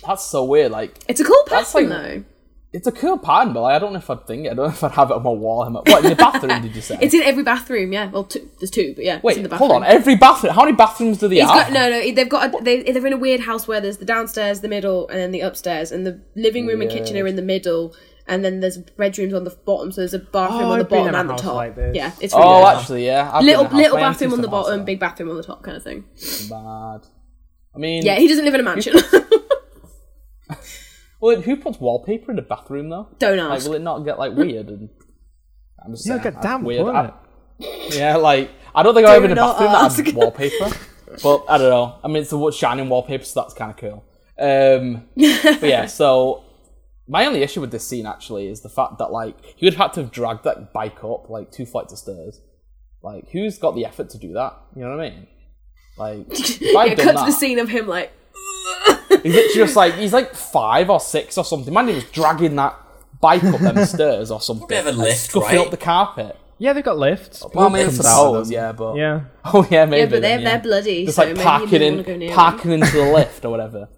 That's 0.06 0.24
so 0.24 0.44
weird. 0.44 0.70
Like 0.72 0.98
it's 1.08 1.20
a 1.20 1.24
cool 1.24 1.42
pattern, 1.46 1.88
like- 1.90 2.02
though. 2.02 2.24
It's 2.76 2.86
a 2.86 2.92
cool 2.92 3.18
pattern, 3.18 3.52
but 3.52 3.62
like, 3.62 3.74
I 3.74 3.78
don't 3.78 3.92
know 3.92 3.98
if 3.98 4.08
I'd 4.10 4.26
think 4.26 4.46
it. 4.46 4.50
I 4.52 4.54
don't 4.54 4.66
know 4.66 4.72
if 4.72 4.84
I'd 4.84 4.92
have 4.92 5.10
it 5.10 5.14
on 5.14 5.22
my 5.22 5.30
wall. 5.30 5.62
I'm 5.62 5.72
like, 5.74 5.86
What 5.88 6.04
in 6.04 6.10
the 6.10 6.16
bathroom? 6.16 6.62
did 6.62 6.74
you 6.74 6.80
say? 6.82 6.98
It's 7.00 7.14
in 7.14 7.22
every 7.22 7.42
bathroom, 7.42 7.92
yeah. 7.92 8.10
Well, 8.10 8.24
two, 8.24 8.48
there's 8.60 8.70
two, 8.70 8.92
but 8.94 9.04
yeah, 9.04 9.20
it's 9.22 9.36
in 9.36 9.42
the 9.42 9.48
Wait, 9.48 9.50
bathroom. 9.50 9.70
hold 9.70 9.82
on. 9.82 9.84
Every 9.88 10.16
bathroom. 10.16 10.52
How 10.54 10.64
many 10.64 10.76
bathrooms 10.76 11.18
do 11.18 11.28
they 11.28 11.36
He's 11.36 11.44
have? 11.50 11.68
got 11.68 11.72
no, 11.72 11.88
no. 11.90 12.12
They've 12.12 12.28
got 12.28 12.54
a, 12.54 12.62
they, 12.62 12.82
they're 12.82 13.06
in 13.06 13.12
a 13.12 13.16
weird 13.16 13.40
house 13.40 13.66
where 13.66 13.80
there's 13.80 13.96
the 13.96 14.04
downstairs, 14.04 14.60
the 14.60 14.68
middle, 14.68 15.08
and 15.08 15.18
then 15.18 15.30
the 15.32 15.40
upstairs, 15.40 15.90
and 15.92 16.06
the 16.06 16.20
living 16.34 16.66
room 16.66 16.80
and 16.82 16.90
kitchen 16.90 17.16
are 17.16 17.26
in 17.26 17.36
the 17.36 17.42
middle, 17.42 17.94
and 18.28 18.44
then 18.44 18.60
there's 18.60 18.76
bedrooms 18.78 19.32
on 19.34 19.44
the 19.44 19.56
bottom. 19.64 19.90
So 19.92 20.00
there's 20.02 20.14
a 20.14 20.18
bathroom 20.18 20.62
Oh, 20.62 20.70
on 20.72 20.78
the 20.78 20.84
I've 20.84 20.90
been 20.90 20.98
bottom 20.98 21.08
in 21.08 21.14
a 21.14 21.18
and 21.20 21.28
the 21.30 21.32
house 21.34 21.42
top. 21.42 21.54
like 21.54 21.76
this. 21.76 21.96
Yeah, 21.96 22.12
it's 22.20 22.34
really 22.34 22.46
Oh, 22.46 22.60
good. 22.62 22.76
actually, 22.78 23.06
yeah. 23.06 23.30
I've 23.32 23.40
been 23.40 23.46
little 23.46 23.60
in 23.60 23.66
a 23.66 23.68
house. 23.70 23.78
little 23.82 23.96
My 23.98 24.02
bathroom 24.10 24.32
on 24.34 24.40
the 24.42 24.48
to 24.48 24.54
have 24.56 24.62
bottom, 24.64 24.78
that. 24.80 24.84
big 24.86 25.00
bathroom 25.00 25.30
on 25.30 25.36
the 25.36 25.42
top, 25.44 25.62
kind 25.62 25.76
of 25.76 25.82
thing. 25.82 26.04
Bad. 26.50 27.00
I 27.74 27.78
mean, 27.78 28.04
Yeah, 28.04 28.16
he 28.16 28.26
doesn't 28.28 28.44
live 28.44 28.54
in 28.54 28.60
a 28.60 28.64
mansion. 28.64 28.94
Well, 31.20 31.40
who 31.40 31.56
puts 31.56 31.80
wallpaper 31.80 32.30
in 32.30 32.36
the 32.36 32.42
bathroom 32.42 32.88
though? 32.90 33.08
Don't 33.18 33.38
Like, 33.38 33.56
ask. 33.58 33.66
will 33.66 33.74
it 33.74 33.82
not 33.82 34.00
get 34.00 34.18
like 34.18 34.34
weird? 34.34 34.68
And 34.68 34.88
I'm 35.84 35.92
just 35.92 36.06
Yeah, 36.06 36.14
saying, 36.14 36.22
get 36.22 36.34
that's 36.34 36.46
damp, 36.46 36.64
weird. 36.64 36.84
won't 36.84 36.96
I- 36.96 37.12
yeah, 37.90 38.16
like 38.16 38.50
I 38.74 38.82
don't 38.82 38.94
think 38.94 39.06
I've 39.06 39.16
ever 39.16 39.24
in 39.26 39.32
a 39.32 39.34
not 39.34 39.54
bathroom 39.54 39.72
that 39.72 39.84
ask. 39.84 40.04
had 40.04 40.14
wallpaper, 40.14 40.70
but 41.22 41.44
I 41.48 41.56
don't 41.58 41.70
know. 41.70 41.94
I 42.04 42.08
mean, 42.08 42.18
it's 42.18 42.32
a 42.32 42.52
shining 42.52 42.88
wallpaper, 42.90 43.24
so 43.24 43.40
that's 43.40 43.54
kind 43.54 43.70
of 43.70 43.76
cool. 43.78 44.04
Um, 44.38 45.04
but 45.16 45.62
yeah, 45.68 45.86
so 46.00 46.44
my 47.08 47.24
only 47.24 47.42
issue 47.42 47.60
with 47.62 47.70
this 47.70 47.86
scene 47.86 48.04
actually 48.04 48.48
is 48.48 48.60
the 48.60 48.68
fact 48.68 48.98
that 48.98 49.10
like 49.12 49.36
he 49.56 49.64
would 49.64 49.72
have 49.74 49.86
had 49.88 49.92
to 49.94 50.02
have 50.02 50.10
dragged 50.12 50.44
that 50.44 50.72
bike 50.74 51.02
up 51.02 51.30
like 51.30 51.50
two 51.50 51.64
flights 51.64 51.92
of 51.94 51.98
stairs. 51.98 52.40
Like, 53.02 53.30
who's 53.30 53.56
got 53.58 53.74
the 53.74 53.86
effort 53.86 54.10
to 54.10 54.18
do 54.18 54.32
that? 54.34 54.54
You 54.74 54.82
know 54.82 54.90
what 54.96 55.00
I 55.06 55.10
mean? 55.10 55.26
Like, 55.96 56.26
if 56.30 56.60
yeah, 56.60 56.78
I'd 56.78 56.88
cut 56.88 56.96
done 56.98 57.06
to 57.06 57.12
that, 57.20 57.26
the 57.26 57.32
scene 57.32 57.58
of 57.58 57.68
him 57.70 57.86
like. 57.86 58.12
He's 59.08 59.34
literally 59.34 59.54
just 59.54 59.76
like 59.76 59.94
he's 59.94 60.12
like 60.12 60.34
five 60.34 60.90
or 60.90 61.00
six 61.00 61.36
or 61.38 61.44
something. 61.44 61.72
Man, 61.72 61.88
he 61.88 61.94
was 61.94 62.04
dragging 62.04 62.56
that 62.56 62.76
bike 63.20 63.44
up 63.44 63.60
them 63.60 63.84
stairs 63.86 64.30
or 64.30 64.40
something. 64.40 64.66
Bit 64.68 64.86
of 64.86 64.94
a 64.94 64.98
like, 64.98 65.08
lift, 65.08 65.20
scuffing 65.30 65.56
right? 65.58 65.64
up 65.66 65.70
the 65.70 65.76
carpet. 65.76 66.36
Yeah, 66.58 66.72
they've 66.72 66.84
got 66.84 66.96
lifts. 66.98 67.44
Well, 67.52 67.66
I 67.66 67.68
mean, 67.68 67.82
I 67.82 67.84
Comes 67.84 68.00
out 68.00 68.06
of 68.06 68.06
suppose, 68.06 68.48
them. 68.48 68.54
yeah, 68.54 68.72
but 68.72 68.94
Yeah. 68.96 69.20
oh 69.44 69.66
yeah, 69.70 69.84
maybe. 69.84 70.00
Yeah, 70.00 70.06
but 70.06 70.10
they're 70.10 70.20
then, 70.20 70.40
yeah. 70.40 70.50
they're 70.52 70.62
bloody. 70.62 71.04
Just 71.04 71.16
so 71.16 71.22
like 71.24 71.34
maybe 71.34 71.44
parking 71.44 71.80
you 71.82 71.86
in, 71.86 71.94
want 71.96 72.06
to 72.06 72.12
go 72.12 72.18
near 72.18 72.34
parking 72.34 72.72
into 72.72 72.90
the 72.92 73.12
lift 73.14 73.44
or 73.44 73.50
whatever. 73.50 73.88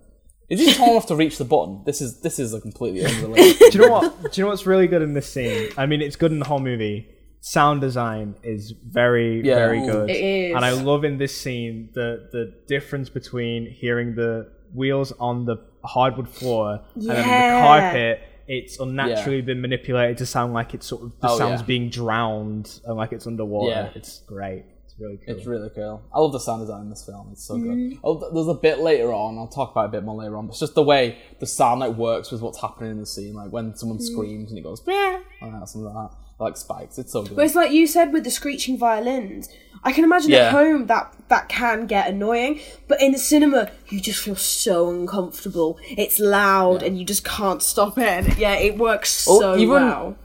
Is 0.50 0.61
he 0.61 0.72
tall 0.78 0.92
enough 0.92 1.06
to 1.06 1.14
reach 1.16 1.38
the 1.38 1.44
button? 1.44 1.82
This 1.86 2.00
is 2.00 2.20
this 2.20 2.38
is 2.38 2.54
a 2.54 2.61
completely 2.61 3.04
unrelated. 3.04 3.59
Do 3.72 3.78
you 3.78 3.86
know 3.86 3.92
what? 3.92 4.32
Do 4.32 4.40
you 4.40 4.44
know 4.44 4.50
what's 4.50 4.66
really 4.66 4.86
good 4.88 5.02
in 5.02 5.14
this 5.14 5.30
scene? 5.32 5.70
I 5.76 5.86
mean, 5.86 6.00
it's 6.02 6.16
good 6.16 6.32
in 6.32 6.38
the 6.40 6.46
whole 6.46 6.59
movie. 6.61 7.09
Sound 7.40 7.80
design 7.80 8.34
is 8.42 8.72
very, 8.84 9.40
Yeah. 9.42 9.54
very 9.54 9.80
good. 9.80 10.11
It 10.11 10.16
is. 10.16 10.56
And 10.56 10.64
I 10.64 10.70
love 10.72 11.04
in 11.04 11.18
this 11.18 11.36
scene 11.36 11.90
the 11.94 12.28
the 12.32 12.52
difference 12.66 13.09
between 13.09 13.70
hearing 13.70 14.16
the 14.16 14.50
wheels 14.75 15.12
on 15.19 15.45
the 15.45 15.57
hardwood 15.85 16.29
floor 16.29 16.81
and 16.95 17.03
then 17.05 17.16
the 17.16 17.66
carpet. 17.66 18.21
It's 18.47 18.79
unnaturally 18.81 19.43
been 19.43 19.61
manipulated 19.61 20.16
to 20.19 20.27
sound 20.27 20.55
like 20.55 20.73
it's 20.73 20.87
sort 20.87 21.03
of 21.03 21.12
the 21.21 21.29
Oh, 21.29 21.37
sound's 21.39 21.61
yeah. 21.61 21.66
being 21.66 21.91
drowned 21.91 22.81
and 22.87 22.97
like 22.97 23.12
it's 23.12 23.27
underwater. 23.27 23.71
Yeah. 23.71 23.91
It's 23.95 24.21
great. 24.21 24.64
It's 24.87 24.95
really 24.99 25.19
cool. 25.19 25.37
It's 25.37 25.47
really 25.47 25.69
cool. 25.75 26.03
I 26.14 26.19
love 26.19 26.33
the 26.33 26.41
sound 26.41 26.62
design 26.62 26.83
in 26.83 26.91
this 26.91 27.05
film. 27.05 27.29
It's 27.33 27.45
so 27.45 27.55
Mm-hmm. 27.57 27.89
good. 27.91 27.99
Oh, 28.03 28.31
there's 28.33 28.49
a 28.49 28.59
bit 28.59 28.79
later 28.79 29.12
on. 29.12 29.37
I'll 29.37 29.49
talk 29.49 29.73
about 29.73 29.85
it 29.85 29.89
a 29.89 29.93
bit 29.93 30.05
more 30.05 30.16
later 30.16 30.39
on. 30.39 30.47
But 30.47 30.53
it's 30.53 30.61
just 30.61 30.75
the 30.75 30.83
way 30.83 31.19
the 31.41 31.47
sound 31.47 31.81
like 31.81 31.95
works 31.97 32.31
with 32.33 32.41
what's 32.41 32.59
happening 32.61 32.93
in 32.93 33.01
the 33.01 33.07
scene. 33.07 33.35
Like 33.35 33.51
when 33.53 33.77
someone 33.77 33.99
Mm-hmm. 33.99 34.14
screams 34.14 34.51
and 34.51 34.59
it 34.59 34.62
goes, 34.62 34.85
"Meow," 34.87 35.21
or 35.43 35.66
something 35.66 35.85
like 35.93 36.11
that. 36.11 36.16
Like 36.41 36.57
spikes. 36.57 36.99
It's 36.99 37.12
so 37.12 37.25
good. 37.25 37.37
But 37.37 37.45
it's 37.45 37.55
like 37.57 37.73
you 37.73 37.87
said 37.87 38.12
with 38.14 38.25
the 38.25 38.31
screeching 38.31 38.79
violins. 38.79 39.49
I 39.85 39.93
can 39.93 40.05
imagine 40.05 40.31
Yeah. 40.31 40.47
at 40.47 40.53
home 40.53 40.87
that 40.87 41.14
that 41.29 41.49
can 41.49 41.87
get 41.87 42.09
annoying, 42.09 42.61
but 42.89 43.01
in 43.03 43.12
the 43.12 43.18
cinema 43.18 43.70
you 43.89 44.01
just 44.01 44.20
feel 44.20 44.37
so 44.37 44.91
uncomfortable. 44.91 45.79
It's 45.91 46.18
loud 46.18 46.83
and 46.83 46.99
you 46.99 47.05
just 47.05 47.24
can't 47.24 47.62
stop 47.62 47.99
it. 47.99 48.39
Yeah, 48.39 48.55
it 48.55 48.79
works 48.79 49.11
so 49.11 49.57
even- 49.57 49.68
well. 49.74 50.16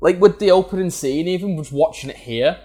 like 0.00 0.20
with 0.20 0.38
the 0.38 0.50
opening 0.50 0.90
scene, 0.90 1.26
even 1.28 1.56
was 1.56 1.72
watching 1.72 2.10
it 2.10 2.16
here, 2.16 2.58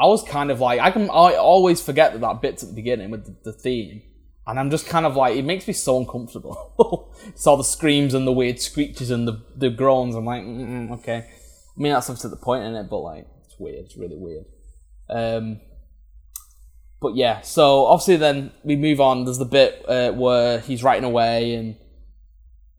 I 0.00 0.06
was 0.06 0.22
kind 0.22 0.50
of 0.50 0.60
like, 0.60 0.80
I 0.80 0.90
can, 0.90 1.10
I 1.10 1.34
always 1.34 1.80
forget 1.82 2.12
that 2.12 2.20
that 2.22 2.40
bit's 2.40 2.62
at 2.62 2.70
the 2.70 2.74
beginning 2.74 3.10
with 3.10 3.26
the, 3.26 3.50
the 3.50 3.52
theme, 3.52 4.02
and 4.46 4.58
I'm 4.58 4.70
just 4.70 4.86
kind 4.86 5.04
of 5.04 5.14
like, 5.16 5.36
it 5.36 5.44
makes 5.44 5.66
me 5.66 5.74
so 5.74 5.98
uncomfortable. 5.98 7.12
it's 7.26 7.46
all 7.46 7.58
the 7.58 7.64
screams 7.64 8.14
and 8.14 8.26
the 8.26 8.32
weird 8.32 8.60
screeches 8.60 9.10
and 9.10 9.28
the 9.28 9.42
the 9.56 9.68
groans. 9.68 10.14
I'm 10.14 10.24
like, 10.24 10.42
okay. 11.00 11.26
I 11.26 11.80
mean, 11.80 11.92
that's 11.92 12.08
obviously 12.08 12.30
the 12.30 12.36
point 12.36 12.64
in 12.64 12.74
it, 12.76 12.88
but 12.88 13.00
like, 13.00 13.26
it's 13.44 13.56
weird. 13.58 13.84
It's 13.84 13.96
really 13.98 14.16
weird. 14.16 14.44
Um, 15.10 15.60
but 17.00 17.16
yeah, 17.16 17.40
so 17.40 17.86
obviously 17.86 18.16
then 18.16 18.52
we 18.64 18.76
move 18.76 19.00
on. 19.00 19.24
There's 19.24 19.38
the 19.38 19.44
bit 19.44 19.84
uh, 19.88 20.12
where 20.12 20.60
he's 20.60 20.82
writing 20.84 21.04
away 21.04 21.54
and 21.54 21.76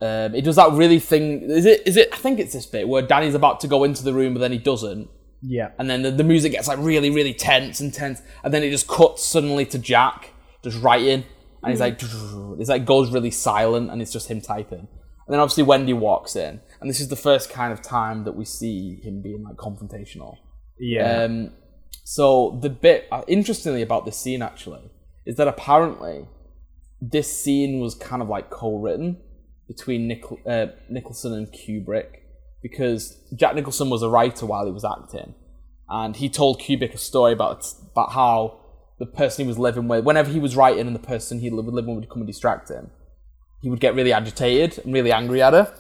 Um, 0.02 0.34
it 0.34 0.44
does 0.44 0.56
that 0.56 0.72
really 0.72 1.00
thing. 1.00 1.44
Is 1.44 1.66
it? 1.66 1.82
Is 1.86 1.96
it? 1.96 2.10
I 2.12 2.18
think 2.18 2.40
it's 2.40 2.54
this 2.54 2.66
bit 2.66 2.88
where 2.88 3.04
Danny's 3.04 3.36
about 3.36 3.60
to 3.60 3.68
go 3.68 3.84
into 3.84 4.04
the 4.04 4.14
room, 4.14 4.34
but 4.34 4.40
then 4.40 4.52
he 4.52 4.58
doesn't, 4.58 5.08
Yeah. 5.44 5.70
and 5.78 5.88
then 5.90 6.02
the, 6.02 6.10
the 6.10 6.24
music 6.24 6.52
gets 6.54 6.68
like 6.68 6.80
really, 6.80 7.12
really 7.12 7.36
tense 7.36 7.80
and 7.80 7.94
tense, 7.94 8.20
and 8.44 8.52
then 8.52 8.64
it 8.64 8.72
just 8.72 8.88
cuts 8.88 9.24
suddenly 9.24 9.66
to 9.68 9.78
Jack 9.78 10.32
just 10.64 10.82
writing, 10.82 11.24
and 11.62 11.72
he's 11.72 11.80
like, 11.80 12.00
it's 12.60 12.70
like 12.70 12.84
goes 12.86 13.12
really 13.12 13.30
silent, 13.32 13.92
and 13.92 14.02
it's 14.02 14.12
just 14.12 14.28
him 14.32 14.42
typing. 14.42 14.88
And 15.28 15.30
then 15.34 15.40
obviously 15.40 15.64
Wendy 15.64 15.94
walks 15.94 16.36
in, 16.36 16.62
and 16.80 16.90
this 16.90 17.00
is 17.00 17.10
the 17.10 17.16
first 17.16 17.52
kind 17.52 17.72
of 17.72 17.84
time 17.84 18.24
that 18.24 18.36
we 18.36 18.44
see 18.46 19.00
him 19.04 19.22
being 19.22 19.44
like 19.44 19.58
confrontational. 19.58 20.38
Yeah. 20.80 21.26
Um, 21.26 21.52
so 22.04 22.60
the 22.62 22.70
bit 22.70 23.08
uh, 23.12 23.24
interestingly 23.28 23.82
about 23.82 24.06
this 24.06 24.18
scene 24.18 24.42
actually 24.42 24.92
is 25.26 25.36
that 25.36 25.48
apparently 25.48 26.28
this 27.02 27.32
scene 27.42 27.80
was 27.80 27.96
kind 27.96 28.22
of 28.22 28.30
like 28.30 28.50
co-written 28.50 29.18
between 29.68 30.08
Nicol- 30.08 30.40
uh, 30.46 30.68
Nicholson 30.90 31.34
and 31.34 31.48
Kubrick 31.48 32.18
because 32.62 33.18
Jack 33.36 33.56
Nicholson 33.56 33.90
was 33.90 34.04
a 34.04 34.10
writer 34.10 34.46
while 34.46 34.66
he 34.66 34.72
was 34.72 34.86
acting, 34.86 35.34
and 35.90 36.16
he 36.16 36.30
told 36.30 36.62
Kubrick 36.62 36.94
a 36.94 36.98
story 36.98 37.34
about 37.34 37.66
about 37.92 38.12
how 38.12 38.60
the 39.00 39.06
person 39.08 39.46
he 39.46 39.48
was 39.48 39.58
living 39.58 39.88
with, 39.88 40.06
whenever 40.06 40.30
he 40.30 40.40
was 40.40 40.56
writing 40.56 40.86
and 40.86 40.96
the 40.96 41.00
person 41.00 41.40
he 41.40 41.50
was 41.50 41.66
living 41.66 41.96
with 41.96 42.04
would 42.04 42.10
come 42.10 42.20
and 42.20 42.28
distract 42.28 42.70
him, 42.70 42.92
he 43.62 43.70
would 43.70 43.80
get 43.80 43.96
really 43.96 44.14
agitated 44.14 44.84
and 44.86 44.94
really 44.94 45.12
angry 45.12 45.42
at 45.42 45.54
her. 45.54 45.74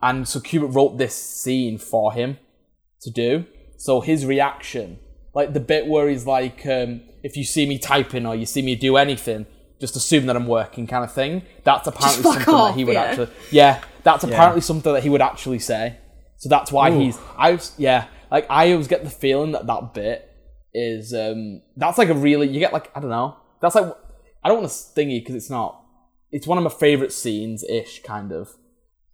And 0.00 0.26
so 0.26 0.40
Kubrick 0.40 0.74
wrote 0.74 0.96
this 0.96 1.14
scene 1.14 1.76
for 1.76 2.12
him 2.14 2.38
to 3.02 3.10
do. 3.10 3.44
So 3.84 4.00
his 4.00 4.24
reaction, 4.24 4.98
like 5.34 5.52
the 5.52 5.60
bit 5.60 5.86
where 5.86 6.08
he's 6.08 6.26
like, 6.26 6.64
um, 6.64 7.02
if 7.22 7.36
you 7.36 7.44
see 7.44 7.66
me 7.66 7.78
typing 7.78 8.24
or 8.24 8.34
you 8.34 8.46
see 8.46 8.62
me 8.62 8.76
do 8.76 8.96
anything, 8.96 9.44
just 9.78 9.94
assume 9.94 10.24
that 10.24 10.36
I'm 10.36 10.46
working, 10.46 10.86
kind 10.86 11.04
of 11.04 11.12
thing. 11.12 11.42
That's 11.64 11.86
apparently 11.86 12.22
something 12.22 12.54
off, 12.54 12.68
that 12.70 12.78
he 12.78 12.84
would 12.84 12.94
yeah. 12.94 13.02
actually, 13.02 13.28
yeah, 13.50 13.82
that's 14.02 14.24
apparently 14.24 14.62
something 14.62 14.90
that 14.94 15.02
he 15.02 15.10
would 15.10 15.20
actually 15.20 15.58
say. 15.58 15.98
So 16.38 16.48
that's 16.48 16.72
why 16.72 16.90
Ooh. 16.90 16.98
he's, 16.98 17.18
I 17.36 17.52
was, 17.52 17.74
yeah, 17.76 18.06
like 18.30 18.46
I 18.48 18.72
always 18.72 18.88
get 18.88 19.04
the 19.04 19.10
feeling 19.10 19.52
that 19.52 19.66
that 19.66 19.92
bit 19.92 20.30
is, 20.72 21.12
um, 21.12 21.60
that's 21.76 21.98
like 21.98 22.08
a 22.08 22.14
really, 22.14 22.48
you 22.48 22.60
get 22.60 22.72
like, 22.72 22.90
I 22.96 23.00
don't 23.00 23.10
know, 23.10 23.36
that's 23.60 23.74
like, 23.74 23.92
I 24.42 24.48
don't 24.48 24.60
want 24.60 24.70
to 24.70 24.74
stingy 24.74 25.18
because 25.18 25.34
it's 25.34 25.50
not, 25.50 25.84
it's 26.32 26.46
one 26.46 26.56
of 26.56 26.64
my 26.64 26.70
favorite 26.70 27.12
scenes 27.12 27.62
ish, 27.64 28.00
kind 28.02 28.32
of. 28.32 28.48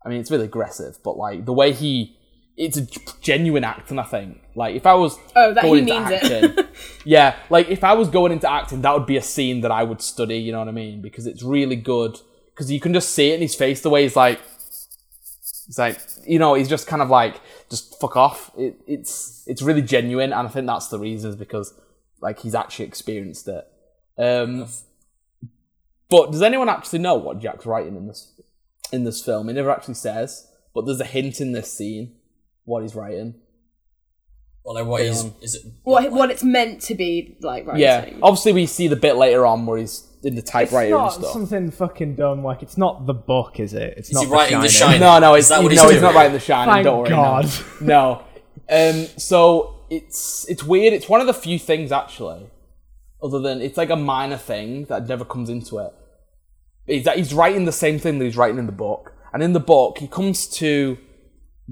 I 0.06 0.10
mean, 0.10 0.20
it's 0.20 0.30
really 0.30 0.44
aggressive, 0.44 0.98
but 1.02 1.16
like 1.16 1.44
the 1.44 1.52
way 1.52 1.72
he, 1.72 2.18
it's 2.60 2.76
a 2.76 2.86
genuine 3.22 3.64
acting. 3.64 3.98
I 3.98 4.02
think. 4.04 4.40
Like 4.54 4.74
if 4.76 4.86
I 4.86 4.94
was 4.94 5.18
Oh, 5.34 5.54
that 5.54 5.62
going 5.62 5.86
he 5.86 5.92
into 5.96 6.10
means 6.10 6.22
it. 6.32 6.44
acting, 6.58 6.64
yeah, 7.04 7.36
like 7.48 7.68
if 7.70 7.82
I 7.82 7.94
was 7.94 8.08
going 8.08 8.32
into 8.32 8.50
acting, 8.50 8.82
that 8.82 8.92
would 8.94 9.06
be 9.06 9.16
a 9.16 9.22
scene 9.22 9.62
that 9.62 9.70
I 9.72 9.82
would 9.82 10.02
study. 10.02 10.36
You 10.38 10.52
know 10.52 10.58
what 10.58 10.68
I 10.68 10.72
mean? 10.72 11.00
Because 11.00 11.26
it's 11.26 11.42
really 11.42 11.76
good. 11.76 12.18
Because 12.52 12.70
you 12.70 12.78
can 12.80 12.92
just 12.92 13.10
see 13.14 13.30
it 13.30 13.36
in 13.36 13.40
his 13.40 13.54
face, 13.54 13.80
the 13.80 13.88
way 13.88 14.02
he's 14.02 14.16
like, 14.16 14.38
he's 15.66 15.78
like, 15.78 15.98
you 16.26 16.38
know, 16.38 16.52
he's 16.54 16.68
just 16.68 16.86
kind 16.86 17.00
of 17.00 17.08
like, 17.08 17.40
just 17.70 17.98
fuck 18.00 18.16
off. 18.16 18.50
It, 18.58 18.78
it's 18.86 19.44
it's 19.46 19.62
really 19.62 19.82
genuine, 19.82 20.32
and 20.32 20.46
I 20.46 20.50
think 20.50 20.66
that's 20.66 20.88
the 20.88 20.98
reason 20.98 21.30
is 21.30 21.36
because 21.36 21.72
like 22.20 22.40
he's 22.40 22.54
actually 22.54 22.84
experienced 22.86 23.48
it. 23.48 23.66
Um, 24.18 24.66
but 26.10 26.32
does 26.32 26.42
anyone 26.42 26.68
actually 26.68 26.98
know 26.98 27.14
what 27.14 27.38
Jack's 27.38 27.64
writing 27.64 27.96
in 27.96 28.06
this 28.08 28.32
in 28.92 29.04
this 29.04 29.24
film? 29.24 29.48
He 29.48 29.54
never 29.54 29.70
actually 29.70 29.94
says, 29.94 30.46
but 30.74 30.84
there's 30.84 31.00
a 31.00 31.04
hint 31.06 31.40
in 31.40 31.52
this 31.52 31.72
scene 31.72 32.16
what 32.64 32.82
he's 32.82 32.94
writing. 32.94 33.34
Well, 34.64 34.74
like, 34.74 34.86
what 34.86 35.00
is 35.02 35.24
is 35.40 35.54
it? 35.56 35.62
What 35.84 36.12
what 36.12 36.30
it's 36.30 36.44
meant 36.44 36.82
to 36.82 36.94
be 36.94 37.38
like 37.40 37.66
writing. 37.66 37.80
Yeah, 37.82 38.10
obviously 38.22 38.52
we 38.52 38.66
see 38.66 38.88
the 38.88 38.96
bit 38.96 39.16
later 39.16 39.46
on 39.46 39.64
where 39.66 39.78
he's 39.78 40.06
in 40.22 40.34
the 40.34 40.42
It's 40.42 40.50
typewriter 40.50 40.96
and 40.98 41.10
stuff. 41.10 41.32
something 41.32 41.70
fucking 41.70 42.16
dumb. 42.16 42.44
Like 42.44 42.62
it's 42.62 42.76
not 42.76 43.06
the 43.06 43.14
book, 43.14 43.58
is 43.58 43.72
it? 43.72 43.94
It's 43.96 44.10
Is 44.10 44.14
not 44.16 44.26
he 44.26 44.30
writing 44.30 44.60
The 44.60 44.68
Shining. 44.68 45.00
Shining? 45.00 45.00
No, 45.00 45.18
no, 45.18 45.34
Is 45.34 45.44
it's 45.44 45.48
that 45.48 45.62
what 45.62 45.72
no, 45.74 45.82
he's 45.84 45.92
he's 45.92 46.02
not 46.02 46.14
writing 46.14 46.34
the 46.34 46.40
shining. 46.40 46.74
Thank 46.74 46.84
don't 46.84 46.98
worry. 46.98 47.08
God. 47.08 47.50
No, 47.80 48.22
no. 48.68 48.90
Um, 48.90 49.06
so 49.16 49.76
it's 49.88 50.46
it's 50.48 50.62
weird. 50.62 50.92
It's 50.92 51.08
one 51.08 51.22
of 51.22 51.26
the 51.26 51.34
few 51.34 51.58
things 51.58 51.90
actually, 51.90 52.46
other 53.22 53.38
than 53.40 53.62
it's 53.62 53.78
like 53.78 53.88
a 53.90 53.96
minor 53.96 54.36
thing 54.36 54.84
that 54.84 55.08
never 55.08 55.24
comes 55.24 55.48
into 55.48 55.78
it. 55.78 55.92
Is 56.86 57.04
that 57.04 57.16
he's 57.16 57.32
writing 57.32 57.64
the 57.64 57.72
same 57.72 57.98
thing 57.98 58.18
that 58.18 58.26
he's 58.26 58.36
writing 58.36 58.58
in 58.58 58.66
the 58.66 58.72
book, 58.72 59.14
and 59.32 59.42
in 59.42 59.54
the 59.54 59.60
book 59.60 59.98
he 59.98 60.06
comes 60.06 60.46
to 60.58 60.98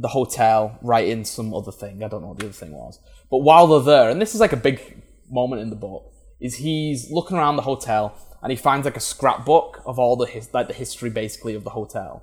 the 0.01 0.09
hotel 0.09 0.79
writing 0.83 1.25
some 1.25 1.53
other 1.53 1.73
thing. 1.73 2.03
I 2.03 2.09
don't 2.09 2.23
know 2.23 2.29
what 2.29 2.39
the 2.39 2.47
other 2.47 2.53
thing 2.53 2.73
was, 2.73 3.01
but 3.31 3.39
while 3.39 3.67
they're 3.67 3.81
there, 3.81 4.11
and 4.11 4.21
this 4.21 4.35
is 4.35 4.41
like 4.41 4.53
a 4.53 4.57
big 4.57 5.03
moment 5.31 5.63
in 5.63 5.71
the 5.71 5.77
book, 5.77 6.13
is 6.41 6.57
he's 6.57 7.11
looking 7.11 7.37
around 7.37 7.57
the 7.57 7.63
hotel 7.63 8.15
and 8.43 8.53
he 8.53 8.57
finds 8.57 8.85
like 8.85 8.97
a 8.97 9.01
scrapbook 9.01 9.83
of 9.85 9.99
all 9.99 10.17
the 10.17 10.27
his, 10.27 10.53
like 10.55 10.69
the 10.69 10.75
history 10.75 11.11
basically 11.11 11.55
of 11.55 11.65
the 11.65 11.71
hotel, 11.71 12.23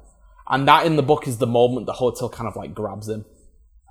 and 0.50 0.68
that 0.68 0.86
in 0.86 0.96
the 0.96 1.04
book 1.04 1.28
is 1.28 1.38
the 1.38 1.48
moment 1.48 1.86
the 1.86 1.94
hotel 1.94 2.30
kind 2.30 2.48
of 2.48 2.56
like 2.56 2.74
grabs 2.74 3.10
him, 3.10 3.26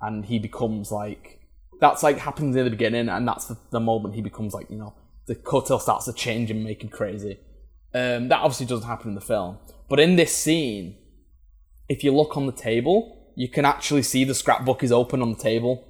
and 0.01 0.25
he 0.25 0.39
becomes 0.39 0.91
like 0.91 1.39
that's 1.79 2.01
like 2.01 2.17
happens 2.17 2.55
in 2.55 2.63
the 2.63 2.71
beginning, 2.71 3.09
and 3.09 3.27
that's 3.27 3.45
the, 3.45 3.57
the 3.71 3.79
moment 3.79 4.15
he 4.15 4.21
becomes 4.21 4.53
like 4.53 4.69
you 4.69 4.77
know 4.77 4.95
the 5.27 5.39
hotel 5.45 5.79
starts 5.79 6.05
to 6.05 6.13
change 6.13 6.49
and 6.49 6.63
make 6.63 6.83
him 6.83 6.89
crazy. 6.89 7.39
Um, 7.93 8.27
that 8.29 8.41
obviously 8.41 8.65
doesn't 8.65 8.87
happen 8.87 9.09
in 9.09 9.15
the 9.15 9.21
film, 9.21 9.59
but 9.87 9.99
in 9.99 10.15
this 10.15 10.35
scene, 10.35 10.97
if 11.87 12.03
you 12.03 12.11
look 12.11 12.35
on 12.35 12.45
the 12.47 12.51
table, 12.51 13.14
you 13.35 13.49
can 13.49 13.65
actually 13.65 14.01
see 14.01 14.23
the 14.23 14.33
scrapbook 14.35 14.83
is 14.83 14.91
open 14.91 15.21
on 15.21 15.31
the 15.31 15.37
table. 15.39 15.83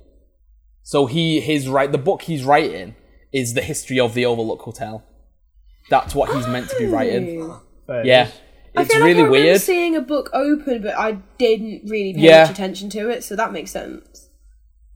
So 0.84 1.06
he 1.06 1.40
his 1.40 1.68
right 1.68 1.92
the 1.92 1.98
book 1.98 2.24
he's 2.24 2.44
writing 2.44 2.96
is 3.34 3.54
the 3.54 3.62
history 3.62 4.00
of 4.00 4.14
the 4.14 4.26
Overlook 4.26 4.62
Hotel. 4.62 5.04
That's 5.90 6.16
what 6.16 6.36
he's 6.36 6.48
meant 6.48 6.70
to 6.70 6.78
be 6.78 6.86
writing. 6.86 7.54
But 7.88 8.06
Yeah. 8.06 8.30
I 8.78 8.82
It's 8.82 8.92
feel 8.92 9.02
like 9.02 9.08
really 9.08 9.22
I 9.22 9.26
remember 9.26 9.46
weird. 9.48 9.62
seeing 9.62 9.96
a 9.96 10.02
book 10.02 10.30
open, 10.34 10.82
but 10.82 10.98
I 10.98 11.14
didn't 11.38 11.90
really 11.90 12.14
pay 12.14 12.20
Yeah. 12.22 12.42
much 12.44 12.52
attention 12.52 12.90
to 12.92 13.10
it, 13.10 13.24
so 13.24 13.36
that 13.36 13.54
makes 13.54 13.72
sense. 13.72 14.30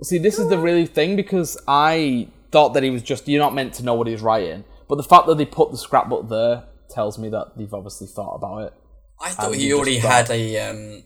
See, 0.04 0.18
this 0.18 0.38
is 0.40 0.50
the 0.50 0.58
really 0.58 0.86
thing 0.86 1.16
because 1.16 1.58
I 1.68 2.28
thought 2.52 2.74
that 2.74 2.84
he 2.84 2.90
was 2.90 3.04
just 3.04 3.28
you're 3.28 3.42
not 3.42 3.54
meant 3.54 3.74
to 3.76 3.84
know 3.84 3.94
what 3.94 4.08
he's 4.08 4.22
writing, 4.22 4.64
but 4.88 4.96
the 4.96 5.04
fact 5.04 5.28
that 5.28 5.38
they 5.38 5.46
put 5.46 5.72
the 5.72 5.78
scrapbook 5.78 6.30
there 6.30 6.64
tells 6.90 7.18
me 7.20 7.30
that 7.30 7.54
they've 7.58 7.74
obviously 7.74 8.08
thought 8.08 8.36
about 8.36 8.58
it. 8.64 8.74
I 9.22 9.30
thought 9.32 9.54
he 9.56 9.66
he 9.66 9.74
already 9.74 9.96
just 10.00 10.08
had 10.08 10.30
a 10.32 10.60
um 10.70 11.04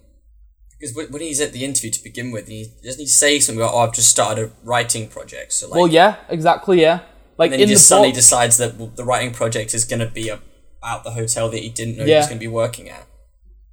because 0.79 0.95
when 0.95 1.11
when 1.11 1.21
he's 1.21 1.39
at 1.41 1.53
the 1.53 1.63
interview 1.65 1.91
to 1.91 2.03
begin 2.03 2.31
with, 2.31 2.47
he 2.47 2.71
doesn't 2.83 2.99
he 2.99 3.07
say 3.07 3.39
something 3.39 3.61
about 3.61 3.73
oh 3.73 3.79
I've 3.79 3.93
just 3.93 4.09
started 4.09 4.45
a 4.49 4.51
writing 4.63 5.07
project. 5.07 5.53
So 5.53 5.67
like, 5.69 5.77
well, 5.77 5.87
yeah, 5.87 6.17
exactly, 6.29 6.81
yeah. 6.81 7.01
Like 7.37 7.47
and 7.51 7.53
then 7.53 7.61
in 7.61 7.67
he 7.69 7.73
the 7.75 7.79
suddenly 7.79 8.09
book, 8.09 8.15
decides 8.15 8.57
that 8.57 8.73
w- 8.73 8.91
the 8.95 9.03
writing 9.03 9.33
project 9.33 9.73
is 9.73 9.85
going 9.85 9.99
to 10.01 10.07
be 10.07 10.29
about 10.29 11.03
the 11.03 11.11
hotel 11.11 11.49
that 11.49 11.59
he 11.59 11.69
didn't 11.69 11.97
know 11.97 12.05
he 12.05 12.13
was 12.13 12.27
going 12.27 12.37
to 12.37 12.43
be 12.45 12.47
working 12.47 12.89
at. 12.89 13.07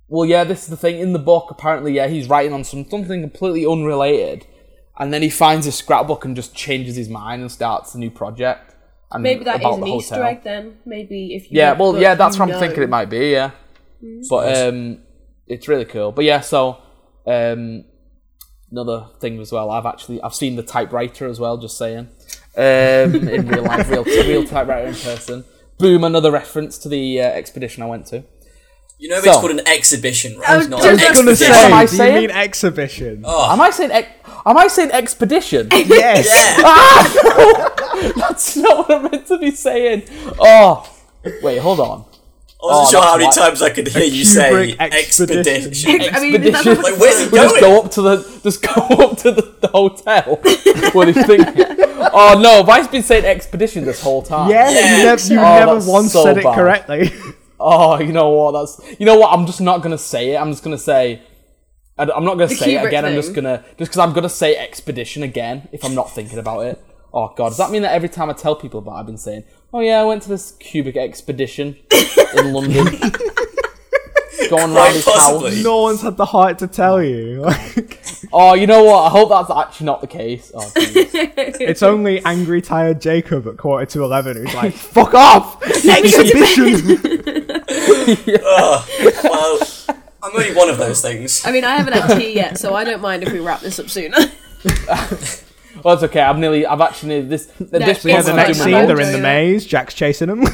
Well, 0.08 0.26
yeah, 0.26 0.44
this 0.44 0.62
is 0.64 0.68
the 0.68 0.76
thing. 0.76 0.98
In 0.98 1.12
the 1.12 1.18
book, 1.20 1.48
apparently, 1.50 1.92
yeah, 1.92 2.08
he's 2.08 2.28
writing 2.28 2.52
on 2.52 2.64
some 2.64 2.88
something 2.90 3.20
completely 3.20 3.64
unrelated, 3.66 4.46
and 4.98 5.12
then 5.12 5.22
he 5.22 5.30
finds 5.30 5.66
his 5.66 5.76
scrapbook 5.76 6.24
and 6.24 6.34
just 6.34 6.54
changes 6.54 6.96
his 6.96 7.08
mind 7.08 7.42
and 7.42 7.52
starts 7.52 7.94
a 7.94 7.98
new 7.98 8.10
project. 8.10 8.74
And 9.12 9.22
Maybe 9.22 9.44
that 9.44 9.56
is 9.56 9.60
about 9.60 9.74
an 9.74 9.80
the 9.80 9.86
Easter 9.88 10.14
hotel. 10.16 10.30
egg 10.30 10.42
then. 10.44 10.78
Maybe 10.86 11.34
if 11.34 11.50
you 11.50 11.58
Yeah, 11.58 11.72
well, 11.72 11.92
book, 11.92 12.00
yeah, 12.02 12.14
that's 12.14 12.38
what 12.38 12.50
I'm 12.50 12.58
thinking 12.60 12.82
it 12.82 12.88
might 12.88 13.10
be. 13.10 13.30
Yeah, 13.30 13.50
but 14.28 14.56
um, 14.68 14.98
it's 15.46 15.68
really 15.68 15.84
cool. 15.84 16.12
But 16.12 16.24
yeah, 16.24 16.40
so 16.40 16.78
um, 17.30 17.84
another 18.70 19.06
thing 19.20 19.40
as 19.40 19.52
well. 19.52 19.70
I've 19.70 19.86
actually 19.86 20.20
I've 20.22 20.34
seen 20.34 20.56
the 20.56 20.62
typewriter 20.62 21.26
as 21.28 21.38
well. 21.40 21.56
Just 21.56 21.76
saying, 21.78 22.08
um, 22.56 22.62
in 23.28 23.46
real 23.48 23.64
life, 23.64 23.88
real 23.90 24.04
real 24.04 24.44
typewriter 24.44 24.88
in 24.88 24.94
person. 24.94 25.44
Boom! 25.78 26.04
Another 26.04 26.30
reference 26.30 26.76
to 26.78 26.88
the 26.88 27.20
uh, 27.20 27.24
expedition 27.24 27.82
I 27.82 27.86
went 27.86 28.06
to. 28.06 28.24
You 28.98 29.08
know, 29.08 29.20
So- 29.22 29.30
it's 29.30 29.40
called 29.40 29.52
an 29.52 29.66
exhibition, 29.66 30.38
right? 30.38 30.50
I 30.50 30.56
was 30.58 30.68
Not 30.68 30.82
just 30.82 31.02
an 31.02 31.10
I 31.10 31.14
gonna 31.14 31.30
expedition. 31.30 31.54
say, 31.54 31.66
am 31.66 31.72
I 31.72 31.86
do 31.86 31.96
you 31.96 32.20
mean 32.20 32.30
exhibition? 32.30 33.22
Oh, 33.24 33.50
Am 33.50 33.58
I 33.60 33.70
saying 33.70 33.90
ex- 33.92 34.08
Am 34.44 34.58
I 34.58 34.68
saying 34.68 34.90
expedition? 34.92 35.68
yes. 35.72 36.26
yeah. 36.28 38.12
That's 38.16 38.56
not 38.56 38.76
what 38.88 38.90
I'm 39.04 39.10
meant 39.10 39.26
to 39.28 39.38
be 39.38 39.52
saying. 39.52 40.02
Oh, 40.38 40.86
wait, 41.42 41.58
hold 41.58 41.80
on. 41.80 42.04
I 42.62 42.66
wasn't 42.66 42.86
Oh, 42.88 42.90
sure 42.90 43.02
how 43.02 43.16
many 43.16 43.26
why- 43.26 43.32
times 43.34 43.62
I 43.62 43.70
could 43.70 43.88
hear 43.88 44.04
you 44.04 44.24
say 44.24 44.76
expedition. 44.78 45.46
expedition. 45.54 45.90
I 46.14 46.20
mean, 46.20 46.42
that's 46.42 46.66
Expedition. 46.66 46.82
like, 46.82 47.00
where's 47.00 47.18
he 47.24 47.28
We 47.30 47.38
just 47.38 47.60
go 47.60 47.80
up 47.82 47.90
to 47.92 48.02
the 48.02 48.40
just 48.42 48.62
go 48.62 48.70
up 49.04 49.16
to 49.18 49.30
the, 49.32 49.42
the 49.60 49.68
hotel. 49.68 50.38
what 50.92 51.04
do 51.06 51.12
you 51.18 51.26
think? 51.26 51.46
Oh 52.12 52.38
no, 52.42 52.62
Vice 52.62 52.86
been 52.88 53.02
saying 53.02 53.24
expedition 53.24 53.84
this 53.84 54.02
whole 54.02 54.22
time. 54.22 54.50
Yeah, 54.50 54.68
Yeah. 54.70 54.96
you 54.98 55.04
never, 55.04 55.22
you 55.34 55.38
Oh, 55.38 55.58
never 55.76 55.90
once 55.90 56.12
so 56.12 56.24
said 56.24 56.38
it 56.38 56.44
bad. 56.44 56.54
correctly. 56.54 57.10
Oh, 57.58 57.98
you 58.00 58.12
know 58.12 58.30
what? 58.30 58.52
That's 58.52 58.80
you 59.00 59.06
know 59.06 59.18
what? 59.18 59.32
I'm 59.32 59.46
just 59.46 59.60
not 59.60 59.82
gonna 59.82 59.98
say 59.98 60.32
it. 60.32 60.36
I'm 60.36 60.50
just 60.50 60.62
gonna 60.64 60.78
say. 60.78 61.22
I, 61.98 62.04
am 62.04 62.24
not 62.24 62.34
gonna 62.38 62.46
The 62.46 62.54
say 62.54 62.74
it 62.74 62.78
Kubrick 62.80 62.88
again. 62.88 63.04
I'm 63.04 63.14
just 63.14 63.34
gonna 63.34 63.62
just 63.78 63.90
because 63.90 63.98
I'm 63.98 64.12
gonna 64.14 64.30
say 64.30 64.56
expedition 64.56 65.22
again 65.22 65.68
if 65.70 65.84
I'm 65.84 65.94
not 65.94 66.10
thinking 66.10 66.38
about 66.38 66.60
it. 66.60 66.82
Oh 67.12 67.32
god, 67.36 67.50
does 67.50 67.58
that 67.58 67.70
mean 67.70 67.82
that 67.82 67.92
every 67.92 68.08
time 68.08 68.30
I 68.30 68.32
tell 68.32 68.54
people 68.56 68.78
about, 68.80 68.92
it, 68.96 69.00
I've 69.00 69.06
been 69.06 69.18
saying, 69.18 69.44
"Oh 69.72 69.80
yeah, 69.80 70.00
I 70.00 70.04
went 70.04 70.22
to 70.22 70.28
this 70.28 70.52
Kubrick 70.52 70.96
expedition 70.96 71.76
in 72.36 72.52
London, 72.52 72.84
going 74.48 74.62
around 74.64 74.72
Quite 74.74 74.92
his 74.94 75.04
possibly. 75.04 75.54
house." 75.56 75.64
no 75.64 75.82
one's 75.82 76.02
had 76.02 76.16
the 76.16 76.24
heart 76.26 76.58
to 76.58 76.66
tell 76.66 77.02
you. 77.02 77.42
Like, 77.42 78.00
Oh, 78.32 78.54
you 78.54 78.66
know 78.68 78.84
what? 78.84 79.06
I 79.06 79.08
hope 79.10 79.28
that's 79.28 79.50
actually 79.50 79.86
not 79.86 80.00
the 80.00 80.06
case. 80.06 80.52
Oh, 80.54 80.60
jeez. 80.76 81.10
it's 81.60 81.82
only 81.82 82.24
angry, 82.24 82.62
tired 82.62 83.00
Jacob 83.00 83.46
at 83.48 83.56
quarter 83.56 83.86
to 83.86 84.04
eleven 84.04 84.36
who's 84.36 84.54
like, 84.54 84.72
"Fuck 84.94 85.14
off!" 85.14 85.60
Exhibition. 85.64 86.98
Oh, 88.42 88.86
well, 89.24 89.96
I'm 90.22 90.36
only 90.36 90.54
one 90.54 90.68
of 90.68 90.78
those 90.78 91.00
things. 91.02 91.44
I 91.44 91.50
mean, 91.50 91.64
I 91.64 91.76
haven't 91.76 91.94
had 91.94 92.18
tea 92.18 92.34
yet, 92.34 92.58
so 92.58 92.74
I 92.74 92.84
don't 92.84 93.00
mind 93.00 93.22
if 93.24 93.32
we 93.32 93.40
wrap 93.40 93.60
this 93.60 93.78
up 93.80 93.88
sooner. 93.88 94.16
Well, 95.84 95.94
it's 95.94 96.02
okay. 96.04 96.20
I've 96.20 96.38
nearly. 96.38 96.66
I've 96.66 96.80
actually 96.80 97.22
this. 97.22 97.46
this 97.58 98.04
Yeah, 98.04 98.12
Yeah, 98.12 98.22
the 98.22 98.32
next 98.34 98.58
scene, 98.58 98.72
they're 98.72 99.00
in 99.00 99.12
the 99.12 99.18
maze. 99.18 99.66
Jack's 99.66 99.94
chasing 99.94 100.28
them. 100.28 100.40
and 100.40 100.50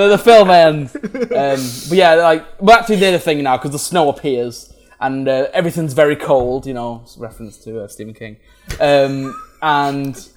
then 0.00 0.10
the 0.10 0.20
film 0.22 0.50
ends. 0.50 0.94
Um, 0.96 1.88
but 1.88 1.96
yeah, 1.96 2.14
like 2.14 2.60
we're 2.60 2.74
actually 2.74 2.96
near 3.00 3.12
the 3.12 3.18
thing 3.18 3.42
now 3.42 3.56
because 3.56 3.72
the 3.72 3.78
snow 3.78 4.08
appears 4.08 4.72
and 5.00 5.28
uh, 5.28 5.48
everything's 5.52 5.94
very 5.94 6.16
cold. 6.16 6.66
You 6.66 6.74
know, 6.74 7.00
it's 7.04 7.16
a 7.16 7.20
reference 7.20 7.58
to 7.64 7.82
uh, 7.82 7.88
Stephen 7.88 8.14
King. 8.14 8.36
Um, 8.78 9.34
and 9.62 10.28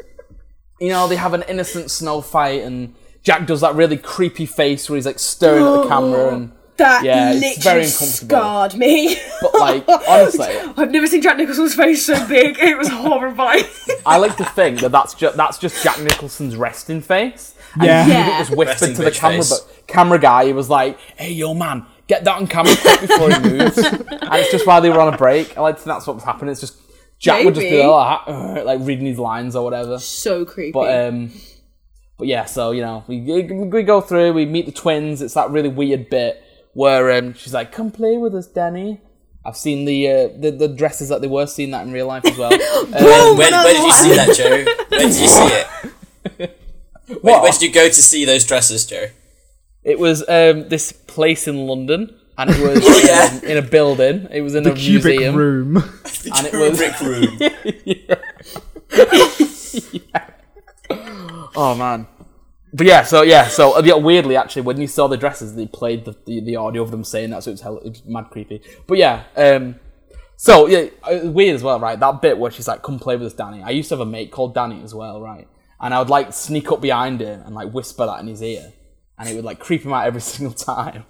you 0.79 0.89
know 0.89 1.07
they 1.07 1.17
have 1.17 1.33
an 1.33 1.43
innocent 1.47 1.91
snow 1.91 2.21
fight, 2.21 2.63
and 2.63 2.95
Jack 3.21 3.45
does 3.45 3.61
that 3.61 3.75
really 3.75 3.97
creepy 3.97 4.45
face 4.45 4.89
where 4.89 4.95
he's 4.95 5.05
like 5.05 5.19
staring 5.19 5.65
at 5.65 5.83
the 5.83 5.87
camera, 5.87 6.33
and 6.33 6.51
That 6.77 7.03
Yeah, 7.03 7.31
it's 7.33 7.41
literally 7.41 7.63
very 7.63 7.85
uncomfortable. 7.85 8.27
scarred 8.39 8.75
me. 8.75 9.15
but 9.41 9.53
like 9.59 9.83
honestly, 10.09 10.45
I've 10.75 10.91
never 10.91 11.05
seen 11.07 11.21
Jack 11.21 11.37
Nicholson's 11.37 11.75
face 11.75 12.05
so 12.05 12.27
big. 12.27 12.57
It 12.59 12.77
was 12.77 12.87
horrifying. 12.89 13.65
I 14.05 14.17
like 14.17 14.37
to 14.37 14.45
think 14.45 14.79
that 14.79 14.91
that's 14.91 15.13
just 15.13 15.37
that's 15.37 15.57
just 15.59 15.83
Jack 15.83 15.99
Nicholson's 16.01 16.55
resting 16.55 17.01
face. 17.01 17.53
And 17.75 17.83
Yeah. 17.83 18.03
he 18.05 18.11
Yeah. 18.11 18.39
was 18.39 18.49
whispered 18.49 18.67
Resting 18.89 18.95
to 18.95 19.03
the 19.03 19.11
camera, 19.11 19.37
face. 19.37 19.59
but 19.59 19.87
camera 19.87 20.19
guy 20.19 20.51
was 20.51 20.69
like, 20.69 20.97
"Hey, 21.15 21.31
yo, 21.31 21.53
man, 21.53 21.85
get 22.07 22.23
that 22.23 22.35
on 22.37 22.47
camera 22.47 22.75
quick 22.75 23.01
before 23.01 23.29
he 23.31 23.39
moves." 23.39 23.77
and 23.77 24.33
it's 24.35 24.51
just 24.51 24.65
while 24.65 24.81
they 24.81 24.89
were 24.89 24.99
on 24.99 25.13
a 25.13 25.17
break. 25.17 25.55
I 25.57 25.61
like 25.61 25.75
to 25.75 25.81
think 25.83 25.93
that's 25.95 26.07
what 26.07 26.15
was 26.15 26.23
happening. 26.23 26.51
It's 26.51 26.61
just 26.61 26.75
Jack 27.19 27.45
would 27.45 27.53
just 27.55 27.65
be 27.65 27.71
Maybe. 27.77 27.87
like, 27.87 28.19
"Uh," 28.27 28.63
like 28.65 28.79
reading 28.81 29.05
his 29.05 29.19
lines 29.19 29.55
or 29.55 29.63
whatever. 29.63 29.99
so 29.99 30.43
creepy. 30.43 30.71
But 30.71 31.07
um, 31.07 31.31
but 32.17 32.27
yeah, 32.27 32.45
so 32.45 32.71
you 32.71 32.81
know, 32.81 33.03
we 33.07 33.21
we 33.21 33.83
go 33.83 34.01
through, 34.01 34.33
we 34.33 34.45
meet 34.45 34.65
the 34.65 34.71
twins. 34.71 35.21
It's 35.21 35.35
that 35.35 35.49
really 35.51 35.69
weird 35.69 36.09
bit 36.09 36.43
where 36.73 37.11
um, 37.17 37.33
she's 37.33 37.53
like, 37.53 37.71
"Come 37.71 37.91
play 37.91 38.17
with 38.17 38.35
us, 38.35 38.47
Danny." 38.47 38.99
I've 39.45 39.57
seen 39.57 39.85
the 39.85 40.07
uh, 40.09 40.27
the 40.39 40.51
the 40.51 40.67
dresses 40.69 41.09
that 41.09 41.21
they 41.21 41.27
were 41.27 41.45
seeing 41.47 41.71
that 41.71 41.85
in 41.85 41.91
real 41.91 42.07
life 42.07 42.25
as 42.25 42.37
well. 42.37 42.49
Boom! 42.85 42.91
Where, 43.37 43.47
another 43.49 43.65
where 43.65 43.73
did 43.73 43.83
you 43.83 43.91
see 43.93 44.15
that, 44.15 44.35
Joe? 44.35 44.63
Where 44.89 44.99
did 44.99 45.19
you 45.19 45.27
see 45.27 45.47
it? 45.47 46.59
Where, 47.21 47.41
where 47.41 47.51
did 47.51 47.61
you 47.61 47.71
go 47.71 47.87
to 47.87 47.93
see 47.93 48.23
those 48.23 48.45
dresses, 48.45 48.85
Joe? 48.85 49.07
It 49.83 49.99
was 49.99 50.21
um, 50.29 50.69
this 50.69 50.93
place 50.93 51.47
in 51.49 51.67
London, 51.67 52.17
and 52.37 52.49
it 52.49 52.59
was 52.61 52.79
Oh, 52.83 53.01
yeah. 53.05 53.37
um, 53.37 53.43
in 53.43 53.57
a 53.57 53.61
building. 53.61 54.27
It 54.31 54.39
was 54.41 54.55
in 54.55 54.65
a 54.65 54.69
Kubrick 54.71 55.03
museum. 55.17 55.35
room. 55.35 55.75
And 55.77 56.47
it 56.47 56.53
was- 56.53 56.79
a 56.79 56.85
brick 56.85 57.01
room. 57.01 57.37
Oh 61.55 61.75
man. 61.77 62.07
But 62.73 62.87
yeah, 62.87 63.03
so 63.03 63.21
yeah, 63.21 63.47
so 63.47 63.77
uh, 63.77 63.83
yeah, 63.85 63.93
weirdly 63.93 64.35
actually, 64.35 64.63
when 64.63 64.81
you 64.81 64.87
saw 64.87 65.07
the 65.07 65.17
dresses, 65.17 65.55
they 65.55 65.67
played 65.67 66.05
the, 66.05 66.15
the, 66.25 66.39
the 66.41 66.55
audio 66.55 66.81
of 66.81 66.89
them 66.89 67.03
saying 67.03 67.29
that, 67.29 67.43
so 67.43 67.51
it 67.51 67.53
was, 67.53 67.61
hell, 67.61 67.77
it 67.79 68.01
mad 68.05 68.31
creepy. 68.31 68.61
But 68.87 68.97
yeah, 68.97 69.23
um, 69.35 69.75
so 70.37 70.67
yeah, 70.67 70.87
weird 71.23 71.55
as 71.55 71.61
well, 71.61 71.79
right? 71.79 71.99
That 71.99 72.21
bit 72.21 72.37
where 72.37 72.49
she's 72.49 72.67
like, 72.67 72.81
"Come 72.81 72.97
play 72.97 73.15
with 73.15 73.27
us, 73.27 73.33
Danny." 73.33 73.61
I 73.61 73.69
used 73.69 73.89
to 73.89 73.95
have 73.95 74.07
a 74.07 74.09
mate 74.09 74.31
called 74.31 74.55
Danny 74.55 74.81
as 74.83 74.95
well, 74.95 75.21
right? 75.21 75.47
And 75.79 75.93
I 75.93 75.99
would 75.99 76.09
like 76.09 76.33
sneak 76.33 76.71
up 76.71 76.81
behind 76.81 77.21
him 77.21 77.41
and 77.45 77.53
like 77.53 77.71
whisper 77.71 78.07
that 78.07 78.19
in 78.21 78.27
his 78.27 78.41
ear, 78.41 78.73
and 79.19 79.29
it 79.29 79.35
would 79.35 79.45
like 79.45 79.59
creep 79.59 79.83
him 79.83 79.93
out 79.93 80.07
every 80.07 80.21
single 80.33 80.55
time. 80.55 81.05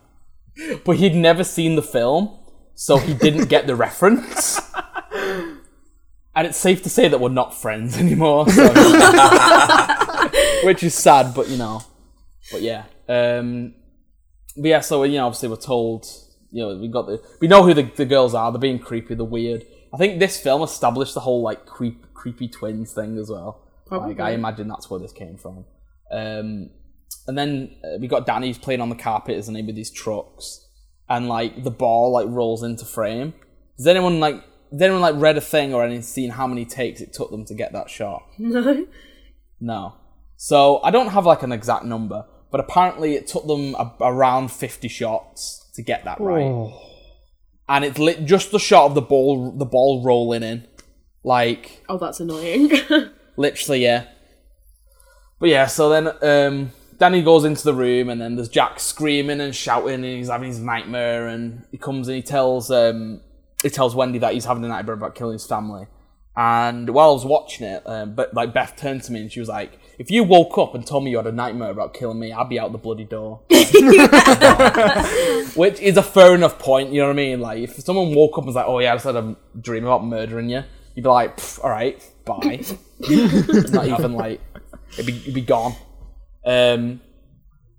But 0.84 0.97
he'd 0.97 1.16
never 1.16 1.45
seen 1.45 1.76
the 1.76 1.82
film, 1.82 2.39
so 2.76 2.97
he 2.97 3.14
didn't 3.14 3.47
get 3.47 3.68
the 3.68 3.76
reference. 3.76 4.59
And 6.36 6.47
it's 6.47 6.57
safe 6.57 6.82
to 6.82 6.89
say 6.89 7.07
that 7.07 7.20
we're 7.20 7.30
not 7.30 7.53
friends 7.53 7.95
anymore. 7.95 8.49
So. 8.49 8.64
which 10.64 10.84
is 10.84 10.93
sad, 10.93 11.34
but 11.34 11.49
you 11.49 11.57
know, 11.57 11.82
but 12.51 12.61
yeah, 12.61 12.86
um, 13.07 13.74
but 14.55 14.66
yeah. 14.66 14.80
So 14.82 15.03
you 15.03 15.18
know, 15.18 15.28
obviously 15.28 15.49
we're 15.49 15.55
told, 15.57 16.05
you 16.51 16.64
know, 16.64 16.78
we 16.78 16.88
got 16.88 17.07
the, 17.07 17.22
we 17.39 17.47
know 17.47 17.64
who 17.64 17.74
the, 17.74 17.84
the 17.84 18.05
girls 18.05 18.34
are. 18.34 18.51
They're 18.51 18.59
being 18.59 18.80
creepy, 18.80 19.16
they're 19.16 19.26
weird. 19.26 19.66
I 19.93 19.97
think 19.97 20.20
this 20.20 20.39
film 20.39 20.64
established 20.64 21.14
the 21.14 21.20
whole 21.20 21.41
like 21.41 21.66
creep, 21.66 22.14
creepy 22.14 22.47
twins 22.47 22.93
thing 22.93 23.18
as 23.18 23.30
well. 23.30 23.70
Like 23.91 24.20
I 24.20 24.32
imagine 24.32 24.68
that's 24.68 24.89
where 24.89 24.99
this 24.99 25.11
came 25.11 25.38
from. 25.38 25.66
Um, 26.11 26.70
and 27.28 27.38
then 27.38 27.76
uh, 27.84 27.97
we 27.99 28.07
got 28.07 28.26
Danny's 28.26 28.57
playing 28.57 28.82
on 28.82 28.89
the 28.89 28.95
carpet, 28.95 29.38
isn't 29.38 29.55
he, 29.55 29.61
with 29.61 29.76
these 29.76 29.91
trucks, 29.91 30.68
and 31.09 31.28
like 31.28 31.64
the 31.64 31.72
ball 31.72 32.11
like 32.11 32.28
rolls 32.28 32.64
into 32.64 32.86
frame. 32.86 33.34
Does 33.78 33.88
anyone 33.88 34.20
like? 34.20 34.43
Has 34.72 34.82
anyone 34.82 35.01
like 35.01 35.16
read 35.18 35.38
a 35.38 35.41
thing 35.41 35.74
or 35.74 35.84
any 35.84 36.01
seen 36.01 36.32
how 36.32 36.47
many 36.47 36.66
takes 36.66 36.99
it 36.99 37.14
took 37.14 37.30
them 37.30 37.45
to 37.45 37.53
get 37.53 37.74
that 37.74 37.89
shot? 37.89 38.24
no. 38.39 38.88
No. 39.59 39.95
So 40.43 40.81
I 40.83 40.91
don't 40.91 41.07
have 41.07 41.25
like 41.25 41.41
an 41.43 41.53
exact 41.53 41.85
number, 41.85 42.25
but 42.51 42.59
apparently 42.59 43.15
it 43.15 43.27
took 43.27 43.47
them 43.47 43.75
a- 43.75 43.93
around 44.01 44.51
50 44.51 44.89
shots 44.89 45.71
to 45.75 45.81
get 45.81 46.03
that 46.03 46.19
right. 46.19 46.69
And 47.69 47.85
it's 47.85 47.97
lit 47.97 48.25
just 48.25 48.51
the 48.51 48.59
shot 48.59 48.87
of 48.87 48.93
the 48.93 49.01
ball, 49.01 49.53
the 49.57 49.63
ball 49.63 50.03
rolling 50.03 50.43
in, 50.43 50.67
like 51.23 51.85
Oh, 51.87 51.97
that's 51.97 52.19
annoying. 52.19 52.71
literally, 53.37 53.83
yeah. 53.83 54.07
But 55.39 55.47
yeah, 55.47 55.65
so 55.65 55.87
then 55.87 56.09
um, 56.21 56.73
Danny 56.97 57.21
goes 57.21 57.45
into 57.45 57.63
the 57.63 57.73
room, 57.73 58.09
and 58.09 58.19
then 58.19 58.35
there's 58.35 58.49
Jack 58.49 58.81
screaming 58.81 59.39
and 59.39 59.55
shouting, 59.55 59.93
and 59.93 60.03
he's 60.03 60.27
having 60.27 60.49
his 60.49 60.59
nightmare, 60.59 61.27
and 61.27 61.65
he 61.71 61.77
comes 61.77 62.09
and 62.09 62.17
he 62.17 62.21
tells 62.21 62.69
um, 62.69 63.21
he 63.61 63.69
tells 63.69 63.95
Wendy 63.95 64.19
that 64.19 64.33
he's 64.33 64.43
having 64.43 64.65
a 64.65 64.67
nightmare 64.67 64.95
about 64.95 65.15
killing 65.15 65.35
his 65.35 65.47
family. 65.47 65.87
And 66.35 66.89
while 66.89 67.11
I 67.11 67.13
was 67.13 67.23
watching 67.23 67.65
it, 67.65 67.83
um, 67.85 68.13
but 68.13 68.33
like 68.33 68.53
Beth 68.53 68.75
turned 68.75 69.03
to 69.03 69.13
me 69.13 69.21
and 69.21 69.31
she 69.31 69.39
was 69.39 69.47
like, 69.47 69.79
"If 69.97 70.11
you 70.11 70.23
woke 70.23 70.57
up 70.57 70.75
and 70.75 70.85
told 70.85 71.03
me 71.03 71.11
you 71.11 71.17
had 71.17 71.27
a 71.27 71.31
nightmare 71.31 71.71
about 71.71 71.93
killing 71.93 72.19
me, 72.19 72.31
I'd 72.31 72.49
be 72.49 72.59
out 72.59 72.71
the 72.71 72.77
bloody 72.77 73.05
door." 73.05 73.41
Which 75.55 75.79
is 75.79 75.97
a 75.97 76.03
fair 76.03 76.35
enough 76.35 76.59
point, 76.59 76.91
you 76.91 77.01
know 77.01 77.07
what 77.07 77.13
I 77.13 77.15
mean? 77.15 77.39
Like, 77.39 77.59
if 77.59 77.75
someone 77.75 78.15
woke 78.15 78.33
up 78.33 78.39
and 78.39 78.47
was 78.47 78.55
like, 78.55 78.65
"Oh 78.67 78.79
yeah, 78.79 78.93
I 78.93 78.95
just 78.95 79.05
had 79.05 79.15
a 79.15 79.35
dream 79.59 79.85
about 79.85 80.05
murdering 80.05 80.49
you," 80.49 80.63
you'd 80.95 81.03
be 81.03 81.09
like, 81.09 81.39
"All 81.63 81.69
right, 81.69 82.01
bye." 82.25 82.63
Not 83.09 83.87
even 83.87 84.13
like 84.13 84.41
it'd 84.93 85.05
be, 85.05 85.17
it'd 85.17 85.33
be 85.33 85.41
gone. 85.41 85.75
Um, 86.45 87.01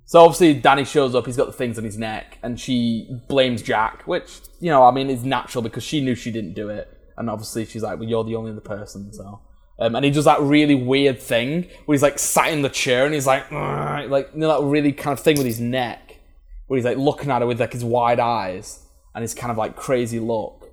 so 0.06 0.20
obviously 0.20 0.54
Danny 0.54 0.84
shows 0.84 1.14
up. 1.14 1.26
He's 1.26 1.36
got 1.36 1.46
the 1.46 1.52
things 1.52 1.78
on 1.78 1.84
his 1.84 1.98
neck, 1.98 2.38
and 2.42 2.60
she 2.60 3.08
blames 3.28 3.62
Jack, 3.62 4.02
which 4.06 4.40
you 4.60 4.70
know, 4.70 4.84
I 4.84 4.90
mean, 4.90 5.10
is 5.10 5.24
natural 5.24 5.62
because 5.62 5.82
she 5.82 6.00
knew 6.00 6.14
she 6.14 6.30
didn't 6.30 6.54
do 6.54 6.68
it, 6.68 6.88
and 7.16 7.30
obviously 7.30 7.64
she's 7.64 7.82
like, 7.82 7.98
"Well, 7.98 8.08
you're 8.08 8.24
the 8.24 8.36
only 8.36 8.50
other 8.50 8.60
person." 8.60 9.12
So, 9.12 9.40
um, 9.78 9.94
and 9.96 10.04
he 10.04 10.10
does 10.10 10.24
that 10.26 10.40
really 10.40 10.74
weird 10.74 11.20
thing 11.20 11.68
where 11.84 11.94
he's 11.94 12.02
like 12.02 12.18
sat 12.18 12.52
in 12.52 12.62
the 12.62 12.68
chair 12.68 13.04
and 13.04 13.14
he's 13.14 13.26
like, 13.26 13.50
like 13.50 14.30
you 14.32 14.40
know 14.40 14.60
that 14.60 14.66
really 14.66 14.92
kind 14.92 15.18
of 15.18 15.24
thing 15.24 15.36
with 15.36 15.46
his 15.46 15.60
neck, 15.60 16.18
where 16.66 16.76
he's 16.76 16.84
like 16.84 16.96
looking 16.98 17.30
at 17.30 17.42
her 17.42 17.46
with 17.46 17.60
like 17.60 17.72
his 17.72 17.84
wide 17.84 18.20
eyes 18.20 18.86
and 19.14 19.22
his 19.22 19.34
kind 19.34 19.50
of 19.50 19.56
like 19.58 19.76
crazy 19.76 20.18
look. 20.20 20.70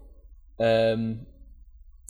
Um, 0.60 1.26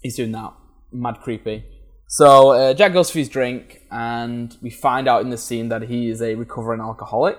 he's 0.02 0.16
doing 0.16 0.32
that, 0.34 0.54
mad 0.92 1.20
creepy. 1.22 1.64
So 2.08 2.50
uh, 2.52 2.74
Jack 2.74 2.92
goes 2.92 3.10
for 3.10 3.20
his 3.20 3.30
drink, 3.30 3.82
and 3.90 4.56
we 4.62 4.70
find 4.70 5.08
out 5.08 5.22
in 5.22 5.30
the 5.30 5.38
scene 5.38 5.70
that 5.70 5.84
he 5.84 6.10
is 6.10 6.22
a 6.22 6.36
recovering 6.36 6.82
alcoholic, 6.82 7.38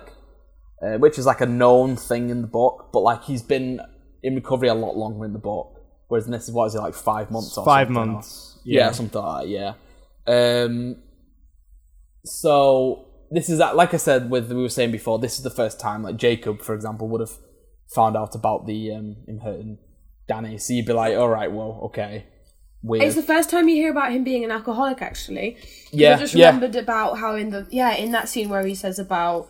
uh, 0.81 0.97
which 0.97 1.19
is 1.19 1.27
like 1.27 1.41
a 1.41 1.45
known 1.45 1.95
thing 1.95 2.31
in 2.31 2.41
the 2.41 2.47
book. 2.47 2.89
But 2.91 3.01
like 3.01 3.23
he's 3.23 3.43
been 3.43 3.79
in 4.23 4.33
recovery 4.33 4.69
a 4.69 4.73
lot 4.73 4.97
longer 4.97 5.25
in 5.25 5.33
the 5.33 5.37
book, 5.39 5.79
whereas 6.07 6.25
in 6.25 6.31
this 6.31 6.45
is 6.45 6.51
what 6.51 6.65
is 6.65 6.75
it 6.75 6.79
like 6.79 6.95
five 6.95 7.29
months? 7.29 7.55
Or 7.55 7.63
Five 7.65 7.87
something, 7.87 8.01
or- 8.01 8.05
months. 8.07 8.52
Yeah, 8.63 8.91
something 8.91 9.21
like 9.21 9.43
that. 9.43 9.49
Yeah. 9.49 9.73
Um. 10.63 10.97
So 12.25 13.05
this 13.31 13.49
is 13.49 13.57
that, 13.57 13.75
like 13.75 13.93
I 13.93 13.97
said, 13.97 14.29
with 14.29 14.51
we 14.51 14.61
were 14.61 14.69
saying 14.69 14.91
before, 14.91 15.19
this 15.19 15.37
is 15.37 15.43
the 15.43 15.49
first 15.49 15.79
time 15.79 16.03
like 16.03 16.17
Jacob, 16.17 16.61
for 16.61 16.73
example, 16.75 17.07
would 17.09 17.21
have 17.21 17.33
found 17.93 18.15
out 18.15 18.35
about 18.35 18.65
the 18.65 18.91
um 18.93 19.17
him 19.27 19.39
hurting 19.39 19.77
Danny. 20.27 20.57
So 20.57 20.73
you'd 20.73 20.85
be 20.85 20.93
like, 20.93 21.15
all 21.17 21.29
right, 21.29 21.51
well, 21.51 21.81
okay, 21.85 22.25
weird. 22.81 23.03
It's 23.03 23.15
the 23.15 23.23
first 23.23 23.49
time 23.49 23.67
you 23.67 23.75
hear 23.75 23.91
about 23.91 24.11
him 24.13 24.23
being 24.23 24.43
an 24.43 24.51
alcoholic, 24.51 25.01
actually. 25.01 25.57
Yeah, 25.91 26.15
I 26.15 26.19
just 26.19 26.33
yeah. 26.33 26.47
remembered 26.47 26.75
about 26.75 27.17
how 27.19 27.35
in 27.35 27.49
the 27.49 27.67
yeah 27.69 27.93
in 27.95 28.11
that 28.11 28.29
scene 28.29 28.49
where 28.49 28.65
he 28.65 28.75
says 28.75 28.99
about 28.99 29.49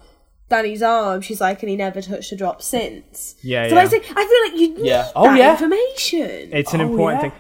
Danny's 0.50 0.82
arm, 0.84 1.22
she's 1.22 1.40
like, 1.42 1.62
and 1.62 1.70
he 1.70 1.76
never 1.76 2.02
touched 2.02 2.32
a 2.32 2.36
drop 2.36 2.62
since. 2.62 3.36
Yeah, 3.44 3.70
So 3.70 3.76
yeah. 3.76 3.82
I 3.82 3.88
think 3.88 4.06
I 4.16 4.26
feel 4.26 4.52
like 4.52 4.62
you 4.62 4.76
need 4.78 4.86
Yeah. 4.88 5.12
Oh, 5.16 5.26
that 5.26 5.38
yeah. 5.38 5.52
information. 5.52 6.50
It's 6.52 6.74
an 6.74 6.82
Oh, 6.82 6.90
important 6.90 7.24
yeah. 7.24 7.30
thing. 7.30 7.40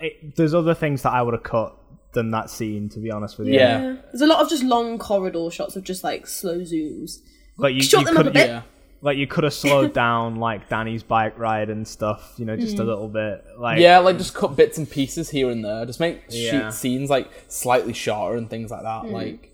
Yeah, 0.00 0.06
it, 0.08 0.36
there's 0.36 0.54
other 0.54 0.74
things 0.74 1.02
that 1.02 1.12
I 1.12 1.22
would 1.22 1.34
have 1.34 1.42
cut 1.42 1.76
than 2.12 2.30
that 2.32 2.50
scene, 2.50 2.88
to 2.90 2.98
be 3.00 3.10
honest 3.10 3.38
with 3.38 3.48
you. 3.48 3.54
Yeah. 3.54 3.80
Yeah. 3.82 3.96
There's 4.12 4.22
a 4.22 4.26
lot 4.26 4.40
of 4.40 4.48
just 4.48 4.62
long 4.64 4.98
corridor 4.98 5.50
shots 5.50 5.76
of 5.76 5.84
just 5.84 6.02
like 6.04 6.26
slow 6.26 6.58
zooms. 6.60 7.18
Like 7.56 7.74
you, 7.74 7.82
Shut 7.82 8.00
you 8.00 8.06
them 8.06 8.16
up 8.16 8.22
could, 8.24 8.26
a 8.28 8.30
bit. 8.32 8.48
yeah. 8.48 8.62
like 9.02 9.16
you 9.16 9.26
could 9.26 9.44
have 9.44 9.54
slowed 9.54 9.92
down 10.04 10.36
like 10.36 10.68
Danny's 10.68 11.02
bike 11.02 11.38
ride 11.38 11.70
and 11.70 11.86
stuff. 11.86 12.34
You 12.36 12.46
know, 12.46 12.56
just 12.56 12.76
Mm. 12.76 12.80
a 12.80 12.84
little 12.84 13.08
bit. 13.08 13.44
Like 13.58 13.78
Yeah, 13.78 13.98
like 13.98 14.16
just 14.18 14.34
cut 14.34 14.56
bits 14.56 14.76
and 14.78 14.90
pieces 14.90 15.30
here 15.30 15.50
and 15.50 15.64
there. 15.64 15.86
Just 15.86 16.00
make 16.00 16.22
Yeah. 16.30 16.50
shoot 16.50 16.72
scenes 16.74 17.10
like 17.10 17.30
slightly 17.48 17.92
shorter 17.92 18.36
and 18.36 18.48
things 18.50 18.70
like 18.70 18.82
that. 18.82 19.06
Like 19.06 19.52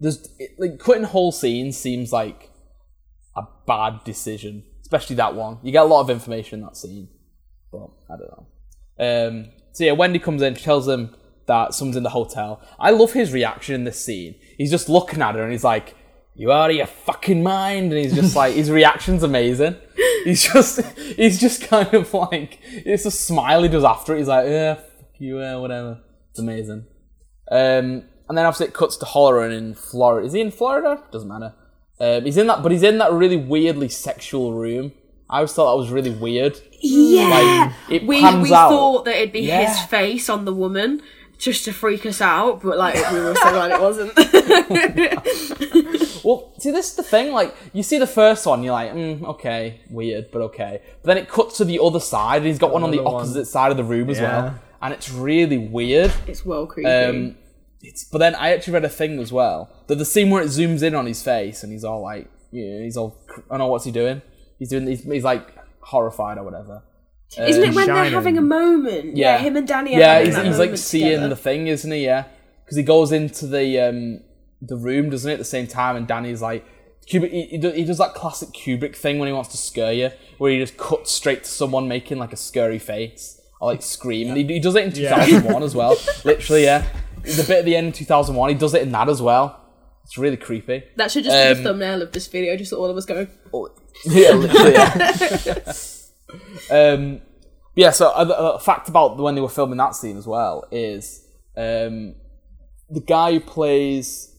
there's 0.00 0.28
it, 0.38 0.52
like 0.58 0.78
cutting 0.78 1.02
whole 1.04 1.32
scenes 1.32 1.76
seems 1.76 2.12
like 2.12 2.50
a 3.36 3.42
bad 3.66 4.04
decision, 4.04 4.62
especially 4.82 5.16
that 5.16 5.34
one. 5.34 5.58
You 5.62 5.72
get 5.72 5.82
a 5.82 5.86
lot 5.86 6.00
of 6.00 6.10
information 6.10 6.60
in 6.60 6.64
that 6.64 6.76
scene, 6.76 7.08
but 7.70 7.90
I 8.08 8.16
don't 8.16 8.30
know. 8.30 8.46
Um, 9.00 9.50
so 9.72 9.84
yeah, 9.84 9.92
Wendy 9.92 10.18
comes 10.18 10.42
in, 10.42 10.54
she 10.54 10.64
tells 10.64 10.88
him 10.88 11.14
that 11.46 11.74
someone's 11.74 11.96
in 11.96 12.02
the 12.02 12.10
hotel. 12.10 12.60
I 12.78 12.90
love 12.90 13.12
his 13.12 13.32
reaction 13.32 13.74
in 13.74 13.84
this 13.84 14.02
scene. 14.02 14.34
He's 14.56 14.70
just 14.70 14.88
looking 14.88 15.22
at 15.22 15.34
her 15.34 15.42
and 15.42 15.52
he's 15.52 15.64
like, 15.64 15.96
"You 16.34 16.52
out 16.52 16.70
of 16.70 16.76
your 16.76 16.86
fucking 16.86 17.42
mind?" 17.42 17.92
And 17.92 18.04
he's 18.04 18.14
just 18.14 18.36
like, 18.36 18.54
his 18.54 18.70
reaction's 18.70 19.22
amazing. 19.22 19.76
he's 20.24 20.52
just 20.52 20.80
he's 21.16 21.40
just 21.40 21.62
kind 21.62 21.92
of 21.94 22.12
like 22.14 22.58
it's 22.62 23.06
a 23.06 23.10
smile 23.10 23.62
he 23.62 23.68
does 23.68 23.84
after 23.84 24.14
it. 24.14 24.18
He's 24.18 24.28
like, 24.28 24.46
yeah, 24.46 24.74
fuck 24.74 25.14
you, 25.18 25.40
yeah, 25.40 25.56
whatever. 25.56 26.00
It's 26.30 26.38
amazing. 26.38 26.86
Um, 27.50 28.04
and 28.28 28.36
then 28.36 28.44
obviously 28.44 28.66
it 28.66 28.74
cuts 28.74 28.96
to 28.98 29.06
Hallorann 29.06 29.56
in 29.56 29.74
Florida. 29.74 30.26
Is 30.26 30.34
he 30.34 30.40
in 30.40 30.50
Florida? 30.50 31.02
Doesn't 31.10 31.28
matter. 31.28 31.54
Um, 32.00 32.24
he's 32.24 32.36
in 32.36 32.46
that, 32.46 32.62
but 32.62 32.72
he's 32.72 32.82
in 32.82 32.98
that 32.98 33.12
really 33.12 33.36
weirdly 33.36 33.88
sexual 33.88 34.52
room. 34.52 34.92
I 35.30 35.36
always 35.38 35.52
thought 35.52 35.72
that 35.72 35.78
was 35.78 35.90
really 35.90 36.10
weird. 36.10 36.58
Yeah, 36.80 37.28
Like, 37.28 37.72
it 37.90 38.06
we 38.06 38.20
pans 38.20 38.48
we 38.48 38.54
out. 38.54 38.70
thought 38.70 39.04
that 39.04 39.16
it'd 39.16 39.32
be 39.32 39.40
Yeah. 39.40 39.66
his 39.68 39.80
face 39.86 40.28
on 40.28 40.44
the 40.44 40.54
woman 40.54 41.02
just 41.38 41.64
to 41.66 41.72
freak 41.72 42.04
us 42.06 42.20
out, 42.20 42.62
but 42.62 42.78
like 42.78 42.94
we 43.12 43.20
were 43.20 43.34
so 43.34 43.50
glad 43.50 43.72
it 43.72 43.80
wasn't. 43.80 44.12
Well, 46.24 46.52
see, 46.58 46.72
this 46.72 46.90
is 46.90 46.96
the 46.96 47.02
thing. 47.04 47.32
Like, 47.32 47.54
you 47.72 47.82
see 47.82 47.98
the 47.98 48.06
first 48.06 48.44
one, 48.44 48.62
you're 48.62 48.72
like, 48.72 48.92
mm, 48.92 49.22
okay, 49.24 49.80
weird, 49.88 50.30
but 50.32 50.42
okay. 50.42 50.82
But 51.02 51.14
then 51.14 51.18
it 51.18 51.28
cuts 51.28 51.58
to 51.58 51.64
the 51.64 51.78
other 51.82 52.00
side, 52.00 52.38
and 52.38 52.46
he's 52.46 52.58
got 52.58 52.72
one 52.72 52.82
on 52.82 52.90
the 52.90 52.98
one. 53.00 53.14
opposite 53.14 53.46
side 53.46 53.70
of 53.70 53.76
the 53.76 53.84
room 53.84 54.10
as 54.10 54.18
Yeah. 54.18 54.42
well, 54.42 54.54
and 54.82 54.92
it's 54.92 55.10
really 55.10 55.58
weird. 55.58 56.12
it's 56.26 56.44
well 56.44 56.66
creepy. 56.66 56.90
Um, 56.90 57.36
it's, 57.82 58.04
but 58.04 58.18
then 58.18 58.34
I 58.34 58.52
actually 58.52 58.74
read 58.74 58.84
a 58.84 58.88
thing 58.88 59.18
as 59.20 59.32
well 59.32 59.70
that 59.86 59.94
the 59.94 60.04
scene 60.04 60.28
where 60.30 60.42
it 60.42 60.48
zooms 60.48 60.82
in 60.82 60.94
on 60.94 61.06
his 61.06 61.22
face, 61.22 61.62
and 61.62 61.72
he's 61.72 61.84
all 61.84 62.02
like, 62.02 62.28
yeah, 62.50 62.80
he's 62.80 62.96
all, 62.96 63.16
I 63.30 63.40
don't 63.50 63.58
know 63.60 63.66
what's 63.68 63.84
he 63.84 63.92
doing. 63.92 64.20
He's 64.58 64.70
doing, 64.70 64.86
he's, 64.86 65.02
he's 65.04 65.24
like 65.24 65.54
horrified 65.80 66.38
or 66.38 66.44
whatever. 66.44 66.82
Isn't 67.36 67.62
it 67.62 67.74
when 67.74 67.86
they're 67.86 68.10
having 68.10 68.38
a 68.38 68.42
moment? 68.42 69.16
Yeah, 69.16 69.38
him 69.38 69.56
and 69.56 69.68
Danny. 69.68 69.94
Are 69.96 69.98
Yeah, 69.98 70.12
having 70.14 70.26
he's, 70.26 70.34
that 70.36 70.46
he's 70.46 70.58
like 70.58 70.76
seeing 70.78 71.06
together. 71.06 71.28
the 71.28 71.36
thing, 71.36 71.66
isn't 71.66 71.90
he? 71.90 72.04
Yeah, 72.04 72.24
because 72.64 72.76
he 72.76 72.82
goes 72.82 73.12
into 73.12 73.46
the 73.46 73.78
um 73.80 74.20
the 74.62 74.76
room, 74.76 75.10
doesn't 75.10 75.30
it, 75.30 75.34
at 75.34 75.38
the 75.38 75.44
same 75.44 75.66
time, 75.66 75.96
and 75.96 76.06
Danny's 76.06 76.42
like. 76.42 76.64
Kubrick, 77.06 77.30
he, 77.30 77.46
he, 77.46 77.84
does, 77.86 77.96
that 77.96 78.12
classic 78.12 78.50
Kubrick 78.50 78.94
thing 78.94 79.18
when 79.18 79.28
he 79.28 79.32
wants 79.32 79.48
to 79.52 79.56
scare 79.56 79.94
you, 79.94 80.10
where 80.36 80.52
he 80.52 80.58
just 80.58 80.76
cuts 80.76 81.10
straight 81.10 81.42
to 81.44 81.48
someone 81.48 81.88
making 81.88 82.18
like 82.18 82.34
a 82.34 82.36
scary 82.36 82.78
face 82.78 83.40
or 83.62 83.70
like 83.70 83.80
scream. 83.80 84.28
And 84.28 84.36
he, 84.36 84.44
he 84.44 84.60
does 84.60 84.74
it 84.74 84.84
in 84.84 84.92
2001 84.92 85.62
as 85.62 85.74
well. 85.74 85.96
Literally, 86.24 86.64
yeah. 86.64 86.86
The 87.22 87.44
bit 87.44 87.60
at 87.60 87.64
the 87.64 87.76
end 87.76 87.86
in 87.86 87.92
2001, 87.94 88.50
he 88.50 88.54
does 88.56 88.74
it 88.74 88.82
in 88.82 88.92
that 88.92 89.08
as 89.08 89.22
well. 89.22 89.57
It's 90.08 90.16
really 90.16 90.38
creepy. 90.38 90.84
That 90.96 91.10
should 91.10 91.24
just 91.24 91.36
be 91.36 91.50
Um, 91.50 91.58
the 91.58 91.62
thumbnail 91.68 92.00
of 92.00 92.12
this 92.12 92.28
video. 92.28 92.56
Just 92.56 92.72
all 92.72 92.86
of 92.86 92.96
us 92.96 93.04
going. 93.04 93.28
Oh, 93.52 93.68
yeah, 94.06 94.30
literally, 94.30 94.72
yeah. 94.72 95.72
um, 96.70 97.20
yeah, 97.74 97.90
so 97.90 98.08
a, 98.12 98.54
a 98.54 98.58
fact 98.58 98.88
about 98.88 99.18
when 99.18 99.34
they 99.34 99.42
were 99.42 99.50
filming 99.50 99.76
that 99.76 99.94
scene 99.94 100.16
as 100.16 100.26
well 100.26 100.66
is 100.70 101.26
um, 101.58 102.14
the 102.88 103.02
guy 103.06 103.34
who 103.34 103.40
plays 103.40 104.34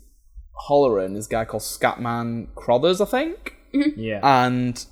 Hallorann 0.67 1.15
is 1.15 1.27
a 1.27 1.29
guy 1.29 1.45
called 1.45 1.61
Scatman 1.61 2.47
Crothers, 2.55 2.99
I 2.99 3.05
think. 3.05 3.55
Yeah. 3.71 4.21
And 4.23 4.83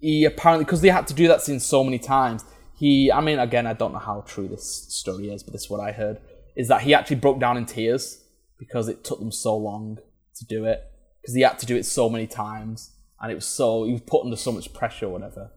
he 0.00 0.24
apparently, 0.24 0.64
because 0.64 0.80
they 0.80 0.88
had 0.88 1.06
to 1.06 1.14
do 1.14 1.28
that 1.28 1.40
scene 1.40 1.60
so 1.60 1.84
many 1.84 2.00
times, 2.00 2.44
he, 2.74 3.12
I 3.12 3.20
mean, 3.20 3.38
again, 3.38 3.68
I 3.68 3.74
don't 3.74 3.92
know 3.92 4.00
how 4.00 4.24
true 4.26 4.48
this 4.48 4.86
story 4.88 5.30
is, 5.32 5.44
but 5.44 5.52
this 5.52 5.66
is 5.66 5.70
what 5.70 5.78
I 5.78 5.92
heard, 5.92 6.18
is 6.56 6.66
that 6.66 6.82
he 6.82 6.94
actually 6.94 7.16
broke 7.16 7.38
down 7.38 7.56
in 7.56 7.64
tears 7.64 8.24
because 8.60 8.86
it 8.88 9.02
took 9.02 9.18
them 9.18 9.32
so 9.32 9.56
long 9.56 9.98
to 10.36 10.44
do 10.44 10.64
it. 10.66 10.84
Because 11.20 11.34
he 11.34 11.40
had 11.42 11.58
to 11.58 11.66
do 11.66 11.74
it 11.76 11.84
so 11.84 12.08
many 12.08 12.26
times, 12.28 12.92
and 13.20 13.32
it 13.32 13.34
was 13.34 13.44
so, 13.46 13.82
he 13.84 13.92
was 13.92 14.02
put 14.02 14.22
under 14.24 14.36
so 14.36 14.52
much 14.52 14.72
pressure 14.72 15.06
or 15.06 15.10
whatever. 15.10 15.50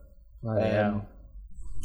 Um, 0.46 1.02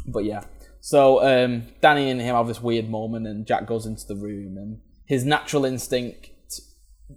but 0.06 0.24
yeah. 0.24 0.42
So 0.80 1.22
um, 1.22 1.64
Danny 1.80 2.10
and 2.10 2.20
him 2.20 2.34
have 2.34 2.48
this 2.48 2.60
weird 2.60 2.90
moment, 2.90 3.26
and 3.28 3.46
Jack 3.46 3.66
goes 3.66 3.86
into 3.86 4.06
the 4.06 4.16
room, 4.16 4.56
and 4.58 4.80
his 5.06 5.24
natural 5.24 5.64
instinct 5.64 6.30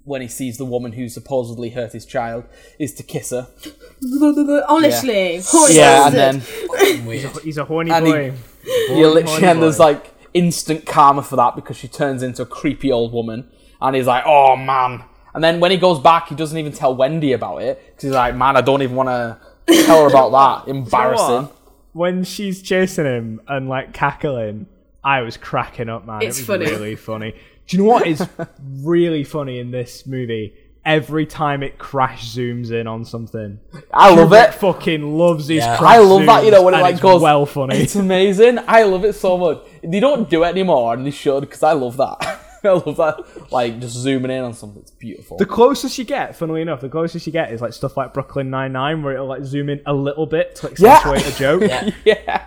when 0.06 0.22
he 0.22 0.28
sees 0.28 0.58
the 0.58 0.66
woman 0.66 0.94
who 0.94 1.08
supposedly 1.08 1.70
hurt 1.70 1.92
his 1.94 2.06
child 2.06 2.46
is 2.80 2.94
to 2.96 3.04
kiss 3.04 3.30
her. 3.32 3.48
Honestly, 4.68 5.42
Yeah, 5.70 6.08
and 6.08 6.16
then 6.16 7.06
Weird. 7.06 7.30
He's 7.44 7.58
a 7.58 7.66
horny 7.66 7.92
And 7.92 8.06
he- 8.08 8.12
boy. 8.12 8.34
you 8.90 9.08
literally, 9.08 9.24
horny 9.24 9.46
and 9.48 9.62
there's 9.62 9.78
boy. 9.78 9.84
like 9.84 10.14
instant 10.34 10.86
karma 10.86 11.22
for 11.22 11.36
that 11.36 11.56
because 11.56 11.78
she 11.78 11.88
turns 11.88 12.24
into 12.24 12.42
a 12.42 12.46
creepy 12.46 12.92
old 12.92 13.14
woman, 13.14 13.50
and 13.84 13.96
he's 13.96 14.08
like, 14.08 14.24
"Oh 14.26 14.56
man!" 14.56 15.04
And 15.36 15.44
then 15.44 15.60
when 15.60 15.70
he 15.72 15.78
goes 15.78 16.00
back, 16.00 16.30
he 16.30 16.36
doesn't 16.36 16.58
even 16.58 16.72
tell 16.72 16.96
Wendy 16.96 17.34
about 17.34 17.62
it 17.62 17.80
because 17.88 18.04
he's 18.04 18.14
like, 18.14 18.36
"Man, 18.36 18.58
I 18.58 18.62
don't 18.62 18.82
even 18.82 18.96
want 18.96 19.10
to 19.10 19.38
tell 19.86 20.02
her 20.04 20.08
about 20.10 20.32
that. 20.32 20.68
You 20.68 20.74
know 20.74 20.80
Embarrassing." 20.80 21.50
When 21.92 22.24
she's 22.24 22.64
chasing 22.64 23.06
him 23.06 23.42
and 23.48 23.70
like 23.70 23.94
cackling, 23.94 24.66
I 25.04 25.22
was 25.22 25.38
cracking 25.38 25.90
up, 25.90 26.08
man. 26.08 26.24
It's 26.24 26.40
it 26.40 26.42
was 26.42 26.48
funny. 26.48 26.66
really 26.66 26.96
funny. 26.96 27.36
Do 27.68 27.78
you 27.78 27.84
know 27.84 27.90
what 27.90 28.08
is 28.08 28.28
really 28.82 29.24
funny 29.24 29.60
in 29.60 29.70
this 29.72 30.08
movie? 30.08 30.56
Every 30.86 31.26
time 31.26 31.64
it 31.64 31.78
crash 31.78 32.36
zooms 32.36 32.72
in 32.72 32.88
on 32.88 33.06
something, 33.06 33.60
I 33.94 34.14
love 34.14 34.30
Kubrick 34.30 34.50
it. 34.50 34.54
fucking 34.56 35.18
loves 35.18 35.48
his 35.48 35.60
Yeah. 35.60 35.78
crash 35.78 35.94
I 35.96 35.98
love 36.00 36.26
that, 36.26 36.44
you 36.44 36.52
know, 36.52 36.62
when 36.64 36.74
it 36.74 36.78
zooms, 36.78 36.82
like 36.82 37.00
goes. 37.00 37.22
well 37.22 37.46
funny. 37.46 37.78
It's 37.84 37.96
amazing. 37.96 38.60
I 38.68 38.84
love 38.84 39.06
it 39.06 39.14
so 39.14 39.38
much. 39.38 39.60
They 39.82 40.02
don't 40.02 40.30
do 40.30 40.44
it 40.44 40.48
anymore, 40.48 40.94
and 40.94 41.06
they 41.06 41.12
should 41.12 41.42
because 41.42 41.64
I 41.64 41.72
love 41.74 41.96
that. 41.98 42.40
I 42.66 42.70
love 42.72 42.98
that, 42.98 43.52
like 43.52 43.80
just 43.80 43.96
zooming 43.96 44.32
in 44.32 44.44
on 44.44 44.54
something. 44.54 44.82
It's 44.82 44.92
beautiful. 44.92 45.38
The 45.38 45.46
closest 45.46 45.98
you 45.98 46.06
get, 46.06 46.36
funnily 46.36 46.62
enough, 46.62 46.82
the 46.82 46.90
closest 46.90 47.26
you 47.28 47.34
get 47.34 47.52
is 47.52 47.62
like 47.62 47.74
stuff 47.74 47.98
like 47.98 48.14
Brooklyn 48.14 48.50
Nine 48.50 48.72
Nine, 48.74 49.04
where 49.04 49.14
it'll 49.16 49.28
like 49.28 49.44
zoom 49.44 49.70
in 49.70 49.82
a 49.86 49.94
little 49.94 50.26
bit 50.26 50.56
to 50.58 50.74
Yeah. 50.78 50.94
accentuate 50.96 51.28
a 51.34 51.38
joke. 51.38 51.62
Yeah. 52.06 52.46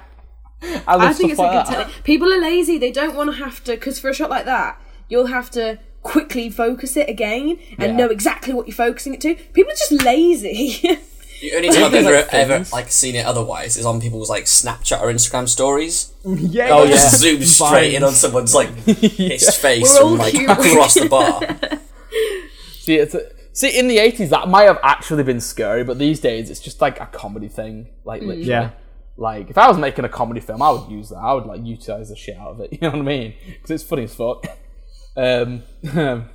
yeah, 0.63 0.83
I 0.89 0.95
love 0.97 1.03
I 1.03 1.13
think 1.13 1.31
it's 1.33 1.39
stuff 1.39 1.49
a 1.49 1.51
good 1.51 1.57
like 1.57 1.67
that. 1.69 1.77
technique. 1.87 2.05
People 2.05 2.33
are 2.33 2.41
lazy. 2.41 2.79
They 2.79 2.91
don't 2.93 3.15
want 3.15 3.31
to 3.31 3.37
have 3.37 3.63
to 3.65 3.73
because 3.73 3.99
for 4.01 4.09
a 4.11 4.15
shot 4.15 4.31
like 4.31 4.47
that, 4.47 4.81
you'll 5.09 5.27
have 5.27 5.51
to 5.53 5.79
quickly 6.03 6.49
focus 6.49 6.97
it 6.97 7.09
again 7.11 7.59
and 7.79 7.93
Yeah. 7.93 7.97
know 7.97 8.07
exactly 8.07 8.55
what 8.55 8.67
you're 8.67 8.75
focusing 8.77 9.13
it 9.15 9.21
to. 9.23 9.35
People 9.53 9.73
are 9.73 9.77
just 9.77 9.93
lazy. 10.05 10.99
The 11.41 11.55
only 11.55 11.69
time 11.69 11.85
I've 11.85 11.95
ever, 11.95 12.11
like 12.13 12.35
ever 12.35 12.65
like 12.73 12.91
seen 12.91 13.15
it 13.15 13.27
otherwise 13.27 13.77
is 13.77 13.85
on 13.85 14.01
people's 14.01 14.31
like 14.31 14.45
Snapchat 14.45 15.01
or 15.01 15.09
Instagram 15.13 15.49
stories. 15.49 16.13
Yeah, 16.25 16.71
Oh, 16.73 16.83
yeah. 16.83 16.91
yeah. 16.91 16.95
Just 16.97 17.21
zoom 17.21 17.43
straight 17.43 17.95
in 17.95 18.03
on 18.03 18.13
someone's 18.13 18.55
like 18.55 18.69
his 18.87 19.55
face 19.57 19.83
We're 19.95 20.01
from 20.01 20.19
like 20.19 20.33
cute. 20.35 20.51
across 20.51 20.95
the 20.95 21.09
bar. 21.09 21.41
See, 22.81 22.97
it's 22.97 23.15
a, 23.15 23.31
see, 23.53 23.79
in 23.79 23.89
the 23.89 23.99
eighties, 23.99 24.31
that 24.31 24.49
might 24.49 24.65
have 24.65 24.79
actually 24.83 25.23
been 25.25 25.41
scary, 25.41 25.85
but 25.85 25.99
these 25.99 26.21
days, 26.21 26.51
it's 26.51 26.61
just 26.61 26.81
like 26.81 27.01
a 27.01 27.07
comedy 27.07 27.49
thing. 27.49 27.89
Like 28.05 28.23
literally, 28.23 28.45
Yeah. 28.49 28.71
like 29.17 29.51
if 29.51 29.59
I 29.59 29.69
was 29.69 29.77
making 29.79 30.05
a 30.05 30.09
comedy 30.09 30.41
film, 30.41 30.63
I 30.63 30.71
would 30.71 30.91
use 30.91 31.09
that. 31.11 31.17
I 31.19 31.33
would 31.35 31.47
like 31.47 31.65
utilize 31.65 32.09
the 32.11 32.17
shit 32.17 32.37
out 32.37 32.49
of 32.53 32.61
it. 32.61 32.73
You 32.73 32.79
know 32.83 32.91
what 32.91 32.99
I 33.01 33.03
mean? 33.03 33.35
Because 33.47 33.71
it's 33.71 33.85
funny 33.85 34.05
as 34.05 34.15
fuck. 34.15 34.45
Um, 35.17 35.63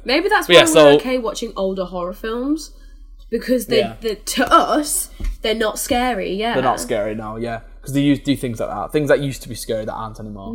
Maybe 0.06 0.28
that's 0.30 0.48
why 0.50 0.56
yeah, 0.56 0.62
we're 0.62 0.68
so- 0.68 0.90
okay 0.96 1.18
watching 1.18 1.54
older 1.56 1.86
horror 1.86 2.14
films 2.14 2.72
because 3.32 3.66
they, 3.68 3.80
Yeah. 3.80 3.96
they 4.02 4.16
to 4.16 4.52
us 4.52 5.10
they're 5.42 5.56
not 5.56 5.80
scary. 5.80 6.34
Yeah, 6.34 6.54
they're 6.54 6.64
not 6.64 6.80
scary 6.80 7.16
now, 7.16 7.38
yeah, 7.38 7.62
because 7.80 7.94
they 7.96 8.02
used 8.02 8.24
do 8.24 8.36
things 8.36 8.60
like 8.60 8.70
that. 8.70 8.92
Things 8.92 9.10
that 9.10 9.22
used 9.22 9.42
to 9.44 9.50
be 9.50 9.56
scary 9.56 9.86
that 9.86 9.94
aren't 9.94 10.20
anymore. 10.20 10.54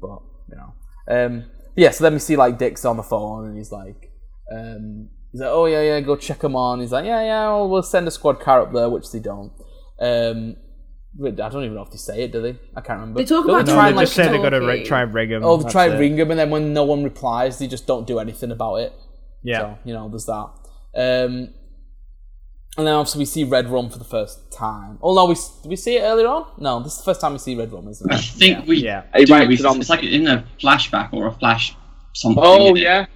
But 0.00 0.18
you 0.50 0.56
know, 0.56 0.74
um, 1.08 1.44
yeah. 1.76 1.90
So 1.90 2.02
then 2.04 2.14
we 2.14 2.18
see 2.18 2.36
like 2.36 2.58
Dick's 2.58 2.84
on 2.84 2.96
the 2.96 3.02
phone, 3.02 3.46
and 3.48 3.56
he's 3.56 3.70
like, 3.70 4.10
um, 4.52 5.08
he's 5.30 5.40
like, 5.40 5.50
oh 5.52 5.66
yeah, 5.66 5.82
yeah, 5.82 6.00
go 6.00 6.16
check 6.16 6.42
him 6.42 6.56
on. 6.56 6.80
He's 6.80 6.92
like, 6.92 7.04
yeah, 7.04 7.22
yeah, 7.22 7.46
well, 7.48 7.68
we'll 7.68 7.82
send 7.82 8.08
a 8.08 8.10
squad 8.10 8.40
car 8.40 8.62
up 8.62 8.72
there, 8.72 8.88
which 8.90 9.10
they 9.12 9.20
don't. 9.20 9.52
Um, 10.00 10.56
I 11.24 11.30
don't 11.30 11.62
even 11.62 11.74
know 11.76 11.82
if 11.82 11.92
they 11.92 11.96
say 11.96 12.24
it, 12.24 12.32
do 12.32 12.42
they? 12.42 12.58
I 12.74 12.80
can't 12.80 12.98
remember. 12.98 13.20
They 13.20 13.24
talk 13.24 13.46
Don't 13.46 13.54
about 13.60 13.66
No, 13.68 13.74
try 13.74 13.82
they 13.84 13.88
and, 13.90 13.96
like, 13.98 14.04
just 14.06 14.16
say 14.16 14.24
they're 14.24 14.42
gonna 14.42 14.58
talking. 14.58 14.84
try 14.84 15.02
and 15.02 15.14
rig 15.14 15.30
him. 15.30 15.44
Oh, 15.44 15.56
they 15.58 15.70
try 15.70 15.86
and 15.86 16.00
ring 16.00 16.16
them, 16.16 16.32
and 16.32 16.40
then 16.40 16.50
when 16.50 16.72
no 16.72 16.82
one 16.82 17.04
replies, 17.04 17.60
they 17.60 17.68
just 17.68 17.86
don't 17.86 18.04
do 18.04 18.18
anything 18.18 18.50
about 18.50 18.76
it. 18.76 18.92
Yeah. 19.44 19.60
So, 19.60 19.78
you 19.84 19.92
know, 19.94 20.08
there's 20.08 20.26
that. 20.26 20.48
Um, 20.96 21.50
and 22.76 22.86
then 22.86 22.94
obviously 22.94 23.20
we 23.20 23.24
see 23.26 23.44
Red 23.44 23.68
Rum 23.70 23.88
for 23.90 23.98
the 23.98 24.04
first 24.04 24.50
time. 24.52 24.98
Oh 25.02 25.14
no, 25.14 25.26
we 25.26 25.34
did 25.34 25.68
we 25.68 25.76
see 25.76 25.96
it 25.96 26.02
earlier 26.02 26.26
on? 26.28 26.46
No, 26.58 26.82
this 26.82 26.92
is 26.94 26.98
the 26.98 27.04
first 27.04 27.20
time 27.20 27.32
we 27.32 27.38
see 27.38 27.54
Red 27.56 27.72
Rum, 27.72 27.88
isn't 27.88 28.10
it? 28.10 28.14
I 28.14 28.18
it? 28.18 28.24
think 28.24 28.66
we 28.66 28.78
Yeah. 28.78 29.02
do. 29.14 29.32
Right, 29.32 29.46
we, 29.48 29.54
it's 29.54 29.64
on- 29.64 29.80
it's 29.80 29.90
like 29.90 30.02
in 30.02 30.26
a 30.26 30.44
flashback 30.60 31.12
or 31.12 31.26
a 31.26 31.32
flash 31.32 31.74
something. 32.14 32.42
Oh 32.44 32.74
yeah, 32.74 33.06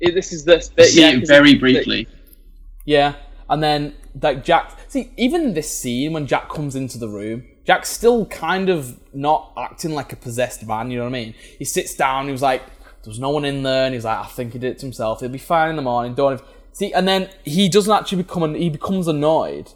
It- 0.00 0.14
this 0.14 0.32
is 0.32 0.44
this 0.44 0.70
We 0.70 0.74
bit. 0.76 0.86
see 0.86 1.00
yeah, 1.00 1.08
it 1.10 1.18
'cause 1.20 1.28
very 1.28 1.52
it- 1.52 1.60
briefly. 1.60 2.06
Yeah, 2.84 3.14
and 3.50 3.62
then 3.62 3.94
like 4.22 4.44
Jack. 4.44 4.72
See, 4.88 5.10
even 5.16 5.54
this 5.54 5.70
scene 5.76 6.12
when 6.12 6.26
Jack 6.26 6.48
comes 6.48 6.74
into 6.74 6.96
the 6.98 7.08
room, 7.08 7.44
Jack's 7.66 7.90
still 7.90 8.24
kind 8.26 8.70
of 8.70 8.98
not 9.12 9.52
acting 9.58 9.92
like 9.94 10.12
a 10.12 10.16
possessed 10.16 10.66
man. 10.66 10.90
You 10.90 10.98
know 10.98 11.04
what 11.04 11.10
I 11.10 11.24
mean? 11.24 11.34
He 11.58 11.64
sits 11.66 11.94
down. 11.94 12.26
He 12.26 12.32
was 12.32 12.40
like, 12.40 12.62
"There 13.02 13.10
was 13.10 13.18
no 13.20 13.28
one 13.30 13.44
in 13.44 13.62
there," 13.64 13.84
and 13.84 13.94
he's 13.94 14.04
like, 14.06 14.18
"I 14.18 14.24
think 14.26 14.54
he 14.54 14.58
did 14.58 14.72
it 14.72 14.78
to 14.78 14.86
himself. 14.86 15.20
He'll 15.20 15.28
be 15.28 15.36
fine 15.38 15.70
in 15.70 15.76
the 15.76 15.82
morning." 15.82 16.14
Don't 16.14 16.32
have... 16.38 16.42
see. 16.78 16.92
And 16.92 17.06
then 17.06 17.28
he 17.44 17.68
doesn't 17.68 17.92
actually 17.92 18.22
become. 18.22 18.42
An... 18.42 18.54
He 18.54 18.70
becomes 18.70 19.06
annoyed 19.08 19.72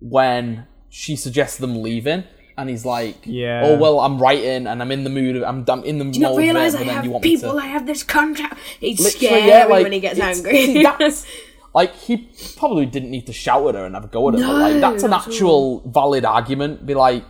when 0.00 0.66
she 0.88 1.16
suggests 1.16 1.58
them 1.58 1.82
leaving. 1.82 2.24
And 2.56 2.70
he's 2.70 2.84
like, 2.86 3.16
oh, 3.26 3.30
Yeah. 3.30 3.62
oh 3.64 3.76
well, 3.78 3.98
I'm 3.98 4.20
writing 4.22 4.68
and 4.68 4.80
I'm 4.80 4.92
in 4.92 5.02
the 5.02 5.10
mood. 5.10 5.34
Of, 5.36 5.42
I'm, 5.42 5.64
I'm 5.68 5.82
in 5.82 5.98
the 5.98 6.04
Do 6.04 6.18
you 6.18 6.20
not 6.20 6.32
mood. 6.36 6.38
it, 6.44 6.46
realise 6.52 6.74
I 6.76 6.84
have 6.84 7.04
you 7.04 7.10
want 7.10 7.24
me 7.24 7.34
to- 7.36 7.40
people? 7.42 7.58
I 7.58 7.66
have 7.66 7.84
this 7.86 8.04
contract. 8.04 8.58
He's 8.78 9.00
Literally, 9.00 9.26
scary 9.26 9.48
yeah, 9.48 9.64
like, 9.64 9.82
when 9.82 9.92
he 9.92 9.98
gets 10.00 10.20
angry. 10.20 10.66
see, 10.66 10.82
that's- 10.84 11.26
like 11.74 11.92
he 11.96 12.30
probably 12.56 12.86
didn't 12.86 13.10
need 13.10 13.26
to 13.26 13.32
shout 13.32 13.66
at 13.66 13.74
her 13.74 13.84
and 13.84 13.96
have 13.96 14.04
a 14.04 14.08
go 14.08 14.28
at 14.28 14.34
her. 14.34 14.40
but, 14.40 14.52
like 14.52 14.74
No, 14.74 14.80
that's 14.80 15.02
an 15.02 15.10
not 15.10 15.22
at 15.26 15.32
actual 15.32 15.80
valid 15.90 16.24
argument. 16.24 16.86
Be 16.86 16.94
like, 16.94 17.24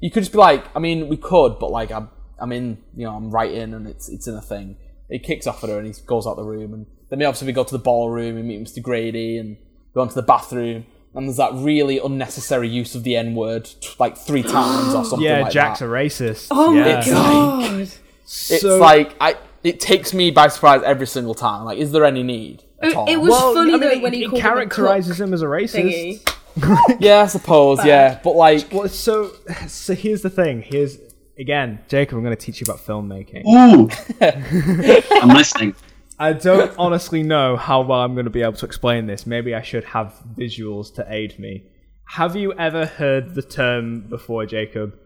you 0.00 0.10
could 0.10 0.22
just 0.22 0.32
be 0.32 0.38
like, 0.38 0.64
I 0.74 0.78
mean, 0.78 1.08
we 1.08 1.18
could, 1.18 1.58
but 1.58 1.70
like, 1.70 1.90
I'm, 1.92 2.08
I'm 2.38 2.50
in, 2.52 2.78
you 2.96 3.04
know, 3.04 3.14
I'm 3.14 3.30
writing 3.30 3.74
and 3.74 3.86
it's 3.86 4.08
it's 4.08 4.26
in 4.26 4.34
a 4.34 4.40
thing. 4.40 4.78
He 5.10 5.18
kicks 5.18 5.46
off 5.46 5.62
at 5.62 5.68
her 5.68 5.76
and 5.78 5.86
he 5.86 5.92
goes 6.06 6.26
out 6.26 6.36
the 6.36 6.42
room, 6.44 6.72
and 6.72 6.86
then 7.10 7.18
we 7.18 7.24
obviously 7.26 7.46
we 7.46 7.52
go 7.52 7.64
to 7.64 7.72
the 7.72 7.78
ballroom 7.78 8.36
and 8.38 8.46
meet 8.48 8.62
Mr. 8.62 8.82
Grady 8.82 9.36
and 9.36 9.56
go 9.94 10.02
into 10.02 10.14
the 10.14 10.22
bathroom. 10.22 10.86
and 11.14 11.26
there's 11.26 11.36
that 11.38 11.52
really 11.54 11.98
unnecessary 11.98 12.68
use 12.68 12.94
of 12.94 13.02
the 13.02 13.16
N 13.16 13.34
word 13.34 13.68
like 13.98 14.16
three 14.16 14.42
times 14.56 14.94
or 14.94 15.04
something 15.04 15.26
Yeah, 15.26 15.40
like 15.42 15.52
Jack's 15.52 15.80
that. 15.80 15.86
a 15.86 15.88
racist. 15.88 16.48
Oh 16.50 16.72
yeah. 16.72 16.82
my 16.84 16.98
It's 16.98 17.10
god. 17.10 17.80
It's 18.24 18.60
So- 18.62 18.78
like 18.78 19.14
I. 19.20 19.36
It 19.62 19.78
takes 19.78 20.14
me 20.14 20.30
by 20.30 20.48
surprise 20.48 20.80
every 20.86 21.06
single 21.06 21.34
time. 21.34 21.66
Like, 21.66 21.76
is 21.76 21.92
there 21.92 22.06
any 22.06 22.22
need 22.22 22.62
at 22.80 22.88
It- 22.92 22.96
all? 22.96 23.06
it 23.10 23.16
was 23.16 23.28
Well, 23.30 23.52
funny 23.54 23.70
I 23.74 23.76
mean, 23.76 23.80
though 23.80 23.90
it, 23.96 24.02
when 24.02 24.12
he 24.14 24.24
it 24.24 24.34
characterizes 24.40 25.20
him 25.20 25.28
him 25.28 25.34
as 25.34 25.42
a 25.42 25.46
a 25.46 25.50
racist. 25.50 26.34
yeah, 27.00 27.20
I 27.22 27.26
suppose. 27.26 27.84
Yeah, 27.84 28.18
but 28.24 28.36
like, 28.36 28.72
Well, 28.72 28.88
so 28.88 29.32
so 29.66 29.94
here's 29.94 30.22
the 30.22 30.30
thing. 30.30 30.62
Here's 30.62 30.96
again, 31.38 31.80
Jacob. 31.88 32.16
I'm 32.16 32.24
going 32.24 32.34
to 32.36 32.40
teach 32.42 32.60
you 32.60 32.64
about 32.64 32.78
filmmaking. 32.78 33.44
Ooh, 33.46 33.90
I'm 35.22 35.28
listening. 35.36 35.74
I 36.20 36.34
don't 36.34 36.72
honestly 36.78 37.22
know 37.24 37.56
how 37.56 37.80
well 37.82 38.00
I'm 38.02 38.14
going 38.14 38.24
to 38.26 38.30
be 38.30 38.42
able 38.42 38.52
to 38.52 38.66
explain 38.66 39.06
this. 39.06 39.26
Maybe 39.26 39.54
I 39.54 39.62
should 39.62 39.84
have 39.84 40.14
visuals 40.36 40.94
to 40.94 41.06
aid 41.08 41.38
me. 41.38 41.64
Have 42.10 42.36
you 42.36 42.52
ever 42.52 42.86
heard 42.86 43.34
the 43.34 43.42
term 43.42 44.02
before, 44.08 44.46
Jacob? 44.46 44.96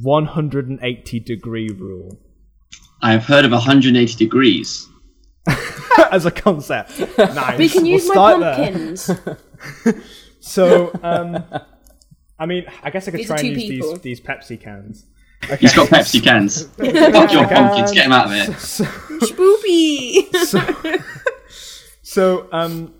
180 0.00 1.20
degree 1.20 1.68
rule 1.68 2.18
I've 3.02 3.24
heard 3.24 3.44
of 3.44 3.50
180 3.50 4.16
degrees. 4.16 4.88
as 6.12 6.24
a 6.24 6.30
concept. 6.30 6.98
Nice. 7.18 7.58
We 7.58 7.68
can 7.68 7.82
We'll 7.82 7.92
use 7.92 8.08
my 8.08 8.14
pumpkins. 8.14 9.10
So, 10.42 10.90
um, 11.02 11.44
I 12.38 12.46
mean, 12.46 12.64
I 12.82 12.90
guess 12.90 13.06
I 13.06 13.12
could 13.12 13.20
These 13.20 13.26
try 13.28 13.36
are 13.36 13.40
and 13.40 13.48
use 13.48 13.62
people. 13.70 13.92
these 13.92 14.00
these 14.00 14.20
Pepsi 14.20 14.60
cans. 14.60 15.06
He's 15.58 15.74
got 15.74 15.88
Pepsi 15.90 16.22
cans. 16.22 16.64
Fuck 16.66 17.32
your 17.32 17.46
pumpkins, 17.46 17.92
get 17.92 18.06
him 18.06 18.12
out 18.12 18.26
of 18.26 18.32
here. 18.32 18.54
So, 18.58 18.84
Spoopy. 18.84 20.34
so, 20.46 20.98
so 22.02 22.48
um, 22.52 22.94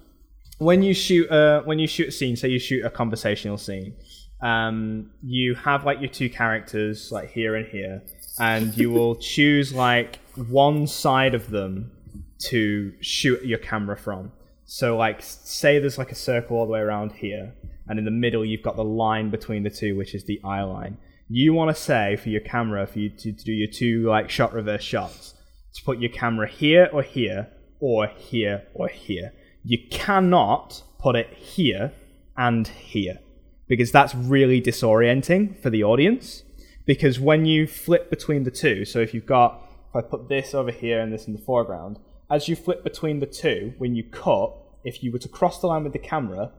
when 0.59 0.83
you 0.83 0.95
shoot 0.95 1.29
a 1.31 1.63
when 1.65 1.79
you 1.79 1.87
shoot 1.87 2.09
a 2.09 2.13
scene, 2.13 2.37
say 2.37 2.49
you 2.49 2.59
shoot 2.59 2.85
a 2.85 2.91
conversational 2.91 3.59
scene, 3.59 3.95
um, 4.41 5.11
you 5.23 5.55
have 5.55 5.85
like 5.85 6.01
your 6.01 6.11
two 6.11 6.31
characters 6.31 7.11
like 7.11 7.31
here 7.31 7.57
and 7.57 7.67
here, 7.67 8.03
and 8.39 8.77
you 8.77 8.91
will 8.91 9.17
choose 9.17 9.73
like 9.73 10.19
one 10.37 10.87
side 10.87 11.35
of 11.35 11.51
them 11.51 11.91
to 12.39 12.93
shoot 13.01 13.45
your 13.45 13.59
camera 13.59 13.97
from. 13.97 14.31
So 14.65 14.97
like 14.97 15.23
say 15.23 15.79
there's 15.79 15.99
like 15.99 16.13
a 16.13 16.17
circle 16.17 16.57
all 16.57 16.67
the 16.67 16.73
way 16.73 16.81
around 16.81 17.13
here, 17.13 17.55
and 17.89 17.99
in 17.99 18.05
the 18.05 18.11
middle 18.11 18.45
you've 18.45 18.63
got 18.63 18.77
the 18.77 18.85
line 18.85 19.31
between 19.31 19.63
the 19.63 19.71
two, 19.71 19.97
which 19.97 20.15
is 20.15 20.25
the 20.25 20.41
eye 20.45 20.63
line. 20.63 20.99
You 21.35 21.55
want 21.55 21.75
to 21.75 21.83
say 21.83 22.17
for 22.17 22.29
your 22.29 22.43
camera, 22.43 22.87
for 22.87 22.99
you 22.99 23.09
to, 23.09 23.33
to 23.33 23.45
do 23.45 23.53
your 23.53 23.67
two 23.67 24.03
like 24.03 24.29
shot 24.29 24.53
reverse 24.53 24.83
shots, 24.83 25.33
to 25.73 25.83
put 25.83 25.99
your 25.99 26.11
camera 26.11 26.47
here 26.47 26.91
or 26.93 27.03
here, 27.03 27.49
or 27.81 28.07
here 28.07 28.65
or 28.75 28.89
here. 28.89 29.33
You 29.65 29.79
cannot 29.91 30.83
put 30.99 31.17
it 31.17 31.33
here 31.33 31.95
and 32.37 32.69
here 32.69 33.19
because 33.67 33.91
that's 33.91 34.15
really 34.15 34.61
disorienting 34.61 35.59
for 35.63 35.71
the 35.71 35.83
audience. 35.83 36.43
Because 36.85 37.19
when 37.19 37.47
you 37.47 37.67
flip 37.67 38.11
between 38.11 38.43
the 38.45 38.51
two, 38.51 38.85
so 38.85 38.99
if 38.99 39.15
you've 39.15 39.25
got, 39.25 39.67
if 39.89 39.97
I 39.97 40.03
put 40.03 40.29
this 40.29 40.53
over 40.53 40.71
here 40.71 41.01
and 41.01 41.11
this 41.11 41.27
in 41.27 41.33
the 41.33 41.41
foreground, 41.41 41.99
as 42.31 42.47
you 42.47 42.57
flip 42.57 42.85
between 42.85 43.21
the 43.21 43.27
two, 43.27 43.73
when 43.79 43.95
you 43.95 44.05
cut, 44.05 44.53
if 44.85 45.03
you 45.03 45.11
were 45.11 45.19
to 45.21 45.31
cross 45.31 45.63
the 45.63 45.69
line 45.69 45.85
with 45.85 45.95
the 45.95 45.99
camera, 45.99 46.53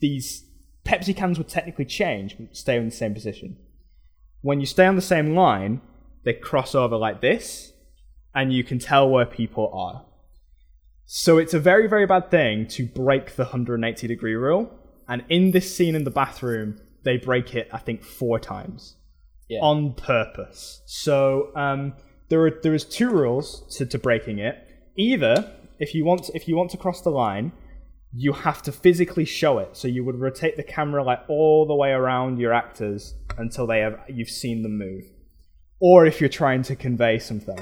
these 0.00 0.42
Pepsi 0.84 1.14
cans 1.14 1.38
would 1.38 1.48
technically 1.48 1.84
change, 1.84 2.36
but 2.36 2.56
stay 2.56 2.76
in 2.76 2.86
the 2.86 2.90
same 2.90 3.14
position. 3.14 3.58
When 4.42 4.60
you 4.60 4.66
stay 4.66 4.86
on 4.86 4.96
the 4.96 5.02
same 5.02 5.34
line, 5.34 5.80
they 6.24 6.34
cross 6.34 6.74
over 6.74 6.96
like 6.96 7.20
this, 7.20 7.72
and 8.34 8.52
you 8.52 8.64
can 8.64 8.78
tell 8.78 9.08
where 9.08 9.26
people 9.26 9.70
are. 9.72 10.04
So 11.06 11.38
it's 11.38 11.54
a 11.54 11.60
very, 11.60 11.88
very 11.88 12.06
bad 12.06 12.30
thing 12.30 12.66
to 12.68 12.86
break 12.86 13.36
the 13.36 13.44
180 13.44 14.06
degree 14.06 14.34
rule. 14.34 14.70
And 15.08 15.24
in 15.28 15.50
this 15.50 15.74
scene 15.74 15.94
in 15.94 16.04
the 16.04 16.10
bathroom, 16.10 16.80
they 17.04 17.16
break 17.16 17.54
it, 17.54 17.68
I 17.72 17.78
think, 17.78 18.02
four 18.02 18.38
times 18.38 18.96
yeah. 19.48 19.60
on 19.60 19.94
purpose. 19.94 20.82
So 20.86 21.50
um, 21.54 21.94
there 22.28 22.46
are 22.46 22.50
there 22.62 22.74
is 22.74 22.84
two 22.84 23.10
rules 23.10 23.62
to, 23.76 23.86
to 23.86 23.98
breaking 23.98 24.38
it. 24.38 24.56
Either 24.96 25.52
if 25.78 25.94
you 25.94 26.04
want 26.04 26.30
if 26.34 26.48
you 26.48 26.56
want 26.56 26.70
to 26.70 26.76
cross 26.76 27.02
the 27.02 27.10
line, 27.10 27.52
you 28.14 28.32
have 28.32 28.62
to 28.62 28.72
physically 28.72 29.24
show 29.24 29.58
it. 29.58 29.76
So 29.76 29.88
you 29.88 30.04
would 30.04 30.20
rotate 30.20 30.56
the 30.56 30.62
camera 30.62 31.02
like 31.02 31.20
all 31.28 31.66
the 31.66 31.74
way 31.74 31.90
around 31.90 32.38
your 32.38 32.52
actors 32.52 33.14
until 33.38 33.66
they 33.66 33.80
have 33.80 33.98
you've 34.08 34.28
seen 34.28 34.62
them 34.62 34.78
move. 34.78 35.04
Or 35.80 36.06
if 36.06 36.20
you're 36.20 36.28
trying 36.30 36.62
to 36.64 36.76
convey 36.76 37.18
something. 37.18 37.58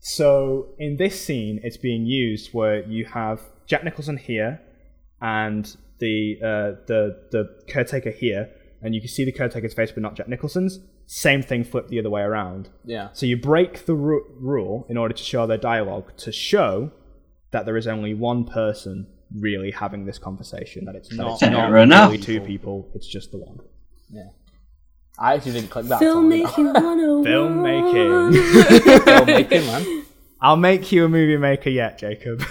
So 0.00 0.74
in 0.78 0.96
this 0.96 1.24
scene, 1.24 1.60
it's 1.62 1.76
being 1.76 2.04
used 2.06 2.52
where 2.52 2.84
you 2.86 3.04
have 3.06 3.40
Jack 3.66 3.84
Nicholson 3.84 4.16
here 4.16 4.60
and 5.20 5.64
the 6.00 6.36
uh, 6.42 6.82
the 6.88 7.28
the 7.30 7.62
caretaker 7.68 8.10
here, 8.10 8.50
and 8.82 8.94
you 8.94 9.00
can 9.00 9.08
see 9.08 9.24
the 9.24 9.30
caretaker's 9.32 9.72
face, 9.74 9.92
but 9.92 10.02
not 10.02 10.16
Jack 10.16 10.28
Nicholson's. 10.28 10.80
Same 11.06 11.42
thing, 11.42 11.62
flipped 11.62 11.90
the 11.90 11.98
other 12.00 12.10
way 12.10 12.22
around. 12.22 12.70
yeah. 12.84 13.08
So 13.12 13.26
you 13.26 13.36
break 13.36 13.86
the 13.86 13.94
ru- 13.94 14.26
rule 14.40 14.86
in 14.88 14.96
order 14.96 15.14
to 15.14 15.22
show 15.22 15.46
their 15.46 15.58
dialogue 15.58 16.16
to 16.18 16.32
show 16.32 16.90
that 17.52 17.66
there 17.66 17.76
is 17.76 17.86
only 17.86 18.14
one 18.14 18.44
person 18.44 19.06
really 19.38 19.70
having 19.70 20.04
this 20.04 20.18
conversation. 20.18 20.84
That 20.84 20.94
it's 20.96 21.12
not, 21.12 21.40
Fair 21.40 21.50
not 21.50 21.74
enough. 21.82 22.10
really 22.10 22.22
two 22.22 22.40
people. 22.40 22.90
It's 22.94 23.06
just 23.06 23.30
the 23.32 23.38
one. 23.38 23.58
Yeah. 24.10 24.28
I 25.18 25.34
actually 25.34 25.52
didn't 25.52 25.70
click 25.70 25.86
that. 25.86 25.98
till 25.98 26.22
now. 26.22 26.36
Filmmaking 26.46 26.74
101. 26.74 27.24
Filmmaking. 27.24 28.32
Filmmaking, 29.00 29.66
man. 29.66 30.04
I'll 30.40 30.56
make 30.56 30.90
you 30.90 31.04
a 31.04 31.08
movie 31.08 31.36
maker 31.36 31.70
yet, 31.70 31.98
Jacob. 31.98 32.42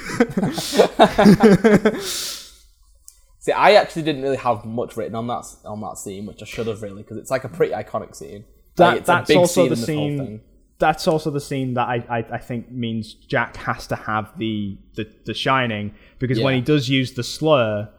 See, 3.39 3.51
I 3.51 3.73
actually 3.73 4.03
didn't 4.03 4.21
really 4.21 4.37
have 4.37 4.63
much 4.65 4.95
written 4.95 5.15
on 5.15 5.25
that 5.27 5.45
on 5.65 5.81
that 5.81 5.97
scene, 5.97 6.27
which 6.27 6.43
I 6.43 6.45
should 6.45 6.67
have 6.67 6.83
really, 6.83 7.01
because 7.01 7.17
it's 7.17 7.31
like 7.31 7.43
a 7.43 7.49
pretty 7.49 7.73
iconic 7.73 8.15
scene. 8.15 8.45
that, 8.75 8.85
Like, 8.87 8.97
it's 8.99 9.09
a 9.09 9.11
that's 9.11 9.27
big 9.27 9.37
also 9.37 9.61
scene 9.61 9.69
the 9.69 9.73
in 9.73 9.79
this 9.79 9.89
whole 9.89 10.17
scene. 10.27 10.41
Thing. 10.81 10.87
That's 10.87 11.07
also 11.07 11.31
the 11.31 11.39
scene 11.41 11.73
that 11.75 11.87
I, 11.87 12.03
I, 12.09 12.17
I 12.33 12.37
think 12.37 12.71
means 12.71 13.13
Jack 13.13 13.55
has 13.57 13.87
to 13.87 13.95
have 13.95 14.37
the 14.37 14.77
the, 14.95 15.05
the 15.25 15.33
shining 15.33 15.93
because 16.19 16.39
when 16.41 16.55
he 16.55 16.61
does 16.61 16.89
use 16.89 17.13
the 17.13 17.23
slur, 17.23 17.89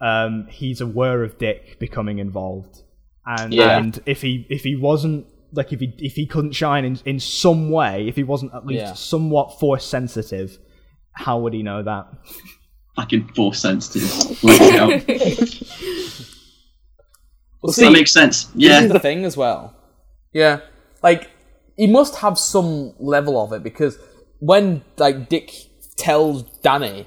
um, 0.00 0.46
he's 0.50 0.80
aware 0.80 1.22
of 1.22 1.38
Dick 1.38 1.78
becoming 1.78 2.18
involved, 2.18 2.82
and 3.26 3.52
Yeah. 3.52 3.78
and 3.78 4.00
if 4.06 4.22
he 4.22 4.46
if 4.48 4.62
he 4.62 4.76
wasn't 4.76 5.26
like 5.52 5.72
if 5.72 5.80
he 5.80 5.92
if 5.98 6.14
he 6.14 6.26
couldn't 6.26 6.52
shine 6.52 6.84
in 6.84 6.98
in 7.04 7.18
some 7.20 7.70
way, 7.70 8.06
if 8.08 8.16
he 8.16 8.22
wasn't 8.24 8.54
at 8.54 8.66
least 8.66 8.80
Yeah. 8.80 8.92
somewhat 8.94 9.58
force 9.58 9.84
sensitive, 9.84 10.58
how 11.12 11.38
would 11.40 11.52
he 11.54 11.62
know 11.62 11.82
that? 11.82 12.06
Fucking 12.96 13.28
force 13.28 13.58
sensitive. 13.60 14.40
Bloody 14.40 14.70
hell. 14.70 14.90
Well, 17.60 17.72
That 17.72 17.90
makes 17.92 18.12
sense. 18.12 18.44
this 18.44 18.54
Yeah. 18.54 18.82
is 18.82 18.92
the 18.92 19.00
thing 19.00 19.24
as 19.24 19.36
well. 19.36 19.74
Yeah, 20.32 20.60
like 21.02 21.28
he 21.78 21.86
must 21.86 22.16
have 22.16 22.36
some 22.36 22.92
level 22.98 23.40
of 23.40 23.52
it 23.52 23.62
because 23.62 23.98
when 24.40 24.82
like 24.98 25.28
Dick 25.28 25.52
tells 25.96 26.42
Danny 26.60 27.06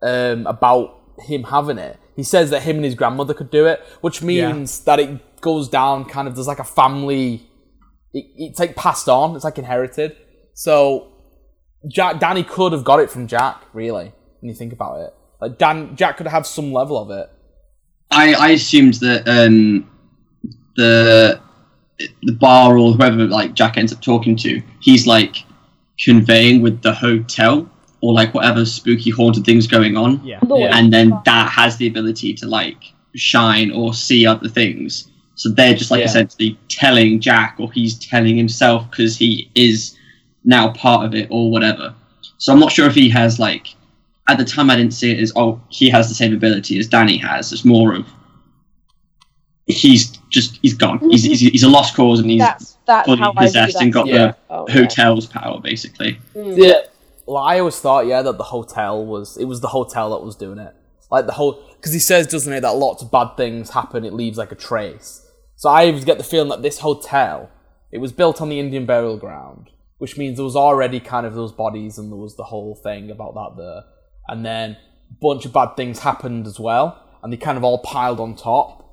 um, 0.00 0.46
about 0.46 1.00
him 1.18 1.42
having 1.42 1.78
it, 1.78 1.98
he 2.14 2.22
says 2.22 2.50
that 2.50 2.62
him 2.62 2.76
and 2.76 2.84
his 2.84 2.94
grandmother 2.94 3.34
could 3.34 3.50
do 3.50 3.66
it, 3.66 3.80
which 4.00 4.22
means 4.22 4.84
that 4.84 5.00
it 5.00 5.40
goes 5.40 5.68
down 5.68 6.04
kind 6.04 6.28
of 6.28 6.36
there's 6.36 6.46
like 6.46 6.60
a 6.60 6.64
family. 6.64 7.50
It, 8.12 8.24
it's 8.36 8.60
like 8.60 8.76
passed 8.76 9.08
on. 9.08 9.34
It's 9.34 9.44
like 9.44 9.58
inherited. 9.58 10.16
So 10.54 11.12
Jack 11.88 12.20
Danny 12.20 12.44
could 12.44 12.72
have 12.72 12.84
got 12.84 13.00
it 13.00 13.10
from 13.10 13.26
Jack. 13.26 13.60
Really, 13.72 14.12
when 14.40 14.48
you 14.50 14.54
think 14.54 14.72
about 14.72 15.00
it, 15.00 15.10
like 15.40 15.58
Dan 15.58 15.96
Jack 15.96 16.16
could 16.16 16.28
have 16.28 16.46
some 16.46 16.72
level 16.72 16.96
of 16.96 17.10
it. 17.10 17.28
I, 18.12 18.34
I 18.34 18.48
assumed 18.50 18.94
that 18.94 19.26
um, 19.26 19.90
the 20.76 21.40
the 22.22 22.32
bar 22.32 22.76
or 22.78 22.92
whoever 22.92 23.24
like 23.26 23.54
Jack 23.54 23.76
ends 23.76 23.92
up 23.92 24.00
talking 24.02 24.36
to, 24.36 24.60
he's 24.80 25.06
like 25.06 25.44
conveying 26.02 26.60
with 26.60 26.82
the 26.82 26.92
hotel 26.92 27.68
or 28.00 28.12
like 28.12 28.34
whatever 28.34 28.64
spooky 28.66 29.10
haunted 29.10 29.44
things 29.44 29.66
going 29.66 29.96
on, 29.96 30.20
Yeah, 30.24 30.40
Yeah. 30.48 30.76
and 30.76 30.92
then 30.92 31.12
that 31.24 31.50
has 31.50 31.76
the 31.76 31.86
ability 31.86 32.34
to 32.34 32.46
like 32.46 32.92
shine 33.14 33.70
or 33.70 33.94
see 33.94 34.26
other 34.26 34.48
things. 34.48 35.08
So 35.36 35.50
they're 35.50 35.74
just 35.74 35.90
like 35.90 36.00
Yeah. 36.00 36.06
essentially 36.06 36.58
telling 36.68 37.20
Jack, 37.20 37.56
or 37.58 37.72
he's 37.72 37.94
telling 37.98 38.36
himself 38.36 38.90
because 38.90 39.16
he 39.16 39.48
is 39.54 39.96
now 40.44 40.68
part 40.72 41.06
of 41.06 41.14
it 41.14 41.28
or 41.30 41.50
whatever. 41.50 41.94
So 42.38 42.52
I'm 42.52 42.60
not 42.60 42.72
sure 42.72 42.86
if 42.86 42.94
he 42.94 43.08
has 43.10 43.38
like 43.38 43.68
at 44.28 44.36
the 44.38 44.44
time 44.44 44.68
I 44.70 44.76
didn't 44.76 44.94
see 44.94 45.12
it 45.12 45.20
as 45.20 45.32
oh 45.36 45.60
he 45.70 45.88
has 45.90 46.08
the 46.08 46.14
same 46.14 46.34
ability 46.34 46.78
as 46.78 46.86
Danny 46.88 47.16
has. 47.18 47.52
It's 47.52 47.64
more 47.64 47.94
of 47.94 48.06
he's 49.66 50.18
just 50.34 50.58
he's 50.62 50.74
gone. 50.74 50.98
He's, 51.10 51.22
he's, 51.24 51.40
he's 51.40 51.62
a 51.62 51.68
lost 51.68 51.94
cause 51.96 52.20
and 52.20 52.28
he's 52.30 52.40
That's 52.40 52.76
that's 52.86 53.06
fully 53.06 53.18
how 53.18 53.32
possessed 53.32 53.76
and 53.80 53.92
got 53.92 54.06
Yeah. 54.06 54.32
Oh, 54.50 54.66
the 54.66 54.72
yeah. 54.72 54.78
hotel's 54.80 55.26
power 55.26 55.60
basically. 55.60 56.18
Hmm. 56.34 56.52
Yeah. 56.56 56.80
Well, 57.26 57.42
I 57.42 57.58
always 57.60 57.80
thought, 57.80 58.06
yeah, 58.06 58.20
that 58.20 58.36
the 58.36 58.44
hotel 58.44 59.06
was 59.06 59.36
it 59.38 59.46
was 59.46 59.60
the 59.60 59.68
hotel 59.68 60.10
that 60.10 60.22
was 60.24 60.36
doing 60.36 60.58
it. 60.58 60.74
Like 61.10 61.26
the 61.26 61.32
whole 61.32 61.62
because 61.76 61.92
he 61.92 61.98
says, 62.00 62.26
doesn't 62.26 62.52
it, 62.52 62.60
that 62.60 62.76
lots 62.76 63.02
of 63.02 63.10
bad 63.10 63.36
things 63.36 63.70
happen. 63.70 64.04
It 64.04 64.12
leaves 64.12 64.36
like 64.36 64.52
a 64.52 64.56
trace. 64.56 65.26
So 65.56 65.70
I 65.70 65.86
always 65.86 66.04
get 66.04 66.18
the 66.18 66.24
feeling 66.24 66.48
that 66.50 66.62
this 66.62 66.80
hotel, 66.80 67.50
it 67.92 67.98
was 67.98 68.12
built 68.12 68.40
on 68.42 68.48
the 68.48 68.58
Indian 68.58 68.84
burial 68.86 69.16
ground, 69.16 69.70
which 69.98 70.18
means 70.18 70.36
there 70.36 70.44
was 70.44 70.56
already 70.56 71.00
kind 71.00 71.24
of 71.26 71.34
those 71.34 71.52
bodies 71.52 71.96
and 71.96 72.10
there 72.10 72.18
was 72.18 72.36
the 72.36 72.44
whole 72.44 72.74
thing 72.74 73.10
about 73.10 73.34
that 73.34 73.54
there. 73.56 73.82
And 74.28 74.44
then 74.44 74.72
a 74.72 75.14
bunch 75.22 75.44
of 75.46 75.52
bad 75.52 75.76
things 75.76 76.00
happened 76.00 76.46
as 76.46 76.58
well. 76.58 77.00
and 77.22 77.32
they 77.32 77.38
kind 77.38 77.56
of 77.56 77.64
all 77.64 77.78
piled 77.78 78.20
on 78.20 78.34
top. 78.36 78.83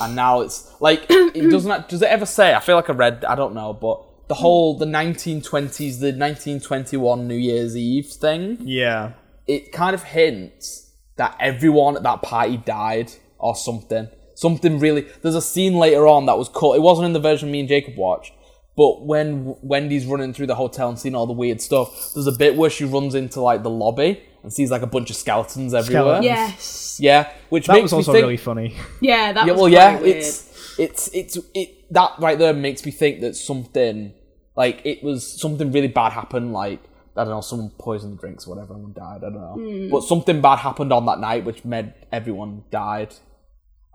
And 0.00 0.16
now 0.16 0.40
it's 0.40 0.72
like 0.80 1.06
it 1.08 1.50
doesn't. 1.50 1.88
Does 1.88 2.02
it 2.02 2.08
ever 2.08 2.26
say? 2.26 2.54
I 2.54 2.60
feel 2.60 2.76
like 2.76 2.88
I 2.88 2.94
read. 2.94 3.24
I 3.24 3.34
don't 3.34 3.54
know, 3.54 3.72
but 3.72 4.28
the 4.28 4.34
whole 4.34 4.78
the 4.78 4.86
1920s, 4.86 5.76
the 6.00 6.12
1921 6.12 7.28
New 7.28 7.34
Year's 7.34 7.76
Eve 7.76 8.06
thing. 8.06 8.58
Yeah. 8.60 9.12
It 9.46 9.72
kind 9.72 9.94
of 9.94 10.02
hints 10.04 10.92
that 11.16 11.36
everyone 11.38 11.96
at 11.96 12.02
that 12.04 12.22
party 12.22 12.56
died 12.56 13.12
or 13.38 13.54
something. 13.54 14.08
Something 14.34 14.78
really. 14.78 15.06
There's 15.20 15.34
a 15.34 15.42
scene 15.42 15.74
later 15.74 16.06
on 16.06 16.26
that 16.26 16.38
was 16.38 16.48
cut. 16.48 16.76
It 16.76 16.82
wasn't 16.82 17.06
in 17.06 17.12
the 17.12 17.20
version 17.20 17.50
me 17.50 17.60
and 17.60 17.68
Jacob 17.68 17.96
watched. 17.96 18.32
But 18.76 19.04
when 19.04 19.54
Wendy's 19.62 20.06
running 20.06 20.32
through 20.32 20.46
the 20.46 20.54
hotel 20.54 20.88
and 20.88 20.98
seeing 20.98 21.14
all 21.14 21.26
the 21.26 21.32
weird 21.34 21.60
stuff, 21.60 22.12
there's 22.14 22.26
a 22.26 22.32
bit 22.32 22.56
where 22.56 22.70
she 22.70 22.84
runs 22.84 23.14
into 23.14 23.40
like 23.40 23.62
the 23.62 23.70
lobby 23.70 24.22
and 24.42 24.52
sees 24.52 24.70
like 24.70 24.82
a 24.82 24.86
bunch 24.86 25.10
of 25.10 25.16
skeletons 25.16 25.74
everywhere. 25.74 26.22
Skeletons. 26.22 26.24
Yes. 26.24 26.98
Yeah, 27.00 27.32
which 27.50 27.66
That 27.66 27.74
makes 27.74 27.84
was 27.84 27.92
me 27.92 27.96
also 27.98 28.12
think, 28.12 28.22
really 28.22 28.36
funny. 28.38 28.74
Yeah, 29.00 29.32
that 29.32 29.46
yeah, 29.46 29.52
was 29.52 29.60
well, 29.60 29.70
quite 29.70 29.72
yeah, 29.72 30.00
weird. 30.00 30.16
it's 30.16 30.76
it's 30.78 31.08
it's 31.12 31.38
it 31.54 31.92
that 31.92 32.12
right 32.18 32.38
there 32.38 32.54
makes 32.54 32.84
me 32.86 32.92
think 32.92 33.20
that 33.20 33.36
something 33.36 34.14
like 34.56 34.80
it 34.84 35.02
was 35.02 35.26
something 35.40 35.70
really 35.72 35.88
bad 35.88 36.12
happened. 36.12 36.52
Like 36.54 36.80
I 37.16 37.24
don't 37.24 37.30
know, 37.34 37.40
someone 37.42 37.70
poisoned 37.78 38.14
the 38.14 38.20
drinks, 38.20 38.46
or 38.46 38.54
whatever, 38.54 38.72
and 38.74 38.94
died. 38.94 39.18
I 39.18 39.30
don't 39.30 39.34
know, 39.34 39.54
Hmm. 39.58 39.90
but 39.90 40.02
something 40.02 40.40
bad 40.40 40.60
happened 40.60 40.92
on 40.94 41.04
that 41.06 41.18
night, 41.18 41.44
which 41.44 41.62
made 41.64 41.92
everyone 42.10 42.64
died. 42.70 43.14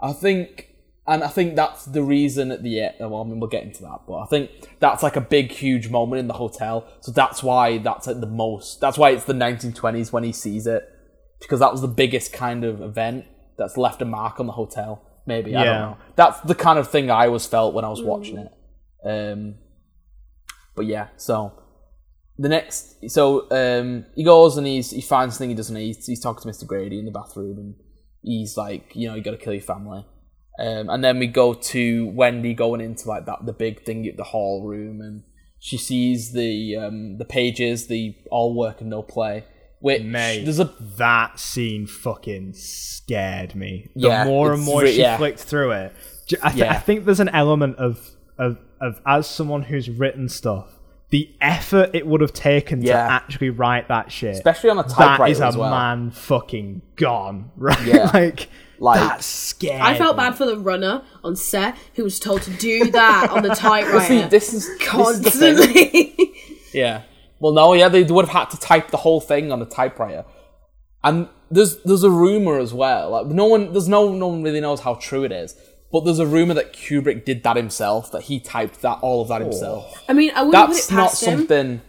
I 0.01 0.13
think, 0.13 0.69
and 1.07 1.23
I 1.23 1.27
think 1.27 1.55
that's 1.55 1.85
the 1.85 2.03
reason 2.03 2.51
at 2.51 2.63
the 2.63 2.81
end. 2.81 2.95
Well, 2.99 3.21
I 3.21 3.23
mean, 3.23 3.39
we'll 3.39 3.49
get 3.49 3.63
into 3.63 3.81
that, 3.83 4.01
but 4.07 4.17
I 4.17 4.25
think 4.25 4.51
that's 4.79 5.03
like 5.03 5.15
a 5.15 5.21
big, 5.21 5.51
huge 5.51 5.89
moment 5.89 6.19
in 6.19 6.27
the 6.27 6.33
hotel. 6.33 6.85
So 6.99 7.11
that's 7.13 7.41
why 7.41 7.77
that's 7.77 8.07
like 8.07 8.19
the 8.19 8.27
most. 8.27 8.81
That's 8.81 8.97
why 8.97 9.11
it's 9.11 9.23
the 9.23 9.33
1920s 9.33 10.11
when 10.11 10.25
he 10.25 10.33
sees 10.33 10.67
it, 10.67 10.83
because 11.39 11.61
that 11.61 11.71
was 11.71 11.81
the 11.81 11.87
biggest 11.87 12.33
kind 12.33 12.65
of 12.65 12.81
event 12.81 13.25
that's 13.57 13.77
left 13.77 14.01
a 14.01 14.05
mark 14.05 14.39
on 14.41 14.47
the 14.47 14.53
hotel. 14.53 15.01
Maybe 15.25 15.55
I 15.55 15.63
don't 15.63 15.81
know. 15.81 15.97
That's 16.15 16.41
the 16.41 16.55
kind 16.55 16.77
of 16.77 16.89
thing 16.89 17.09
I 17.09 17.27
always 17.27 17.45
felt 17.45 17.73
when 17.73 17.85
I 17.85 17.89
was 17.89 18.01
watching 18.01 18.37
it. 18.37 18.51
Um, 19.05 19.55
but 20.75 20.85
yeah, 20.87 21.07
so 21.15 21.53
the 22.37 22.49
next, 22.49 23.09
so 23.09 23.49
um, 23.51 24.05
he 24.15 24.23
goes 24.25 24.57
and 24.57 24.67
he's 24.67 24.91
he 24.91 25.01
finds 25.01 25.35
something 25.35 25.49
he 25.49 25.55
doesn't. 25.55 25.75
He's, 25.75 26.05
he's 26.05 26.19
talking 26.19 26.51
to 26.51 26.57
Mr. 26.57 26.67
Grady 26.67 26.99
in 26.99 27.05
the 27.05 27.11
bathroom, 27.11 27.57
and 27.57 27.75
he's 28.21 28.57
like, 28.57 28.93
you 28.93 29.07
know, 29.07 29.15
you 29.15 29.23
got 29.23 29.31
to 29.31 29.37
kill 29.37 29.53
your 29.53 29.61
family. 29.61 30.05
Um, 30.59 30.89
and 30.89 31.03
then 31.03 31.19
we 31.19 31.27
go 31.27 31.53
to 31.53 32.07
Wendy 32.09 32.53
going 32.53 32.81
into 32.81 33.07
like 33.07 33.25
that 33.25 33.45
the 33.45 33.53
big 33.53 33.83
thing 33.83 34.07
at 34.07 34.17
the 34.17 34.23
hall 34.23 34.65
room, 34.67 35.01
and 35.01 35.23
she 35.59 35.77
sees 35.77 36.31
the 36.33 36.75
um, 36.75 37.17
the 37.17 37.25
pages, 37.25 37.87
the 37.87 38.15
all 38.31 38.55
work 38.55 38.81
and 38.81 38.89
no 38.89 39.01
play. 39.03 39.45
Which 39.79 40.01
Mate, 40.01 40.43
there's 40.43 40.59
a 40.59 40.73
that 40.97 41.39
scene 41.39 41.85
fucking 41.85 42.53
scared 42.53 43.53
me. 43.53 43.89
The 43.95 44.07
Yeah, 44.07 44.23
more 44.25 44.51
and 44.53 44.63
more 44.63 44.81
re- 44.81 44.91
she 44.93 45.01
yeah. 45.01 45.17
flicked 45.17 45.39
through 45.39 45.71
it, 45.71 45.93
I, 46.41 46.49
th- 46.49 46.55
Yeah. 46.55 46.71
I 46.73 46.79
think 46.79 47.05
there's 47.05 47.19
an 47.19 47.29
element 47.29 47.77
of, 47.77 48.09
of 48.39 48.57
of 48.81 48.99
as 49.05 49.27
someone 49.27 49.61
who's 49.63 49.87
written 49.89 50.29
stuff, 50.29 50.79
the 51.11 51.29
effort 51.41 51.91
it 51.93 52.07
would 52.07 52.21
have 52.21 52.33
taken 52.33 52.81
to 52.83 52.91
actually 52.93 53.51
write 53.51 53.87
that 53.89 54.11
shit, 54.11 54.33
especially 54.35 54.71
on 54.71 54.79
a 54.79 54.83
that 54.83 54.89
typewriter 54.89 55.31
is 55.47 55.55
a 55.55 55.59
well. 55.59 55.69
man 55.69 56.09
fucking 56.09 56.81
gone, 56.95 57.51
right? 57.57 57.85
Yeah. 57.85 58.09
like, 58.13 58.49
Like- 58.79 58.99
that's 58.99 59.25
scary. 59.25 59.81
I 59.81 59.97
felt 59.97 60.17
bad 60.17 60.35
for 60.35 60.45
the 60.45 60.57
runner 60.57 61.03
on 61.23 61.35
set 61.35 61.75
who 61.95 62.03
was 62.03 62.19
told 62.19 62.41
to 62.43 62.51
do 62.51 62.91
that 62.91 63.29
on 63.31 63.43
the 63.43 63.49
typewriter 63.55 63.99
See, 64.07 64.21
this 64.23 64.53
is 64.53 64.67
this 64.67 64.79
is 64.81 64.87
constantly. 64.87 66.13
Yeah. 66.73 67.03
Well, 67.39 67.53
no, 67.53 67.73
yeah, 67.73 67.87
they 67.87 68.03
would 68.03 68.25
have 68.25 68.33
had 68.33 68.49
to 68.51 68.57
type 68.59 68.89
the 68.91 68.97
whole 68.97 69.21
thing 69.21 69.51
on 69.51 69.61
a 69.61 69.65
typewriter. 69.65 70.25
And 71.03 71.29
there's 71.49 71.77
there's 71.83 72.03
a 72.03 72.09
rumor 72.11 72.59
as 72.59 72.73
well. 72.73 73.11
Like 73.11 73.27
no 73.27 73.45
one, 73.45 73.71
there's 73.71 73.87
no 73.87 74.13
no 74.13 74.27
one 74.27 74.43
really 74.43 74.59
knows 74.59 74.81
how 74.81 74.95
true 74.95 75.23
it 75.23 75.31
is. 75.31 75.55
But 75.91 76.01
there's 76.03 76.19
a 76.19 76.27
rumor 76.27 76.53
that 76.55 76.73
Kubrick 76.73 77.23
did 77.23 77.43
that 77.43 77.55
himself. 77.55 78.11
That 78.11 78.23
he 78.23 78.39
typed 78.39 78.81
that 78.81 78.99
all 79.01 79.21
of 79.21 79.29
that 79.29 79.41
himself. 79.41 80.03
I 80.09 80.13
mean, 80.13 80.31
I 80.35 80.43
wouldn't 80.43 80.51
That's 80.51 80.87
put 80.87 80.91
it 80.93 80.95
not 80.95 81.09
past 81.09 81.23
him. 81.23 81.39
something. 81.39 81.81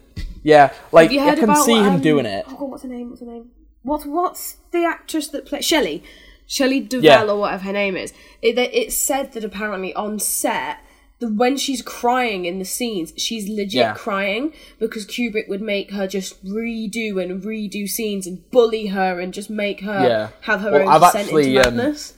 Yeah, 0.44 0.72
like 0.92 1.10
you 1.10 1.20
I 1.20 1.24
heard 1.30 1.34
can 1.40 1.44
about 1.50 1.64
see 1.64 1.74
him 1.74 1.94
um, 1.94 2.00
doing 2.00 2.24
it. 2.24 2.44
Oh, 2.48 2.64
what's 2.66 2.84
her 2.84 2.88
name? 2.88 3.10
What's 3.10 3.20
her 3.20 3.26
name? 3.26 3.50
What 3.82 4.06
what's 4.06 4.58
the 4.70 4.84
actress 4.84 5.28
that 5.28 5.46
plays 5.46 5.64
Shelley? 5.64 6.04
Shelley 6.48 6.80
Duvall 6.80 7.04
Yeah. 7.04 7.22
or 7.24 7.36
whatever 7.38 7.64
her 7.64 7.72
name 7.72 7.96
is. 7.96 8.12
It, 8.42 8.58
it 8.58 8.92
said 8.92 9.32
that 9.34 9.44
apparently 9.44 9.94
on 9.94 10.18
set, 10.18 10.78
that 11.20 11.34
when 11.34 11.56
she's 11.56 11.82
crying 11.82 12.44
in 12.46 12.58
the 12.58 12.64
scenes, 12.64 13.12
she's 13.16 13.48
legit 13.48 13.74
Yeah. 13.74 13.92
crying 13.94 14.52
because 14.80 15.06
Kubrick 15.06 15.48
would 15.48 15.60
make 15.60 15.90
her 15.92 16.06
just 16.06 16.44
redo 16.44 17.22
and 17.22 17.42
redo 17.42 17.88
scenes 17.88 18.26
and 18.26 18.48
bully 18.50 18.86
her 18.86 19.20
and 19.20 19.32
just 19.34 19.50
make 19.50 19.80
her 19.82 20.08
Yeah. 20.08 20.28
have 20.42 20.60
her 20.62 20.72
Well, 20.72 20.82
own 20.82 20.88
I've 20.88 21.00
descent 21.02 21.24
actually, 21.26 21.56
into 21.56 21.68
um, 21.68 21.76
madness. 21.76 22.14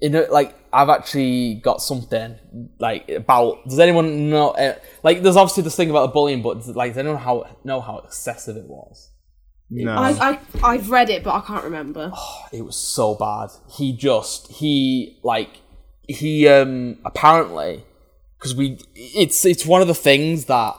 in 0.00 0.14
a, 0.16 0.22
like 0.30 0.54
I've 0.72 0.88
actually 0.88 1.54
got 1.62 1.82
something 1.82 2.36
like 2.80 3.08
about. 3.10 3.68
Does 3.68 3.78
anyone 3.78 4.30
know? 4.30 4.48
Uh, 4.52 4.74
like, 5.04 5.22
there's 5.22 5.36
obviously 5.36 5.62
this 5.62 5.76
thing 5.76 5.90
about 5.90 6.06
the 6.06 6.12
bullying, 6.12 6.40
but 6.42 6.66
like, 6.74 6.92
does 6.92 6.98
anyone 6.98 7.18
how 7.18 7.44
know 7.62 7.80
how 7.82 7.98
excessive 7.98 8.56
it 8.56 8.64
was? 8.66 9.10
No. 9.72 9.94
I, 9.94 10.10
I 10.10 10.38
I've 10.62 10.90
read 10.90 11.10
it, 11.10 11.24
but 11.24 11.34
I 11.34 11.40
can't 11.40 11.64
remember. 11.64 12.12
it 12.52 12.62
was 12.64 12.76
so 12.76 13.14
bad. 13.14 13.50
He 13.70 13.92
just 13.92 14.50
he 14.52 15.18
like 15.22 15.60
he 16.08 16.46
um 16.48 16.98
apparently 17.04 17.84
because 18.38 18.54
we 18.54 18.78
it's 18.94 19.44
it's 19.44 19.64
one 19.64 19.80
of 19.80 19.88
the 19.88 19.94
things 19.94 20.46
that 20.46 20.76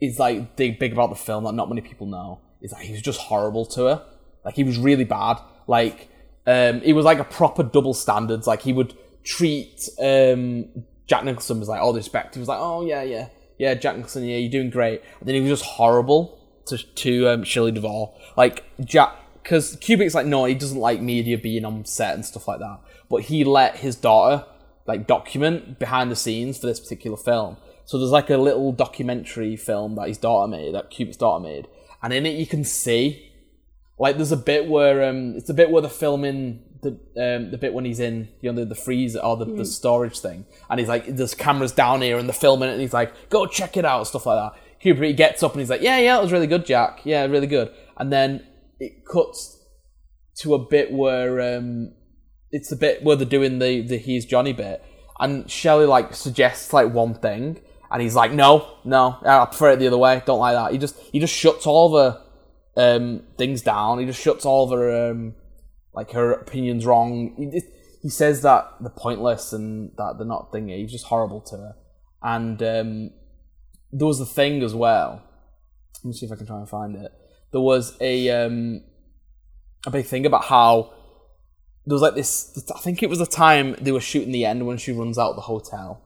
is 0.00 0.18
like 0.18 0.56
big 0.56 0.78
big 0.78 0.92
about 0.92 1.10
the 1.10 1.16
film 1.16 1.44
that 1.44 1.54
not 1.54 1.68
many 1.68 1.80
people 1.80 2.06
know 2.06 2.40
is 2.62 2.70
that 2.70 2.80
he 2.80 2.92
was 2.92 3.02
just 3.02 3.20
horrible 3.20 3.66
to 3.66 3.84
her. 3.84 4.06
Like 4.44 4.54
he 4.54 4.64
was 4.64 4.78
really 4.78 5.04
bad. 5.04 5.38
Like 5.66 6.08
um 6.46 6.80
he 6.80 6.92
was 6.92 7.04
like 7.04 7.18
a 7.18 7.24
proper 7.24 7.62
double 7.62 7.94
standards. 7.94 8.46
Like 8.46 8.62
he 8.62 8.72
would 8.72 8.94
treat 9.22 9.88
um 10.00 10.66
Jack 11.06 11.24
Nicholson 11.24 11.60
was 11.60 11.68
like 11.68 11.80
all 11.80 11.92
the 11.92 11.98
respect. 11.98 12.34
He 12.34 12.38
was 12.38 12.48
like, 12.48 12.58
oh 12.60 12.86
yeah 12.86 13.02
yeah 13.02 13.28
yeah 13.58 13.74
Jack 13.74 13.96
Nicholson 13.96 14.24
yeah 14.24 14.38
you're 14.38 14.50
doing 14.50 14.70
great. 14.70 15.02
And 15.20 15.28
then 15.28 15.34
he 15.34 15.40
was 15.42 15.60
just 15.60 15.64
horrible 15.64 16.38
to 16.66 16.78
to 16.78 17.28
um, 17.28 17.44
Shelley 17.44 17.72
Duvall. 17.72 18.18
Like 18.36 18.64
Jack 18.84 19.16
because 19.42 19.76
Kubrick's 19.76 20.14
like 20.14 20.26
no 20.26 20.44
he 20.44 20.54
doesn't 20.54 20.78
like 20.78 21.00
media 21.00 21.38
being 21.38 21.64
on 21.64 21.84
set 21.84 22.14
and 22.14 22.24
stuff 22.24 22.48
like 22.48 22.60
that. 22.60 22.80
But 23.08 23.22
he 23.22 23.44
let 23.44 23.76
his 23.76 23.96
daughter 23.96 24.44
like 24.86 25.06
document 25.06 25.78
behind 25.78 26.10
the 26.10 26.16
scenes 26.16 26.58
for 26.58 26.66
this 26.66 26.80
particular 26.80 27.16
film. 27.16 27.56
So 27.84 27.98
there's 27.98 28.10
like 28.10 28.30
a 28.30 28.36
little 28.36 28.72
documentary 28.72 29.56
film 29.56 29.94
that 29.94 30.08
his 30.08 30.18
daughter 30.18 30.48
made, 30.48 30.74
that 30.74 30.90
Kubrick's 30.90 31.16
daughter 31.16 31.42
made, 31.42 31.68
and 32.02 32.12
in 32.12 32.26
it 32.26 32.34
you 32.34 32.46
can 32.46 32.64
see, 32.64 33.32
like, 33.98 34.16
there's 34.16 34.32
a 34.32 34.36
bit 34.36 34.68
where 34.68 35.08
um, 35.08 35.36
it's 35.36 35.48
a 35.48 35.54
bit 35.54 35.70
where 35.70 35.80
they're 35.80 35.90
filming 35.90 36.62
the 36.82 36.90
um, 37.16 37.50
the 37.50 37.58
bit 37.58 37.72
when 37.72 37.84
he's 37.84 38.00
in 38.00 38.28
you 38.40 38.52
know 38.52 38.60
the, 38.60 38.66
the 38.66 38.74
freezer 38.74 39.20
or 39.20 39.36
the, 39.36 39.44
the 39.44 39.64
storage 39.64 40.18
thing, 40.18 40.46
and 40.68 40.80
he's 40.80 40.88
like, 40.88 41.06
there's 41.06 41.34
cameras 41.34 41.72
down 41.72 42.02
here 42.02 42.18
and 42.18 42.28
they're 42.28 42.34
filming 42.34 42.68
it, 42.68 42.72
and 42.72 42.80
he's 42.80 42.92
like, 42.92 43.30
go 43.30 43.46
check 43.46 43.76
it 43.76 43.84
out, 43.84 44.06
stuff 44.06 44.26
like 44.26 44.52
that. 44.52 44.60
Kubrick 44.84 45.16
gets 45.16 45.42
up 45.42 45.52
and 45.52 45.60
he's 45.60 45.70
like, 45.70 45.82
yeah, 45.82 45.98
yeah, 45.98 46.18
it 46.18 46.22
was 46.22 46.32
really 46.32 46.46
good, 46.46 46.66
Jack, 46.66 47.00
yeah, 47.04 47.24
really 47.26 47.46
good, 47.46 47.72
and 47.96 48.12
then 48.12 48.46
it 48.78 49.04
cuts 49.10 49.58
to 50.38 50.54
a 50.54 50.58
bit 50.58 50.92
where 50.92 51.56
um, 51.56 51.94
it's 52.50 52.68
the 52.68 52.76
bit 52.76 53.02
where 53.02 53.16
they're 53.16 53.26
doing 53.26 53.58
the 53.58 53.80
the 53.80 53.96
he's 53.96 54.24
Johnny 54.24 54.52
bit, 54.52 54.84
and 55.18 55.50
Shelley 55.50 55.86
like 55.86 56.14
suggests 56.14 56.72
like 56.72 56.92
one 56.92 57.14
thing, 57.14 57.60
and 57.90 58.02
he's 58.02 58.14
like, 58.14 58.32
no, 58.32 58.76
no, 58.84 59.18
I 59.24 59.44
prefer 59.46 59.72
it 59.72 59.78
the 59.78 59.86
other 59.86 59.98
way. 59.98 60.22
Don't 60.26 60.38
like 60.38 60.54
that. 60.54 60.72
He 60.72 60.78
just 60.78 60.98
he 61.12 61.20
just 61.20 61.34
shuts 61.34 61.66
all 61.66 61.90
the 61.90 62.20
um, 62.76 63.22
things 63.38 63.62
down. 63.62 63.98
He 63.98 64.06
just 64.06 64.20
shuts 64.20 64.44
all 64.44 64.64
of 64.64 64.78
her 64.78 65.10
um, 65.10 65.34
like 65.94 66.12
her 66.12 66.32
opinions 66.32 66.84
wrong. 66.84 67.34
He, 67.36 67.60
he 68.02 68.10
says 68.10 68.42
that 68.42 68.72
they're 68.80 68.90
pointless 68.90 69.52
and 69.52 69.90
that 69.96 70.14
they're 70.18 70.26
not 70.26 70.52
thingy. 70.52 70.78
He's 70.78 70.92
just 70.92 71.06
horrible 71.06 71.40
to 71.40 71.56
her. 71.56 71.74
And 72.22 72.62
um, 72.62 73.10
there 73.96 74.06
was 74.06 74.20
a 74.20 74.26
thing 74.26 74.62
as 74.62 74.74
well. 74.74 75.22
Let 75.96 76.04
me 76.04 76.12
see 76.12 76.26
if 76.26 76.32
I 76.32 76.36
can 76.36 76.46
try 76.46 76.58
and 76.58 76.68
find 76.68 76.96
it. 76.96 77.12
There 77.50 77.60
was 77.60 77.96
a 78.00 78.28
um, 78.30 78.82
a 79.86 79.90
big 79.90 80.06
thing 80.06 80.26
about 80.26 80.44
how 80.44 80.92
there 81.86 81.94
was 81.94 82.02
like 82.02 82.14
this. 82.14 82.62
I 82.74 82.78
think 82.80 83.02
it 83.02 83.08
was 83.08 83.20
the 83.20 83.26
time 83.26 83.74
they 83.80 83.92
were 83.92 84.00
shooting 84.00 84.32
the 84.32 84.44
end 84.44 84.66
when 84.66 84.76
she 84.76 84.92
runs 84.92 85.18
out 85.18 85.30
of 85.30 85.36
the 85.36 85.42
hotel, 85.42 86.02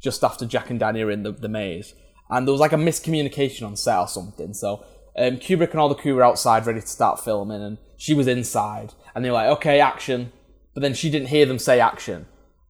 just 0.00 0.22
after 0.22 0.44
Jack 0.44 0.68
and 0.68 0.78
Danny 0.78 1.02
are 1.02 1.10
in 1.10 1.22
the, 1.22 1.32
the 1.32 1.48
maze, 1.48 1.94
and 2.28 2.46
there 2.46 2.52
was 2.52 2.60
like 2.60 2.72
a 2.72 2.76
miscommunication 2.76 3.66
on 3.66 3.76
set 3.76 3.98
or 3.98 4.08
something. 4.08 4.52
So 4.52 4.84
um, 5.16 5.38
Kubrick 5.38 5.70
and 5.70 5.80
all 5.80 5.88
the 5.88 5.94
crew 5.94 6.14
were 6.14 6.24
outside 6.24 6.66
ready 6.66 6.82
to 6.82 6.86
start 6.86 7.20
filming, 7.20 7.62
and 7.62 7.78
she 7.96 8.12
was 8.12 8.26
inside, 8.26 8.92
and 9.14 9.24
they 9.24 9.30
were 9.30 9.34
like, 9.34 9.56
"Okay, 9.56 9.80
action," 9.80 10.32
but 10.74 10.82
then 10.82 10.92
she 10.92 11.08
didn't 11.08 11.28
hear 11.28 11.46
them 11.46 11.58
say 11.58 11.80
action, 11.80 12.26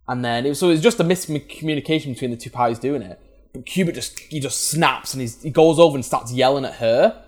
and 0.07 0.25
then 0.25 0.47
it 0.47 0.51
was, 0.51 0.61
so 0.61 0.69
it 0.69 0.73
was 0.73 0.83
just 0.83 1.01
a 1.01 1.05
miscommunication 1.05 2.13
between 2.15 2.31
the 2.31 2.37
two 2.37 2.51
parties 2.51 2.79
doing 2.79 3.03
it. 3.03 3.19
But 3.53 3.67
Kubrick 3.67 3.95
just 3.95 4.19
he 4.19 4.41
just 4.41 4.69
snaps 4.69 5.13
and 5.13 5.21
he's, 5.21 5.43
he 5.43 5.51
goes 5.51 5.79
over 5.79 5.95
and 5.97 6.05
starts 6.05 6.33
yelling 6.33 6.65
at 6.65 6.75
her, 6.75 7.25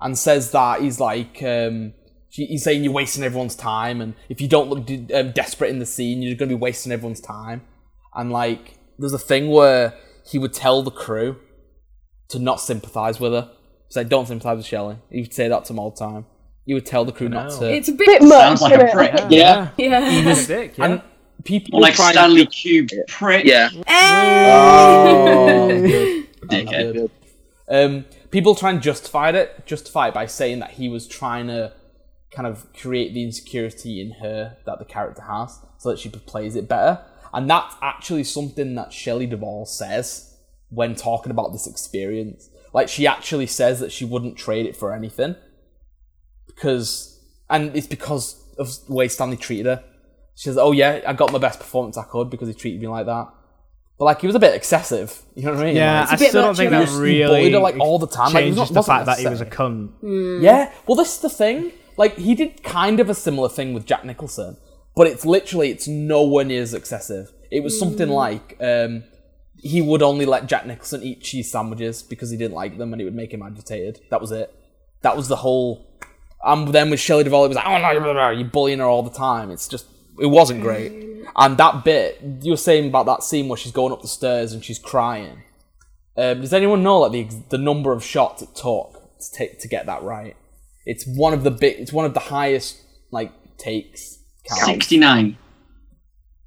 and 0.00 0.18
says 0.18 0.50
that 0.50 0.80
he's 0.80 0.98
like 0.98 1.42
um, 1.42 1.94
she, 2.30 2.46
he's 2.46 2.62
saying 2.62 2.84
you're 2.84 2.92
wasting 2.92 3.24
everyone's 3.24 3.56
time, 3.56 4.00
and 4.00 4.14
if 4.28 4.40
you 4.40 4.48
don't 4.48 4.70
look 4.70 4.86
de- 4.86 5.12
um, 5.12 5.32
desperate 5.32 5.70
in 5.70 5.80
the 5.80 5.86
scene, 5.86 6.22
you're 6.22 6.36
going 6.36 6.48
to 6.48 6.56
be 6.56 6.60
wasting 6.60 6.92
everyone's 6.92 7.20
time. 7.20 7.62
And 8.14 8.30
like, 8.30 8.78
there's 8.98 9.12
a 9.12 9.18
thing 9.18 9.50
where 9.50 9.94
he 10.26 10.38
would 10.38 10.52
tell 10.52 10.82
the 10.82 10.90
crew 10.90 11.38
to 12.28 12.38
not 12.38 12.60
sympathise 12.60 13.18
with 13.18 13.32
her. 13.32 13.50
Say, 13.88 14.04
don't 14.04 14.26
sympathise 14.26 14.58
with 14.58 14.66
Shelley. 14.66 14.98
He 15.10 15.22
would 15.22 15.34
say 15.34 15.48
that 15.48 15.64
to 15.64 15.72
them 15.72 15.80
all 15.80 15.90
the 15.90 15.96
time. 15.96 16.26
He 16.64 16.74
would 16.74 16.86
tell 16.86 17.04
the 17.04 17.10
crew 17.12 17.28
not 17.28 17.50
to. 17.58 17.72
It's 17.72 17.88
a 17.88 17.92
bit, 17.92 18.06
Bit 18.06 18.22
much, 18.22 18.58
Sounds 18.58 18.62
like 18.62 18.80
a 18.80 18.92
prick. 18.92 19.14
Yeah. 19.28 19.70
Yeah. 19.76 20.08
yeah. 20.08 20.34
Sick, 20.34 20.78
yeah. 20.78 20.84
and 20.84 21.02
people 21.44 21.78
Or 21.78 21.82
like 21.82 21.94
try 21.94 22.06
and- 22.08 22.14
Stanley 22.14 22.46
Kubrick 22.46 23.06
prick. 23.08 23.44
Yeah. 23.44 23.70
Oh, 23.86 25.68
good. 25.86 26.26
That's 26.42 26.70
good. 26.70 27.10
Um, 27.68 28.04
people 28.30 28.54
try 28.54 28.70
and 28.70 28.82
justify 28.82 29.30
it, 29.30 29.66
justify 29.66 30.08
it 30.08 30.14
by 30.14 30.26
saying 30.26 30.58
that 30.60 30.72
he 30.72 30.88
was 30.88 31.06
trying 31.06 31.46
to 31.48 31.72
kind 32.32 32.46
of 32.46 32.72
create 32.72 33.14
the 33.14 33.22
insecurity 33.22 34.00
in 34.00 34.12
her 34.22 34.56
that 34.66 34.78
the 34.78 34.84
character 34.84 35.22
has, 35.22 35.58
so 35.78 35.90
that 35.90 35.98
she 35.98 36.08
plays 36.08 36.56
it 36.56 36.68
better. 36.68 37.04
And 37.32 37.48
that's 37.48 37.74
actually 37.80 38.24
something 38.24 38.74
that 38.74 38.92
Shelley 38.92 39.26
Duvall 39.26 39.66
says 39.66 40.36
when 40.68 40.94
talking 40.96 41.30
about 41.30 41.52
this 41.52 41.66
experience. 41.66 42.50
Like 42.72 42.88
she 42.88 43.06
actually 43.06 43.46
says 43.46 43.78
that 43.80 43.92
she 43.92 44.04
wouldn't 44.04 44.36
trade 44.36 44.66
it 44.66 44.76
for 44.76 44.92
anything 44.92 45.36
because, 46.46 47.20
and 47.48 47.74
it's 47.76 47.86
because 47.86 48.42
of 48.58 48.68
the 48.86 48.94
way 48.94 49.08
Stanley 49.08 49.36
treated 49.36 49.66
her. 49.66 49.84
She 50.34 50.44
says, 50.44 50.58
"Oh 50.58 50.72
yeah, 50.72 51.00
I 51.06 51.12
got 51.12 51.32
my 51.32 51.38
best 51.38 51.58
performance 51.58 51.96
I 51.98 52.04
could 52.04 52.30
because 52.30 52.48
he 52.48 52.54
treated 52.54 52.80
me 52.80 52.88
like 52.88 53.06
that." 53.06 53.28
But 53.98 54.06
like, 54.06 54.20
he 54.22 54.26
was 54.26 54.36
a 54.36 54.40
bit 54.40 54.54
excessive. 54.54 55.22
You 55.36 55.44
know 55.46 55.52
what 55.52 55.60
I 55.60 55.66
mean? 55.66 55.76
yeah, 55.76 56.00
Like, 56.00 56.10
I 56.10 56.14
a 56.14 56.18
bit 56.18 56.28
still 56.30 56.42
don't 56.42 56.56
think 56.56 56.72
of 56.72 56.80
that 56.80 56.88
a- 56.88 56.92
He 56.92 56.98
really 56.98 57.24
bullied 57.24 57.52
her, 57.52 57.58
like, 57.60 57.78
all 57.78 57.98
the 57.98 58.06
time. 58.06 58.32
Like, 58.32 58.44
it 58.44 58.48
was 58.48 58.56
not- 58.56 58.72
the 58.72 58.82
fact 58.82 59.06
that 59.06 59.18
he 59.18 59.26
was 59.26 59.40
a 59.40 59.44
necessary. 59.44 59.70
cunt. 59.70 59.88
Hmm. 60.00 60.42
Yeah, 60.42 60.72
well, 60.86 60.96
this 60.96 61.14
is 61.14 61.20
the 61.20 61.30
thing. 61.30 61.72
Like, 61.96 62.16
he 62.16 62.34
did 62.34 62.62
kind 62.62 62.98
of 63.00 63.08
a 63.10 63.14
similar 63.14 63.48
thing 63.48 63.74
with 63.74 63.84
Jack 63.86 64.04
Nicholson, 64.04 64.56
but 64.96 65.06
it's 65.06 65.24
literally 65.24 65.70
it's 65.70 65.86
nowhere 65.86 66.44
near 66.44 66.62
as 66.62 66.72
excessive. 66.74 67.30
It 67.50 67.62
was 67.62 67.78
something 67.78 68.08
hmm. 68.08 68.14
like 68.14 68.56
um, 68.60 69.04
he 69.58 69.82
would 69.82 70.02
only 70.02 70.24
let 70.24 70.46
Jack 70.46 70.66
Nicholson 70.66 71.02
eat 71.02 71.20
cheese 71.22 71.50
sandwiches 71.50 72.02
because 72.02 72.30
he 72.30 72.36
didn't 72.36 72.54
like 72.54 72.78
them, 72.78 72.92
and 72.92 73.00
it 73.02 73.04
would 73.04 73.14
make 73.14 73.32
him 73.32 73.42
agitated. 73.42 74.00
That 74.10 74.20
was 74.20 74.30
it. 74.32 74.54
That 75.02 75.16
was 75.16 75.28
the 75.28 75.36
whole. 75.36 75.86
And 76.42 76.68
then 76.68 76.88
with 76.88 77.00
Shelley 77.00 77.24
Duvall, 77.24 77.44
it 77.44 77.48
was 77.48 77.56
like, 77.56 77.66
oh 77.66 77.78
no, 77.78 78.00
blah, 78.00 78.12
blah, 78.14 78.30
you're 78.30 78.48
bullying 78.48 78.78
her 78.78 78.86
all 78.86 79.02
the 79.02 79.10
time. 79.10 79.50
It's 79.50 79.68
just, 79.68 79.86
it 80.20 80.26
wasn't 80.26 80.60
great. 80.60 81.24
And 81.36 81.56
that 81.58 81.84
bit 81.84 82.20
you 82.42 82.52
were 82.52 82.56
saying 82.56 82.88
about 82.88 83.06
that 83.06 83.22
scene 83.22 83.48
where 83.48 83.56
she's 83.56 83.72
going 83.72 83.92
up 83.92 84.02
the 84.02 84.08
stairs 84.08 84.52
and 84.52 84.64
she's 84.64 84.78
crying. 84.78 85.42
Um, 86.16 86.40
does 86.40 86.52
anyone 86.52 86.82
know 86.82 86.98
like 87.00 87.12
the 87.12 87.42
the 87.50 87.58
number 87.58 87.92
of 87.92 88.04
shots 88.04 88.42
it 88.42 88.54
took 88.54 88.92
to 89.20 89.32
take 89.32 89.60
to 89.60 89.68
get 89.68 89.86
that 89.86 90.02
right? 90.02 90.36
It's 90.84 91.06
one 91.06 91.32
of 91.32 91.44
the 91.44 91.50
big. 91.50 91.78
It's 91.78 91.92
one 91.92 92.04
of 92.04 92.14
the 92.14 92.20
highest 92.20 92.80
like 93.10 93.32
takes. 93.58 94.18
Count. 94.44 94.64
69. 94.64 95.36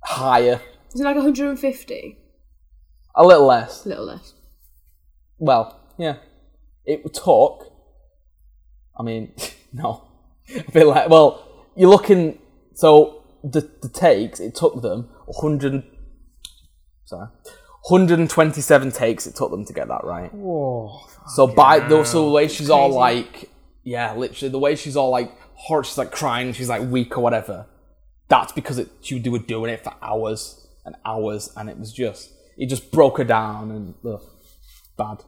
Higher, 0.04 0.60
Is 0.94 1.00
it 1.00 1.04
like 1.06 1.16
150? 1.16 2.18
a 3.16 3.26
little 3.26 3.46
less. 3.46 3.86
A 3.86 3.90
little 3.90 4.06
less. 4.06 4.34
Well, 5.38 5.80
yeah, 5.98 6.18
it 6.86 7.14
took. 7.14 7.72
I 9.00 9.04
mean, 9.04 9.34
no, 9.74 10.04
a 10.56 10.72
bit 10.72 10.86
like. 10.88 11.10
Well, 11.10 11.68
you're 11.76 11.90
looking. 11.90 12.40
So 12.76 13.23
the 13.44 13.70
the 13.82 13.90
takes 13.90 14.40
it 14.40 14.56
took 14.56 14.82
them 14.82 15.10
100. 15.26 15.84
Sorry, 17.06 17.28
127 17.84 18.92
takes 18.92 19.28
it 19.28 19.36
took 19.36 19.52
them 19.52 19.66
to 19.66 19.74
get 19.74 19.90
that 19.90 20.04
right. 20.04 20.32
So 21.28 21.48
by 21.48 21.80
the 21.80 22.04
so 22.06 22.26
the 22.26 22.32
way 22.32 22.48
she's 22.48 22.70
all 22.70 22.90
crazy. 22.90 23.00
like, 23.00 23.50
yeah, 23.84 24.16
literally 24.16 24.50
the 24.50 24.60
way 24.60 24.76
she's 24.76 24.96
all 24.96 25.10
like, 25.10 25.32
hurt, 25.68 25.86
she's 25.86 25.98
like 25.98 26.12
crying, 26.12 26.54
she's 26.54 26.70
like 26.70 26.90
weak 26.90 27.18
or 27.18 27.22
whatever. 27.22 27.68
That's 28.30 28.54
because 28.54 28.80
it 28.80 28.90
she 29.02 29.20
they 29.20 29.30
were 29.30 29.40
doing 29.40 29.72
it 29.72 29.84
for 29.84 29.94
hours 30.02 30.66
and 30.86 30.96
hours, 31.06 31.52
and 31.58 31.70
it 31.70 31.78
was 31.78 31.92
just 31.92 32.32
it 32.58 32.68
just 32.68 32.92
broke 32.92 33.18
her 33.18 33.26
down 33.26 33.72
and 33.72 33.94
ugh, 34.06 34.22
bad. 34.98 35.26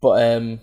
But 0.00 0.36
um, 0.36 0.60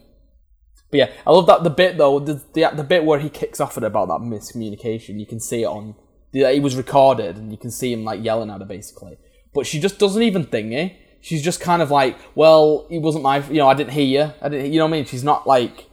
but 0.90 0.98
yeah, 0.98 1.12
I 1.26 1.32
love 1.32 1.48
that 1.48 1.64
the 1.64 1.70
bit 1.70 1.98
though 1.98 2.20
the, 2.20 2.42
the 2.54 2.72
the 2.74 2.84
bit 2.84 3.04
where 3.04 3.20
he 3.20 3.30
kicks 3.30 3.60
off 3.60 3.78
at 3.78 3.84
about 3.84 4.08
that 4.08 4.22
miscommunication. 4.22 5.20
You 5.20 5.26
can 5.26 5.42
see 5.42 5.64
it 5.64 5.68
on 5.68 5.96
it 6.34 6.62
was 6.62 6.76
recorded, 6.76 7.38
and 7.38 7.52
you 7.52 7.58
can 7.58 7.72
see 7.72 7.92
him 7.92 8.04
like 8.04 8.24
yelling 8.24 8.50
at 8.50 8.60
her 8.60 8.66
basically. 8.66 9.18
But 9.54 9.66
she 9.66 9.80
just 9.80 9.98
doesn't 9.98 10.22
even 10.22 10.46
thingy. 10.46 10.96
She's 11.22 11.42
just 11.44 11.60
kind 11.60 11.82
of 11.82 11.90
like, 11.90 12.18
well, 12.36 12.88
it 12.90 13.00
wasn't 13.00 13.24
my, 13.24 13.40
you 13.48 13.56
know, 13.56 13.68
I 13.68 13.74
didn't 13.74 13.94
hear 13.94 14.06
you. 14.06 14.34
I 14.42 14.50
didn't, 14.50 14.72
you 14.72 14.80
know 14.80 14.86
what 14.86 14.94
I 14.94 14.98
mean? 14.98 15.06
She's 15.06 15.24
not 15.24 15.48
like, 15.48 15.90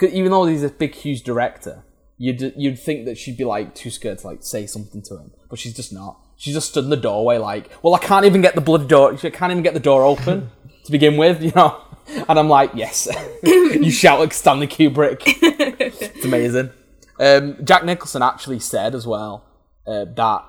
even 0.00 0.30
though 0.30 0.46
he's 0.46 0.62
a 0.62 0.70
big, 0.70 0.94
huge 0.94 1.22
director, 1.22 1.84
you'd 2.18 2.54
you'd 2.56 2.78
think 2.78 3.04
that 3.04 3.18
she'd 3.18 3.36
be 3.36 3.44
like 3.44 3.74
too 3.74 3.90
scared 3.90 4.18
to 4.18 4.26
like 4.26 4.42
say 4.42 4.66
something 4.66 5.02
to 5.02 5.18
him, 5.18 5.32
but 5.50 5.58
she's 5.58 5.74
just 5.74 5.92
not. 5.92 6.18
She 6.36 6.52
just 6.52 6.70
stood 6.70 6.84
in 6.84 6.90
the 6.90 6.96
doorway 6.96 7.38
like, 7.38 7.70
well, 7.82 7.94
I 7.94 7.98
can't 7.98 8.26
even 8.26 8.40
get 8.40 8.54
the 8.54 8.60
bloody 8.60 8.86
door. 8.86 9.16
She 9.16 9.30
can't 9.30 9.50
even 9.50 9.62
get 9.62 9.74
the 9.74 9.80
door 9.80 10.02
open 10.02 10.50
to 10.84 10.92
begin 10.92 11.16
with, 11.16 11.42
you 11.44 11.52
know. 11.54 11.82
And 12.28 12.38
I'm 12.38 12.48
like, 12.48 12.70
yes, 12.74 13.08
you 13.42 13.90
shout 13.90 14.20
like 14.20 14.32
Stanley 14.32 14.68
Kubrick. 14.68 15.22
it's 15.26 16.24
amazing. 16.24 16.70
Um, 17.18 17.64
Jack 17.64 17.84
Nicholson 17.84 18.22
actually 18.22 18.60
said 18.60 18.94
as 18.94 19.06
well 19.06 19.44
uh, 19.86 20.04
that 20.16 20.44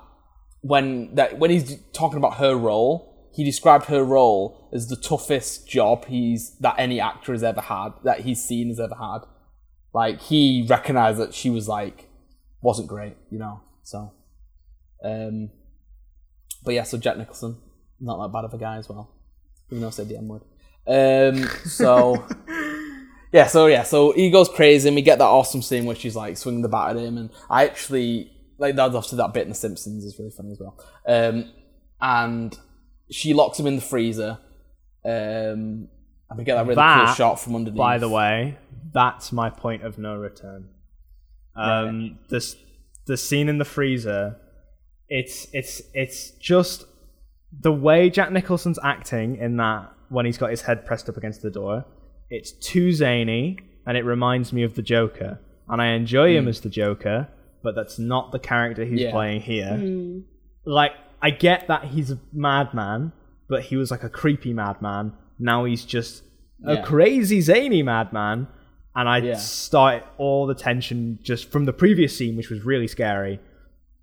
when 0.61 1.15
that 1.15 1.37
when 1.39 1.49
he's 1.49 1.79
talking 1.93 2.17
about 2.17 2.37
her 2.37 2.55
role, 2.55 3.29
he 3.33 3.43
described 3.43 3.85
her 3.85 4.03
role 4.03 4.69
as 4.73 4.87
the 4.87 4.95
toughest 4.95 5.67
job 5.67 6.05
he's 6.05 6.57
that 6.59 6.75
any 6.77 6.99
actor 6.99 7.31
has 7.31 7.43
ever 7.43 7.61
had, 7.61 7.89
that 8.03 8.21
he's 8.21 8.43
seen 8.43 8.69
has 8.69 8.79
ever 8.79 8.95
had. 8.95 9.19
Like 9.93 10.21
he 10.21 10.65
recognized 10.67 11.19
that 11.19 11.33
she 11.33 11.49
was 11.49 11.67
like 11.67 12.09
wasn't 12.61 12.87
great, 12.87 13.15
you 13.31 13.39
know. 13.39 13.61
So, 13.83 14.11
um, 15.03 15.51
but 16.63 16.73
yeah, 16.73 16.83
so 16.83 16.97
Jack 16.97 17.17
Nicholson, 17.17 17.57
not 17.99 18.21
that 18.21 18.33
bad 18.33 18.45
of 18.45 18.53
a 18.53 18.57
guy 18.57 18.77
as 18.77 18.89
well, 18.89 19.15
even 19.69 19.81
though 19.81 19.87
I 19.87 19.91
said 19.91 20.09
the 20.09 20.17
M 20.17 20.27
word. 20.27 20.43
Um, 20.87 21.47
so. 21.65 22.25
Yeah, 23.33 23.47
so 23.47 23.65
yeah, 23.65 23.83
so 23.83 24.13
he 24.13 24.31
goes 24.31 24.47
crazy, 24.47 24.87
and 24.87 24.95
we 24.95 25.01
get 25.01 25.19
that 25.19 25.25
awesome 25.25 25.61
scene 25.61 25.83
where 25.83 25.97
she's 25.97 26.15
like 26.15 26.37
swinging 26.37 26.61
the 26.61 26.69
bat 26.69 26.91
at 26.91 27.03
him, 27.03 27.17
and 27.17 27.29
I 27.49 27.65
actually 27.65 28.31
like 28.57 28.75
that's 28.75 28.95
obviously 28.95 29.17
that 29.17 29.33
bit 29.33 29.43
in 29.43 29.49
The 29.49 29.55
Simpsons 29.55 30.03
is 30.03 30.17
really 30.17 30.31
funny 30.31 30.51
as 30.51 30.59
well. 30.59 30.77
Um, 31.07 31.51
and 32.01 32.57
she 33.09 33.33
locks 33.33 33.59
him 33.59 33.67
in 33.67 33.75
the 33.75 33.81
freezer, 33.81 34.39
um, 35.05 35.87
and 36.29 36.37
we 36.37 36.43
get 36.43 36.55
that 36.55 36.67
really 36.67 36.81
cool 37.05 37.13
shot 37.13 37.39
from 37.39 37.55
underneath. 37.55 37.77
By 37.77 37.97
the 37.97 38.09
way, 38.09 38.57
that's 38.93 39.31
my 39.31 39.49
point 39.49 39.83
of 39.83 39.97
no 39.97 40.15
return. 40.15 40.69
Um, 41.55 42.19
this 42.29 42.55
the 43.05 43.17
scene 43.17 43.49
in 43.49 43.57
the 43.57 43.65
freezer. 43.65 44.37
It's 45.09 45.47
it's 45.53 45.81
it's 45.93 46.31
just 46.31 46.85
the 47.57 47.71
way 47.71 48.09
Jack 48.09 48.31
Nicholson's 48.31 48.77
acting 48.83 49.37
in 49.37 49.57
that 49.57 49.91
when 50.09 50.25
he's 50.25 50.37
got 50.37 50.49
his 50.49 50.61
head 50.61 50.85
pressed 50.85 51.09
up 51.09 51.17
against 51.17 51.41
the 51.41 51.49
door. 51.49 51.85
It's 52.29 52.51
too 52.51 52.91
zany, 52.91 53.57
and 53.85 53.97
it 53.97 54.03
reminds 54.03 54.51
me 54.51 54.63
of 54.63 54.75
the 54.75 54.81
Joker. 54.81 55.39
And 55.69 55.81
I 55.81 55.87
enjoy 55.87 56.35
him 56.35 56.47
as 56.47 56.61
the 56.61 56.69
Joker, 56.69 57.27
but 57.67 57.75
that's 57.75 57.99
not 57.99 58.31
the 58.31 58.39
character 58.39 58.85
he's. 58.85 59.01
Yeah. 59.01 59.11
playing 59.11 59.41
here. 59.41 59.75
Hmm. 59.75 60.19
Like 60.65 60.93
I 61.21 61.31
get 61.31 61.67
that 61.67 61.83
he's 61.85 62.11
a 62.11 62.17
madman, 62.31 63.11
but 63.49 63.63
he 63.63 63.75
was 63.75 63.91
like 63.91 64.03
a 64.03 64.09
creepy 64.09 64.53
madman. 64.53 65.11
Now 65.37 65.65
he's 65.65 65.83
just 65.83 66.23
a 66.65 66.75
Yeah. 66.75 66.81
crazy 66.81 67.41
zany 67.41 67.83
madman. 67.83 68.47
And 68.95 69.09
I 69.09 69.17
Yeah. 69.17 69.35
started 69.35 70.03
all 70.17 70.47
the 70.47 70.55
tension 70.55 71.19
just 71.21 71.51
from 71.51 71.65
the 71.65 71.73
previous 71.73 72.15
scene, 72.17 72.37
which 72.37 72.49
was 72.49 72.63
really 72.63 72.87
scary, 72.87 73.39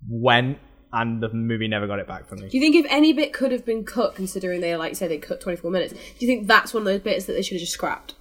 went 0.07 0.59
and 0.93 1.21
the 1.23 1.29
movie 1.33 1.67
never 1.67 1.87
got 1.87 1.99
it 1.99 2.07
back 2.07 2.27
for 2.29 2.35
me. 2.35 2.47
Do 2.47 2.55
you 2.57 2.61
think 2.61 2.75
if 2.75 2.85
any 2.89 3.11
bit 3.13 3.33
could 3.33 3.51
have 3.51 3.65
been 3.65 3.83
cut, 3.83 4.13
considering 4.15 4.61
they 4.61 4.75
like 4.77 4.95
say 4.95 5.07
they 5.07 5.17
cut 5.17 5.41
24 5.41 5.71
minutes, 5.71 5.93
do 5.93 5.99
you 6.19 6.27
think 6.27 6.47
that's 6.47 6.71
one 6.73 6.81
of 6.81 6.85
those 6.85 7.01
bits 7.01 7.25
that 7.25 7.33
they 7.33 7.41
should 7.41 7.55
have 7.55 7.61
just 7.61 7.73
scrapped? 7.73 8.13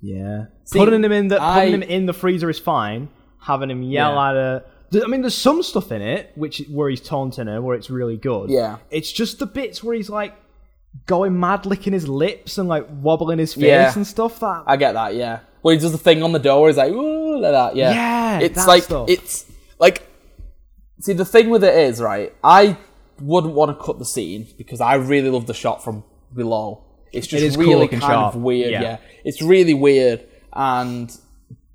Yeah, 0.00 0.46
See, 0.64 0.78
putting 0.78 1.02
him 1.02 1.12
in 1.12 1.28
the 1.28 1.42
I- 1.42 1.60
putting 1.60 1.74
him 1.74 1.82
in 1.82 2.06
the 2.06 2.12
freezer 2.12 2.50
is 2.50 2.58
fine. 2.58 3.08
Having 3.44 3.70
him 3.70 3.82
yell 3.82 4.14
Yeah. 4.14 4.28
at 4.30 4.34
her. 4.34 4.64
I 5.02 5.06
mean, 5.08 5.22
there's 5.22 5.34
some 5.36 5.62
stuff 5.62 5.90
in 5.90 6.02
it 6.02 6.30
which 6.36 6.62
where 6.70 6.88
he's 6.88 7.00
taunting 7.00 7.46
her, 7.48 7.60
where 7.60 7.76
it's 7.76 7.90
really 7.90 8.16
good. 8.16 8.50
Yeah. 8.50 8.76
it's 8.90 9.10
just 9.10 9.38
the 9.38 9.46
bits 9.46 9.82
where 9.82 9.94
he's 9.96 10.08
like 10.10 10.34
going 11.06 11.38
mad, 11.40 11.66
licking 11.66 11.92
his 11.92 12.06
lips 12.06 12.58
and 12.58 12.68
like 12.68 12.86
wobbling 13.02 13.38
his 13.40 13.54
face 13.54 13.64
Yeah. 13.64 13.92
and 13.96 14.06
stuff. 14.06 14.38
That 14.40 14.62
I 14.66 14.76
get 14.76 14.92
that, 14.92 15.14
yeah. 15.16 15.40
Where 15.62 15.74
he 15.74 15.80
does 15.80 15.90
the 15.92 15.98
thing 15.98 16.22
on 16.22 16.30
the 16.32 16.38
door, 16.38 16.68
he's 16.68 16.76
like, 16.76 16.92
ooh, 16.92 17.40
like 17.40 17.52
that, 17.52 17.74
yeah. 17.76 17.92
Yeah, 17.92 18.38
It's 18.40 18.66
like, 18.66 18.84
stuff. 18.84 19.08
it's 19.08 19.46
like, 19.80 20.06
see, 21.00 21.12
the 21.14 21.24
thing 21.24 21.50
with 21.50 21.64
it 21.64 21.74
is, 21.74 22.00
right, 22.00 22.32
I 22.44 22.76
wouldn't 23.20 23.54
want 23.54 23.76
to 23.76 23.84
cut 23.84 23.98
the 23.98 24.04
scene 24.04 24.46
because 24.56 24.80
I 24.80 24.94
really 24.94 25.30
love 25.30 25.46
the 25.46 25.54
shot 25.54 25.82
from 25.82 26.04
below. 26.34 26.84
It's 27.12 27.26
just 27.26 27.42
It 27.42 27.46
is 27.46 27.56
really 27.56 27.74
looking 27.76 28.00
kind 28.00 28.12
shot, 28.12 28.34
of 28.34 28.42
weird, 28.42 28.70
yeah. 28.72 28.82
yeah. 28.82 28.96
It's 29.24 29.40
really 29.42 29.74
weird, 29.74 30.24
and, 30.52 31.10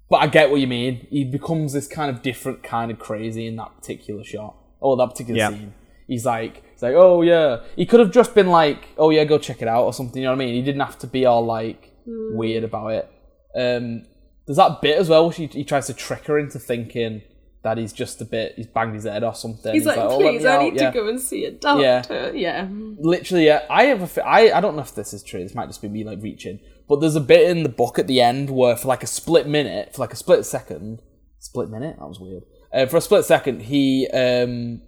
but 0.10 0.18
I 0.18 0.27
get 0.27 0.49
what 0.52 0.60
you 0.60 0.68
mean. 0.68 1.07
He 1.10 1.23
becomes 1.23 1.73
this 1.73 1.88
kind 1.88 2.10
of 2.10 2.22
different 2.22 2.64
kind 2.64 2.91
of 2.91 2.99
crazy 2.99 3.48
in 3.48 3.56
that 3.57 3.76
particular 3.76 4.23
shot, 4.23 4.56
or 4.80 4.98
that 4.98 5.07
particular 5.07 5.38
Yeah. 5.38 5.49
scene. 5.49 5.73
He's 6.07 6.26
like, 6.26 6.64
he's 6.73 6.81
like, 6.81 6.95
oh 6.95 7.22
yeah. 7.22 7.61
He 7.76 7.86
could 7.86 7.99
have 7.99 8.11
just 8.11 8.34
been 8.34 8.48
like, 8.48 8.88
oh 8.98 9.11
yeah, 9.11 9.23
go 9.26 9.38
check 9.38 9.61
it 9.61 9.68
out 9.68 9.84
or 9.86 9.94
something. 9.94 10.22
You 10.22 10.27
know 10.27 10.31
what 10.36 10.41
I 10.41 10.45
mean? 10.45 10.56
He 10.56 10.61
didn't 10.64 10.81
have 10.81 10.98
to 10.99 11.07
be 11.07 11.26
all 11.26 11.45
like 11.45 11.94
weird 12.06 12.64
about 12.64 12.88
it. 12.94 13.11
Um, 13.56 14.06
there's 14.48 14.57
that 14.57 14.81
bit 14.81 14.98
as 14.98 15.10
well 15.10 15.26
where 15.26 15.34
she, 15.34 15.45
he 15.45 15.64
tries 15.64 15.86
to 15.88 15.94
trick 15.94 16.26
her 16.26 16.40
into 16.40 16.57
thinking 16.57 17.22
that 17.61 17.77
he's 17.77 17.94
just 17.94 18.22
a 18.22 18.26
bit, 18.26 18.53
he's 18.56 18.65
banged 18.68 18.95
his 18.95 19.03
head 19.03 19.23
or 19.23 19.36
something. 19.36 19.73
He's, 19.73 19.86
like, 19.86 19.98
"Oh, 19.98 20.18
let 20.18 20.31
please, 20.31 20.44
me 20.44 20.49
I 20.49 20.56
out," 20.56 20.61
need 20.64 20.76
yeah. 20.76 20.90
to 20.91 20.98
go 20.99 21.07
and 21.10 21.19
see 21.19 21.45
a 21.45 21.52
doctor. 21.52 22.31
Yeah. 22.34 22.68
Literally, 22.98 23.45
yeah. 23.45 23.65
I 23.69 23.84
have 23.84 24.02
a, 24.02 24.07
fi- 24.07 24.22
I, 24.22 24.57
I 24.57 24.61
don't 24.61 24.76
know 24.76 24.81
if 24.81 24.95
this 24.95 25.14
is 25.14 25.22
true. 25.22 25.44
This 25.44 25.53
might 25.53 25.68
just 25.68 25.81
be 25.81 25.90
me 25.90 26.03
like 26.06 26.19
reaching, 26.23 26.60
but 26.90 26.99
there's 26.99 27.16
a 27.16 27.22
bit 27.22 27.49
in 27.49 27.61
the 27.61 27.70
book 27.70 27.99
at 27.99 28.07
the 28.07 28.20
end 28.20 28.49
where 28.49 28.76
for 28.76 28.88
like 28.88 29.03
a 29.03 29.07
split 29.07 29.48
minute, 29.48 29.94
for 29.94 30.02
like 30.02 30.11
a 30.11 30.16
split 30.18 30.44
second, 30.44 31.02
split 31.38 31.70
minute. 31.70 31.98
That 31.99 32.07
was 32.07 32.20
weird. 32.20 32.44
Uh, 32.74 32.88
for 32.88 32.98
a 32.98 33.02
split 33.02 33.26
second, 33.26 33.61
he 33.61 34.07
um, 34.10 34.82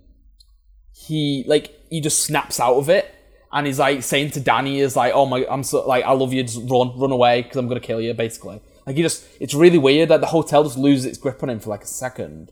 he 0.93 1.45
like 1.47 1.79
he 1.91 2.01
just 2.01 2.23
snaps 2.23 2.59
out 2.59 2.75
of 2.75 2.89
it, 2.89 3.13
and 3.51 3.67
he's 3.67 3.77
like 3.77 4.01
saying 4.01 4.31
to 4.31 4.39
Danny, 4.39 4.79
"Is 4.79 4.95
like, 4.95 5.13
oh 5.13 5.27
my, 5.27 5.45
I'm 5.47 5.63
so 5.63 5.87
like, 5.87 6.03
I 6.03 6.13
love 6.13 6.33
you. 6.33 6.41
Just 6.41 6.69
run, 6.69 6.99
run 6.99 7.11
away, 7.11 7.43
because 7.43 7.57
I'm 7.57 7.67
gonna 7.67 7.79
kill 7.79 8.01
you." 8.01 8.15
Basically, 8.15 8.59
like 8.87 8.95
he 8.95 9.03
just, 9.03 9.23
it's 9.39 9.53
really 9.53 9.77
weird 9.77 10.09
that 10.09 10.21
the 10.21 10.27
hotel 10.27 10.63
just 10.63 10.79
loses 10.79 11.05
its 11.05 11.19
grip 11.19 11.43
on 11.43 11.51
him 11.51 11.59
for 11.59 11.69
like 11.69 11.83
a 11.83 11.87
second, 11.87 12.51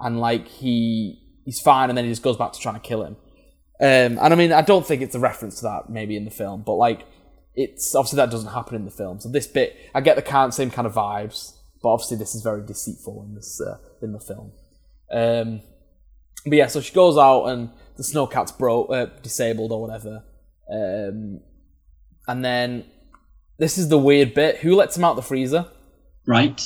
and 0.00 0.20
like 0.20 0.46
he 0.46 1.18
he's 1.46 1.60
fine, 1.60 1.88
and 1.88 1.96
then 1.96 2.04
he 2.04 2.10
just 2.10 2.22
goes 2.22 2.36
back 2.36 2.52
to 2.52 2.60
trying 2.60 2.74
to 2.74 2.80
kill 2.80 3.04
him. 3.04 3.16
Um, 3.80 4.18
and 4.18 4.20
I 4.20 4.34
mean, 4.34 4.52
I 4.52 4.60
don't 4.60 4.86
think 4.86 5.00
it's 5.00 5.14
a 5.14 5.18
reference 5.18 5.56
to 5.56 5.62
that 5.62 5.88
maybe 5.88 6.14
in 6.14 6.26
the 6.26 6.30
film, 6.30 6.62
but 6.62 6.74
like 6.74 7.06
it's 7.54 7.94
obviously 7.94 8.16
that 8.16 8.30
doesn't 8.30 8.52
happen 8.52 8.76
in 8.76 8.84
the 8.84 8.90
film. 8.90 9.20
So 9.20 9.28
this 9.28 9.46
bit, 9.46 9.76
I 9.94 10.00
get 10.00 10.16
the 10.16 10.22
kind 10.22 10.52
same 10.52 10.70
kind 10.70 10.86
of 10.86 10.94
vibes, 10.94 11.52
but 11.82 11.90
obviously 11.90 12.16
this 12.16 12.34
is 12.34 12.42
very 12.42 12.62
deceitful 12.64 13.24
in 13.28 13.34
this 13.34 13.60
uh, 13.60 13.78
in 14.00 14.12
the 14.12 14.20
film. 14.20 14.52
Um, 15.12 15.60
but 16.44 16.54
yeah, 16.56 16.66
so 16.66 16.80
she 16.80 16.94
goes 16.94 17.18
out 17.18 17.44
and 17.46 17.70
the 17.96 18.02
snowcat's 18.02 18.52
broke, 18.52 18.90
uh, 18.90 19.06
disabled 19.22 19.70
or 19.72 19.80
whatever, 19.80 20.24
um, 20.72 21.40
and 22.26 22.44
then 22.44 22.84
this 23.58 23.76
is 23.78 23.88
the 23.88 23.98
weird 23.98 24.34
bit. 24.34 24.56
Who 24.58 24.74
lets 24.74 24.96
him 24.96 25.04
out 25.04 25.16
the 25.16 25.22
freezer? 25.22 25.66
Right? 26.26 26.60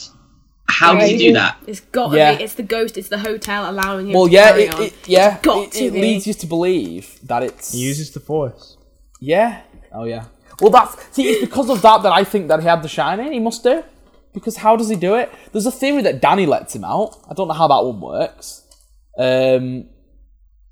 How 0.68 0.94
does 0.94 1.10
he 1.10 1.16
do 1.18 1.32
that? 1.34 1.58
It's 1.66 1.80
got 1.80 2.10
to 2.10 2.16
Yeah. 2.16 2.36
be. 2.36 2.44
It's 2.44 2.54
the 2.54 2.62
ghost. 2.62 2.96
It's 2.98 3.08
the 3.08 3.18
hotel 3.18 3.70
allowing 3.70 4.08
him. 4.08 4.12
Well, 4.14 4.26
to 4.26 4.32
yeah, 4.32 4.50
carry 4.50 4.62
it, 4.64 4.74
on. 4.74 4.82
it, 4.82 4.94
yeah, 5.08 5.38
got 5.40 5.64
it, 5.68 5.72
to 5.72 5.84
it 5.84 5.92
be. 5.92 6.00
leads 6.00 6.26
you 6.26 6.34
to 6.34 6.46
believe 6.46 7.18
that 7.24 7.42
it's 7.42 7.72
He 7.72 7.78
uses 7.80 8.10
the 8.12 8.20
force. 8.20 8.76
Yeah. 9.20 9.62
Oh 9.92 10.04
yeah. 10.04 10.24
Well, 10.60 10.70
that's 10.70 10.96
see. 11.14 11.28
It's 11.28 11.40
because 11.40 11.70
of 11.70 11.82
that 11.82 12.02
that 12.02 12.12
I 12.12 12.24
think 12.24 12.48
that 12.48 12.60
he 12.60 12.66
had 12.66 12.82
the 12.82 12.88
shining. 12.88 13.32
He 13.32 13.40
must 13.40 13.62
do. 13.62 13.84
Because 14.32 14.58
how 14.58 14.76
does 14.76 14.88
he 14.88 14.96
do 14.96 15.14
it? 15.14 15.32
There's 15.52 15.66
a 15.66 15.72
theory 15.72 16.02
that 16.02 16.20
Danny 16.20 16.44
lets 16.44 16.74
him 16.74 16.84
out. 16.84 17.16
I 17.28 17.34
don't 17.34 17.48
know 17.48 17.54
how 17.54 17.68
that 17.68 17.84
one 17.84 18.00
works. 18.00 18.66
Um, 19.18 19.88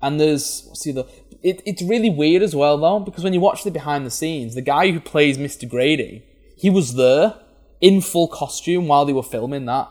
and 0.01 0.19
there's 0.19 0.63
what's 0.67 0.83
the 0.83 0.91
other? 0.91 1.09
It, 1.43 1.61
it's 1.65 1.81
really 1.81 2.09
weird 2.09 2.41
as 2.41 2.55
well 2.55 2.77
though 2.77 2.99
because 2.99 3.23
when 3.23 3.33
you 3.33 3.39
watch 3.39 3.63
the 3.63 3.71
behind 3.71 4.05
the 4.05 4.11
scenes, 4.11 4.55
the 4.55 4.61
guy 4.61 4.91
who 4.91 4.99
plays 4.99 5.37
Mr. 5.37 5.67
Grady, 5.67 6.23
he 6.57 6.69
was 6.69 6.95
there 6.95 7.35
in 7.81 8.01
full 8.01 8.27
costume 8.27 8.87
while 8.87 9.05
they 9.05 9.13
were 9.13 9.23
filming 9.23 9.65
that, 9.65 9.89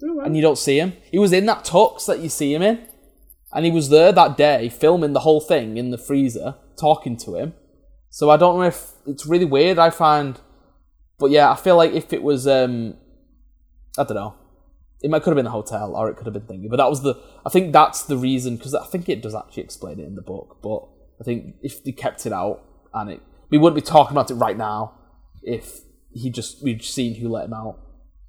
and 0.00 0.36
you 0.36 0.42
don't 0.42 0.58
see 0.58 0.78
him. 0.78 0.94
He 1.10 1.18
was 1.18 1.32
in 1.32 1.46
that 1.46 1.64
tux 1.64 2.06
that 2.06 2.20
you 2.20 2.28
see 2.28 2.54
him 2.54 2.62
in, 2.62 2.86
and 3.52 3.64
he 3.64 3.70
was 3.70 3.88
there 3.88 4.12
that 4.12 4.36
day 4.36 4.68
filming 4.68 5.12
the 5.12 5.20
whole 5.20 5.40
thing 5.40 5.76
in 5.76 5.90
the 5.90 5.98
freezer, 5.98 6.56
talking 6.78 7.16
to 7.18 7.36
him. 7.36 7.54
So 8.14 8.30
I 8.30 8.36
don't 8.36 8.58
know 8.60 8.62
if 8.62 8.92
it's 9.08 9.26
really 9.26 9.44
weird. 9.44 9.76
I 9.76 9.90
find, 9.90 10.38
but 11.18 11.32
yeah, 11.32 11.50
I 11.50 11.56
feel 11.56 11.76
like 11.76 11.94
if 11.94 12.12
it 12.12 12.22
was, 12.22 12.46
um, 12.46 12.94
I 13.98 14.04
don't 14.04 14.14
know, 14.14 14.36
it 15.02 15.10
might 15.10 15.24
could 15.24 15.30
have 15.30 15.34
been 15.34 15.46
the 15.46 15.50
hotel 15.50 15.96
or 15.96 16.08
it 16.08 16.16
could 16.16 16.26
have 16.26 16.32
been 16.32 16.42
thingy. 16.42 16.70
But 16.70 16.76
that 16.76 16.88
was 16.88 17.02
the, 17.02 17.20
I 17.44 17.50
think 17.50 17.72
that's 17.72 18.04
the 18.04 18.16
reason 18.16 18.56
because 18.56 18.72
I 18.72 18.86
think 18.86 19.08
it 19.08 19.20
does 19.20 19.34
actually 19.34 19.64
explain 19.64 19.98
it 19.98 20.06
in 20.06 20.14
the 20.14 20.22
book. 20.22 20.58
But 20.62 20.86
I 21.20 21.24
think 21.24 21.56
if 21.60 21.82
they 21.82 21.90
kept 21.90 22.24
it 22.24 22.32
out 22.32 22.62
and 22.94 23.10
it, 23.10 23.22
we 23.50 23.58
wouldn't 23.58 23.74
be 23.74 23.84
talking 23.84 24.12
about 24.12 24.30
it 24.30 24.34
right 24.34 24.56
now 24.56 24.94
if 25.42 25.80
he 26.12 26.30
just 26.30 26.62
we'd 26.62 26.84
seen 26.84 27.16
who 27.16 27.28
let 27.28 27.46
him 27.46 27.52
out. 27.52 27.80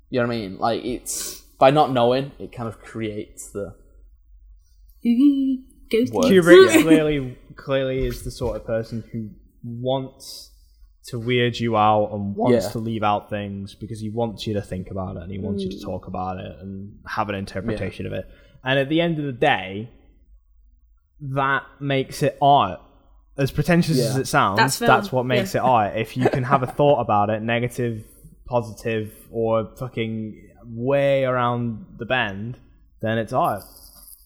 You 0.10 0.20
know 0.20 0.28
what 0.28 0.34
I 0.34 0.38
mean? 0.40 0.58
Like 0.58 0.84
it's 0.84 1.42
by 1.60 1.70
not 1.70 1.92
knowing, 1.92 2.32
it 2.40 2.52
kind 2.52 2.68
of 2.68 2.80
creates 2.82 3.52
the 3.52 3.76
Ghost. 5.92 6.12
What? 6.12 6.26
Kubrick 6.26 6.82
clearly 6.82 7.38
clearly 7.56 8.08
is 8.08 8.24
the 8.24 8.32
sort 8.32 8.56
of 8.56 8.66
person 8.66 9.04
who 9.12 9.30
wants 9.66 10.52
to 11.08 11.20
weird 11.20 11.60
you 11.60 11.78
out 11.78 12.12
and 12.14 12.36
wants 12.36 12.66
Yeah. 12.66 12.72
to 12.72 12.80
leave 12.80 13.04
out 13.04 13.30
things 13.30 13.76
because 13.76 14.00
he 14.00 14.10
wants 14.10 14.48
you 14.48 14.54
to 14.54 14.62
think 14.62 14.90
about 14.90 15.18
it 15.18 15.24
and 15.24 15.32
he 15.32 15.38
wants 15.38 15.64
you 15.64 15.70
to 15.70 15.78
mm. 15.78 15.84
talk 15.84 16.08
about 16.08 16.40
it 16.40 16.60
and 16.60 16.98
have 17.06 17.30
an 17.30 17.36
interpretation 17.36 18.06
of 18.06 18.14
it. 18.14 18.28
And 18.64 18.80
at 18.80 18.90
the 18.90 19.02
end 19.02 19.20
of 19.20 19.26
the 19.26 19.32
day, 19.32 19.90
that 21.22 21.64
makes 21.80 22.24
it 22.24 22.38
art. 22.42 22.82
As 23.38 23.52
pretentious 23.52 24.00
as 24.00 24.16
it 24.16 24.28
sounds, 24.28 24.58
That's 24.58 24.80
that's, 24.80 25.12
what 25.12 25.26
makes 25.26 25.54
yeah. 25.54 25.62
it 25.62 25.64
art. 25.66 25.98
If 25.98 26.16
you 26.16 26.30
can 26.30 26.44
have 26.44 26.64
a 26.64 26.68
thought 26.78 27.02
about 27.02 27.30
it, 27.30 27.42
negative, 27.42 28.06
positive, 28.48 29.14
or 29.30 29.76
fucking 29.78 30.52
way 30.66 31.26
around 31.26 31.86
the 31.98 32.06
bend, 32.06 32.58
then 33.02 33.18
it's 33.18 33.34
art. 33.34 33.64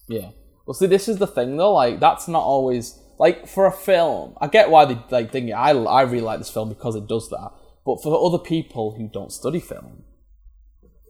Yeah. 0.06 0.30
Well, 0.64 0.74
see, 0.74 0.86
this 0.86 1.08
is 1.08 1.18
the 1.18 1.26
thing 1.26 1.56
though. 1.56 1.72
Like, 1.72 1.98
that's 1.98 2.28
not 2.28 2.44
always 2.44 2.99
like 3.20 3.46
for 3.46 3.66
a 3.66 3.70
film. 3.70 4.34
I 4.40 4.48
get 4.48 4.70
why 4.70 4.86
they 4.86 4.98
like 5.10 5.30
think. 5.30 5.52
I 5.52 5.70
I 5.72 6.02
really 6.02 6.22
like 6.22 6.38
this 6.38 6.50
film 6.50 6.70
because 6.70 6.96
it 6.96 7.06
does 7.06 7.28
that. 7.28 7.52
But 7.84 8.02
for 8.02 8.26
other 8.26 8.42
people 8.42 8.92
who 8.92 9.08
don't 9.08 9.30
study 9.30 9.60
film 9.60 10.04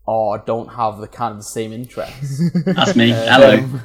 oh, 0.07 0.12
or 0.12 0.39
don't 0.39 0.74
have 0.74 0.99
the 0.99 1.07
kind 1.07 1.32
of 1.32 1.39
the 1.39 1.45
same 1.45 1.73
interests, 1.73 2.43
That's 2.66 2.97
me. 2.97 3.12
Um, 3.12 3.81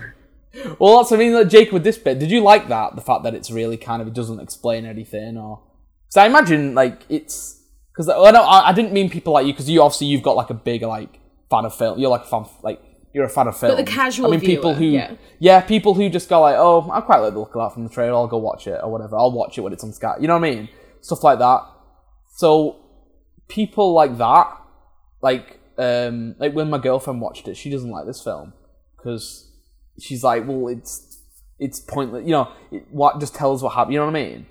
Hello. 0.53 0.75
well, 0.79 0.97
that's 0.97 1.11
I 1.11 1.17
mean. 1.17 1.33
Like, 1.35 1.49
Jake, 1.49 1.71
with 1.71 1.83
this 1.83 1.99
bit, 1.99 2.17
did 2.17 2.31
you 2.31 2.41
like 2.41 2.67
that? 2.69 2.95
The 2.95 3.01
fact 3.01 3.23
that 3.23 3.35
it's 3.35 3.51
really 3.51 3.77
kind 3.77 4.01
of 4.01 4.07
it 4.07 4.15
doesn't 4.15 4.39
explain 4.39 4.85
anything, 4.85 5.37
or 5.37 5.61
because 6.07 6.17
I 6.17 6.25
imagine 6.25 6.73
like 6.73 7.03
it's 7.09 7.61
because 7.93 8.09
I 8.09 8.31
know 8.31 8.41
I, 8.41 8.69
I 8.69 8.73
didn't 8.73 8.91
mean 8.91 9.11
people 9.11 9.33
like 9.33 9.45
you 9.45 9.53
because 9.53 9.69
you 9.69 9.83
obviously 9.83 10.07
you've 10.07 10.23
got 10.23 10.35
like 10.35 10.49
a 10.49 10.55
big 10.55 10.81
like 10.81 11.19
fan 11.51 11.65
of 11.65 11.75
film. 11.75 11.99
You're 11.99 12.09
like 12.09 12.23
a 12.23 12.27
fan 12.27 12.45
like 12.63 12.81
you're 13.15 13.23
a 13.23 13.29
fan 13.29 13.47
of 13.47 13.57
film. 13.57 13.71
But 13.71 13.85
the 13.85 13.89
casual 13.89 14.27
I 14.27 14.31
mean, 14.31 14.41
people 14.41 14.73
viewer, 14.73 15.07
who 15.07 15.17
yeah. 15.39 15.61
people 15.61 15.93
who 15.93 16.09
just 16.09 16.27
go 16.27 16.41
like, 16.41 16.57
oh, 16.57 16.91
I 16.91 16.99
quite 16.99 17.19
like 17.19 17.31
the 17.31 17.39
look 17.39 17.55
of 17.55 17.61
that 17.61 17.73
from 17.73 17.85
the 17.85 17.89
trailer. 17.89 18.13
I'll 18.13 18.27
go 18.27 18.37
watch 18.37 18.67
it 18.67 18.77
or 18.83 18.91
whatever. 18.91 19.15
I'll 19.15 19.31
watch 19.31 19.57
it 19.57 19.61
when 19.61 19.71
it's 19.71 19.85
on 19.85 19.93
Sky. 19.93 20.15
You 20.19 20.27
know 20.27 20.37
what 20.37 20.45
I 20.45 20.53
mean? 20.53 20.69
Stuff 20.99 21.23
like 21.23 21.39
that. 21.39 21.61
So 22.35 22.75
people 23.47 23.93
like 23.93 24.17
that, 24.17 24.57
like 25.21 25.61
um, 25.77 26.35
like 26.39 26.53
when 26.53 26.69
my 26.69 26.77
girlfriend 26.77 27.21
watched 27.21 27.47
it, 27.47 27.55
she 27.55 27.69
doesn't 27.69 27.89
like 27.89 28.05
this 28.05 28.21
film 28.21 28.51
because 28.97 29.49
she's 29.97 30.21
like, 30.21 30.45
well, 30.45 30.67
it's 30.67 31.23
it's 31.57 31.79
pointless. 31.79 32.25
You 32.25 32.31
know, 32.31 32.51
it, 32.69 32.85
what 32.91 33.21
just 33.21 33.33
tells 33.33 33.63
what 33.63 33.75
happened. 33.75 33.93
You 33.93 33.99
know 34.01 34.07
what 34.07 34.17
I 34.17 34.23
mean? 34.23 34.45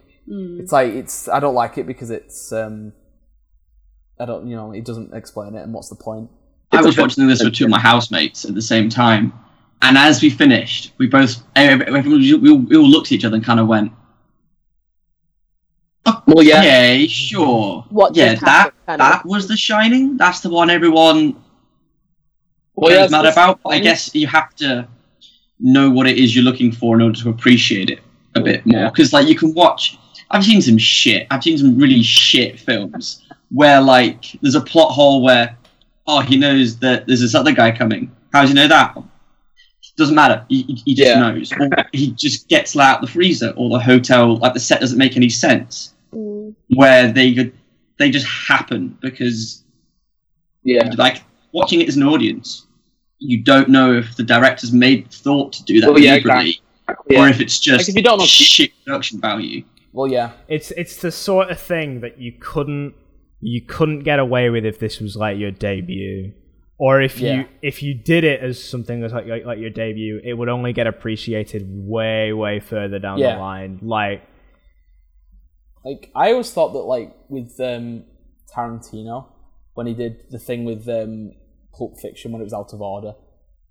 It's 0.58 0.72
like 0.72 0.94
it's 0.94 1.28
I 1.28 1.38
don't 1.38 1.54
like 1.54 1.76
it 1.76 1.86
because 1.86 2.10
it's 2.10 2.50
um, 2.50 2.94
I 4.18 4.24
don't 4.24 4.48
you 4.48 4.56
know 4.56 4.72
it 4.72 4.86
doesn't 4.86 5.12
explain 5.12 5.54
it 5.54 5.60
and 5.60 5.74
what's 5.74 5.90
the 5.90 5.96
point? 5.96 6.30
I 6.74 6.82
was 6.82 6.96
watching 6.98 7.26
this 7.26 7.42
with 7.42 7.54
two 7.54 7.64
of 7.64 7.70
my 7.70 7.78
housemates 7.80 8.44
at 8.44 8.54
the 8.54 8.62
same 8.62 8.88
time, 8.88 9.32
and 9.82 9.96
as 9.98 10.22
we 10.22 10.30
finished, 10.30 10.92
we 10.98 11.06
both 11.06 11.42
we, 11.56 12.34
all, 12.34 12.58
we 12.58 12.76
all 12.76 12.88
looked 12.88 13.08
at 13.08 13.12
each 13.12 13.24
other 13.24 13.36
and 13.36 13.44
kind 13.44 13.60
of 13.60 13.66
went, 13.66 13.92
Well, 16.26 16.42
yeah. 16.42 16.58
"Okay, 16.60 17.06
sure, 17.06 17.84
What 17.90 18.16
yeah, 18.16 18.32
just 18.32 18.44
that 18.44 18.50
happened, 18.50 18.76
kind 18.86 19.02
of. 19.02 19.08
that 19.12 19.26
was 19.26 19.48
The 19.48 19.56
Shining. 19.56 20.16
That's 20.16 20.40
the 20.40 20.50
one 20.50 20.70
everyone 20.70 21.36
Well, 22.74 22.92
yeah, 22.92 23.08
mad 23.10 23.26
about." 23.26 23.60
But 23.62 23.70
I 23.70 23.78
guess 23.80 24.14
you 24.14 24.26
have 24.26 24.54
to 24.56 24.88
know 25.60 25.90
what 25.90 26.06
it 26.06 26.18
is 26.18 26.34
you're 26.34 26.44
looking 26.44 26.72
for 26.72 26.96
in 26.96 27.02
order 27.02 27.18
to 27.20 27.30
appreciate 27.30 27.90
it 27.90 28.00
a 28.34 28.40
bit 28.40 28.66
more. 28.66 28.80
Yeah. 28.80 28.90
Because 28.90 29.12
like 29.12 29.28
you 29.28 29.36
can 29.36 29.54
watch, 29.54 29.98
I've 30.30 30.44
seen 30.44 30.60
some 30.60 30.78
shit. 30.78 31.26
I've 31.30 31.42
seen 31.42 31.56
some 31.58 31.78
really 31.78 32.02
shit 32.02 32.58
films 32.58 33.22
where 33.50 33.80
like 33.80 34.24
there's 34.42 34.56
a 34.56 34.60
plot 34.60 34.90
hole 34.90 35.22
where 35.22 35.56
oh 36.06 36.20
he 36.20 36.36
knows 36.36 36.78
that 36.78 37.06
there's 37.06 37.20
this 37.20 37.34
other 37.34 37.52
guy 37.52 37.70
coming. 37.76 38.10
How 38.32 38.40
does 38.42 38.50
he 38.50 38.54
know 38.54 38.68
that? 38.68 38.96
Doesn't 39.96 40.14
matter. 40.16 40.44
He, 40.48 40.62
he- 40.62 40.82
he 40.86 40.94
just 40.94 41.08
Yeah. 41.10 41.20
knows. 41.20 41.52
Or 41.52 41.68
he 41.92 42.10
just 42.12 42.48
gets 42.48 42.74
let 42.74 42.88
out 42.88 43.00
the 43.00 43.06
freezer, 43.06 43.50
or 43.56 43.70
the 43.70 43.78
hotel, 43.78 44.36
like 44.38 44.52
the 44.54 44.60
set 44.60 44.80
doesn't 44.80 44.98
make 44.98 45.16
any 45.16 45.28
sense. 45.28 45.94
Mm. 46.12 46.54
Where 46.74 47.12
they 47.12 47.32
could, 47.34 47.52
they 47.98 48.10
just 48.10 48.26
happen 48.26 48.98
because 49.00 49.62
Yeah. 50.64 50.90
like 50.98 51.22
watching 51.52 51.80
it 51.80 51.88
as 51.88 51.96
an 51.96 52.02
audience, 52.02 52.66
you 53.20 53.40
don't 53.42 53.68
know 53.68 53.94
if 53.94 54.16
the 54.16 54.24
directors 54.24 54.72
made 54.72 55.10
thought 55.12 55.52
to 55.52 55.64
do 55.64 55.80
that 55.80 55.90
Well, 55.90 56.00
yeah, 56.00 56.18
deliberately, 56.18 56.60
Yeah. 57.08 57.20
or 57.22 57.28
if 57.28 57.40
it's 57.40 57.58
just 57.60 57.82
Like, 57.82 57.88
if 57.90 57.94
you 57.94 58.02
don't 58.02 58.18
know- 58.18 58.26
shit 58.26 58.72
production 58.84 59.20
value. 59.20 59.62
Well, 59.92 60.10
yeah, 60.10 60.32
It's 60.48 60.72
it's 60.72 60.96
the 60.96 61.12
sort 61.12 61.50
of 61.50 61.60
thing 61.60 62.00
that 62.00 62.18
you 62.20 62.32
couldn't 62.40 62.94
you 63.46 63.60
couldn't 63.60 64.00
get 64.10 64.18
away 64.18 64.48
with 64.48 64.64
if 64.64 64.78
this 64.78 65.00
was 65.00 65.16
like 65.16 65.36
your 65.38 65.50
debut, 65.50 66.32
or 66.78 67.00
if 67.02 67.20
Yeah. 67.20 67.34
you 67.34 67.44
if 67.62 67.82
you 67.82 67.92
did 67.94 68.24
it 68.24 68.40
as 68.40 68.62
something 68.62 69.00
that's 69.00 69.12
like, 69.12 69.26
like 69.26 69.44
like 69.44 69.58
your 69.58 69.70
debut, 69.70 70.20
it 70.24 70.32
would 70.34 70.48
only 70.48 70.72
get 70.72 70.86
appreciated 70.86 71.62
way 71.68 72.32
way 72.32 72.58
further 72.60 72.98
down 72.98 73.18
Yeah. 73.18 73.34
the 73.34 73.40
line. 73.40 73.78
Like 73.82 74.22
like 75.84 76.10
I 76.14 76.30
always 76.32 76.50
thought 76.50 76.72
that 76.72 76.80
like 76.96 77.14
with 77.28 77.58
um, 77.60 78.04
Tarantino 78.54 79.26
when 79.74 79.86
he 79.86 79.94
did 79.94 80.24
the 80.30 80.38
thing 80.38 80.64
with 80.64 80.88
um, 80.88 81.32
Pulp 81.76 81.98
Fiction 82.00 82.32
when 82.32 82.40
it 82.40 82.44
was 82.44 82.54
out 82.54 82.72
of 82.72 82.80
order, 82.80 83.12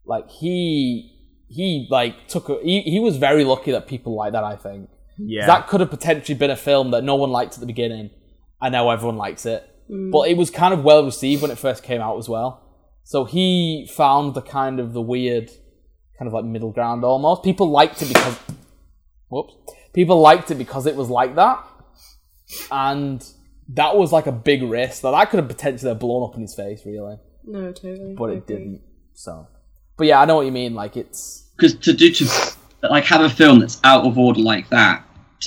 like 0.06 0.30
he 0.30 1.10
he 1.50 1.88
like 1.90 2.28
took 2.28 2.50
a, 2.50 2.60
he 2.64 2.82
he 2.82 3.00
was 3.00 3.18
very 3.18 3.44
lucky 3.44 3.72
that 3.72 3.88
people 3.88 4.14
like 4.16 4.34
that. 4.34 4.44
I 4.44 4.56
think 4.56 4.90
yeah, 5.18 5.46
that 5.48 5.68
could 5.68 5.80
have 5.80 5.90
potentially 5.90 6.38
been 6.38 6.52
a 6.52 6.56
film 6.56 6.92
that 6.92 7.04
no 7.04 7.16
one 7.16 7.32
liked 7.32 7.54
at 7.56 7.60
the 7.60 7.66
beginning, 7.66 8.12
and 8.64 8.72
know 8.72 8.90
everyone 8.90 9.18
likes 9.18 9.46
it. 9.46 9.70
Mm. 9.90 10.12
But 10.12 10.30
it 10.30 10.38
was 10.38 10.50
kind 10.50 10.74
of 10.74 10.84
well 10.84 11.04
received 11.06 11.42
when 11.42 11.52
it 11.52 11.58
first 11.60 11.84
came 11.84 12.02
out 12.02 12.18
as 12.18 12.28
well. 12.28 12.62
So 13.04 13.26
he 13.26 13.88
found 13.94 14.34
the 14.34 14.42
kind 14.42 14.80
of 14.80 14.94
the 14.94 15.02
weird, 15.02 15.50
kind 16.18 16.28
of 16.28 16.34
like 16.34 16.46
middle 16.46 16.72
ground 16.72 17.04
almost. 17.04 17.44
People 17.44 17.70
liked 17.70 18.02
it 18.02 18.08
because, 18.08 18.40
whoops, 19.30 19.54
people 19.94 20.20
liked 20.22 20.50
it 20.52 20.56
because 20.56 20.88
it 20.88 20.96
was 20.96 21.10
like 21.10 21.36
that, 21.36 21.64
and 22.72 23.26
that 23.70 23.98
was 23.98 24.12
like 24.12 24.26
a 24.26 24.32
big 24.32 24.64
risk. 24.64 25.02
That 25.02 25.12
that 25.12 25.30
could 25.30 25.40
have 25.40 25.50
potentially 25.50 25.94
blown 25.96 26.30
up 26.30 26.36
in 26.36 26.42
his 26.42 26.56
face, 26.56 26.86
really, 26.86 27.18
No, 27.44 27.72
totally. 27.74 28.16
but 28.16 28.30
it 28.30 28.48
didn't. 28.48 28.82
So 29.14 29.48
but 29.98 30.08
yeah, 30.08 30.22
I 30.22 30.26
know 30.26 30.36
what 30.36 30.46
you 30.46 30.52
mean. 30.52 30.74
Like 30.74 30.98
it's 30.98 31.50
because 31.58 31.76
to 31.76 31.94
do 31.94 32.12
to 32.12 32.54
like 32.90 33.04
have 33.06 33.22
a 33.22 33.30
film 33.30 33.60
that's 33.60 33.80
out 33.84 34.06
of 34.06 34.18
order 34.18 34.40
like 34.40 34.70
that 34.70 35.04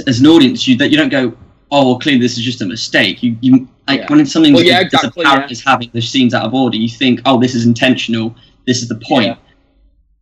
as 0.07 0.21
an 0.21 0.27
audience 0.27 0.69
you 0.69 0.77
that 0.77 0.91
you 0.91 0.97
don't 0.97 1.09
go 1.09 1.35
oh 1.71 1.87
well 1.87 1.99
clearly 1.99 2.21
this 2.21 2.37
is 2.39 2.45
just 2.45 2.61
a 2.63 2.67
mistake 2.67 3.23
you 3.23 3.37
you 3.41 3.69
like 3.89 4.01
Yeah. 4.01 4.07
when 4.11 4.21
it's 4.21 4.33
something 4.33 4.53
Well, 4.53 4.63
that 4.63 4.69
yeah, 4.69 4.79
is 4.81 4.85
exactly, 4.87 5.25
apparent 5.25 5.51
yeah. 5.51 5.53
as 5.53 5.61
having 5.65 5.91
the 5.93 6.01
scenes 6.03 6.35
out 6.35 6.45
of 6.47 6.55
order 6.55 6.77
you 6.77 6.89
think 6.89 7.21
oh 7.25 7.39
this 7.41 7.55
is 7.55 7.67
intentional 7.67 8.35
this 8.67 8.83
is 8.83 8.89
the 8.89 9.01
point 9.09 9.27
Yeah. 9.27 9.37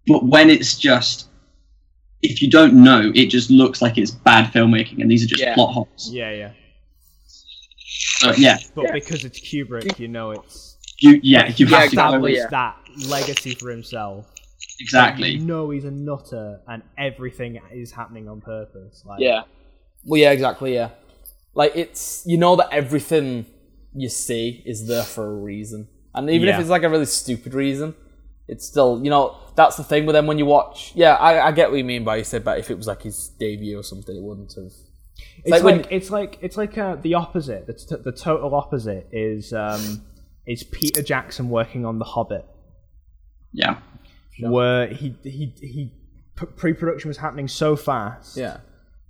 but 0.06 0.24
when 0.24 0.50
it's 0.50 0.76
just 0.78 1.28
if 2.22 2.40
you 2.40 2.48
don't 2.50 2.74
know 2.74 3.12
it 3.14 3.26
just 3.26 3.50
looks 3.50 3.82
like 3.82 3.98
it's 3.98 4.10
bad 4.10 4.52
filmmaking 4.52 5.00
and 5.02 5.10
these 5.10 5.22
are 5.24 5.28
just 5.28 5.42
Yeah. 5.42 5.54
plot 5.54 5.72
holes 5.74 6.10
Yeah, 6.10 6.30
yeah. 6.32 6.50
so 8.18 8.32
yeah 8.36 8.58
But 8.74 8.92
because 8.92 9.24
it's 9.24 9.40
Kubrick, 9.40 9.98
you 9.98 10.08
know 10.08 10.30
it's 10.32 10.76
you 11.00 11.20
yeah 11.22 11.52
you 11.56 11.66
Yeah, 11.66 11.80
have 11.80 11.90
to 11.90 11.96
go 11.96 12.02
exactly, 12.06 12.32
established 12.32 12.36
yeah. 12.38 12.46
that 12.50 12.76
legacy 13.08 13.54
for 13.54 13.70
himself. 13.70 14.26
exactly 14.80 15.30
You 15.32 15.40
know 15.40 15.70
he's 15.70 15.84
a 15.84 15.90
nutter, 15.90 16.60
and 16.68 16.82
everything 16.96 17.60
is 17.72 17.90
happening 17.92 18.28
on 18.28 18.40
purpose. 18.40 19.02
Like, 19.04 19.20
Yeah. 19.20 19.42
well, 20.04 20.20
yeah, 20.20 20.30
exactly, 20.30 20.74
yeah. 20.74 20.90
Like 21.55 21.72
it's 21.76 22.22
you 22.26 22.36
know 22.39 22.56
that 22.56 22.68
everything 22.72 23.47
you 23.94 24.09
see 24.09 24.62
is 24.66 24.86
there 24.89 25.05
for 25.05 25.24
a 25.31 25.35
reason, 25.35 25.89
and 26.14 26.28
even 26.31 26.48
if 26.48 26.60
it's 26.60 26.70
like 26.70 26.82
a 26.82 26.89
really 26.90 27.06
stupid 27.06 27.55
reason, 27.55 27.94
it's 28.48 28.66
still 28.66 29.01
you 29.05 29.10
know 29.10 29.36
that's 29.56 29.76
the 29.76 29.85
thing 29.85 30.05
with 30.06 30.14
them 30.14 30.26
when 30.26 30.39
you 30.39 30.47
watch. 30.47 30.93
Yeah, 30.97 31.14
I, 31.14 31.47
I 31.48 31.52
get 31.52 31.70
what 31.70 31.76
you 31.76 31.85
mean 31.85 32.02
by 32.05 32.16
you 32.16 32.24
said, 32.24 32.44
but 32.44 32.59
if 32.59 32.70
it 32.70 32.76
was 32.76 32.86
like 32.89 33.02
his 33.02 33.28
debut 33.39 33.78
or 33.78 33.82
something, 33.85 34.16
it 34.16 34.22
wouldn't 34.22 34.52
have. 34.55 34.72
It's 35.44 35.51
like 35.51 35.62
like, 35.62 35.76
when- 35.82 35.86
it's 35.90 36.10
like 36.10 36.39
it's 36.43 36.56
like 36.56 36.76
uh, 36.76 36.97
the 36.97 37.14
opposite. 37.14 37.66
The, 37.68 37.74
t- 37.74 38.02
the 38.02 38.10
total 38.12 38.52
opposite 38.55 39.06
is 39.12 39.52
um, 39.52 40.02
is 40.47 40.64
Peter 40.64 41.02
Jackson 41.02 41.51
working 41.51 41.85
on 41.86 41.98
The 42.01 42.05
Hobbit, 42.05 42.44
yeah 43.52 43.78
where 44.40 44.89
he 44.89 45.14
he 45.22 45.55
he 45.60 45.93
pre-production 46.35 47.06
was 47.06 47.16
happening 47.18 47.47
so 47.47 47.76
fast 47.76 48.36
Yeah, 48.36 48.56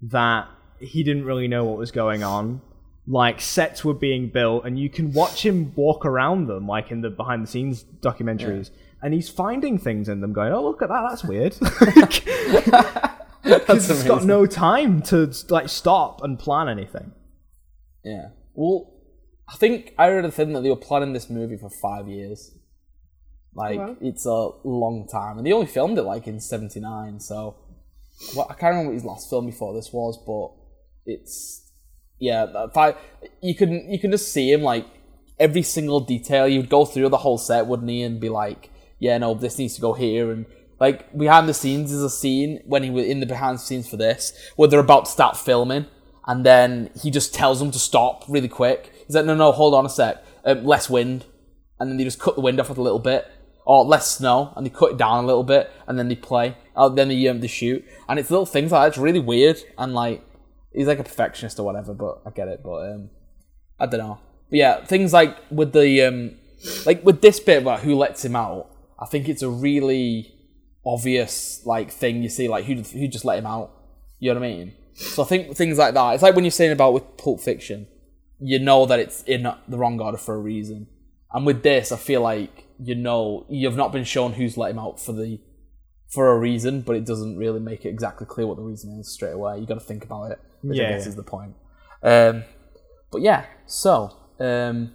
that 0.03 0.47
he 0.81 1.03
didn't 1.03 1.25
really 1.25 1.49
know 1.49 1.65
what 1.65 1.79
was 1.79 1.91
going 1.91 2.23
on. 2.23 2.61
Like 3.07 3.41
sets 3.41 3.85
were 3.85 3.95
being 3.95 4.29
built, 4.29 4.65
and 4.65 4.79
you 4.79 4.89
can 4.89 5.13
watch 5.13 5.45
him 5.45 5.73
walk 5.77 6.07
around 6.07 6.47
them, 6.47 6.67
like 6.67 6.91
in 6.91 7.03
the 7.03 7.11
behind 7.11 7.43
the 7.43 7.47
scenes 7.47 7.85
documentaries, 8.01 8.71
and 9.03 9.13
he's 9.13 9.29
finding 9.29 9.79
things 9.79 10.09
in 10.09 10.21
them, 10.21 10.33
going, 10.33 10.53
"Oh, 10.53 10.63
look 10.63 10.81
at 10.81 10.89
that, 10.89 11.07
that's 11.09 11.23
weird." 11.25 11.53
that's 13.43 13.89
He's 13.89 14.05
got 14.05 14.25
no 14.25 14.47
time 14.47 15.03
to 15.03 15.31
like 15.51 15.69
stop 15.69 16.23
and 16.23 16.39
plan 16.39 16.69
anything. 16.69 17.13
Yeah. 18.03 18.29
Well, 18.55 18.91
I 19.49 19.57
think 19.57 19.95
I 19.99 20.09
read 20.09 20.25
a 20.25 20.31
thing 20.31 20.55
that 20.55 20.63
they 20.63 20.71
were 20.71 20.77
planning 20.77 21.13
this 21.13 21.29
movie 21.29 21.59
for 21.59 21.69
five 21.69 22.09
years. 22.09 22.53
Like 23.55 23.79
Wow. 23.79 23.97
it's 24.01 24.25
a 24.27 24.49
long 24.65 25.07
time, 25.07 25.37
and 25.37 25.47
they 25.47 25.53
only 25.53 25.67
filmed 25.67 25.99
it 25.99 26.03
like 26.03 26.27
in 26.27 26.41
'79. 26.41 27.21
So, 27.21 27.57
well, 28.35 28.47
I 28.49 28.55
can't 28.55 28.73
remember 28.73 28.91
what 28.91 28.95
his 28.95 29.05
last 29.05 29.29
film 29.29 29.47
before 29.47 29.75
this 29.75 29.93
was, 29.93 30.17
but 30.27 30.53
it's 31.07 31.71
yeah. 32.19 32.67
Five. 32.73 32.97
You 33.43 33.55
can 33.55 33.91
you 33.91 33.99
can 33.99 34.11
just 34.11 34.33
see 34.33 34.51
him 34.53 34.63
like 34.63 34.87
every 35.39 35.63
single 35.63 36.01
detail. 36.01 36.49
You'd 36.49 36.69
go 36.69 36.85
through 36.85 37.09
the 37.09 37.19
whole 37.19 37.39
set, 37.39 37.67
wouldn't 37.67 37.91
he, 37.91 38.03
and 38.03 38.21
be 38.21 38.29
like, 38.29 38.71
yeah, 38.99 39.19
no, 39.19 39.35
this 39.35 39.59
needs 39.59 39.75
to 39.77 39.81
go 39.81 39.93
here, 39.93 40.31
and 40.31 40.47
like 40.81 41.17
behind 41.17 41.49
the 41.49 41.55
scenes 41.55 41.93
is 41.93 42.03
a 42.03 42.11
scene 42.11 42.61
when 42.67 42.83
he 42.83 42.91
was 42.91 43.07
in 43.07 43.21
the 43.21 43.27
behind 43.27 43.59
the 43.59 43.63
scenes 43.63 43.89
for 43.89 43.97
this 43.97 44.33
where 44.57 44.69
they're 44.69 44.81
about 44.81 45.05
to 45.05 45.11
start 45.11 45.37
filming 45.37 45.87
and 46.27 46.45
then 46.45 46.91
he 47.01 47.11
just 47.11 47.35
tells 47.35 47.59
them 47.59 47.71
to 47.71 47.79
stop 47.79 48.25
really 48.29 48.49
quick. 48.49 48.93
He's 49.07 49.17
like, 49.17 49.27
no, 49.27 49.35
no, 49.35 49.53
hold 49.53 49.75
on 49.75 49.87
a 49.87 49.91
sec, 49.91 50.25
um, 50.45 50.65
less 50.65 50.89
wind, 50.89 51.27
and 51.79 51.91
then 51.91 51.97
they 51.97 52.05
just 52.05 52.19
cut 52.19 52.35
the 52.35 52.41
wind 52.41 52.61
off 52.61 52.69
with 52.69 52.79
a 52.79 52.83
little 52.83 52.99
bit, 52.99 53.31
or 53.67 53.85
less 53.85 54.11
snow, 54.11 54.53
and 54.57 54.65
they 54.65 54.71
cut 54.71 54.93
it 54.93 54.97
down 54.97 55.25
a 55.25 55.27
little 55.27 55.45
bit, 55.45 55.71
and 55.87 55.99
then 55.99 56.09
they 56.09 56.17
play, 56.17 56.57
oh, 56.77 56.89
then 56.89 57.09
they 57.09 57.29
um, 57.29 57.41
they 57.41 57.47
shoot, 57.47 57.85
and 58.09 58.19
it's 58.19 58.31
little 58.31 58.47
things 58.47 58.73
like 58.73 58.83
that. 58.83 58.89
It's 58.89 58.99
really 58.99 59.21
weird, 59.21 59.59
and 59.77 59.93
like 59.95 60.25
he's 60.75 60.87
like 60.87 60.99
a 60.99 61.05
perfectionist 61.05 61.59
or 61.59 61.63
whatever, 61.63 61.95
but 61.95 62.21
I 62.27 62.31
get 62.31 62.49
it, 62.49 62.63
but 62.63 62.91
um, 62.91 63.11
I 63.79 63.87
don't 63.87 64.01
know. 64.01 64.19
But 64.51 64.59
yeah, 64.59 64.85
things 64.85 65.13
like 65.13 65.37
with 65.51 65.73
the 65.73 66.03
um, 66.03 66.37
like 66.85 67.05
with 67.05 67.23
this 67.23 67.41
bit 67.41 67.63
about 67.63 67.81
who 67.81 67.95
lets 67.95 68.25
him 68.25 68.37
out, 68.37 68.71
I 68.99 69.07
think 69.07 69.29
it's 69.29 69.43
a 69.43 69.49
really 69.49 70.35
obvious 70.85 71.63
like 71.65 71.91
thing 71.91 72.23
you 72.23 72.29
see, 72.29 72.49
like 72.49 72.65
who 72.65 72.75
who 72.75 73.09
just 73.09 73.25
let 73.25 73.39
him 73.39 73.47
out. 73.47 73.71
You 74.19 74.33
know 74.33 74.41
what 74.41 74.47
I 74.47 74.49
mean? 74.51 74.75
So 74.95 75.23
I 75.23 75.27
think 75.27 75.57
things 75.57 75.79
like 75.79 75.95
that. 75.95 76.15
It's 76.15 76.23
like 76.23 76.35
when 76.35 76.45
you're 76.45 76.51
saying 76.51 76.73
about 76.73 76.93
with 76.93 77.17
Pulp 77.17 77.41
Fiction, 77.41 77.87
you 78.39 78.59
know 78.59 78.87
that 78.87 79.01
it's 79.01 79.23
in 79.23 79.43
the 79.43 79.79
wrong 79.79 80.01
order 80.01 80.19
for 80.19 80.35
a 80.35 80.39
reason. 80.39 80.87
And 81.33 81.45
with 81.45 81.63
this, 81.63 81.91
I 81.91 81.97
feel 81.97 82.21
like 82.21 82.69
you 82.79 82.95
know 82.95 83.47
you've 83.49 83.77
not 83.77 83.93
been 83.93 84.05
shown 84.05 84.35
who's 84.35 84.57
let 84.57 84.71
him 84.71 84.79
out 84.79 85.01
for 85.01 85.13
the 85.13 85.41
for 86.09 86.31
a 86.31 86.39
reason, 86.39 86.83
but 86.83 86.95
it 86.95 87.05
doesn't 87.05 87.37
really 87.37 87.59
make 87.59 87.85
it 87.85 87.89
exactly 87.89 88.27
clear 88.27 88.47
what 88.47 88.57
the 88.57 88.63
reason 88.63 88.99
is 89.01 89.13
straight 89.13 89.33
away. 89.33 89.59
You 89.59 89.67
got 89.67 89.75
to 89.75 89.81
think 89.81 90.05
about 90.05 90.31
it, 90.31 90.39
which 90.69 90.78
Yeah, 90.78 90.89
I 90.89 90.91
guess 90.93 91.05
yeah. 91.05 91.09
is 91.11 91.16
the 91.16 91.23
point. 91.23 91.55
Um, 92.03 92.45
but 93.11 93.23
yeah, 93.23 93.47
so 93.66 94.11
um, 94.41 94.93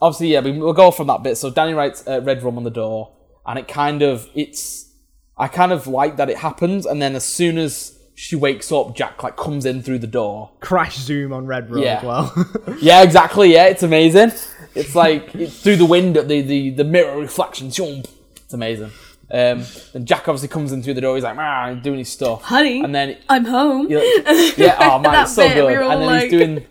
obviously, 0.00 0.28
yeah, 0.32 0.40
we, 0.40 0.52
we'll 0.58 0.72
go 0.72 0.90
from 0.90 1.06
that 1.08 1.22
bit. 1.22 1.36
So 1.36 1.50
Danny 1.50 1.74
writes 1.74 2.06
uh, 2.06 2.20
"Red 2.22 2.42
Rum" 2.42 2.56
on 2.56 2.64
the 2.64 2.70
door, 2.70 3.14
and 3.46 3.58
it 3.58 3.68
kind 3.68 4.02
of 4.02 4.28
it's 4.34 4.90
I 5.36 5.48
kind 5.48 5.72
of 5.72 5.86
like 5.86 6.16
that 6.16 6.28
it 6.28 6.38
happens, 6.38 6.84
and 6.86 7.00
then 7.00 7.14
as 7.14 7.24
soon 7.24 7.58
as 7.58 7.98
she 8.14 8.36
wakes 8.36 8.70
up, 8.70 8.94
Jack 8.94 9.22
like 9.22 9.36
comes 9.36 9.64
in 9.64 9.82
through 9.82 9.98
the 10.00 10.06
door. 10.06 10.50
Crash 10.60 10.96
zoom 10.98 11.32
on 11.32 11.46
Red 11.46 11.70
Room 11.70 11.82
Yeah. 11.82 11.98
as 11.98 12.04
well. 12.04 12.46
Yeah, 12.80 13.02
exactly. 13.02 13.52
Yeah, 13.52 13.66
it's 13.66 13.82
amazing. 13.82 14.32
It's 14.74 14.94
like 14.94 15.34
it's 15.34 15.60
through 15.62 15.76
the 15.76 15.86
window, 15.86 16.22
the 16.22 16.42
the, 16.42 16.70
the 16.70 16.84
mirror 16.84 17.18
reflection. 17.18 17.68
It's 17.68 18.52
amazing. 18.52 18.90
Um, 19.32 19.64
and 19.94 20.06
Jack 20.06 20.28
obviously 20.28 20.48
comes 20.48 20.72
in 20.72 20.82
through 20.82 20.94
the 20.94 21.00
door. 21.00 21.14
He's 21.14 21.24
like, 21.24 21.38
ah, 21.38 21.72
doing 21.74 21.98
his 21.98 22.10
stuff, 22.10 22.42
Honey, 22.42 22.82
and 22.82 22.94
then 22.94 23.16
I'm 23.30 23.46
home. 23.46 23.88
yeah, 23.88 24.00
yeah, 24.58 24.76
oh 24.80 24.98
man, 24.98 25.22
it's 25.22 25.34
so 25.34 25.48
bit, 25.48 25.54
good. 25.54 25.66
we 25.66 25.74
And 25.74 26.02
then 26.02 26.20
he's 26.20 26.30
doing. 26.30 26.66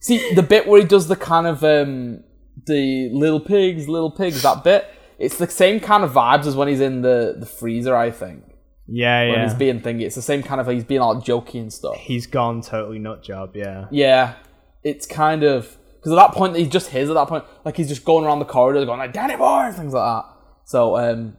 See 0.00 0.34
the 0.34 0.42
bit 0.42 0.66
where 0.66 0.80
he 0.80 0.86
does 0.86 1.08
the 1.08 1.16
kind 1.16 1.46
of 1.46 1.62
um 1.62 2.24
the 2.66 3.10
little 3.12 3.40
pigs, 3.40 3.88
little 3.88 4.10
pigs. 4.10 4.42
That 4.42 4.64
bit. 4.64 4.88
It's 5.18 5.38
the 5.38 5.48
same 5.48 5.80
kind 5.80 6.04
of 6.04 6.12
vibes 6.12 6.46
as 6.46 6.56
when 6.56 6.68
he's 6.68 6.80
in 6.80 7.02
the 7.02 7.36
the 7.38 7.46
freezer. 7.46 7.94
I 7.96 8.10
think 8.10 8.44
yeah, 8.88 9.20
when 9.28 9.34
yeah. 9.34 9.44
he's 9.44 9.54
being 9.54 9.80
thingy. 9.80 10.02
It's 10.02 10.16
the 10.16 10.22
same 10.22 10.42
kind 10.42 10.60
of 10.60 10.66
he's 10.66 10.84
being 10.84 11.00
all 11.00 11.20
jokey 11.20 11.60
and 11.60 11.72
stuff. 11.72 11.96
He's 11.96 12.26
gone 12.26 12.62
totally 12.62 12.98
nut 12.98 13.22
job. 13.22 13.54
Yeah. 13.54 13.86
Yeah, 13.90 14.34
it's 14.82 15.06
kind 15.06 15.44
of 15.44 15.76
because 15.96 16.12
at 16.12 16.16
that 16.16 16.32
point 16.32 16.56
he's 16.56 16.68
just 16.68 16.90
his. 16.90 17.10
At 17.10 17.14
that 17.14 17.28
point, 17.28 17.44
like 17.64 17.76
he's 17.76 17.88
just 17.88 18.04
going 18.04 18.24
around 18.24 18.38
the 18.38 18.46
corridor, 18.46 18.84
going 18.84 18.98
like 18.98 19.12
"Danny 19.12 19.36
boy" 19.36 19.66
and 19.66 19.76
things 19.76 19.92
like 19.92 20.04
that. 20.24 20.34
So, 20.64 20.96
um, 20.96 21.36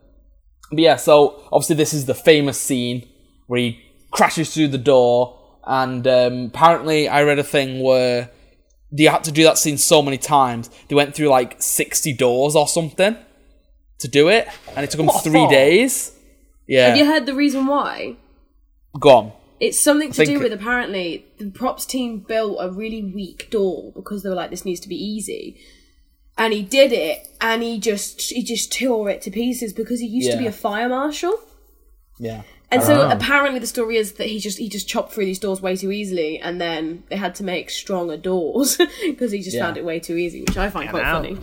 but 0.70 0.80
yeah. 0.80 0.96
So 0.96 1.42
obviously 1.52 1.76
this 1.76 1.94
is 1.94 2.06
the 2.06 2.14
famous 2.16 2.60
scene 2.60 3.08
where 3.48 3.60
he 3.60 3.82
crashes 4.12 4.54
through 4.54 4.70
the 4.70 4.78
door, 4.78 5.40
and 5.66 6.06
um, 6.08 6.46
apparently 6.46 7.08
I 7.08 7.24
read 7.24 7.40
a 7.40 7.44
thing 7.44 7.82
where 7.82 8.30
they 8.92 9.04
had 9.04 9.24
to 9.26 9.32
do 9.32 9.44
that 9.44 9.58
scene 9.58 9.78
so 9.78 10.02
many 10.02 10.18
times. 10.18 10.70
They 10.88 10.96
went 10.96 11.16
through 11.16 11.30
like 11.30 11.62
sixty 11.62 12.14
doors 12.14 12.56
or 12.56 12.68
something 12.68 13.16
to 14.00 14.08
do 14.08 14.30
it, 14.30 14.48
and 14.76 14.84
it 14.84 14.92
took 14.92 15.00
them 15.00 15.10
three 15.24 15.48
days. 15.48 16.16
Yeah, 16.68 16.90
Have 16.90 16.98
you 16.98 17.06
heard 17.06 17.26
the 17.26 17.34
reason 17.36 17.66
why? 17.66 18.18
go 19.00 19.10
on. 19.10 19.32
It's 19.60 19.80
something 19.80 20.12
to 20.14 20.26
do 20.26 20.40
with 20.40 20.54
apparently 20.54 21.26
the 21.38 21.50
props 21.52 21.86
team 21.86 22.20
built 22.20 22.58
a 22.62 22.72
really 22.72 23.04
weak 23.04 23.50
door 23.52 23.92
because 23.94 24.24
they 24.24 24.30
were 24.30 24.36
like, 24.36 24.52
this 24.52 24.64
needs 24.66 24.80
to 24.82 24.88
be 24.90 24.96
easy. 24.96 25.60
And 26.40 26.54
he 26.54 26.64
did 26.64 26.92
it, 26.94 27.28
and 27.42 27.62
he 27.62 27.80
just 27.80 28.22
he 28.32 28.42
just 28.44 28.72
tore 28.72 29.10
it 29.10 29.22
to 29.24 29.32
pieces 29.32 29.74
because 29.74 30.00
he 30.00 30.08
used 30.08 30.32
to 30.32 30.38
be 30.38 30.48
a 30.48 30.52
fire 30.52 30.90
marshal. 30.90 31.34
Yeah. 32.18 32.42
And 32.72 32.84
so 32.84 33.02
Oh. 33.02 33.10
apparently 33.10 33.60
the 33.60 33.66
story 33.68 33.98
is 33.98 34.14
that 34.14 34.28
he 34.28 34.40
just 34.40 34.58
he 34.58 34.70
just 34.70 34.88
chopped 34.88 35.12
through 35.12 35.26
these 35.26 35.40
doors 35.40 35.60
way 35.62 35.76
too 35.76 35.92
easily, 35.92 36.40
and 36.40 36.62
then 36.62 37.04
they 37.10 37.16
had 37.18 37.36
to 37.36 37.44
make 37.44 37.70
stronger 37.70 38.16
doors 38.16 38.78
because 39.06 39.32
he 39.32 39.40
just 39.42 39.56
Yeah. 39.58 39.66
found 39.66 39.78
it 39.78 39.84
way 39.86 40.00
too 40.00 40.16
easy, 40.18 40.42
which 40.42 40.58
I 40.58 40.70
find 40.70 40.90
quite 40.90 41.04
hell. 41.04 41.22
funny. 41.24 41.38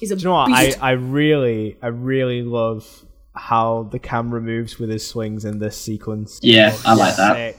He's 0.00 0.10
a 0.10 0.16
Do 0.16 0.22
you 0.22 0.28
know 0.28 0.34
what? 0.34 0.50
I, 0.52 0.66
beast. 0.66 0.78
I 0.82 0.90
really, 0.92 1.76
I 1.82 1.88
really 1.88 2.42
love 2.42 3.04
how 3.34 3.88
the 3.92 3.98
camera 3.98 4.40
moves 4.40 4.78
with 4.78 4.88
his 4.90 5.06
swings 5.06 5.44
in 5.44 5.58
this 5.58 5.76
sequence. 5.80 6.38
Yeah, 6.42 6.76
I 6.84 6.94
like 6.94 7.16
that. 7.16 7.56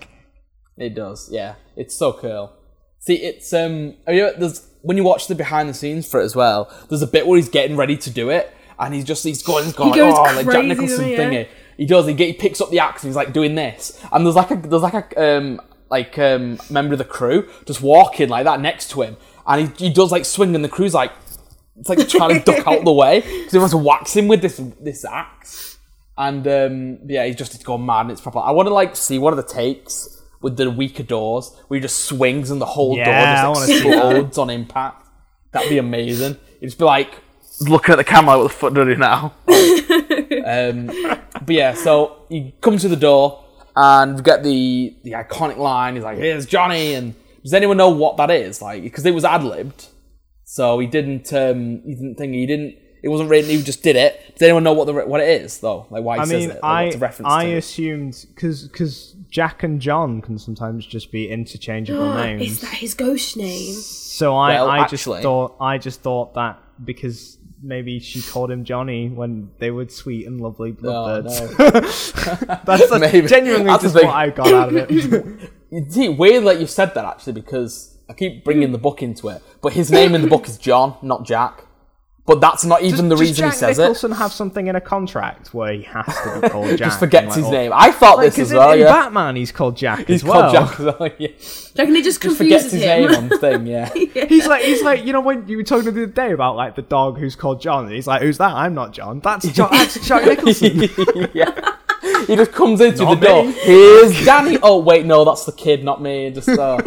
It 0.77 0.95
does, 0.95 1.29
yeah. 1.31 1.55
It's 1.75 1.95
so 1.95 2.13
cool. 2.13 2.51
See, 2.99 3.15
it's 3.15 3.53
um, 3.53 3.95
are 4.07 4.13
you, 4.13 4.31
there's 4.37 4.65
when 4.83 4.97
you 4.97 5.03
watch 5.03 5.27
the 5.27 5.33
behind 5.33 5.67
the 5.67 5.73
scenes 5.73 6.07
for 6.07 6.21
it 6.21 6.25
as 6.25 6.35
well. 6.35 6.71
There's 6.89 7.01
a 7.01 7.07
bit 7.07 7.25
where 7.25 7.37
he's 7.37 7.49
getting 7.49 7.75
ready 7.75 7.97
to 7.97 8.09
do 8.09 8.29
it, 8.29 8.55
and 8.77 8.93
he's 8.93 9.05
just 9.05 9.23
he's 9.23 9.41
going, 9.41 9.63
he's 9.65 9.73
going 9.73 9.93
He 9.93 10.01
like, 10.01 10.11
goes 10.11 10.19
oh, 10.19 10.35
like 10.35 10.51
Jack 10.51 10.65
Nicholson 10.65 11.09
doesn't 11.09 11.15
thingy. 11.15 11.47
He 11.77 11.85
does. 11.85 12.05
He, 12.05 12.13
get, 12.13 12.27
he 12.27 12.33
picks 12.33 12.61
up 12.61 12.69
the 12.69 12.79
axe 12.79 13.03
and 13.03 13.09
he's 13.09 13.15
like 13.15 13.33
doing 13.33 13.55
this, 13.55 13.99
and 14.11 14.25
there's 14.25 14.35
like 14.35 14.51
a 14.51 14.55
there's 14.55 14.83
like 14.83 15.13
a 15.13 15.37
um 15.37 15.61
like 15.89 16.19
um 16.19 16.59
member 16.69 16.93
of 16.93 16.99
the 16.99 17.05
crew 17.05 17.49
just 17.65 17.81
walking 17.81 18.29
like 18.29 18.43
that 18.43 18.59
next 18.59 18.91
to 18.91 19.01
him, 19.01 19.17
and 19.47 19.69
he, 19.69 19.87
he 19.87 19.93
does 19.93 20.11
like 20.11 20.25
swing, 20.25 20.53
and 20.53 20.63
the 20.63 20.69
crew's 20.69 20.93
like 20.93 21.11
it's 21.79 21.89
like 21.89 22.07
trying 22.07 22.39
to 22.39 22.45
duck 22.45 22.67
out 22.67 22.83
the 22.83 22.91
way 22.93 23.21
because 23.21 23.51
he 23.51 23.57
wants 23.57 23.71
to 23.71 23.77
wax 23.77 24.15
him 24.15 24.27
with 24.27 24.41
this 24.41 24.61
this 24.79 25.05
axe. 25.05 25.79
And 26.15 26.47
um, 26.47 26.99
yeah, 27.07 27.25
he's 27.25 27.35
just 27.35 27.53
he's 27.53 27.63
gone 27.63 27.85
mad 27.85 28.01
and 28.01 28.11
it's 28.11 28.21
proper. 28.21 28.39
I 28.39 28.51
want 28.51 28.67
to 28.67 28.73
like 28.73 28.95
see 28.95 29.17
one 29.17 29.33
of 29.33 29.37
the 29.37 29.51
takes 29.51 30.22
with 30.43 30.57
the 30.57 30.69
weaker 30.69 31.03
doors 31.03 31.55
where 31.67 31.79
he 31.79 31.81
just 31.81 32.05
swings 32.05 32.51
and 32.51 32.59
the 32.61 32.65
whole 32.65 32.95
Yeah, 32.97 33.05
door 33.05 33.15
I 33.15 33.33
just 33.35 33.47
wanna 33.47 33.65
see 33.67 33.89
that. 33.89 33.97
explodes 33.97 34.37
on 34.37 34.49
impact. 34.49 35.07
That'd 35.51 35.69
be 35.69 35.77
amazing. 35.79 36.37
It'd 36.57 36.69
just 36.69 36.77
be 36.79 36.85
like 36.85 37.15
looking 37.61 37.93
at 37.93 37.95
the 37.95 38.03
camera, 38.03 38.37
what 38.37 38.43
the 38.43 38.49
fuck 38.49 38.73
do 38.73 38.81
I 38.81 38.85
do 38.85 38.95
now? 38.97 39.33
Um, 40.45 40.87
but 41.45 41.49
yeah, 41.49 41.73
so 41.73 42.25
he 42.27 42.53
comes 42.59 42.81
to 42.81 42.89
the 42.89 42.97
door 42.97 43.45
and 43.75 44.15
we 44.17 44.21
get 44.21 44.43
the 44.43 44.93
the 45.03 45.11
iconic 45.11 45.55
line. 45.57 45.95
He's 45.95 46.03
like, 46.03 46.17
"Here's 46.17 46.45
Johnny," 46.45 46.95
and 46.95 47.15
does 47.43 47.53
anyone 47.53 47.77
know 47.77 47.89
what 47.89 48.17
that 48.17 48.29
is? 48.29 48.61
Like, 48.61 48.83
because 48.83 49.05
it 49.05 49.13
was 49.13 49.23
ad 49.23 49.43
libbed, 49.43 49.87
so 50.43 50.79
he 50.79 50.87
didn't 50.87 51.31
um, 51.31 51.81
he 51.85 51.93
didn't 51.95 52.15
think 52.15 52.33
he 52.33 52.45
didn't. 52.45 52.75
It 53.03 53.09
wasn't 53.09 53.29
written. 53.29 53.49
He 53.49 53.61
just 53.61 53.83
did 53.83 53.97
it. 53.97 54.33
Does 54.33 54.41
anyone 54.43 54.63
know 54.63 54.71
what 54.73 54.85
the 54.85 54.93
what 54.93 55.19
it 55.19 55.41
is 55.41 55.59
though? 55.59 55.85
Like 55.89 56.03
why 56.03 56.15
he 56.15 56.21
I 56.21 56.25
says 56.25 56.31
mean, 56.31 56.49
it? 56.51 56.53
Like, 56.55 56.63
I 56.63 56.83
what's 56.85 56.95
a 56.95 56.99
reference 56.99 57.31
I 57.31 57.45
to? 57.45 57.57
assumed 57.57 58.25
because 58.33 58.67
because 58.67 59.15
Jack 59.29 59.61
and 59.63 59.81
John 59.81 60.21
can 60.21 60.39
sometimes 60.39 60.85
just 60.85 61.11
be 61.11 61.29
interchangeable 61.29 62.13
names. 62.15 62.41
Is 62.43 62.61
that 62.61 62.73
his 62.73 62.93
ghost 62.93 63.35
name? 63.35 63.73
So 63.73 64.35
I, 64.37 64.53
Well, 64.53 64.69
I 64.69 64.87
just 64.87 65.03
thought 65.03 65.57
I 65.59 65.77
just 65.77 66.01
thought 66.01 66.33
that 66.35 66.59
because 66.83 67.37
maybe 67.61 67.99
she 67.99 68.21
called 68.21 68.51
him 68.51 68.63
Johnny 68.63 69.09
when 69.09 69.49
they 69.59 69.71
were 69.71 69.87
sweet 69.89 70.25
and 70.27 70.39
lovely 70.39 70.75
oh, 70.79 70.81
bloodbirds. 70.83 71.57
lovebirds. 71.57 72.15
no. 72.47 72.57
that's, 72.65 72.89
that's 72.89 72.99
Maybe. 73.13 73.27
genuinely 73.27 73.67
That's 73.67 73.83
the 73.83 73.89
just 73.89 73.95
thing. 73.95 74.07
what 74.07 74.15
I 74.15 74.29
got 74.29 74.53
out 74.53 74.69
of 74.69 74.75
it. 74.75 75.49
You 75.73 75.89
see, 75.89 76.07
weird 76.07 76.45
that 76.45 76.59
you 76.59 76.67
said 76.67 76.93
that 76.93 77.03
actually 77.03 77.33
because 77.33 77.97
I 78.07 78.13
keep 78.13 78.45
bringing 78.45 78.73
the 78.73 78.77
book 78.77 79.01
into 79.01 79.29
it, 79.29 79.41
but 79.59 79.73
his 79.73 79.89
name 79.89 80.13
in 80.13 80.21
the 80.21 80.27
book 80.27 80.47
is 80.47 80.59
John, 80.59 80.95
not 81.01 81.25
Jack. 81.25 81.65
But 82.25 82.39
that's 82.39 82.63
not 82.63 82.81
even 82.83 83.09
the 83.09 83.15
Does 83.15 83.21
reason 83.21 83.35
Jack 83.43 83.51
he 83.53 83.57
says 83.59 83.77
it. 83.77 83.81
Nicholson 83.81 84.11
have 84.13 84.31
something 84.31 84.67
in 84.67 84.77
a 84.77 84.81
contract 84.81 85.53
where 85.53 85.73
he 85.73 85.81
has 85.83 86.05
to 86.05 86.39
be 86.41 86.47
called 86.51 86.69
Jack? 86.69 86.77
Just 86.77 86.99
forgets 86.99 87.35
and, 87.35 87.35
his 87.35 87.43
like, 87.43 87.51
name. 87.51 87.71
I 87.75 87.91
thought 87.91 88.15
Like, 88.17 88.27
this 88.27 88.35
'cause 88.37 88.41
as 88.47 88.51
in, 88.53 88.57
well. 88.59 88.71
in 88.71 88.79
yeah, 88.79 88.85
Batman, 88.85 89.35
he's 89.35 89.51
called 89.51 89.75
Jack 89.75 89.99
he's 90.07 90.23
as 90.23 90.23
well. 90.23 90.49
called 90.53 90.69
Jack 90.69 90.79
as 90.79 90.85
well. 90.85 91.09
Yeah. 91.19 91.27
Do 91.27 91.33
you 91.33 91.35
reckon 91.79 91.95
it 91.97 92.03
just 92.05 92.21
Just 92.21 92.37
confuses 92.37 92.37
forgets 92.37 92.71
his 92.71 92.81
him? 92.83 93.11
name 93.11 93.31
on 93.33 93.39
thing. 93.39 93.67
Yeah. 93.67 93.93
He's 94.29 94.47
like, 94.47 94.63
he's 94.63 94.81
like, 94.83 95.03
you 95.03 95.11
know, 95.11 95.19
when 95.19 95.45
you 95.49 95.57
were 95.57 95.63
talking 95.63 95.83
the 95.93 96.03
other 96.03 96.05
day 96.05 96.31
about 96.31 96.55
like 96.55 96.75
the 96.75 96.81
dog 96.81 97.19
who's 97.19 97.35
called 97.35 97.59
John, 97.59 97.85
and 97.87 97.93
he's 97.93 98.07
like, 98.07 98.21
"Who's 98.21 98.37
that? 98.37 98.53
I'm 98.53 98.73
not 98.73 98.93
John. 98.93 99.19
That's 99.19 99.45
John. 99.51 99.67
That's 99.71 100.07
Jack 100.07 100.25
Nicholson." 100.25 100.89
yeah. 101.33 101.71
He 102.25 102.37
just 102.37 102.53
comes 102.53 102.79
into 102.79 103.03
Not 103.03 103.19
the 103.19 103.27
door. 103.27 103.43
me. 103.45 103.51
Here's 103.51 104.23
Danny. 104.25 104.57
Oh 104.63 104.79
wait, 104.79 105.05
no, 105.05 105.25
that's 105.25 105.43
the 105.43 105.51
kid, 105.51 105.83
not 105.83 106.01
me. 106.01 106.31
Just 106.31 106.47
uh, 106.47 106.77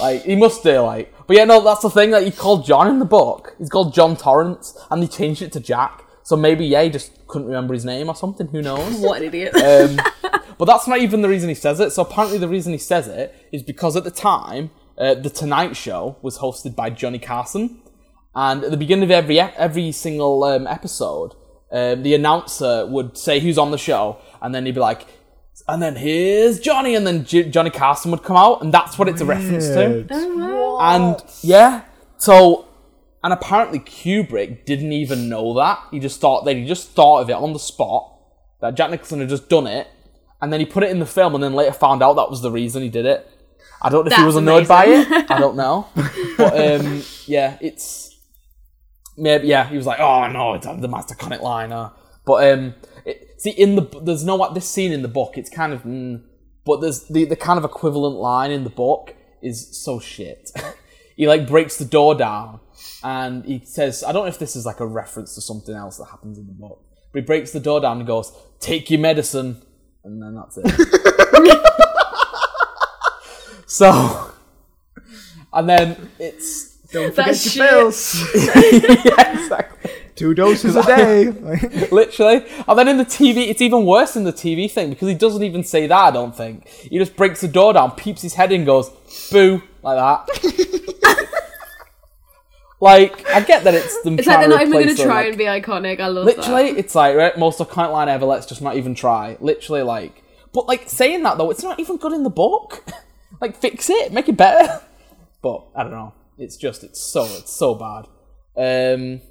like 0.00 0.22
he 0.22 0.36
must 0.36 0.62
do 0.62 0.80
like. 0.80 1.14
But 1.26 1.36
yeah, 1.36 1.44
no, 1.44 1.62
that's 1.62 1.82
the 1.82 1.90
thing 1.90 2.10
that 2.10 2.24
he 2.24 2.30
called 2.30 2.66
John 2.66 2.88
in 2.88 2.98
the 2.98 3.04
book. 3.04 3.54
He's 3.58 3.68
called 3.68 3.94
John 3.94 4.16
Torrance, 4.16 4.76
and 4.90 5.02
they 5.02 5.06
changed 5.06 5.42
it 5.42 5.52
to 5.52 5.60
Jack. 5.60 6.04
So 6.24 6.36
maybe 6.36 6.64
yeah, 6.66 6.82
he 6.82 6.90
just 6.90 7.26
couldn't 7.26 7.48
remember 7.48 7.74
his 7.74 7.84
name 7.84 8.08
or 8.08 8.14
something. 8.14 8.48
Who 8.48 8.62
knows? 8.62 8.98
What 8.98 9.18
an 9.20 9.28
idiot. 9.28 9.54
Um, 9.54 9.98
but 10.58 10.66
that's 10.66 10.86
not 10.86 10.98
even 10.98 11.22
the 11.22 11.28
reason 11.28 11.48
he 11.48 11.54
says 11.54 11.80
it. 11.80 11.90
So 11.90 12.02
apparently, 12.02 12.38
the 12.38 12.48
reason 12.48 12.72
he 12.72 12.78
says 12.78 13.08
it 13.08 13.34
is 13.52 13.62
because 13.62 13.96
at 13.96 14.04
the 14.04 14.10
time, 14.10 14.70
uh, 14.98 15.14
the 15.14 15.30
Tonight 15.30 15.76
Show 15.76 16.16
was 16.22 16.38
hosted 16.38 16.76
by 16.76 16.90
Johnny 16.90 17.18
Carson, 17.18 17.80
and 18.34 18.64
at 18.64 18.70
the 18.70 18.76
beginning 18.76 19.04
of 19.04 19.10
every 19.10 19.40
every 19.40 19.92
single 19.92 20.44
um, 20.44 20.66
episode, 20.66 21.34
um, 21.70 22.02
the 22.02 22.14
announcer 22.14 22.86
would 22.86 23.16
say 23.16 23.40
who's 23.40 23.58
on 23.58 23.70
the 23.70 23.78
show, 23.78 24.18
and 24.40 24.54
then 24.54 24.66
he'd 24.66 24.74
be 24.74 24.80
like, 24.80 25.06
"And 25.68 25.82
then 25.82 25.96
here's 25.96 26.60
Johnny," 26.60 26.94
and 26.94 27.06
then 27.06 27.24
J- 27.24 27.48
Johnny 27.48 27.70
Carson 27.70 28.10
would 28.10 28.22
come 28.22 28.36
out, 28.36 28.62
and 28.62 28.72
that's 28.72 28.98
what 28.98 29.08
it's 29.08 29.20
a 29.20 29.24
reference 29.24 29.68
to. 29.68 30.06
And 30.80 31.16
yeah, 31.42 31.82
so 32.18 32.66
and 33.24 33.32
apparently 33.32 33.78
Kubrick 33.78 34.64
didn't 34.64 34.92
even 34.92 35.28
know 35.28 35.54
that. 35.54 35.78
He 35.90 36.00
just 36.00 36.20
thought 36.20 36.44
that 36.44 36.56
he 36.56 36.64
just 36.66 36.90
thought 36.90 37.20
of 37.20 37.30
it 37.30 37.36
on 37.36 37.52
the 37.52 37.58
spot 37.58 38.08
that 38.60 38.74
Jack 38.74 38.90
Nicholson 38.90 39.20
had 39.20 39.28
just 39.28 39.48
done 39.48 39.66
it, 39.66 39.88
and 40.40 40.52
then 40.52 40.60
he 40.60 40.66
put 40.66 40.82
it 40.82 40.90
in 40.90 40.98
the 40.98 41.06
film, 41.06 41.34
and 41.34 41.42
then 41.42 41.54
later 41.54 41.72
found 41.72 42.02
out 42.02 42.14
that 42.14 42.30
was 42.30 42.42
the 42.42 42.50
reason 42.50 42.82
he 42.82 42.88
did 42.88 43.06
it. 43.06 43.28
I 43.80 43.88
don't 43.88 44.04
know 44.04 44.12
if 44.12 44.16
he 44.16 44.24
was 44.24 44.36
annoyed 44.36 44.68
by 44.68 44.86
it. 44.86 45.30
I 45.30 45.38
don't 45.38 45.56
know, 45.56 45.86
but 46.36 46.80
um, 46.80 47.02
yeah, 47.26 47.58
it's 47.60 48.16
maybe 49.16 49.48
yeah. 49.48 49.68
He 49.68 49.76
was 49.76 49.86
like, 49.86 50.00
oh 50.00 50.28
no, 50.28 50.54
it's 50.54 50.66
the 50.66 50.88
most 50.88 51.08
iconic 51.08 51.40
line. 51.40 51.72
Uh. 51.72 51.90
But 52.24 52.52
um, 52.52 52.74
it, 53.04 53.40
see, 53.40 53.50
in 53.50 53.76
the 53.76 53.82
there's 54.02 54.24
no 54.24 54.52
this 54.52 54.68
scene 54.68 54.92
in 54.92 55.02
the 55.02 55.08
book. 55.08 55.34
It's 55.36 55.50
kind 55.50 55.72
of, 55.72 55.82
mm, 55.82 56.22
but 56.64 56.80
there's 56.80 57.04
the 57.04 57.24
the 57.24 57.36
kind 57.36 57.58
of 57.58 57.64
equivalent 57.64 58.16
line 58.16 58.50
in 58.50 58.64
the 58.64 58.70
book 58.70 59.14
is 59.40 59.76
so 59.76 60.00
shit. 60.00 60.50
he 61.16 61.26
like 61.26 61.46
breaks 61.46 61.76
the 61.76 61.84
door 61.84 62.14
down 62.14 62.60
and 63.02 63.44
he 63.44 63.62
says, 63.64 64.04
I 64.04 64.12
don't 64.12 64.24
know 64.24 64.28
if 64.28 64.38
this 64.38 64.56
is 64.56 64.66
like 64.66 64.80
a 64.80 64.86
reference 64.86 65.34
to 65.34 65.40
something 65.40 65.74
else 65.74 65.98
that 65.98 66.06
happens 66.06 66.38
in 66.38 66.46
the 66.46 66.52
book, 66.52 66.84
but 67.12 67.20
he 67.20 67.26
breaks 67.26 67.50
the 67.50 67.60
door 67.60 67.80
down 67.80 67.98
and 67.98 68.06
goes, 68.06 68.32
"Take 68.60 68.90
your 68.90 69.00
medicine," 69.00 69.62
and 70.04 70.22
then 70.22 70.34
that's 70.34 70.58
it. 70.58 70.66
so, 73.66 74.32
and 75.52 75.68
then 75.68 76.10
it's 76.18 76.72
Don't 76.92 77.14
That's 77.14 77.52
forget 77.52 77.56
your 77.56 77.68
pills. 77.68 78.22
yeah, 78.34 79.42
exactly. 79.42 79.71
Two 80.14 80.34
doses 80.34 80.76
a 80.76 80.82
day. 80.82 81.30
Literally. 81.90 82.44
And 82.68 82.78
then 82.78 82.88
in 82.88 82.98
the 82.98 83.04
TV, 83.04 83.48
it's 83.48 83.62
even 83.62 83.86
worse 83.86 84.14
in 84.14 84.24
the 84.24 84.32
TV 84.32 84.70
thing 84.70 84.90
because 84.90 85.08
he 85.08 85.14
doesn't 85.14 85.42
even 85.42 85.64
say 85.64 85.86
that, 85.86 85.98
I 85.98 86.10
don't 86.10 86.36
think. 86.36 86.68
He 86.68 86.98
just 86.98 87.16
breaks 87.16 87.40
the 87.40 87.48
door 87.48 87.72
down, 87.72 87.92
peeps 87.92 88.20
his 88.22 88.34
head 88.34 88.52
in, 88.52 88.64
goes, 88.64 88.90
boo, 89.30 89.62
like 89.82 89.96
that. 89.96 91.28
like, 92.80 93.26
I 93.30 93.40
get 93.40 93.64
that 93.64 93.74
it's 93.74 94.02
them 94.02 94.18
It's 94.18 94.24
trying 94.24 94.36
like 94.36 94.48
they're 94.48 94.48
not 94.50 94.58
to 94.58 94.62
even 94.66 94.86
going 94.86 94.96
to 94.96 95.02
try 95.02 95.14
like- 95.14 95.28
and 95.28 95.38
be 95.38 95.44
iconic. 95.44 96.00
I 96.00 96.08
love 96.08 96.26
that. 96.26 96.36
Literally, 96.36 96.72
that. 96.72 96.78
it's 96.78 96.94
like, 96.94 97.16
right, 97.16 97.38
most 97.38 97.58
iconic 97.58 97.92
line 97.92 98.08
ever, 98.08 98.26
let's 98.26 98.46
just 98.46 98.60
not 98.60 98.76
even 98.76 98.94
try. 98.94 99.38
Literally, 99.40 99.82
like, 99.82 100.22
but 100.52 100.68
like 100.68 100.90
saying 100.90 101.22
that 101.22 101.38
though, 101.38 101.50
it's 101.50 101.62
not 101.62 101.80
even 101.80 101.96
good 101.96 102.12
in 102.12 102.22
the 102.22 102.30
book. 102.30 102.84
like, 103.40 103.56
fix 103.56 103.88
it, 103.88 104.12
make 104.12 104.28
it 104.28 104.36
better. 104.36 104.82
But 105.40 105.64
I 105.74 105.82
don't 105.82 105.92
know. 105.92 106.12
It's 106.36 106.56
just, 106.56 106.84
it's 106.84 107.00
so, 107.00 107.24
it's 107.24 107.52
so 107.52 107.74
bad. 107.74 108.08
Um, 108.56 109.22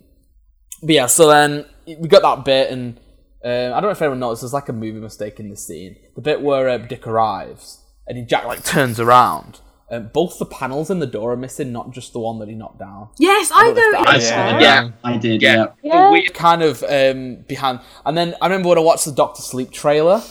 but 0.81 0.93
yeah, 0.95 1.05
so 1.07 1.27
then 1.27 1.65
we 1.85 2.07
got 2.07 2.21
that 2.21 2.45
bit, 2.45 2.71
and 2.71 2.97
um, 3.43 3.73
I 3.73 3.79
don't 3.79 3.83
know 3.83 3.89
if 3.89 4.01
anyone 4.01 4.19
noticed, 4.19 4.41
there's 4.41 4.53
like 4.53 4.69
a 4.69 4.73
movie 4.73 4.99
mistake 4.99 5.39
in 5.39 5.49
the 5.49 5.57
scene. 5.57 5.95
The 6.15 6.21
bit 6.21 6.41
where 6.41 6.69
uh, 6.69 6.77
Dick 6.77 7.07
arrives 7.07 7.79
and 8.07 8.17
he 8.17 8.23
Jack 8.23 8.45
like 8.45 8.63
turns 8.63 8.99
around. 8.99 9.59
Um, 9.89 10.09
both 10.13 10.39
the 10.39 10.45
panels 10.45 10.89
in 10.89 10.99
the 10.99 11.05
door 11.07 11.33
are 11.33 11.37
missing, 11.37 11.73
not 11.73 11.91
just 11.91 12.13
the 12.13 12.19
one 12.19 12.39
that 12.39 12.47
he 12.47 12.55
knocked 12.55 12.79
down. 12.79 13.09
Yes, 13.19 13.51
I 13.53 13.63
don't 13.63 13.75
know 13.75 13.81
if 13.81 13.93
know. 13.93 14.03
that- 14.05 14.15
it's 14.15 14.29
Yeah. 14.29 14.59
Yeah. 14.59 14.89
I 15.03 15.17
did. 15.17 15.41
Yeah. 15.41 15.65
Yeah. 15.83 16.07
A 16.07 16.11
weird 16.11 16.33
kind 16.33 16.61
of 16.63 16.81
um, 16.83 17.43
behind. 17.47 17.81
And 18.05 18.15
then 18.17 18.35
I 18.41 18.45
remember 18.47 18.69
when 18.69 18.77
I 18.77 18.81
watched 18.81 19.03
the 19.03 19.11
Doctor 19.11 19.41
Sleep 19.41 19.69
trailer, 19.71 20.21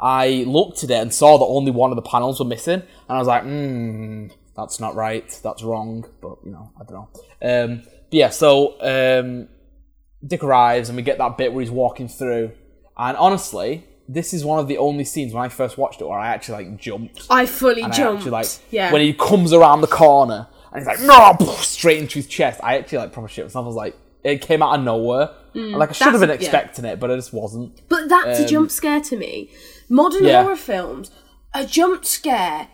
I 0.00 0.44
looked 0.46 0.82
at 0.82 0.90
it 0.90 0.94
and 0.94 1.12
saw 1.12 1.36
that 1.36 1.44
only 1.44 1.70
one 1.70 1.90
of 1.90 1.96
the 1.96 2.02
panels 2.02 2.40
were 2.40 2.46
missing, 2.46 2.80
and 2.80 2.84
I 3.08 3.18
was 3.18 3.28
like, 3.28 3.42
hmm, 3.42 4.28
that's 4.56 4.80
not 4.80 4.94
right, 4.94 5.28
that's 5.42 5.62
wrong. 5.62 6.06
But 6.22 6.38
you 6.44 6.52
know, 6.52 6.72
I 6.80 6.84
don't 6.84 6.94
know. 6.94 7.64
Um, 7.64 7.82
but 7.84 8.14
yeah, 8.14 8.30
so 8.30 8.80
um, 8.80 9.48
Dick 10.26 10.42
arrives 10.44 10.88
and 10.88 10.96
we 10.96 11.02
get 11.02 11.18
that 11.18 11.36
bit 11.36 11.52
where 11.52 11.62
he's 11.62 11.70
walking 11.70 12.08
through, 12.08 12.52
and 12.96 13.16
honestly, 13.16 13.84
this 14.08 14.32
is 14.34 14.44
one 14.44 14.58
of 14.58 14.68
the 14.68 14.78
only 14.78 15.04
scenes 15.04 15.32
when 15.32 15.42
I 15.44 15.48
first 15.48 15.78
watched 15.78 16.00
it 16.00 16.04
where 16.08 16.18
I 16.18 16.28
actually 16.28 16.64
like 16.64 16.76
jumped. 16.78 17.26
I 17.30 17.46
fully 17.46 17.82
And 17.82 17.92
I 17.92 17.96
jumped. 17.96 18.18
actually 18.20 18.30
like 18.32 18.46
yeah. 18.70 18.92
when 18.92 19.00
he 19.02 19.12
comes 19.14 19.52
around 19.52 19.80
the 19.80 19.86
corner 19.86 20.48
and 20.72 20.80
he's 20.80 20.86
like 20.86 21.00
no 21.00 21.36
straight 21.56 21.98
into 21.98 22.14
his 22.16 22.26
chest. 22.26 22.60
I 22.62 22.76
actually 22.78 22.98
like 22.98 23.12
proper 23.12 23.28
shit 23.28 23.44
myself. 23.46 23.64
I 23.64 23.66
was 23.66 23.76
like, 23.76 23.96
it 24.24 24.40
came 24.40 24.62
out 24.62 24.78
of 24.78 24.84
nowhere. 24.84 25.30
And, 25.54 25.72
like 25.72 25.90
I 25.90 25.92
should 25.92 26.06
have 26.08 26.16
Mm, 26.16 26.20
been 26.20 26.28
yeah. 26.30 26.34
expecting 26.34 26.84
it, 26.84 26.98
but 27.00 27.10
I 27.10 27.16
just 27.16 27.32
wasn't. 27.32 27.80
But 27.88 28.08
that's 28.08 28.40
a 28.40 28.42
Um, 28.42 28.48
jump 28.48 28.70
scare 28.70 29.00
to 29.00 29.16
me. 29.16 29.50
Modern 29.88 30.24
Yeah. 30.24 30.42
horror 30.42 30.56
films, 30.56 31.10
a 31.54 31.64
jump 31.64 32.04
scare 32.04 32.68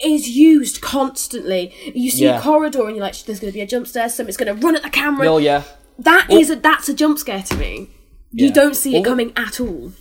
is 0.00 0.30
used 0.30 0.80
constantly. 0.80 1.72
You 1.94 2.10
see 2.10 2.24
Yeah. 2.24 2.38
a 2.38 2.42
corridor 2.42 2.86
and 2.86 2.96
you're 2.96 3.04
like, 3.04 3.16
there's 3.24 3.40
going 3.40 3.52
to 3.52 3.56
be 3.56 3.60
a 3.60 3.66
jump 3.66 3.86
scare, 3.86 4.08
something's 4.08 4.36
going 4.36 4.54
to 4.54 4.66
run 4.66 4.76
at 4.76 4.82
the 4.82 4.90
camera. 4.90 5.26
Oh 5.28 5.38
yeah, 5.38 5.62
That 6.04 6.26
is 6.30 6.50
a 6.50 6.56
that's 6.56 6.88
a 6.88 6.94
jump 6.94 7.18
scare 7.18 7.42
to 7.42 7.56
me. 7.56 7.90
You 8.30 8.46
Yeah. 8.46 8.52
don't 8.52 8.74
see 8.76 8.90
it 8.96 9.00
Well, 9.00 9.04
coming 9.10 9.32
at 9.36 9.60
all. 9.60 9.92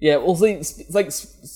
yeah. 0.00 0.16
Well, 0.16 0.36
see, 0.36 0.84
like 0.90 1.10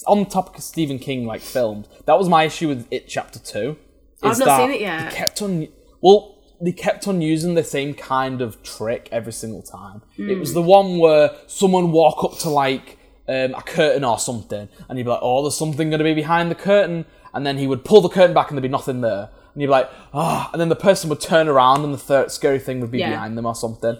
on 0.06 0.20
the 0.20 0.24
topic 0.30 0.56
of 0.58 0.62
Stephen 0.64 0.98
King 0.98 1.26
like 1.26 1.40
filmed. 1.40 1.88
That 2.06 2.18
was 2.18 2.28
my 2.28 2.44
issue 2.44 2.68
with 2.68 2.86
It 2.90 3.08
Chapter 3.08 3.38
Two. 3.38 3.76
I've 4.22 4.38
not 4.38 4.60
seen 4.60 4.70
it 4.70 4.80
yet. 4.80 5.10
They 5.10 5.16
kept 5.16 5.42
on. 5.42 5.68
Well, 6.00 6.38
they 6.60 6.72
kept 6.72 7.06
on 7.08 7.20
using 7.20 7.54
the 7.54 7.64
same 7.64 7.94
kind 7.94 8.40
of 8.40 8.62
trick 8.62 9.08
every 9.12 9.32
single 9.32 9.62
time. 9.62 10.02
It 10.16 10.34
Hmm. 10.34 10.40
was 10.40 10.54
the 10.54 10.62
one 10.62 10.98
where 10.98 11.32
someone 11.46 11.92
walk 11.92 12.24
up 12.24 12.38
to 12.40 12.50
like 12.50 12.98
um, 13.26 13.54
a 13.54 13.62
curtain 13.62 14.04
or 14.04 14.18
something, 14.18 14.68
and 14.88 14.98
you'd 14.98 15.04
be 15.04 15.10
like, 15.10 15.18
"Oh, 15.22 15.40
there's 15.42 15.56
something 15.56 15.88
going 15.88 15.98
to 15.98 16.04
be 16.04 16.12
behind 16.12 16.50
the 16.50 16.54
curtain," 16.54 17.06
and 17.32 17.46
then 17.46 17.56
he 17.56 17.66
would 17.66 17.82
pull 17.82 18.02
the 18.02 18.10
curtain 18.10 18.34
back, 18.34 18.50
and 18.50 18.56
there'd 18.58 18.62
be 18.62 18.68
nothing 18.68 19.00
there, 19.00 19.30
and 19.54 19.62
you'd 19.62 19.68
be 19.68 19.72
like, 19.72 19.88
"Ah," 20.12 20.50
and 20.52 20.60
then 20.60 20.68
the 20.68 20.76
person 20.76 21.08
would 21.10 21.20
turn 21.20 21.48
around, 21.48 21.84
and 21.84 21.94
the 21.94 21.98
third 21.98 22.30
scary 22.30 22.58
thing 22.58 22.80
would 22.80 22.90
be 22.90 22.98
Yeah. 22.98 23.10
behind 23.10 23.38
them 23.38 23.46
or 23.46 23.54
something. 23.54 23.96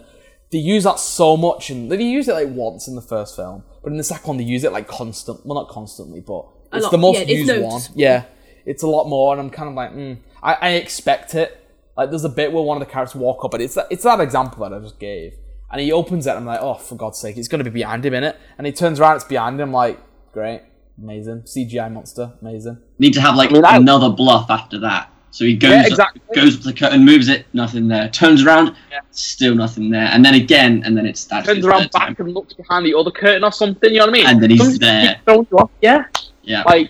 They 0.51 0.59
use 0.59 0.83
that 0.83 0.99
so 0.99 1.35
much, 1.35 1.69
and 1.69 1.91
they 1.91 2.01
use 2.03 2.27
it 2.27 2.33
like 2.33 2.49
once 2.51 2.87
in 2.87 2.95
the 2.95 3.01
first 3.01 3.35
film, 3.35 3.63
but 3.83 3.91
in 3.91 3.97
the 3.97 4.03
second 4.03 4.27
one 4.27 4.37
they 4.37 4.43
use 4.43 4.63
it 4.63 4.71
like 4.71 4.87
constant. 4.87 5.45
Well, 5.45 5.55
not 5.55 5.69
constantly, 5.69 6.21
but 6.21 6.45
it's 6.71 6.83
lot- 6.83 6.91
the 6.91 6.97
most 6.97 7.19
yeah, 7.19 7.35
used 7.35 7.61
one. 7.61 7.81
Yeah, 7.95 8.23
it's 8.65 8.83
a 8.83 8.87
lot 8.87 9.07
more, 9.09 9.33
and 9.33 9.41
I'm 9.41 9.49
kind 9.49 9.69
of 9.69 9.75
like, 9.75 9.91
mm, 9.93 10.17
I, 10.43 10.53
I 10.61 10.69
expect 10.71 11.33
it. 11.35 11.61
Like, 11.97 12.09
there's 12.09 12.25
a 12.25 12.29
bit 12.29 12.51
where 12.51 12.61
one 12.63 12.79
of 12.79 12.85
the 12.87 12.91
characters 12.93 13.15
walk 13.15 13.43
up, 13.45 13.53
and 13.53 13.63
it's 13.63 13.75
that, 13.75 13.87
it's 13.89 14.03
that 14.03 14.19
example 14.19 14.67
that 14.67 14.75
I 14.75 14.79
just 14.79 14.99
gave, 14.99 15.33
and 15.71 15.79
he 15.81 15.91
opens 15.91 16.27
it, 16.27 16.31
and 16.31 16.39
I'm 16.39 16.45
like, 16.45 16.59
oh, 16.61 16.73
for 16.75 16.95
God's 16.95 17.17
sake, 17.17 17.37
it's 17.37 17.47
going 17.47 17.63
to 17.63 17.69
be 17.69 17.73
behind 17.79 18.05
him, 18.05 18.13
innit? 18.13 18.35
And 18.57 18.67
he 18.67 18.73
turns 18.73 18.99
around, 18.99 19.15
it's 19.15 19.23
behind 19.25 19.59
him, 19.59 19.71
like, 19.71 19.99
great, 20.33 20.61
amazing, 21.01 21.41
CGI 21.45 21.91
monster, 21.91 22.33
amazing. 22.41 22.77
Need 22.99 23.13
to 23.13 23.21
have 23.21 23.35
like 23.35 23.51
mean, 23.51 23.63
I- 23.65 23.77
another 23.77 24.09
bluff 24.09 24.49
after 24.49 24.77
that 24.79 25.09
So 25.35 25.43
he 25.43 25.53
goes 25.57 25.71
Yeah, 25.71 25.85
exactly. 25.85 26.21
goes 26.33 26.55
up 26.55 26.61
to 26.61 26.67
the 26.69 26.73
curtain, 26.73 27.03
moves 27.03 27.27
it, 27.27 27.45
nothing 27.51 27.89
there. 27.89 28.07
Turns 28.07 28.41
around, 28.45 28.73
still 29.11 29.53
nothing 29.53 29.89
there. 29.89 30.05
And 30.05 30.23
then 30.23 30.33
again, 30.33 30.81
and 30.85 30.95
then 30.95 31.05
it's 31.05 31.25
that's 31.25 31.45
Turns 31.45 31.57
his 31.57 31.65
around 31.65 31.91
back 31.91 32.15
time. 32.15 32.15
and 32.19 32.33
looks 32.33 32.53
behind 32.53 32.85
the 32.85 32.93
other 32.97 33.11
curtain 33.11 33.43
or 33.43 33.51
something. 33.51 33.91
You 33.91 33.99
know 33.99 34.05
what 34.05 34.11
I 34.11 34.13
mean? 34.13 34.27
And 34.27 34.41
then 34.41 34.49
he's 34.49 34.59
Sometimes 34.61 34.79
there. 34.79 35.19
it 35.27 35.47
you 35.51 35.57
off. 35.57 35.71
Yeah. 35.81 36.05
Yeah. 36.43 36.63
Like, 36.63 36.89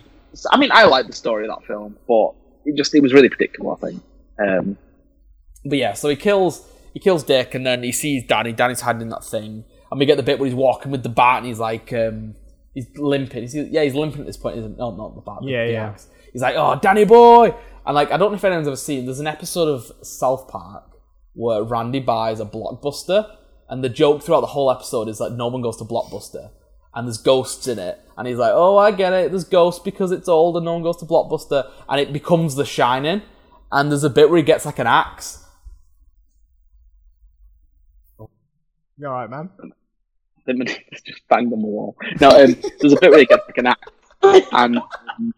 I 0.51 0.57
mean, 0.57 0.69
I 0.71 0.83
like 0.85 1.07
the 1.07 1.13
story 1.13 1.47
of 1.47 1.57
that 1.57 1.65
film, 1.65 1.97
but 2.07 2.35
it 2.65 2.77
just 2.77 2.93
it 2.93 3.01
was 3.01 3.13
really 3.13 3.29
predictable. 3.29 3.71
I 3.81 3.87
think. 3.87 4.03
Um, 4.37 4.77
But 5.65 5.79
yeah, 5.79 5.93
so 5.93 6.07
he 6.09 6.15
kills 6.15 6.69
he 6.93 6.99
kills 6.99 7.23
Dick, 7.23 7.55
and 7.55 7.65
then 7.65 7.81
he 7.81 7.91
sees 7.91 8.27
Danny. 8.27 8.53
Danny's 8.53 8.81
hiding 8.81 9.01
in 9.01 9.09
that 9.09 9.23
thing, 9.23 9.63
and 9.89 9.99
we 9.99 10.05
get 10.05 10.17
the 10.17 10.23
bit 10.23 10.37
where 10.37 10.45
he's 10.45 10.53
walking 10.55 10.91
with 10.91 11.01
the 11.01 11.09
bat, 11.09 11.39
and 11.39 11.47
he's 11.47 11.57
like, 11.57 11.91
um, 11.93 12.35
he's 12.75 12.85
limping. 12.95 13.41
He's, 13.41 13.55
yeah, 13.55 13.81
he's 13.81 13.95
limping 13.95 14.19
at 14.21 14.27
this 14.27 14.37
point, 14.37 14.59
isn't? 14.59 14.77
No, 14.77 14.95
not 14.95 15.15
the 15.15 15.21
bat. 15.21 15.37
Yeah, 15.41 15.65
the 15.65 15.71
yeah. 15.71 15.87
axe. 15.89 16.07
He's 16.31 16.43
like, 16.43 16.55
oh, 16.57 16.77
Danny 16.81 17.05
boy, 17.05 17.55
and 17.85 17.95
like 17.95 18.11
I 18.11 18.17
don't 18.17 18.31
know 18.31 18.37
if 18.37 18.43
anyone's 18.43 18.67
ever 18.67 18.75
seen. 18.75 19.05
There's 19.05 19.19
an 19.19 19.27
episode 19.27 19.67
of 19.67 19.91
South 20.05 20.47
Park 20.47 20.83
where 21.33 21.63
Randy 21.63 21.99
buys 21.99 22.39
a 22.39 22.45
blockbuster, 22.45 23.35
and 23.69 23.83
the 23.83 23.89
joke 23.89 24.23
throughout 24.23 24.41
the 24.41 24.47
whole 24.47 24.71
episode 24.71 25.07
is 25.07 25.17
that 25.19 25.31
no 25.31 25.47
one 25.47 25.61
goes 25.61 25.77
to 25.77 25.83
Blockbuster. 25.83 26.51
And 26.93 27.05
there's 27.07 27.17
ghosts 27.17 27.67
in 27.67 27.77
it, 27.77 27.99
and 28.17 28.25
he's 28.25 28.37
like, 28.37 28.53
"Oh, 28.55 28.77
I 28.77 28.91
get 28.91 29.11
it. 29.11 29.29
There's 29.31 29.43
ghosts 29.43 29.83
because 29.83 30.13
it's 30.13 30.29
old 30.29 30.55
and 30.55 30.63
no 30.63 30.73
one 30.73 30.83
goes 30.83 30.95
to 30.97 31.05
Blockbuster." 31.05 31.69
And 31.89 31.99
it 31.99 32.13
becomes 32.13 32.55
The 32.55 32.63
Shining, 32.65 33.21
and 33.69 33.91
there's 33.91 34.05
a 34.05 34.09
bit 34.09 34.29
where 34.29 34.37
he 34.37 34.43
gets 34.43 34.65
like 34.65 34.79
an 34.79 34.87
axe, 34.87 35.43
You 38.97 39.07
all 39.07 39.13
right, 39.13 39.29
man? 39.29 39.49
them 40.45 40.61
just 40.65 41.27
banged 41.27 41.51
on 41.51 41.59
the 41.59 41.67
wall. 41.67 41.97
No, 42.21 42.29
um, 42.29 42.55
there's 42.79 42.93
a 42.93 42.99
bit 43.01 43.09
where 43.09 43.19
he 43.19 43.25
gets 43.25 43.43
like 43.47 43.57
an 43.57 43.65
axe, 43.67 43.91
and 44.53 44.77
um, 44.77 45.33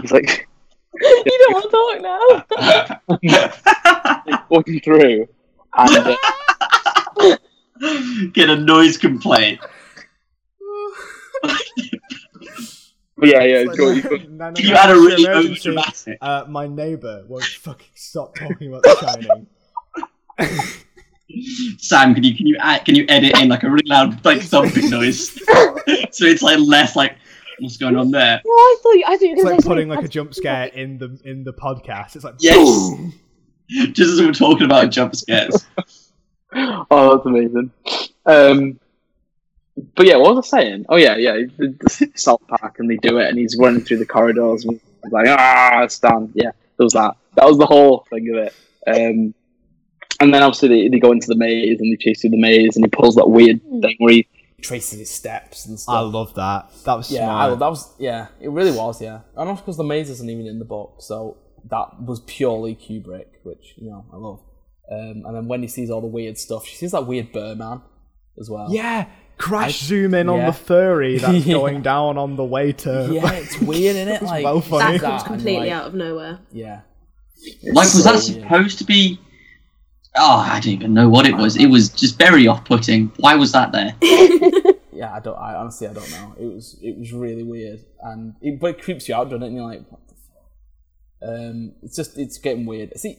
he's 0.00 0.12
like 0.12 0.48
you 1.00 1.38
don't 1.38 1.52
want 1.54 1.64
to 1.64 2.46
talk 3.08 3.28
now. 4.30 4.42
walking 4.50 4.80
through, 4.80 5.28
and 5.76 6.16
uh, 7.18 7.36
Get 8.32 8.48
a 8.50 8.56
noise 8.56 8.96
complaint. 8.96 9.58
but 13.16 13.28
yeah, 13.28 13.42
yeah, 13.42 13.64
go, 13.76 13.90
you 13.90 14.02
go- 14.02 14.16
No, 14.28 14.50
no, 14.50 14.54
You 14.58 14.70
no, 14.70 14.76
had 14.76 14.90
a 14.90 14.94
really 14.94 15.24
emergency. 15.24 15.70
overdramatic. 15.70 16.16
Uh, 16.20 16.44
my 16.48 16.66
neighbour 16.66 17.24
won't 17.28 17.44
fucking 17.44 17.88
stop 17.94 18.34
talking 18.34 18.68
about 18.68 18.82
The 18.82 19.16
Shining. 20.38 20.76
Sam, 21.78 22.14
can 22.14 22.22
you 22.24 22.36
can 22.36 22.46
you 22.46 22.56
add, 22.60 22.84
can 22.84 22.94
you 22.94 23.06
edit 23.08 23.38
in 23.40 23.48
like 23.48 23.62
a 23.62 23.70
really 23.70 23.86
loud 23.86 24.22
like 24.24 24.42
thumping 24.42 24.90
noise, 24.90 25.30
so 26.10 26.24
it's 26.26 26.42
like 26.42 26.58
less 26.60 26.94
like 26.94 27.16
what's 27.58 27.76
going 27.76 27.96
on 27.96 28.10
there? 28.10 28.40
Well, 28.44 28.54
I 28.54 28.76
thought 28.82 28.92
you, 28.92 29.04
I 29.06 29.16
thought 29.16 29.22
you 29.22 29.28
were 29.30 29.34
It's 29.34 29.42
going 29.42 29.54
like 29.56 29.62
to 29.62 29.68
putting 29.68 29.88
like 29.88 30.04
a 30.04 30.08
jump 30.08 30.34
scare 30.34 30.66
in 30.66 30.98
the 30.98 31.18
in 31.24 31.44
the 31.44 31.52
podcast. 31.52 32.16
It's 32.16 32.24
like 32.24 32.36
Yes. 32.40 32.92
Just 33.92 34.12
as 34.12 34.20
we're 34.20 34.32
talking 34.32 34.64
about 34.64 34.90
jump 34.90 35.16
scares. 35.16 35.64
oh, 36.54 37.14
that's 37.14 37.26
amazing. 37.26 37.70
Um, 38.26 38.78
but 39.94 40.06
yeah, 40.06 40.16
what 40.16 40.34
was 40.34 40.52
I 40.52 40.60
saying? 40.60 40.86
Oh 40.88 40.96
yeah, 40.96 41.16
yeah, 41.16 41.34
the, 41.56 41.74
the 41.80 42.10
South 42.14 42.46
Park, 42.48 42.78
and 42.78 42.90
they 42.90 42.96
do 42.96 43.18
it, 43.18 43.28
and 43.28 43.38
he's 43.38 43.56
running 43.56 43.80
through 43.80 43.98
the 43.98 44.06
corridors, 44.06 44.64
and 44.64 44.78
he's 45.02 45.12
like, 45.12 45.26
ah, 45.28 45.86
Stan. 45.88 46.30
Yeah, 46.34 46.50
there 46.76 46.84
was 46.84 46.92
that. 46.92 47.16
That 47.36 47.46
was 47.46 47.56
the 47.56 47.66
whole 47.66 48.06
thing 48.10 48.28
of 48.34 48.36
it. 48.36 48.54
Um, 48.86 49.34
and 50.20 50.32
then 50.32 50.42
obviously 50.42 50.68
they, 50.68 50.88
they 50.88 50.98
go 50.98 51.12
into 51.12 51.26
the 51.26 51.36
maze 51.36 51.80
and 51.80 51.92
they 51.92 51.96
chase 51.96 52.20
through 52.20 52.30
the 52.30 52.40
maze, 52.40 52.76
and 52.76 52.84
he 52.84 52.90
pulls 52.90 53.14
that 53.16 53.28
weird 53.28 53.62
thing 53.62 53.96
where 53.98 54.12
he 54.12 54.28
traces 54.62 54.98
his 55.00 55.10
steps 55.10 55.66
and 55.66 55.78
stuff. 55.78 55.94
I 55.94 56.00
love 56.00 56.34
that. 56.34 56.70
That 56.84 56.94
was 56.94 57.10
yeah, 57.10 57.24
smart. 57.26 57.52
I, 57.52 57.54
that 57.56 57.68
was 57.68 57.94
yeah, 57.98 58.28
it 58.40 58.48
really 58.50 58.70
was. 58.72 59.02
Yeah, 59.02 59.20
and 59.36 59.48
also 59.48 59.60
because 59.62 59.76
the 59.76 59.84
maze 59.84 60.08
isn't 60.10 60.30
even 60.30 60.46
in 60.46 60.58
the 60.58 60.64
book, 60.64 60.96
so 61.00 61.36
that 61.70 62.00
was 62.02 62.20
purely 62.20 62.74
Kubrick, 62.74 63.26
which 63.42 63.74
you 63.76 63.90
know 63.90 64.04
I 64.12 64.16
love. 64.16 64.40
Um, 64.90 65.22
and 65.26 65.36
then 65.36 65.48
when 65.48 65.62
he 65.62 65.68
sees 65.68 65.90
all 65.90 66.00
the 66.00 66.06
weird 66.06 66.38
stuff, 66.38 66.66
she 66.66 66.76
sees 66.76 66.92
that 66.92 67.06
weird 67.06 67.32
bear 67.32 67.54
man 67.54 67.82
as 68.38 68.50
well. 68.50 68.68
yeah, 68.70 69.06
crash 69.38 69.80
zoom 69.80 70.12
in 70.14 70.28
on 70.28 70.44
the 70.44 70.52
furry 70.52 71.18
that's 71.18 71.46
Yeah. 71.46 71.54
going 71.54 71.82
down 71.82 72.18
on 72.18 72.36
the 72.36 72.44
way 72.44 72.72
to. 72.72 73.08
yeah, 73.12 73.30
it's 73.32 73.58
weird, 73.60 73.96
isn't 73.96 74.08
it? 74.08 74.22
Like 74.22 74.44
well 74.44 74.60
funny. 74.60 74.98
That 74.98 75.00
comes 75.00 75.22
completely 75.22 75.68
like, 75.68 75.72
out 75.72 75.86
of 75.86 75.94
nowhere. 75.94 76.40
Yeah, 76.52 76.80
Like, 77.64 77.74
was 77.94 78.04
that 78.04 78.18
so 78.20 78.32
weird. 78.32 78.42
supposed 78.44 78.78
to 78.78 78.84
be? 78.84 79.18
Oh, 80.14 80.36
I 80.40 80.60
don't 80.60 80.72
even 80.74 80.92
know 80.92 81.08
what 81.08 81.24
it 81.26 81.34
was. 81.36 81.56
It 81.56 81.66
was 81.66 81.88
just 81.88 82.18
very 82.18 82.46
off-putting. 82.46 83.12
Why 83.16 83.34
was 83.34 83.52
that 83.52 83.72
there? 83.72 83.94
yeah. 85.02 85.14
I 85.14 85.20
don't. 85.20 85.36
I 85.36 85.54
honestly, 85.54 85.86
I 85.88 85.92
don't 85.92 86.10
know. 86.10 86.34
It 86.38 86.46
was 86.54 86.78
it 86.82 86.98
was 86.98 87.12
really 87.12 87.42
weird, 87.42 87.80
and 88.02 88.34
it, 88.40 88.58
but 88.60 88.70
it 88.76 88.82
creeps 88.82 89.08
you 89.08 89.14
out, 89.14 89.24
doesn't 89.30 89.42
it? 89.42 89.46
And 89.48 89.56
you're 89.56 89.64
like, 89.72 89.84
what 89.90 90.00
the 90.08 90.14
fuck? 90.14 91.28
Um, 91.28 91.72
it's 91.82 91.96
just 91.96 92.18
it's 92.18 92.38
getting 92.38 92.66
weird. 92.66 92.96
See, 92.98 93.16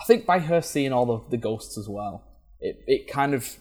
I 0.00 0.04
think 0.06 0.26
by 0.26 0.38
her 0.40 0.60
seeing 0.62 0.92
all 0.92 1.06
the, 1.06 1.30
the 1.30 1.36
ghosts 1.36 1.76
as 1.78 1.88
well, 1.88 2.24
it 2.60 2.76
it 2.86 3.08
kind 3.08 3.34
of 3.34 3.56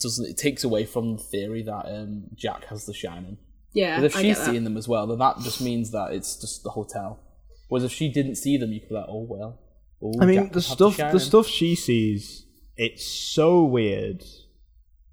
doesn't. 0.00 0.26
It 0.28 0.38
takes 0.38 0.64
away 0.64 0.84
from 0.84 1.16
the 1.16 1.22
theory 1.22 1.62
that 1.62 1.86
um, 1.86 2.24
Jack 2.34 2.64
has 2.66 2.86
the 2.86 2.94
shining. 2.94 3.38
Yeah, 3.74 3.96
Because 4.00 4.12
if 4.12 4.16
I 4.18 4.22
she's 4.22 4.36
get 4.36 4.44
that. 4.44 4.50
seeing 4.50 4.64
them 4.64 4.76
as 4.76 4.86
well, 4.86 5.06
then 5.06 5.18
that 5.18 5.38
just 5.40 5.60
means 5.62 5.92
that 5.92 6.12
it's 6.12 6.36
just 6.36 6.62
the 6.62 6.70
hotel. 6.70 7.20
Whereas 7.68 7.84
if 7.84 7.92
she 7.92 8.10
didn't 8.12 8.36
see 8.36 8.58
them, 8.58 8.70
you 8.70 8.80
could 8.80 8.90
be 8.90 8.94
like, 8.96 9.06
oh 9.08 9.26
well. 9.28 9.58
Oh, 10.04 10.12
I 10.20 10.26
mean, 10.26 10.42
Jack 10.44 10.52
the 10.52 10.60
stuff 10.60 10.96
Shining. 10.96 11.12
the 11.14 11.20
stuff 11.20 11.46
she 11.46 11.74
sees, 11.74 12.44
it's 12.76 13.06
so 13.06 13.64
weird 13.64 14.22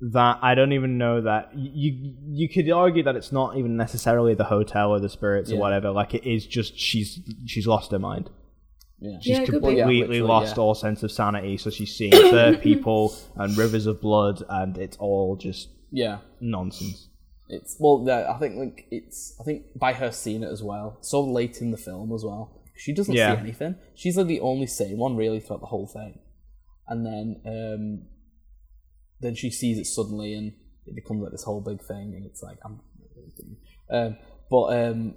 that 0.01 0.39
I 0.41 0.55
don't 0.55 0.71
even 0.71 0.97
know 0.97 1.21
that 1.21 1.51
you 1.55 2.15
you 2.27 2.47
could 2.49 2.69
argue 2.71 3.03
that 3.03 3.15
it's 3.15 3.31
not 3.31 3.57
even 3.57 3.75
necessarily 3.75 4.33
the 4.33 4.45
hotel 4.45 4.91
or 4.91 4.99
the 4.99 5.09
spirits 5.09 5.51
or 5.51 5.57
whatever. 5.57 5.91
Like 5.91 6.13
it 6.13 6.25
is 6.29 6.45
just 6.45 6.77
she's 6.79 7.19
she's 7.45 7.67
lost 7.67 7.91
her 7.91 7.99
mind. 7.99 8.29
Yeah. 9.01 9.17
She's 9.21 9.37
Yeah, 9.37 9.41
it 9.43 9.49
could 9.49 9.61
be. 9.61 9.75
completely 9.77 10.17
Yeah, 10.17 10.23
lost 10.23 10.57
yeah. 10.57 10.63
all 10.63 10.75
sense 10.75 11.03
of 11.03 11.11
sanity. 11.11 11.57
So 11.57 11.69
she's 11.69 11.95
seeing 11.95 12.11
third 12.11 12.61
people 12.69 13.13
and 13.35 13.57
rivers 13.57 13.85
of 13.85 14.01
blood, 14.01 14.43
and 14.49 14.77
it's 14.77 14.97
all 14.97 15.35
just 15.35 15.69
Yeah. 15.91 16.19
nonsense. 16.39 17.07
It's 17.49 17.75
well, 17.79 18.03
yeah, 18.05 18.31
I 18.33 18.37
think 18.37 18.55
like 18.57 18.85
it's 18.91 19.35
I 19.39 19.43
think 19.43 19.65
by 19.75 19.93
her 19.93 20.11
seeing 20.11 20.43
it 20.43 20.51
as 20.51 20.61
well, 20.63 20.97
so 21.01 21.21
late 21.21 21.61
in 21.61 21.71
the 21.71 21.77
film 21.77 22.13
as 22.13 22.23
well. 22.23 22.61
She 22.75 22.93
doesn't 22.93 23.13
Yeah. 23.13 23.35
see 23.35 23.39
anything. 23.41 23.75
She's 23.95 24.15
like 24.17 24.27
the 24.27 24.39
only 24.39 24.67
sane 24.67 24.97
one 24.97 25.15
really 25.17 25.39
throughout 25.41 25.59
the 25.61 25.67
whole 25.67 25.87
thing, 25.87 26.19
and 26.87 27.05
then 27.05 27.41
um, 27.45 28.03
then 29.21 29.35
she 29.35 29.49
sees 29.49 29.77
it 29.77 29.85
suddenly, 29.85 30.33
and 30.33 30.53
it 30.85 30.95
becomes 30.95 31.21
like 31.21 31.31
this 31.31 31.43
whole 31.43 31.61
big 31.61 31.81
thing, 31.81 32.13
and 32.15 32.25
it's 32.25 32.43
like 32.43 32.57
I'm, 32.65 32.79
um, 33.91 34.17
but 34.49 34.65
um, 34.65 35.15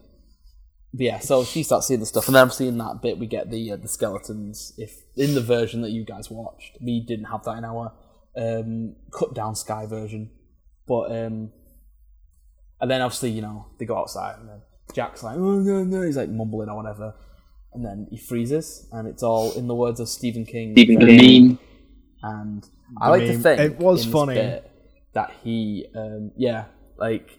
but 0.93 1.05
yeah. 1.05 1.19
So 1.19 1.45
she 1.45 1.62
starts 1.62 1.87
seeing 1.87 2.01
the 2.01 2.07
stuff, 2.07 2.27
and 2.27 2.35
then 2.35 2.43
I'm 2.43 2.51
seeing 2.51 2.79
that 2.79 3.01
bit. 3.03 3.19
We 3.19 3.27
get 3.27 3.51
the 3.51 3.73
uh, 3.73 3.77
the 3.77 3.89
skeletons. 3.89 4.73
If 4.79 4.95
in 5.16 5.35
the 5.35 5.41
version 5.41 5.83
that 5.83 5.91
you 5.91 6.05
guys 6.05 6.31
watched, 6.31 6.79
we 6.81 7.05
didn't 7.07 7.27
have 7.27 7.45
that 7.45 7.59
in 7.59 7.65
our 7.65 7.93
um, 8.37 8.97
cut 9.12 9.35
down 9.35 9.55
sky 9.55 9.87
version, 9.87 10.31
but 10.87 11.11
um, 11.12 11.53
and 12.83 12.91
then 12.91 13.01
obviously, 13.01 13.31
you 13.31 13.43
know, 13.43 13.66
they 13.79 13.85
go 13.85 13.97
outside 13.97 14.41
and 14.41 14.49
then 14.49 14.61
Jack's 14.93 15.23
like, 15.23 15.37
oh 15.37 15.61
no, 15.61 15.85
no, 15.85 16.03
he's 16.03 16.16
like 16.16 16.29
mumbling 16.29 16.69
or 16.69 16.77
whatever. 16.77 17.15
And 17.73 17.85
then 17.85 18.09
he 18.11 18.19
freezes 18.19 18.89
and 18.91 19.07
it's 19.07 19.23
all 19.23 19.53
in 19.53 19.69
the 19.69 19.74
words 19.74 20.01
of 20.01 20.09
Stephen 20.09 20.45
King. 20.45 20.73
Stephen 20.73 20.99
King. 20.99 21.59
And 22.23 22.65
I 23.01 23.09
like 23.11 23.23
to 23.27 23.39
think 23.39 23.61
It 23.61 23.78
was 23.78 24.05
funny. 24.05 24.61
that 25.15 25.32
he 25.43 25.86
um 25.97 26.31
yeah, 26.36 26.65
like 26.99 27.39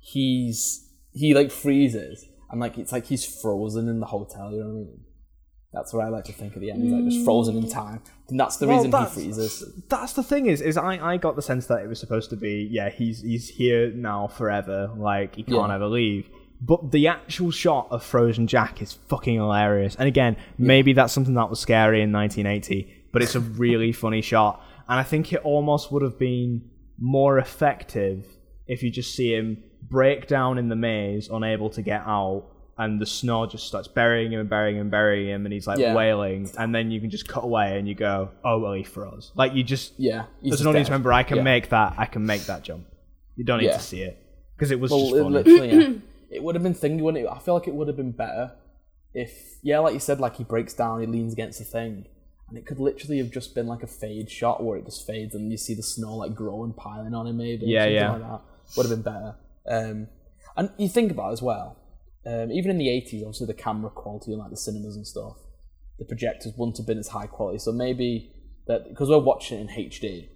he's 0.00 0.88
he 1.12 1.34
like 1.34 1.50
freezes 1.50 2.26
and 2.50 2.60
like 2.60 2.78
it's 2.78 2.92
like 2.92 3.06
he's 3.06 3.24
frozen 3.24 3.88
in 3.88 4.00
the 4.00 4.06
hotel, 4.06 4.50
you 4.52 4.58
know 4.60 4.66
what 4.66 4.70
I 4.72 4.74
mean? 4.76 5.00
That's 5.72 5.92
what 5.92 6.04
I 6.04 6.08
like 6.08 6.24
to 6.26 6.32
think 6.32 6.54
at 6.54 6.60
the 6.60 6.70
end. 6.70 6.84
He's 6.84 6.92
like 6.92 7.04
just 7.04 7.24
frozen 7.24 7.56
in 7.56 7.68
time. 7.68 8.00
And 8.28 8.38
that's 8.38 8.58
the 8.58 8.66
Well, 8.68 8.76
reason 8.84 8.92
he 9.00 9.06
freezes. 9.06 9.64
That's 9.88 10.12
the 10.12 10.22
thing 10.22 10.46
is, 10.46 10.60
is 10.60 10.76
I, 10.76 11.14
I 11.14 11.16
got 11.16 11.34
the 11.34 11.42
sense 11.42 11.66
that 11.66 11.82
it 11.82 11.88
was 11.88 11.98
supposed 11.98 12.30
to 12.30 12.36
be, 12.36 12.68
yeah, 12.70 12.90
he's 12.90 13.22
he's 13.22 13.48
here 13.48 13.90
now 13.92 14.28
forever, 14.28 14.90
like 14.96 15.34
he 15.34 15.42
can't 15.42 15.68
Yeah. 15.68 15.74
ever 15.74 15.86
leave. 15.86 16.28
But 16.60 16.92
the 16.92 17.08
actual 17.08 17.50
shot 17.50 17.88
of 17.90 18.04
Frozen 18.04 18.46
Jack 18.46 18.80
is 18.80 18.92
fucking 19.08 19.34
hilarious. 19.34 19.96
And 19.96 20.06
again, 20.06 20.36
maybe 20.58 20.92
that's 20.92 21.12
something 21.12 21.34
that 21.34 21.50
was 21.50 21.58
scary 21.58 22.00
in 22.02 22.12
1980, 22.12 22.88
but 23.14 23.22
it's 23.22 23.34
a 23.34 23.40
really 23.40 23.92
funny 23.92 24.20
shot. 24.20 24.62
And 24.88 25.00
I 25.00 25.02
think 25.02 25.32
it 25.32 25.40
almost 25.44 25.90
would 25.90 26.02
have 26.02 26.18
been 26.18 26.68
more 26.98 27.38
effective 27.38 28.26
if 28.66 28.82
you 28.82 28.90
just 28.90 29.14
see 29.14 29.32
him 29.34 29.62
break 29.88 30.26
down 30.26 30.58
in 30.58 30.68
the 30.68 30.76
maze, 30.76 31.28
unable 31.30 31.70
to 31.70 31.80
get 31.82 32.02
out, 32.06 32.44
and 32.76 33.00
the 33.00 33.06
snow 33.06 33.46
just 33.46 33.66
starts 33.66 33.86
burying 33.88 34.32
him 34.32 34.40
and 34.40 34.50
burying 34.50 34.76
him 34.76 34.82
and 34.82 34.90
burying 34.90 35.28
him, 35.28 35.46
and 35.46 35.52
he's 35.52 35.66
like 35.66 35.78
Yeah. 35.78 35.94
wailing, 35.94 36.50
and 36.58 36.74
then 36.74 36.90
you 36.90 37.00
can 37.00 37.08
just 37.10 37.28
cut 37.28 37.44
away 37.44 37.78
and 37.78 37.86
you 37.88 37.94
go, 37.94 38.30
oh 38.44 38.58
well, 38.58 38.72
he 38.72 38.82
froze. 38.82 39.32
Like 39.34 39.54
you 39.54 39.62
just, 39.62 39.92
Yeah. 39.98 40.24
he's 40.42 40.54
as 40.54 40.60
an 40.60 40.66
audience 40.66 40.90
member, 40.90 41.12
I 41.12 41.22
can 41.22 41.38
Yeah. 41.38 41.42
make 41.44 41.68
that. 41.70 41.94
I 41.96 42.06
can 42.06 42.26
make 42.26 42.42
that 42.42 42.62
jump. 42.64 42.84
You 43.36 43.44
don't 43.44 43.60
need 43.60 43.66
Yeah. 43.66 43.76
to 43.76 43.82
see 43.82 44.02
it 44.02 44.18
because 44.56 44.70
it 44.70 44.80
was 44.80 44.90
Well, 44.90 45.00
just 45.00 45.14
it, 45.14 45.22
funny. 45.22 45.34
literally, 45.34 45.70
yeah. 45.72 46.36
it 46.36 46.42
would 46.42 46.54
have 46.56 46.62
been 46.64 46.74
thingy, 46.74 47.00
wouldn't 47.00 47.24
it? 47.24 47.28
I 47.30 47.38
feel 47.38 47.54
like 47.54 47.68
it 47.68 47.74
would 47.74 47.86
have 47.88 47.96
been 47.96 48.12
better 48.12 48.52
if, 49.12 49.58
yeah, 49.62 49.78
like 49.78 49.94
you 49.94 50.00
said, 50.00 50.18
like 50.20 50.36
he 50.36 50.44
breaks 50.44 50.74
down, 50.74 51.00
he 51.00 51.06
leans 51.06 51.32
against 51.32 51.58
the 51.60 51.64
thing, 51.64 52.06
and 52.54 52.62
it 52.62 52.66
could 52.66 52.78
literally 52.78 53.18
have 53.18 53.32
just 53.32 53.52
been 53.52 53.66
like 53.66 53.82
a 53.82 53.88
fade 53.88 54.30
shot 54.30 54.62
where 54.62 54.78
it 54.78 54.84
just 54.84 55.04
fades 55.04 55.34
and 55.34 55.50
you 55.50 55.58
see 55.58 55.74
the 55.74 55.82
snow 55.82 56.14
like 56.14 56.36
growing, 56.36 56.72
piling 56.72 57.12
on 57.12 57.26
him, 57.26 57.36
maybe. 57.36 57.66
Yeah, 57.66 57.86
yeah. 57.86 58.12
Like. 58.12 58.40
Would 58.76 58.86
have 58.88 59.02
been 59.02 59.12
better. 59.12 59.34
Um, 59.68 60.06
and 60.56 60.70
you 60.78 60.88
think 60.88 61.10
about 61.10 61.30
it 61.30 61.32
as 61.32 61.42
well, 61.42 61.76
um, 62.24 62.52
even 62.52 62.70
in 62.70 62.78
the 62.78 62.86
80s, 62.86 63.22
obviously 63.22 63.48
the 63.48 63.54
camera 63.54 63.90
quality 63.90 64.30
and 64.30 64.40
like 64.40 64.50
the 64.50 64.56
cinemas 64.56 64.94
and 64.94 65.04
stuff, 65.04 65.36
the 65.98 66.04
projectors 66.04 66.52
wouldn't 66.56 66.76
have 66.76 66.86
been 66.86 66.98
as 66.98 67.08
high 67.08 67.26
quality. 67.26 67.58
So 67.58 67.72
maybe 67.72 68.30
that 68.68 68.88
because 68.88 69.08
we're 69.08 69.18
watching 69.18 69.58
it 69.58 69.62
in 69.62 69.90
HD, 69.90 70.28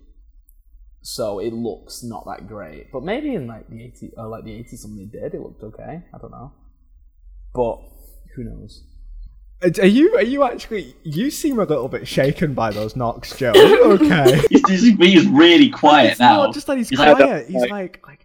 so 1.00 1.38
it 1.38 1.52
looks 1.52 2.02
not 2.02 2.26
that 2.26 2.48
great. 2.48 2.90
But 2.92 3.04
maybe 3.04 3.32
in 3.32 3.46
like 3.46 3.70
the 3.70 3.80
eighty 3.80 4.10
or 4.16 4.26
like 4.26 4.42
the 4.42 4.54
eighty 4.54 4.76
something 4.76 4.98
they 4.98 5.20
did, 5.20 5.34
it 5.34 5.40
looked 5.40 5.62
okay. 5.62 6.02
I 6.12 6.18
don't 6.18 6.32
know, 6.32 6.52
but 7.54 7.78
who 8.34 8.42
knows? 8.42 8.82
Are 9.60 9.86
you 9.86 10.14
are 10.16 10.22
you 10.22 10.44
actually? 10.44 10.94
You 11.02 11.32
seem 11.32 11.58
a 11.58 11.64
little 11.64 11.88
bit 11.88 12.06
shaken 12.06 12.54
by 12.54 12.70
those 12.70 12.94
knocks, 12.94 13.36
Joe. 13.36 13.50
Are 13.50 13.56
you 13.56 13.84
okay. 13.94 14.40
He's, 14.50 14.68
he's, 14.68 14.82
he's 14.96 15.26
really 15.26 15.68
quiet 15.68 16.12
It's 16.12 16.20
now. 16.20 16.44
not 16.44 16.54
just 16.54 16.68
that 16.68 16.78
he's, 16.78 16.88
He's 16.90 16.98
like, 17.00 17.16
quiet. 17.16 17.48
he's 17.48 17.56
like- 17.62 17.70
like 17.72 18.00
like 18.06 18.20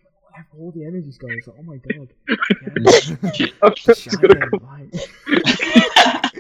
all 0.60 0.72
the 0.72 0.86
energy's 0.86 1.18
going. 1.18 1.34
He's 1.34 1.48
like, 1.48 1.58
oh 1.60 1.64
my 1.64 1.78
god. 1.78 2.14
Shit. 3.36 3.54
I'm 3.64 3.74
just 3.76 4.06
gonna 4.22 4.36
Shining 4.36 4.50
go- 4.52 4.60
light. 4.66 4.94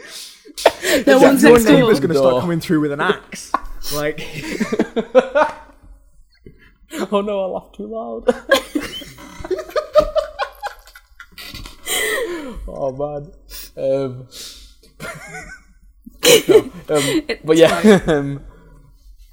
No 1.08 1.18
one's 1.20 1.42
Your 1.42 1.54
next 1.54 1.66
door. 1.66 1.74
neighbour's 1.74 2.00
gonna 2.00 2.14
start 2.16 2.42
coming 2.42 2.60
through 2.60 2.82
with 2.82 2.92
an 2.92 3.02
axe. 3.02 3.52
Like, 3.96 4.22
oh 7.12 7.22
no, 7.22 7.42
I 7.42 7.46
laughed 7.48 7.74
too 7.76 7.88
loud. 7.88 8.30
oh 12.68 12.92
man. 12.96 13.32
Um, 13.76 14.28
no, 16.50 16.58
um, 16.90 17.22
but 17.44 17.58
yeah, 17.58 18.00
um, 18.08 18.44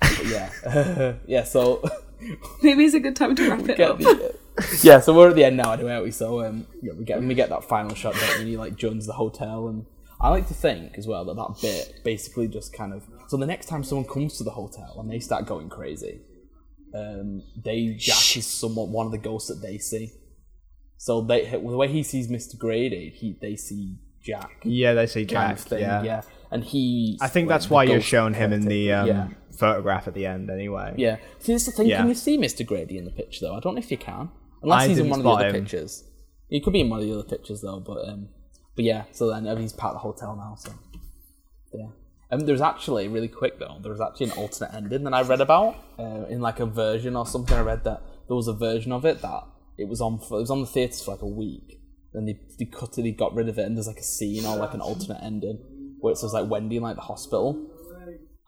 but 0.00 0.26
yeah, 0.26 1.14
yeah. 1.26 1.44
So 1.44 1.82
Maybe 2.62 2.84
it's 2.84 2.94
a 2.94 3.00
good 3.00 3.16
time 3.16 3.34
to 3.36 3.50
wrap 3.50 3.68
it 3.68 3.80
up. 3.80 3.98
the, 3.98 4.36
yeah, 4.82 5.00
so 5.00 5.14
we're 5.14 5.30
at 5.30 5.36
the 5.36 5.44
end 5.44 5.56
now, 5.56 5.72
anyway, 5.72 5.92
aren't 5.92 6.04
we? 6.04 6.10
So 6.10 6.44
um, 6.44 6.66
yeah, 6.82 6.92
we 6.92 7.04
get 7.04 7.22
we 7.22 7.34
get 7.34 7.48
that 7.48 7.64
final 7.64 7.94
shot 7.94 8.14
that 8.14 8.40
he 8.40 8.56
like 8.56 8.76
joins 8.76 9.06
the 9.06 9.14
hotel, 9.14 9.68
and 9.68 9.86
I 10.20 10.28
like 10.28 10.48
to 10.48 10.54
think 10.54 10.98
as 10.98 11.06
well 11.06 11.24
that 11.24 11.36
that 11.36 11.60
bit 11.62 12.04
basically 12.04 12.48
just 12.48 12.72
kind 12.72 12.92
of 12.92 13.04
so 13.28 13.36
the 13.36 13.46
next 13.46 13.66
time 13.66 13.84
someone 13.84 14.06
comes 14.06 14.36
to 14.38 14.44
the 14.44 14.50
hotel 14.50 14.96
and 14.98 15.10
they 15.10 15.18
start 15.18 15.46
going 15.46 15.68
crazy, 15.68 16.20
um, 16.94 17.42
they 17.56 17.94
Jack 17.98 18.36
is 18.36 18.46
somewhat 18.46 18.88
one 18.88 19.06
of 19.06 19.12
the 19.12 19.18
ghosts 19.18 19.48
that 19.48 19.62
they 19.66 19.78
see. 19.78 20.12
So 20.98 21.22
they 21.22 21.48
the 21.48 21.58
way 21.58 21.88
he 21.88 22.02
sees 22.02 22.28
Mister 22.28 22.56
Grady, 22.56 23.10
he 23.10 23.38
they 23.40 23.56
see 23.56 23.96
Jack 24.22 24.50
yeah, 24.64 24.94
they 24.94 25.06
say 25.06 25.24
Jack. 25.24 25.58
thing, 25.58 25.80
yeah. 25.80 26.02
yeah. 26.02 26.22
and 26.50 26.62
he. 26.62 27.18
I 27.20 27.28
think 27.28 27.48
like, 27.48 27.54
that's 27.54 27.70
why 27.70 27.84
you're 27.84 28.00
showing 28.00 28.34
him 28.34 28.52
in 28.52 28.66
the 28.66 28.92
um, 28.92 29.06
yeah. 29.06 29.28
photograph 29.56 30.06
at 30.08 30.14
the 30.14 30.26
end, 30.26 30.50
anyway. 30.50 30.94
Yeah. 30.96 31.16
See, 31.38 31.52
that's 31.52 31.66
the 31.66 31.72
thing. 31.72 31.86
Yeah. 31.86 31.98
Can 31.98 32.08
you 32.08 32.14
see 32.14 32.36
Mr. 32.36 32.64
Grady 32.66 32.98
in 32.98 33.04
the 33.04 33.10
picture 33.10 33.46
though? 33.46 33.54
I 33.54 33.60
don't 33.60 33.74
know 33.74 33.80
if 33.80 33.90
you 33.90 33.96
can, 33.96 34.30
unless 34.62 34.82
I 34.82 34.88
he's 34.88 34.98
in 34.98 35.08
one 35.08 35.20
of 35.20 35.24
the 35.24 35.30
other 35.30 35.46
him. 35.46 35.52
pictures. 35.54 36.04
He 36.48 36.60
could 36.60 36.72
be 36.72 36.80
in 36.80 36.90
one 36.90 37.00
of 37.00 37.06
the 37.06 37.14
other 37.14 37.22
pictures 37.22 37.62
though, 37.62 37.80
but 37.80 38.08
um, 38.08 38.28
but 38.76 38.84
yeah. 38.84 39.04
So 39.12 39.30
then 39.30 39.46
uh, 39.46 39.56
he's 39.56 39.72
part 39.72 39.94
of 39.94 40.02
the 40.02 40.08
hotel 40.08 40.36
now. 40.36 40.54
So 40.56 40.72
yeah. 41.72 41.86
Um, 42.32 42.40
there's 42.40 42.60
actually 42.60 43.08
really 43.08 43.28
quick 43.28 43.58
though. 43.58 43.78
There 43.80 43.90
was 43.90 44.00
actually 44.00 44.26
an 44.26 44.32
alternate 44.32 44.74
ending 44.74 45.04
that 45.04 45.14
I 45.14 45.22
read 45.22 45.40
about 45.40 45.76
uh, 45.98 46.26
in 46.28 46.40
like 46.40 46.60
a 46.60 46.66
version 46.66 47.16
or 47.16 47.26
something. 47.26 47.56
I 47.56 47.62
read 47.62 47.84
that 47.84 48.02
there 48.28 48.36
was 48.36 48.48
a 48.48 48.52
version 48.52 48.92
of 48.92 49.04
it 49.04 49.20
that 49.22 49.44
it 49.78 49.88
was 49.88 50.00
on 50.00 50.18
for, 50.18 50.38
it 50.38 50.42
was 50.42 50.50
on 50.50 50.60
the 50.60 50.66
theaters 50.66 51.02
for 51.02 51.12
like 51.12 51.22
a 51.22 51.26
week. 51.26 51.79
Then 52.12 52.26
they 52.26 52.40
they 52.58 52.64
cut 52.64 52.98
it, 52.98 53.02
they 53.02 53.12
got 53.12 53.34
rid 53.34 53.48
of 53.48 53.58
it, 53.58 53.66
and 53.66 53.76
there's 53.76 53.86
like 53.86 53.98
a 53.98 54.02
scene 54.02 54.44
or 54.44 54.56
like 54.56 54.74
an 54.74 54.80
alternate 54.80 55.22
ending 55.22 55.58
where 56.00 56.12
it 56.12 56.16
says 56.16 56.32
like 56.32 56.50
Wendy 56.50 56.76
in 56.76 56.82
like 56.82 56.96
the 56.96 57.02
hospital, 57.02 57.70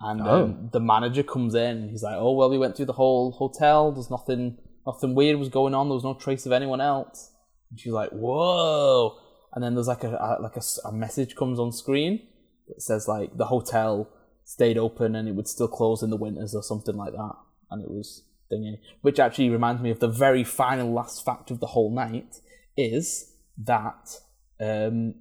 and 0.00 0.20
um, 0.22 0.70
the 0.72 0.80
manager 0.80 1.22
comes 1.22 1.54
in 1.54 1.78
and 1.78 1.90
he's 1.90 2.02
like, 2.02 2.16
"Oh 2.16 2.32
well, 2.32 2.50
we 2.50 2.58
went 2.58 2.76
through 2.76 2.86
the 2.86 2.92
whole 2.94 3.30
hotel. 3.32 3.92
There's 3.92 4.10
nothing, 4.10 4.58
nothing 4.86 5.14
weird 5.14 5.38
was 5.38 5.48
going 5.48 5.74
on. 5.74 5.88
There 5.88 5.94
was 5.94 6.04
no 6.04 6.14
trace 6.14 6.44
of 6.44 6.52
anyone 6.52 6.80
else." 6.80 7.30
And 7.70 7.78
she's 7.78 7.92
like, 7.92 8.10
"Whoa!" 8.10 9.18
And 9.54 9.62
then 9.62 9.74
there's 9.74 9.86
like 9.86 10.02
a, 10.02 10.10
a 10.10 10.42
like 10.42 10.56
a, 10.56 10.88
a 10.88 10.92
message 10.92 11.36
comes 11.36 11.60
on 11.60 11.72
screen 11.72 12.26
that 12.68 12.82
says 12.82 13.06
like 13.06 13.36
the 13.36 13.46
hotel 13.46 14.08
stayed 14.44 14.78
open 14.78 15.14
and 15.14 15.28
it 15.28 15.34
would 15.34 15.48
still 15.48 15.68
close 15.68 16.02
in 16.02 16.10
the 16.10 16.16
winters 16.16 16.54
or 16.54 16.62
something 16.62 16.96
like 16.96 17.12
that. 17.12 17.34
And 17.70 17.82
it 17.82 17.90
was 17.90 18.24
thingy, 18.50 18.78
which 19.02 19.18
actually 19.18 19.50
reminds 19.50 19.82
me 19.82 19.90
of 19.90 20.00
the 20.00 20.08
very 20.08 20.44
final 20.44 20.92
last 20.92 21.24
fact 21.24 21.50
of 21.50 21.60
the 21.60 21.68
whole 21.68 21.94
night 21.94 22.40
is 22.76 23.31
that 23.58 24.18
um, 24.60 25.14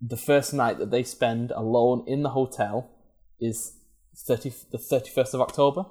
the 0.00 0.16
first 0.16 0.52
night 0.54 0.78
that 0.78 0.90
they 0.90 1.02
spend 1.02 1.50
alone 1.52 2.04
in 2.06 2.22
the 2.22 2.30
hotel 2.30 2.90
is 3.40 3.72
30, 4.16 4.52
the 4.72 4.78
31st 4.78 5.34
of 5.34 5.40
October, 5.40 5.84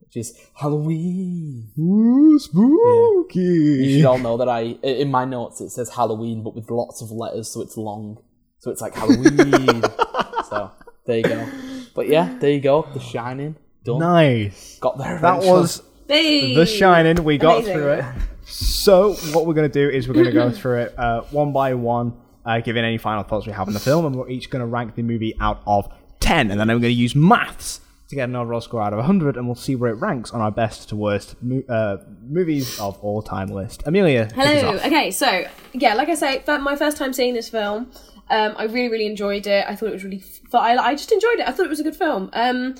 which 0.00 0.16
is 0.16 0.38
Halloween. 0.54 1.70
Ooh, 1.78 2.38
spooky. 2.38 3.40
You 3.40 3.96
should 3.98 4.04
all 4.06 4.18
know 4.18 4.36
that 4.36 4.48
I, 4.48 4.76
i- 4.82 4.86
in 4.86 5.10
my 5.10 5.24
notes, 5.24 5.60
it 5.60 5.70
says 5.70 5.90
Halloween, 5.94 6.42
but 6.42 6.54
with 6.54 6.70
lots 6.70 7.02
of 7.02 7.10
letters, 7.10 7.48
so 7.48 7.60
it's 7.62 7.76
long. 7.76 8.18
So 8.58 8.70
it's 8.70 8.80
like 8.80 8.94
Halloween. 8.94 9.82
so 10.48 10.70
there 11.06 11.16
you 11.18 11.22
go. 11.24 11.48
But 11.94 12.08
yeah, 12.08 12.36
there 12.38 12.50
you 12.50 12.60
go. 12.60 12.86
The 12.94 13.00
Shining. 13.00 13.56
Done. 13.84 13.98
Nice. 13.98 14.78
Got 14.80 14.98
there 14.98 15.18
That 15.20 15.38
eventually. 15.38 15.50
was 15.60 15.82
Hey! 16.08 16.54
The 16.54 16.66
Shining. 16.66 17.24
We 17.24 17.38
got 17.38 17.56
Amazing. 17.58 17.74
through 17.74 17.92
it. 17.94 18.04
So 18.44 19.14
what 19.32 19.46
we're 19.46 19.54
going 19.54 19.70
to 19.70 19.72
do 19.72 19.88
is 19.88 20.08
we're 20.08 20.14
going 20.14 20.26
to 20.26 20.32
go 20.32 20.50
through 20.60 20.82
it 20.82 20.98
uh, 20.98 21.22
one 21.30 21.52
by 21.52 21.74
one, 21.74 22.14
uh, 22.44 22.60
giving 22.60 22.84
any 22.84 22.98
final 22.98 23.22
thoughts 23.22 23.46
we 23.46 23.52
have 23.52 23.68
on 23.68 23.74
the 23.74 23.80
film, 23.80 24.06
and 24.06 24.16
we're 24.16 24.28
each 24.28 24.50
going 24.50 24.60
to 24.60 24.66
rank 24.66 24.94
the 24.94 25.02
movie 25.02 25.34
out 25.40 25.62
of 25.66 25.88
ten, 26.20 26.50
and 26.50 26.60
then 26.60 26.70
I'm 26.70 26.80
going 26.80 26.94
to 26.94 27.00
use 27.00 27.14
maths 27.14 27.80
to 28.08 28.16
get 28.16 28.28
an 28.28 28.36
overall 28.36 28.60
score 28.60 28.82
out 28.82 28.92
of 28.92 28.98
100, 28.98 29.38
and 29.38 29.46
we'll 29.46 29.54
see 29.54 29.74
where 29.74 29.90
it 29.90 29.94
ranks 29.94 30.32
on 30.32 30.40
our 30.42 30.50
best 30.50 30.90
to 30.90 30.96
worst 30.96 31.34
mo- 31.42 31.62
uh, 31.66 31.96
movies 32.20 32.78
of 32.78 32.98
all 33.00 33.22
time 33.22 33.48
list. 33.48 33.82
Amelia, 33.86 34.28
Hello. 34.34 34.74
Okay, 34.84 35.10
so 35.10 35.44
yeah, 35.72 35.94
like 35.94 36.10
I 36.10 36.14
say, 36.14 36.42
my 36.46 36.76
first 36.76 36.98
time 36.98 37.14
seeing 37.14 37.32
this 37.32 37.48
film, 37.48 37.90
um, 38.28 38.54
I 38.58 38.64
really, 38.64 38.90
really 38.90 39.06
enjoyed 39.06 39.46
it. 39.46 39.64
I 39.66 39.74
thought 39.74 39.86
it 39.88 39.92
was 39.92 40.04
really, 40.04 40.18
fun. 40.18 40.78
I 40.78 40.94
just 40.94 41.10
enjoyed 41.10 41.38
it. 41.38 41.48
I 41.48 41.52
thought 41.52 41.64
it 41.64 41.70
was 41.70 41.80
a 41.80 41.84
good 41.84 41.96
film. 41.96 42.28
Um, 42.34 42.74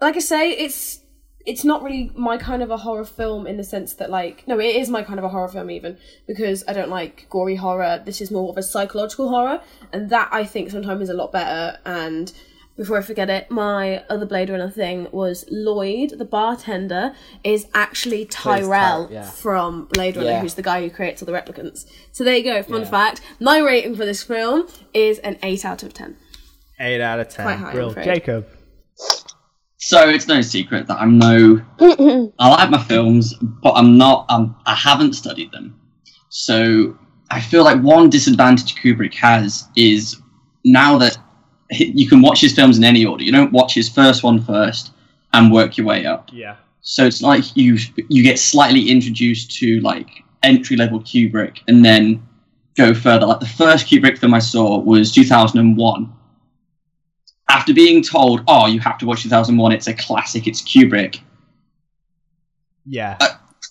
like 0.00 0.14
I 0.14 0.20
say, 0.20 0.52
it's 0.52 1.00
it's 1.44 1.64
not 1.64 1.82
really 1.82 2.10
my 2.14 2.36
kind 2.38 2.62
of 2.62 2.70
a 2.70 2.76
horror 2.76 3.04
film 3.04 3.46
in 3.46 3.56
the 3.56 3.64
sense 3.64 3.94
that 3.94 4.10
like 4.10 4.46
no, 4.46 4.58
it 4.60 4.76
is 4.76 4.88
my 4.88 5.02
kind 5.02 5.18
of 5.18 5.24
a 5.24 5.28
horror 5.28 5.48
film 5.48 5.70
even 5.70 5.96
because 6.26 6.62
I 6.68 6.72
don't 6.72 6.90
like 6.90 7.26
gory 7.30 7.56
horror. 7.56 8.02
This 8.04 8.20
is 8.20 8.30
more 8.30 8.48
of 8.50 8.56
a 8.56 8.62
psychological 8.62 9.28
horror, 9.28 9.60
and 9.92 10.10
that 10.10 10.28
I 10.32 10.44
think 10.44 10.70
sometimes 10.70 11.02
is 11.02 11.08
a 11.08 11.14
lot 11.14 11.32
better. 11.32 11.78
And 11.84 12.32
before 12.76 12.96
I 12.96 13.02
forget 13.02 13.28
it, 13.28 13.50
my 13.50 14.02
other 14.08 14.24
Blade 14.24 14.48
Runner 14.48 14.70
thing 14.70 15.06
was 15.12 15.44
Lloyd, 15.50 16.18
the 16.18 16.24
bartender, 16.24 17.12
is 17.44 17.66
actually 17.74 18.24
Tyrell 18.24 19.08
Ty- 19.08 19.12
yeah. 19.12 19.22
from 19.30 19.86
Blade 19.92 20.16
Runner, 20.16 20.30
Yeah. 20.30 20.40
who's 20.40 20.54
the 20.54 20.62
guy 20.62 20.80
who 20.80 20.88
creates 20.90 21.20
all 21.22 21.26
the 21.26 21.32
replicants. 21.32 21.84
So 22.12 22.24
there 22.24 22.36
you 22.36 22.44
go. 22.44 22.62
Fun 22.62 22.82
Yeah. 22.82 22.88
fact: 22.88 23.20
my 23.40 23.58
rating 23.58 23.94
for 23.96 24.04
this 24.06 24.22
film 24.22 24.66
is 24.94 25.18
an 25.18 25.38
eight 25.42 25.64
out 25.64 25.82
of 25.82 25.92
ten. 25.92 26.16
Eight 26.80 27.00
out 27.00 27.20
of 27.20 27.28
ten. 27.28 27.44
Quite 27.44 27.58
high, 27.58 27.70
I'm 27.72 27.88
afraid. 27.88 28.04
Jacob. 28.04 28.46
So 29.84 30.08
it's 30.08 30.28
no 30.28 30.40
secret 30.42 30.86
that 30.86 31.00
I'm 31.00 31.18
no. 31.18 31.60
I 32.38 32.48
like 32.48 32.70
my 32.70 32.82
films, 32.82 33.34
but 33.34 33.72
I'm 33.72 33.98
not. 33.98 34.26
Um, 34.28 34.54
I 34.64 34.76
haven't 34.76 35.14
studied 35.14 35.50
them. 35.50 35.74
So 36.28 36.96
I 37.32 37.40
feel 37.40 37.64
like 37.64 37.80
one 37.82 38.08
disadvantage 38.08 38.76
Kubrick 38.76 39.12
has 39.14 39.66
is 39.74 40.18
now 40.64 40.98
that 40.98 41.18
he- 41.72 41.92
you 41.96 42.08
can 42.08 42.22
watch 42.22 42.40
his 42.40 42.52
films 42.54 42.78
in 42.78 42.84
any 42.84 43.04
order. 43.04 43.24
You 43.24 43.32
don't 43.32 43.50
watch 43.52 43.74
his 43.74 43.88
first 43.88 44.22
one 44.22 44.40
first 44.40 44.92
and 45.32 45.50
work 45.52 45.76
your 45.76 45.86
way 45.86 46.06
up. 46.06 46.30
Yeah. 46.32 46.56
So 46.82 47.04
it's 47.04 47.20
like 47.20 47.44
you 47.56 47.76
you 48.08 48.22
get 48.22 48.38
slightly 48.38 48.88
introduced 48.88 49.50
to 49.58 49.80
like 49.80 50.08
entry 50.44 50.76
level 50.76 51.00
Kubrick 51.00 51.58
and 51.66 51.84
then 51.84 52.22
go 52.76 52.94
further. 52.94 53.26
Like 53.26 53.40
the 53.40 53.46
first 53.46 53.88
Kubrick 53.88 54.18
film 54.18 54.32
I 54.32 54.38
saw 54.38 54.78
was 54.78 55.10
2001. 55.10 56.12
After 57.52 57.74
being 57.74 58.02
told, 58.02 58.42
"Oh, 58.48 58.66
you 58.66 58.80
have 58.80 58.96
to 58.98 59.06
watch 59.06 59.22
2001. 59.22 59.72
It's 59.72 59.86
a 59.86 59.94
classic. 59.94 60.46
It's 60.46 60.62
Kubrick." 60.62 61.20
Yeah. 62.86 63.16
Uh, 63.20 63.28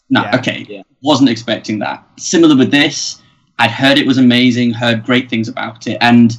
no, 0.10 0.22
Yeah. 0.22 0.36
okay, 0.38 0.84
wasn't 1.02 1.30
expecting 1.30 1.80
that. 1.80 2.06
Similar 2.18 2.56
with 2.56 2.70
this, 2.72 3.22
I'd 3.60 3.72
heard 3.72 3.98
it 3.98 4.06
was 4.06 4.18
amazing, 4.18 4.72
heard 4.74 5.04
great 5.04 5.30
things 5.30 5.48
about 5.48 5.88
it, 5.88 5.98
and 6.00 6.38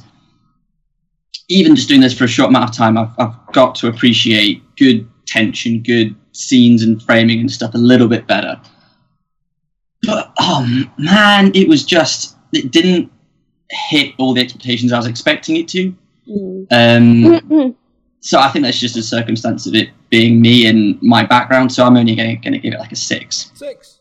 even 1.49 1.75
just 1.75 1.89
doing 1.89 2.01
this 2.01 2.17
for 2.17 2.23
a 2.23 2.27
short 2.27 2.49
amount 2.49 2.69
of 2.69 2.75
time, 2.75 2.97
I've, 2.97 3.11
I've 3.19 3.35
got 3.51 3.75
to 3.75 3.87
appreciate 3.87 4.63
good 4.77 5.07
tension, 5.27 5.81
good 5.83 6.15
scenes 6.31 6.81
and 6.83 7.01
framing 7.03 7.39
and 7.41 7.51
stuff 7.51 7.73
a 7.75 7.77
little 7.77 8.07
bit 8.07 8.25
better. 8.25 8.59
But 10.03 10.31
oh 10.39 10.85
man, 10.97 11.51
it 11.53 11.67
was 11.67 11.83
just 11.83 12.37
it 12.53 12.71
didn't 12.71 13.11
hit 13.69 14.13
all 14.17 14.33
the 14.33 14.41
expectations 14.41 14.91
I 14.93 14.97
was 14.97 15.07
expecting 15.07 15.57
it 15.57 15.67
to. 15.69 15.93
Um, 16.71 17.75
so 18.19 18.39
I 18.39 18.49
think 18.49 18.63
that's 18.65 18.79
just 18.79 18.95
a 18.97 19.03
circumstance 19.03 19.67
of 19.67 19.75
it 19.75 19.89
being 20.09 20.41
me 20.41 20.67
and 20.67 21.01
my 21.01 21.25
background. 21.25 21.71
So 21.71 21.83
I'm 21.85 21.97
only 21.97 22.15
going 22.15 22.39
to 22.41 22.57
give 22.59 22.73
it 22.73 22.79
like 22.79 22.91
a 22.91 22.95
six. 22.95 23.51
Six. 23.53 23.99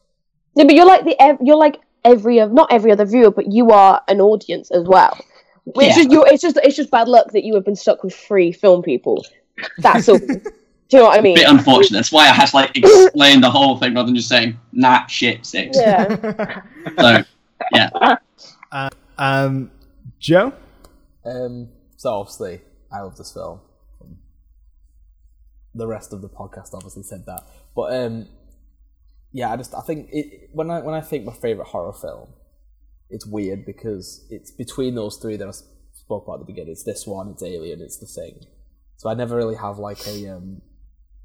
Yeah, 0.55 0.65
but 0.65 0.75
you're 0.75 0.87
like 0.87 1.05
the 1.05 1.21
ev- 1.21 1.39
you're 1.43 1.57
like 1.57 1.81
every 2.05 2.39
of 2.39 2.53
not 2.53 2.73
every 2.73 2.93
other 2.93 3.05
viewer, 3.05 3.31
but 3.31 3.51
you 3.51 3.71
are 3.71 4.03
an 4.09 4.21
audience 4.21 4.71
as 4.71 4.85
well. 4.87 5.19
Which 5.65 5.89
Yeah. 5.89 6.01
is 6.01 6.07
you 6.11 6.25
it's 6.25 6.43
just 6.43 6.59
it's 6.63 6.77
just 6.77 6.91
bad 6.91 7.09
luck 7.09 7.33
that 7.33 7.45
you 7.45 7.55
have 7.55 7.65
been 7.65 7.77
stuck 7.77 8.03
with 8.05 8.15
three 8.15 8.53
film 8.53 8.83
people. 8.83 9.25
That's 9.79 10.09
all. 10.09 10.19
Do 10.89 10.99
you 10.99 11.05
know 11.05 11.09
what 11.09 11.19
I 11.19 11.23
mean? 11.23 11.37
bit 11.37 11.49
unfortunate. 11.49 11.97
That's 11.97 12.13
why 12.13 12.25
I 12.29 12.33
had 12.33 12.47
to 12.47 12.57
like 12.57 12.77
explain 12.77 13.41
the 13.41 13.51
whole 13.51 13.79
thing 13.79 13.95
rather 13.95 14.07
than 14.07 14.15
just 14.17 14.29
saying 14.29 14.59
nah 14.73 15.07
shit 15.07 15.47
six. 15.47 15.79
Yeah. 15.79 16.61
So 17.01 17.23
yeah, 17.73 18.17
Um, 19.19 19.71
Joe. 20.19 20.53
Um, 21.25 21.69
so 22.03 22.15
obviously, 22.15 22.61
I 22.93 23.01
love 23.03 23.17
this 23.17 23.33
film. 23.33 23.61
The 25.73 25.87
rest 25.87 26.13
of 26.13 26.21
the 26.21 26.29
podcast 26.29 26.75
obviously 26.75 27.05
said 27.05 27.27
that, 27.27 27.45
but 27.77 27.95
um, 27.95 28.27
yeah, 29.31 29.53
I 29.53 29.57
just 29.57 29.73
I 29.73 29.83
think 29.83 30.09
it 30.11 30.51
when 30.53 30.69
I 30.69 30.81
when 30.81 30.97
I 30.97 31.01
think 31.01 31.25
my 31.25 31.33
favorite 31.33 31.69
horror 31.69 31.93
film, 31.93 32.31
it's 33.09 33.25
weird 33.25 33.65
because 33.65 34.27
it's 34.31 34.51
between 34.51 34.97
those 34.97 35.17
three 35.19 35.37
that 35.37 35.47
I 35.47 35.53
spoke 35.93 36.25
about 36.25 36.41
at 36.41 36.47
the 36.47 36.53
beginning. 36.53 36.73
It's 36.73 36.83
this 36.83 37.07
one, 37.07 37.29
it's 37.29 37.43
Alien, 37.45 37.81
it's 37.81 37.99
The 37.99 38.07
Thing. 38.07 38.47
So 38.97 39.09
I 39.09 39.15
never 39.15 39.37
really 39.37 39.55
have 39.55 39.79
like 39.79 40.05
a 40.09 40.29
um, 40.29 40.61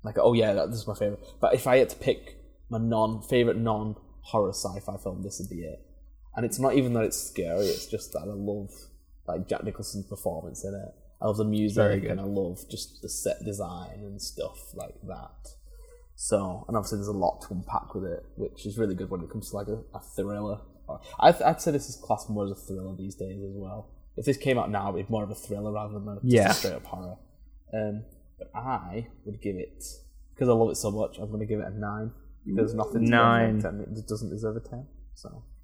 like 0.04 0.20
oh 0.20 0.34
yeah, 0.34 0.54
that, 0.54 0.70
this 0.70 0.82
is 0.82 0.88
my 0.88 0.94
favorite. 0.94 1.22
But 1.42 1.56
if 1.56 1.66
I 1.66 1.78
had 1.78 1.90
to 1.90 1.96
pick 1.96 2.38
my 2.70 2.78
non 2.78 3.24
favorite 3.24 3.58
non 3.58 3.96
horror 4.22 4.54
sci-fi 4.54 4.98
film, 4.98 5.24
this 5.24 5.40
would 5.40 5.50
be 5.50 5.64
it. 5.64 5.80
And 6.36 6.46
it's 6.46 6.60
not 6.60 6.76
even 6.76 6.94
that 6.94 7.04
it's 7.04 7.20
scary; 7.20 7.66
it's 7.66 7.88
just 7.88 8.14
that 8.14 8.20
I 8.20 8.26
love 8.28 8.70
like 9.28 9.48
Jack 9.48 9.64
Nicholson's 9.64 10.06
performance 10.08 10.64
in 10.64 10.74
it. 10.74 10.94
I 11.22 11.28
love 11.28 11.38
the 11.38 11.46
music 11.46 12.04
and 12.12 12.20
I 12.20 12.24
love 12.24 12.64
just 12.70 13.02
the 13.02 13.10
set 13.10 13.44
design 13.44 14.00
and 14.04 14.22
stuff 14.22 14.74
like 14.76 14.96
that. 15.08 15.50
So, 16.16 16.66
and 16.68 16.76
obviously 16.78 16.98
there's 16.98 17.08
a 17.08 17.12
lot 17.12 17.42
to 17.48 17.54
unpack 17.54 17.94
with 17.94 18.04
it, 18.06 18.24
which 18.36 18.66
is 18.66 18.78
really 18.78 18.96
good 18.96 19.10
when 19.10 19.22
it 19.22 19.30
comes 19.30 19.50
to 19.52 19.56
like 19.58 19.68
a, 19.68 19.80
a 19.96 20.00
thriller. 20.16 20.60
I'd, 21.20 21.42
I'd 21.42 21.62
say 21.62 21.72
this 21.72 21.90
is 21.90 21.96
classed 21.96 22.30
more 22.30 22.46
as 22.46 22.52
a 22.52 22.56
thriller 22.56 22.96
these 22.96 23.16
days 23.16 23.42
as 23.44 23.56
well. 23.56 23.90
If 24.16 24.26
this 24.26 24.38
came 24.38 24.58
out 24.58 24.72
now, 24.72 24.94
it'd 24.94 25.08
be 25.08 25.12
more 25.12 25.24
of 25.24 25.30
a 25.32 25.36
thriller 25.36 25.72
rather 25.72 25.94
than 25.94 26.08
a, 26.08 26.14
just 26.16 26.26
Yeah. 26.26 26.50
a 26.50 26.54
straight 26.54 26.74
up 26.74 26.86
horror. 26.86 27.18
Um, 27.74 28.04
but 28.40 28.50
I 28.56 29.08
would 29.26 29.42
give 29.42 29.58
it 29.58 29.84
because 30.34 30.50
I 30.50 30.54
love 30.54 30.70
it 30.70 30.76
so 30.78 30.90
much. 30.92 31.18
I'm 31.20 31.28
going 31.28 31.40
to 31.42 31.46
give 31.46 31.60
it 31.60 31.68
a 31.68 31.78
nine. 31.78 32.12
There's 32.46 32.74
nothing 32.74 33.04
to 33.04 33.10
Nine. 33.10 33.58
It 33.60 33.98
It 34.00 34.08
doesn't 34.08 34.30
deserve 34.30 34.56
a 34.56 34.60
ten. 34.62 34.88
So 35.18 35.42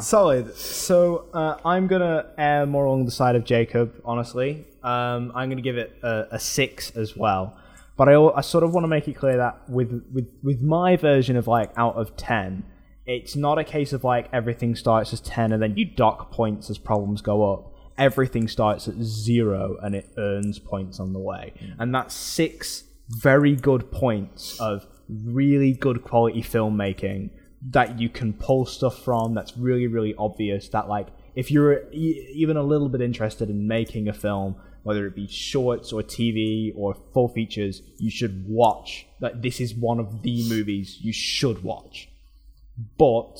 Solid. 0.00 0.54
So 0.54 1.24
uh, 1.32 1.56
I'm 1.64 1.86
gonna 1.86 2.26
err 2.36 2.66
more 2.66 2.84
along 2.84 3.06
the 3.06 3.10
side 3.10 3.36
of 3.36 3.44
Jacob. 3.44 4.00
Honestly, 4.04 4.66
um, 4.82 5.32
I'm 5.34 5.48
gonna 5.48 5.62
give 5.62 5.78
it 5.78 5.98
a, 6.02 6.26
a 6.32 6.38
six 6.38 6.90
as 6.90 7.16
well. 7.16 7.56
But 7.96 8.10
I, 8.10 8.22
I 8.22 8.42
sort 8.42 8.64
of 8.64 8.74
want 8.74 8.84
to 8.84 8.88
make 8.88 9.08
it 9.08 9.14
clear 9.14 9.38
that 9.38 9.68
with 9.68 10.04
with 10.12 10.28
with 10.42 10.60
my 10.60 10.96
version 10.96 11.36
of 11.36 11.48
like 11.48 11.72
out 11.78 11.96
of 11.96 12.14
ten, 12.16 12.64
it's 13.06 13.34
not 13.34 13.58
a 13.58 13.64
case 13.64 13.94
of 13.94 14.04
like 14.04 14.28
everything 14.30 14.76
starts 14.76 15.14
as 15.14 15.20
ten 15.22 15.50
and 15.52 15.62
then 15.62 15.74
you 15.78 15.86
dock 15.86 16.30
points 16.30 16.68
as 16.68 16.76
problems 16.76 17.22
go 17.22 17.50
up. 17.50 17.72
Everything 17.96 18.46
starts 18.46 18.88
at 18.88 18.94
zero 18.96 19.78
and 19.82 19.94
it 19.94 20.12
earns 20.18 20.58
points 20.58 21.00
on 21.00 21.14
the 21.14 21.18
way, 21.18 21.54
and 21.78 21.94
that's 21.94 22.14
six 22.14 22.84
very 23.08 23.56
good 23.56 23.90
points 23.90 24.60
of 24.60 24.86
really 25.08 25.72
good 25.72 26.04
quality 26.04 26.42
filmmaking 26.42 27.30
that 27.70 27.98
you 27.98 28.08
can 28.08 28.32
pull 28.32 28.66
stuff 28.66 28.98
from 29.04 29.34
that's 29.34 29.56
really 29.56 29.86
really 29.86 30.14
obvious 30.18 30.68
that 30.70 30.88
like 30.88 31.08
if 31.34 31.50
you're 31.50 31.84
e- 31.92 32.28
even 32.34 32.56
a 32.56 32.62
little 32.62 32.88
bit 32.88 33.00
interested 33.00 33.48
in 33.48 33.68
making 33.68 34.08
a 34.08 34.12
film 34.12 34.56
whether 34.82 35.06
it 35.06 35.14
be 35.14 35.28
shorts 35.28 35.92
or 35.92 36.02
tv 36.02 36.72
or 36.76 36.96
full 37.14 37.28
features 37.28 37.82
you 37.98 38.10
should 38.10 38.44
watch 38.48 39.06
like 39.22 39.40
this 39.40 39.60
is 39.60 39.74
one 39.74 40.00
of 40.00 40.22
the 40.22 40.46
movies 40.48 40.98
you 41.00 41.12
should 41.12 41.62
watch. 41.62 42.10
But 42.98 43.38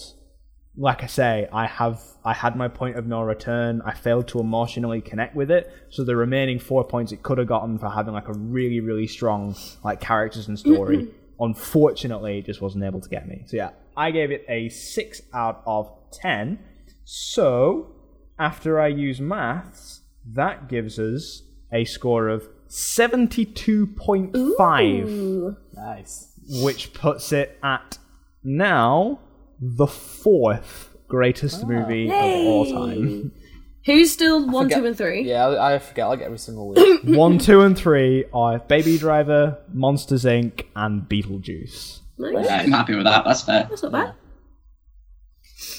like 0.74 1.03
i 1.03 1.07
say 1.07 1.47
i 1.53 1.66
have 1.66 2.01
i 2.24 2.32
had 2.32 2.57
my 2.57 2.66
point 2.66 2.97
of 2.97 3.07
no 3.07 3.20
return. 3.20 3.82
I 3.85 3.93
failed 3.93 4.28
to 4.28 4.39
emotionally 4.40 5.03
connect 5.03 5.35
with 5.35 5.51
it. 5.51 5.70
So 5.90 6.05
the 6.05 6.16
remaining 6.16 6.59
four 6.59 6.85
points 6.85 7.12
it 7.12 7.23
could 7.23 7.36
have 7.39 7.49
gotten 7.49 7.78
for 7.78 7.90
having 7.90 8.15
like 8.15 8.28
a 8.28 8.32
really 8.32 8.81
really 8.81 9.09
strong 9.09 9.55
like 9.85 10.01
characters 10.01 10.49
and 10.49 10.59
story 10.59 11.09
unfortunately 11.40 12.39
it 12.39 12.47
just 12.47 12.62
wasn't 12.62 12.85
able 12.85 13.01
to 13.01 13.09
get 13.09 13.27
me. 13.28 13.43
So 13.47 13.57
yeah 13.57 13.70
i 13.97 14.10
gave 14.10 14.31
it 14.31 14.44
a 14.48 14.69
6 14.69 15.23
out 15.35 15.62
of 15.66 15.90
10 16.12 16.59
so 17.05 17.93
after 18.39 18.81
i 18.81 18.86
use 18.86 19.20
maths 19.20 20.01
that 20.27 20.69
gives 20.69 20.98
us 20.98 21.43
a 21.73 21.85
score 21.85 22.28
of 22.28 22.48
72.5 22.69 25.09
Ooh. 25.09 25.56
nice. 25.74 26.32
which 26.62 26.93
puts 26.94 27.32
it 27.32 27.59
at 27.62 27.98
now 28.43 29.20
the 29.60 29.86
fourth 29.86 30.90
greatest 31.09 31.62
ah. 31.62 31.66
movie 31.66 32.09
of 32.09 32.14
all 32.14 32.73
time. 32.73 33.32
Who's 33.85 34.12
still 34.12 34.48
one, 34.48 34.66
forget- 34.66 34.78
two, 34.78 34.86
and 34.86 34.97
three? 34.97 35.23
Yeah, 35.23 35.47
I, 35.47 35.74
I 35.74 35.78
forget 35.78 36.09
like 36.09 36.20
every 36.20 36.39
single 36.39 36.69
week. 36.69 37.01
One, 37.05 37.39
two, 37.39 37.62
and 37.62 37.77
three 37.77 38.24
are 38.32 38.60
Baby 38.60 38.97
Driver, 38.97 39.59
Monsters 39.73 40.24
Inc., 40.24 40.66
and 40.77 41.02
Beetlejuice. 41.02 41.98
Nice. 42.18 42.44
Yeah, 42.47 42.56
I'm 42.62 42.70
happy 42.72 42.94
with 42.94 43.05
that. 43.05 43.24
That's 43.24 43.43
fair. 43.43 43.66
That's 43.68 43.82
not 43.82 43.93
bad. 43.93 44.14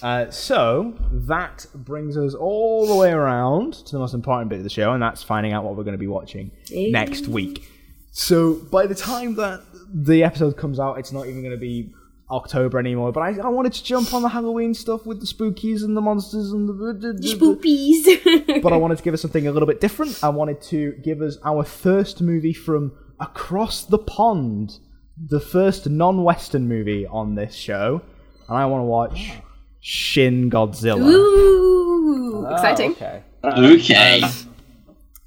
Uh, 0.02 0.30
so 0.32 0.94
that 1.12 1.66
brings 1.74 2.18
us 2.18 2.34
all 2.34 2.88
the 2.88 2.96
way 2.96 3.12
around 3.12 3.74
to 3.74 3.92
the 3.94 4.00
most 4.00 4.14
important 4.14 4.50
bit 4.50 4.58
of 4.58 4.64
the 4.64 4.70
show, 4.70 4.92
and 4.94 5.02
that's 5.02 5.24
finding 5.24 5.54
out 5.54 5.64
what 5.64 5.76
we're 5.76 5.84
going 5.84 5.94
to 5.94 5.98
be 6.00 6.08
watching 6.08 6.52
next 6.72 7.28
week. 7.28 7.68
So 8.12 8.56
by 8.56 8.86
the 8.88 8.96
time 8.96 9.36
that 9.36 9.62
the 9.94 10.24
episode 10.24 10.58
comes 10.58 10.80
out, 10.80 11.00
it's 11.00 11.12
not 11.12 11.28
even 11.28 11.42
going 11.42 11.52
to 11.54 11.60
be 11.60 11.94
October 12.30 12.80
anymore. 12.80 13.12
But 13.12 13.22
I, 13.22 13.30
I 13.44 13.50
wanted 13.50 13.74
to 13.74 13.84
jump 13.84 14.14
on 14.14 14.22
the 14.22 14.30
Halloween 14.30 14.74
stuff 14.74 15.06
with 15.06 15.20
the 15.20 15.26
spookies 15.26 15.84
and 15.84 15.96
the 15.96 16.02
monsters 16.02 16.52
and 16.52 16.68
the, 16.68 16.74
the, 16.94 17.14
the- 17.14 17.36
Spoopies. 17.36 18.62
but 18.62 18.74
I 18.74 18.78
wanted 18.78 18.98
to 18.98 19.04
give 19.04 19.14
us 19.14 19.22
something 19.22 19.48
a 19.48 19.52
little 19.52 19.68
bit 19.68 19.82
different. 19.82 20.20
I 20.24 20.30
wanted 20.30 20.62
to 20.64 20.94
give 21.04 21.22
us 21.22 21.38
our 21.44 21.64
first 21.64 22.22
movie 22.22 22.54
from 22.54 22.92
across 23.20 23.84
the 23.86 24.00
pond, 24.00 24.80
the 25.18 25.40
first 25.40 25.90
non-Western 25.90 26.68
movie 26.68 27.06
on 27.06 27.36
this 27.36 27.54
show, 27.54 28.02
and 28.48 28.58
I 28.58 28.66
want 28.66 28.82
to 28.82 28.86
watch 28.86 29.32
Shin 29.80 30.50
Godzilla. 30.50 31.06
Ooh, 31.06 32.48
exciting. 32.52 32.96
Oh, 33.02 33.06
okay. 33.06 33.24
Okay. 33.44 34.24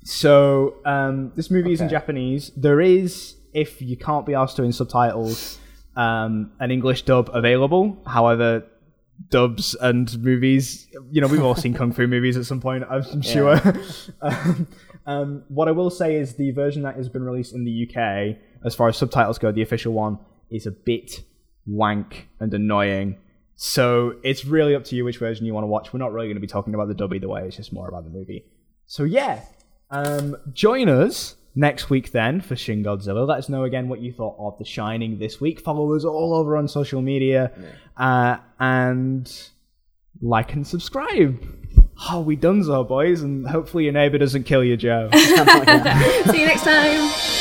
So 0.04 0.76
um, 0.84 1.32
this 1.34 1.50
movie 1.50 1.72
is 1.72 1.80
in 1.80 1.88
Japanese. 1.88 2.52
There 2.56 2.80
is, 2.80 3.36
if 3.52 3.82
you 3.82 3.96
can't 3.96 4.24
be 4.24 4.34
asked 4.34 4.56
to 4.56 4.62
in 4.62 4.72
subtitles, 4.72 5.58
um, 5.96 6.52
an 6.60 6.70
English 6.70 7.02
dub 7.02 7.28
available. 7.32 8.00
However, 8.06 8.64
dubs 9.30 9.74
and 9.74 10.22
movies, 10.22 10.86
you 11.10 11.20
know, 11.20 11.26
we've 11.26 11.42
all 11.42 11.54
seen 11.54 11.74
kung 11.74 11.92
fu 11.92 12.06
movies 12.16 12.36
at 12.36 12.46
some 12.46 12.60
point. 12.60 12.84
I'm 12.88 13.22
sure. 13.22 13.60
um, 14.22 14.68
um, 15.06 15.44
what 15.48 15.68
I 15.68 15.72
will 15.72 15.90
say 15.90 16.14
is 16.16 16.34
the 16.34 16.50
version 16.52 16.82
that 16.82 16.96
has 16.96 17.08
been 17.08 17.22
released 17.22 17.52
in 17.54 17.64
the 17.64 17.88
UK, 17.88 18.36
as 18.64 18.74
far 18.74 18.88
as 18.88 18.96
subtitles 18.96 19.38
go, 19.38 19.52
the 19.52 19.62
official 19.62 19.92
one 19.92 20.18
is 20.50 20.66
a 20.66 20.70
bit 20.70 21.22
wank 21.66 22.28
and 22.40 22.52
annoying. 22.52 23.18
So 23.56 24.16
it's 24.22 24.44
really 24.44 24.74
up 24.74 24.84
to 24.84 24.96
you 24.96 25.04
which 25.04 25.18
version 25.18 25.46
you 25.46 25.54
want 25.54 25.64
to 25.64 25.68
watch. 25.68 25.92
We're 25.92 25.98
not 25.98 26.12
really 26.12 26.26
going 26.26 26.36
to 26.36 26.40
be 26.40 26.46
talking 26.46 26.74
about 26.74 26.88
the 26.88 26.94
dub 26.94 27.14
either 27.14 27.28
way. 27.28 27.46
It's 27.46 27.56
just 27.56 27.72
more 27.72 27.88
about 27.88 28.04
the 28.04 28.10
movie. 28.10 28.44
So 28.86 29.04
yeah, 29.04 29.40
um, 29.90 30.36
join 30.52 30.88
us 30.88 31.36
next 31.54 31.88
week 31.88 32.12
then 32.12 32.40
for 32.40 32.54
Shin 32.54 32.84
Godzilla. 32.84 33.26
Let 33.26 33.38
us 33.38 33.48
know 33.48 33.64
again 33.64 33.88
what 33.88 34.00
you 34.00 34.12
thought 34.12 34.36
of 34.38 34.58
The 34.58 34.64
Shining 34.64 35.18
this 35.18 35.40
week. 35.40 35.60
Follow 35.60 35.94
us 35.94 36.04
all 36.04 36.34
over 36.34 36.56
on 36.56 36.68
social 36.68 37.02
media, 37.02 37.50
uh, 37.96 38.36
and 38.60 39.32
like 40.20 40.52
and 40.52 40.66
subscribe. 40.66 41.42
Oh, 42.10 42.20
we 42.20 42.36
done 42.36 42.62
so, 42.62 42.84
boys, 42.84 43.22
and 43.22 43.48
hopefully 43.48 43.84
your 43.84 43.94
neighbor 43.94 44.18
doesn't 44.18 44.44
kill 44.44 44.62
you, 44.62 44.76
Joe. 44.76 45.08
See 45.14 46.40
you 46.40 46.46
next 46.46 46.62
time. 46.62 47.35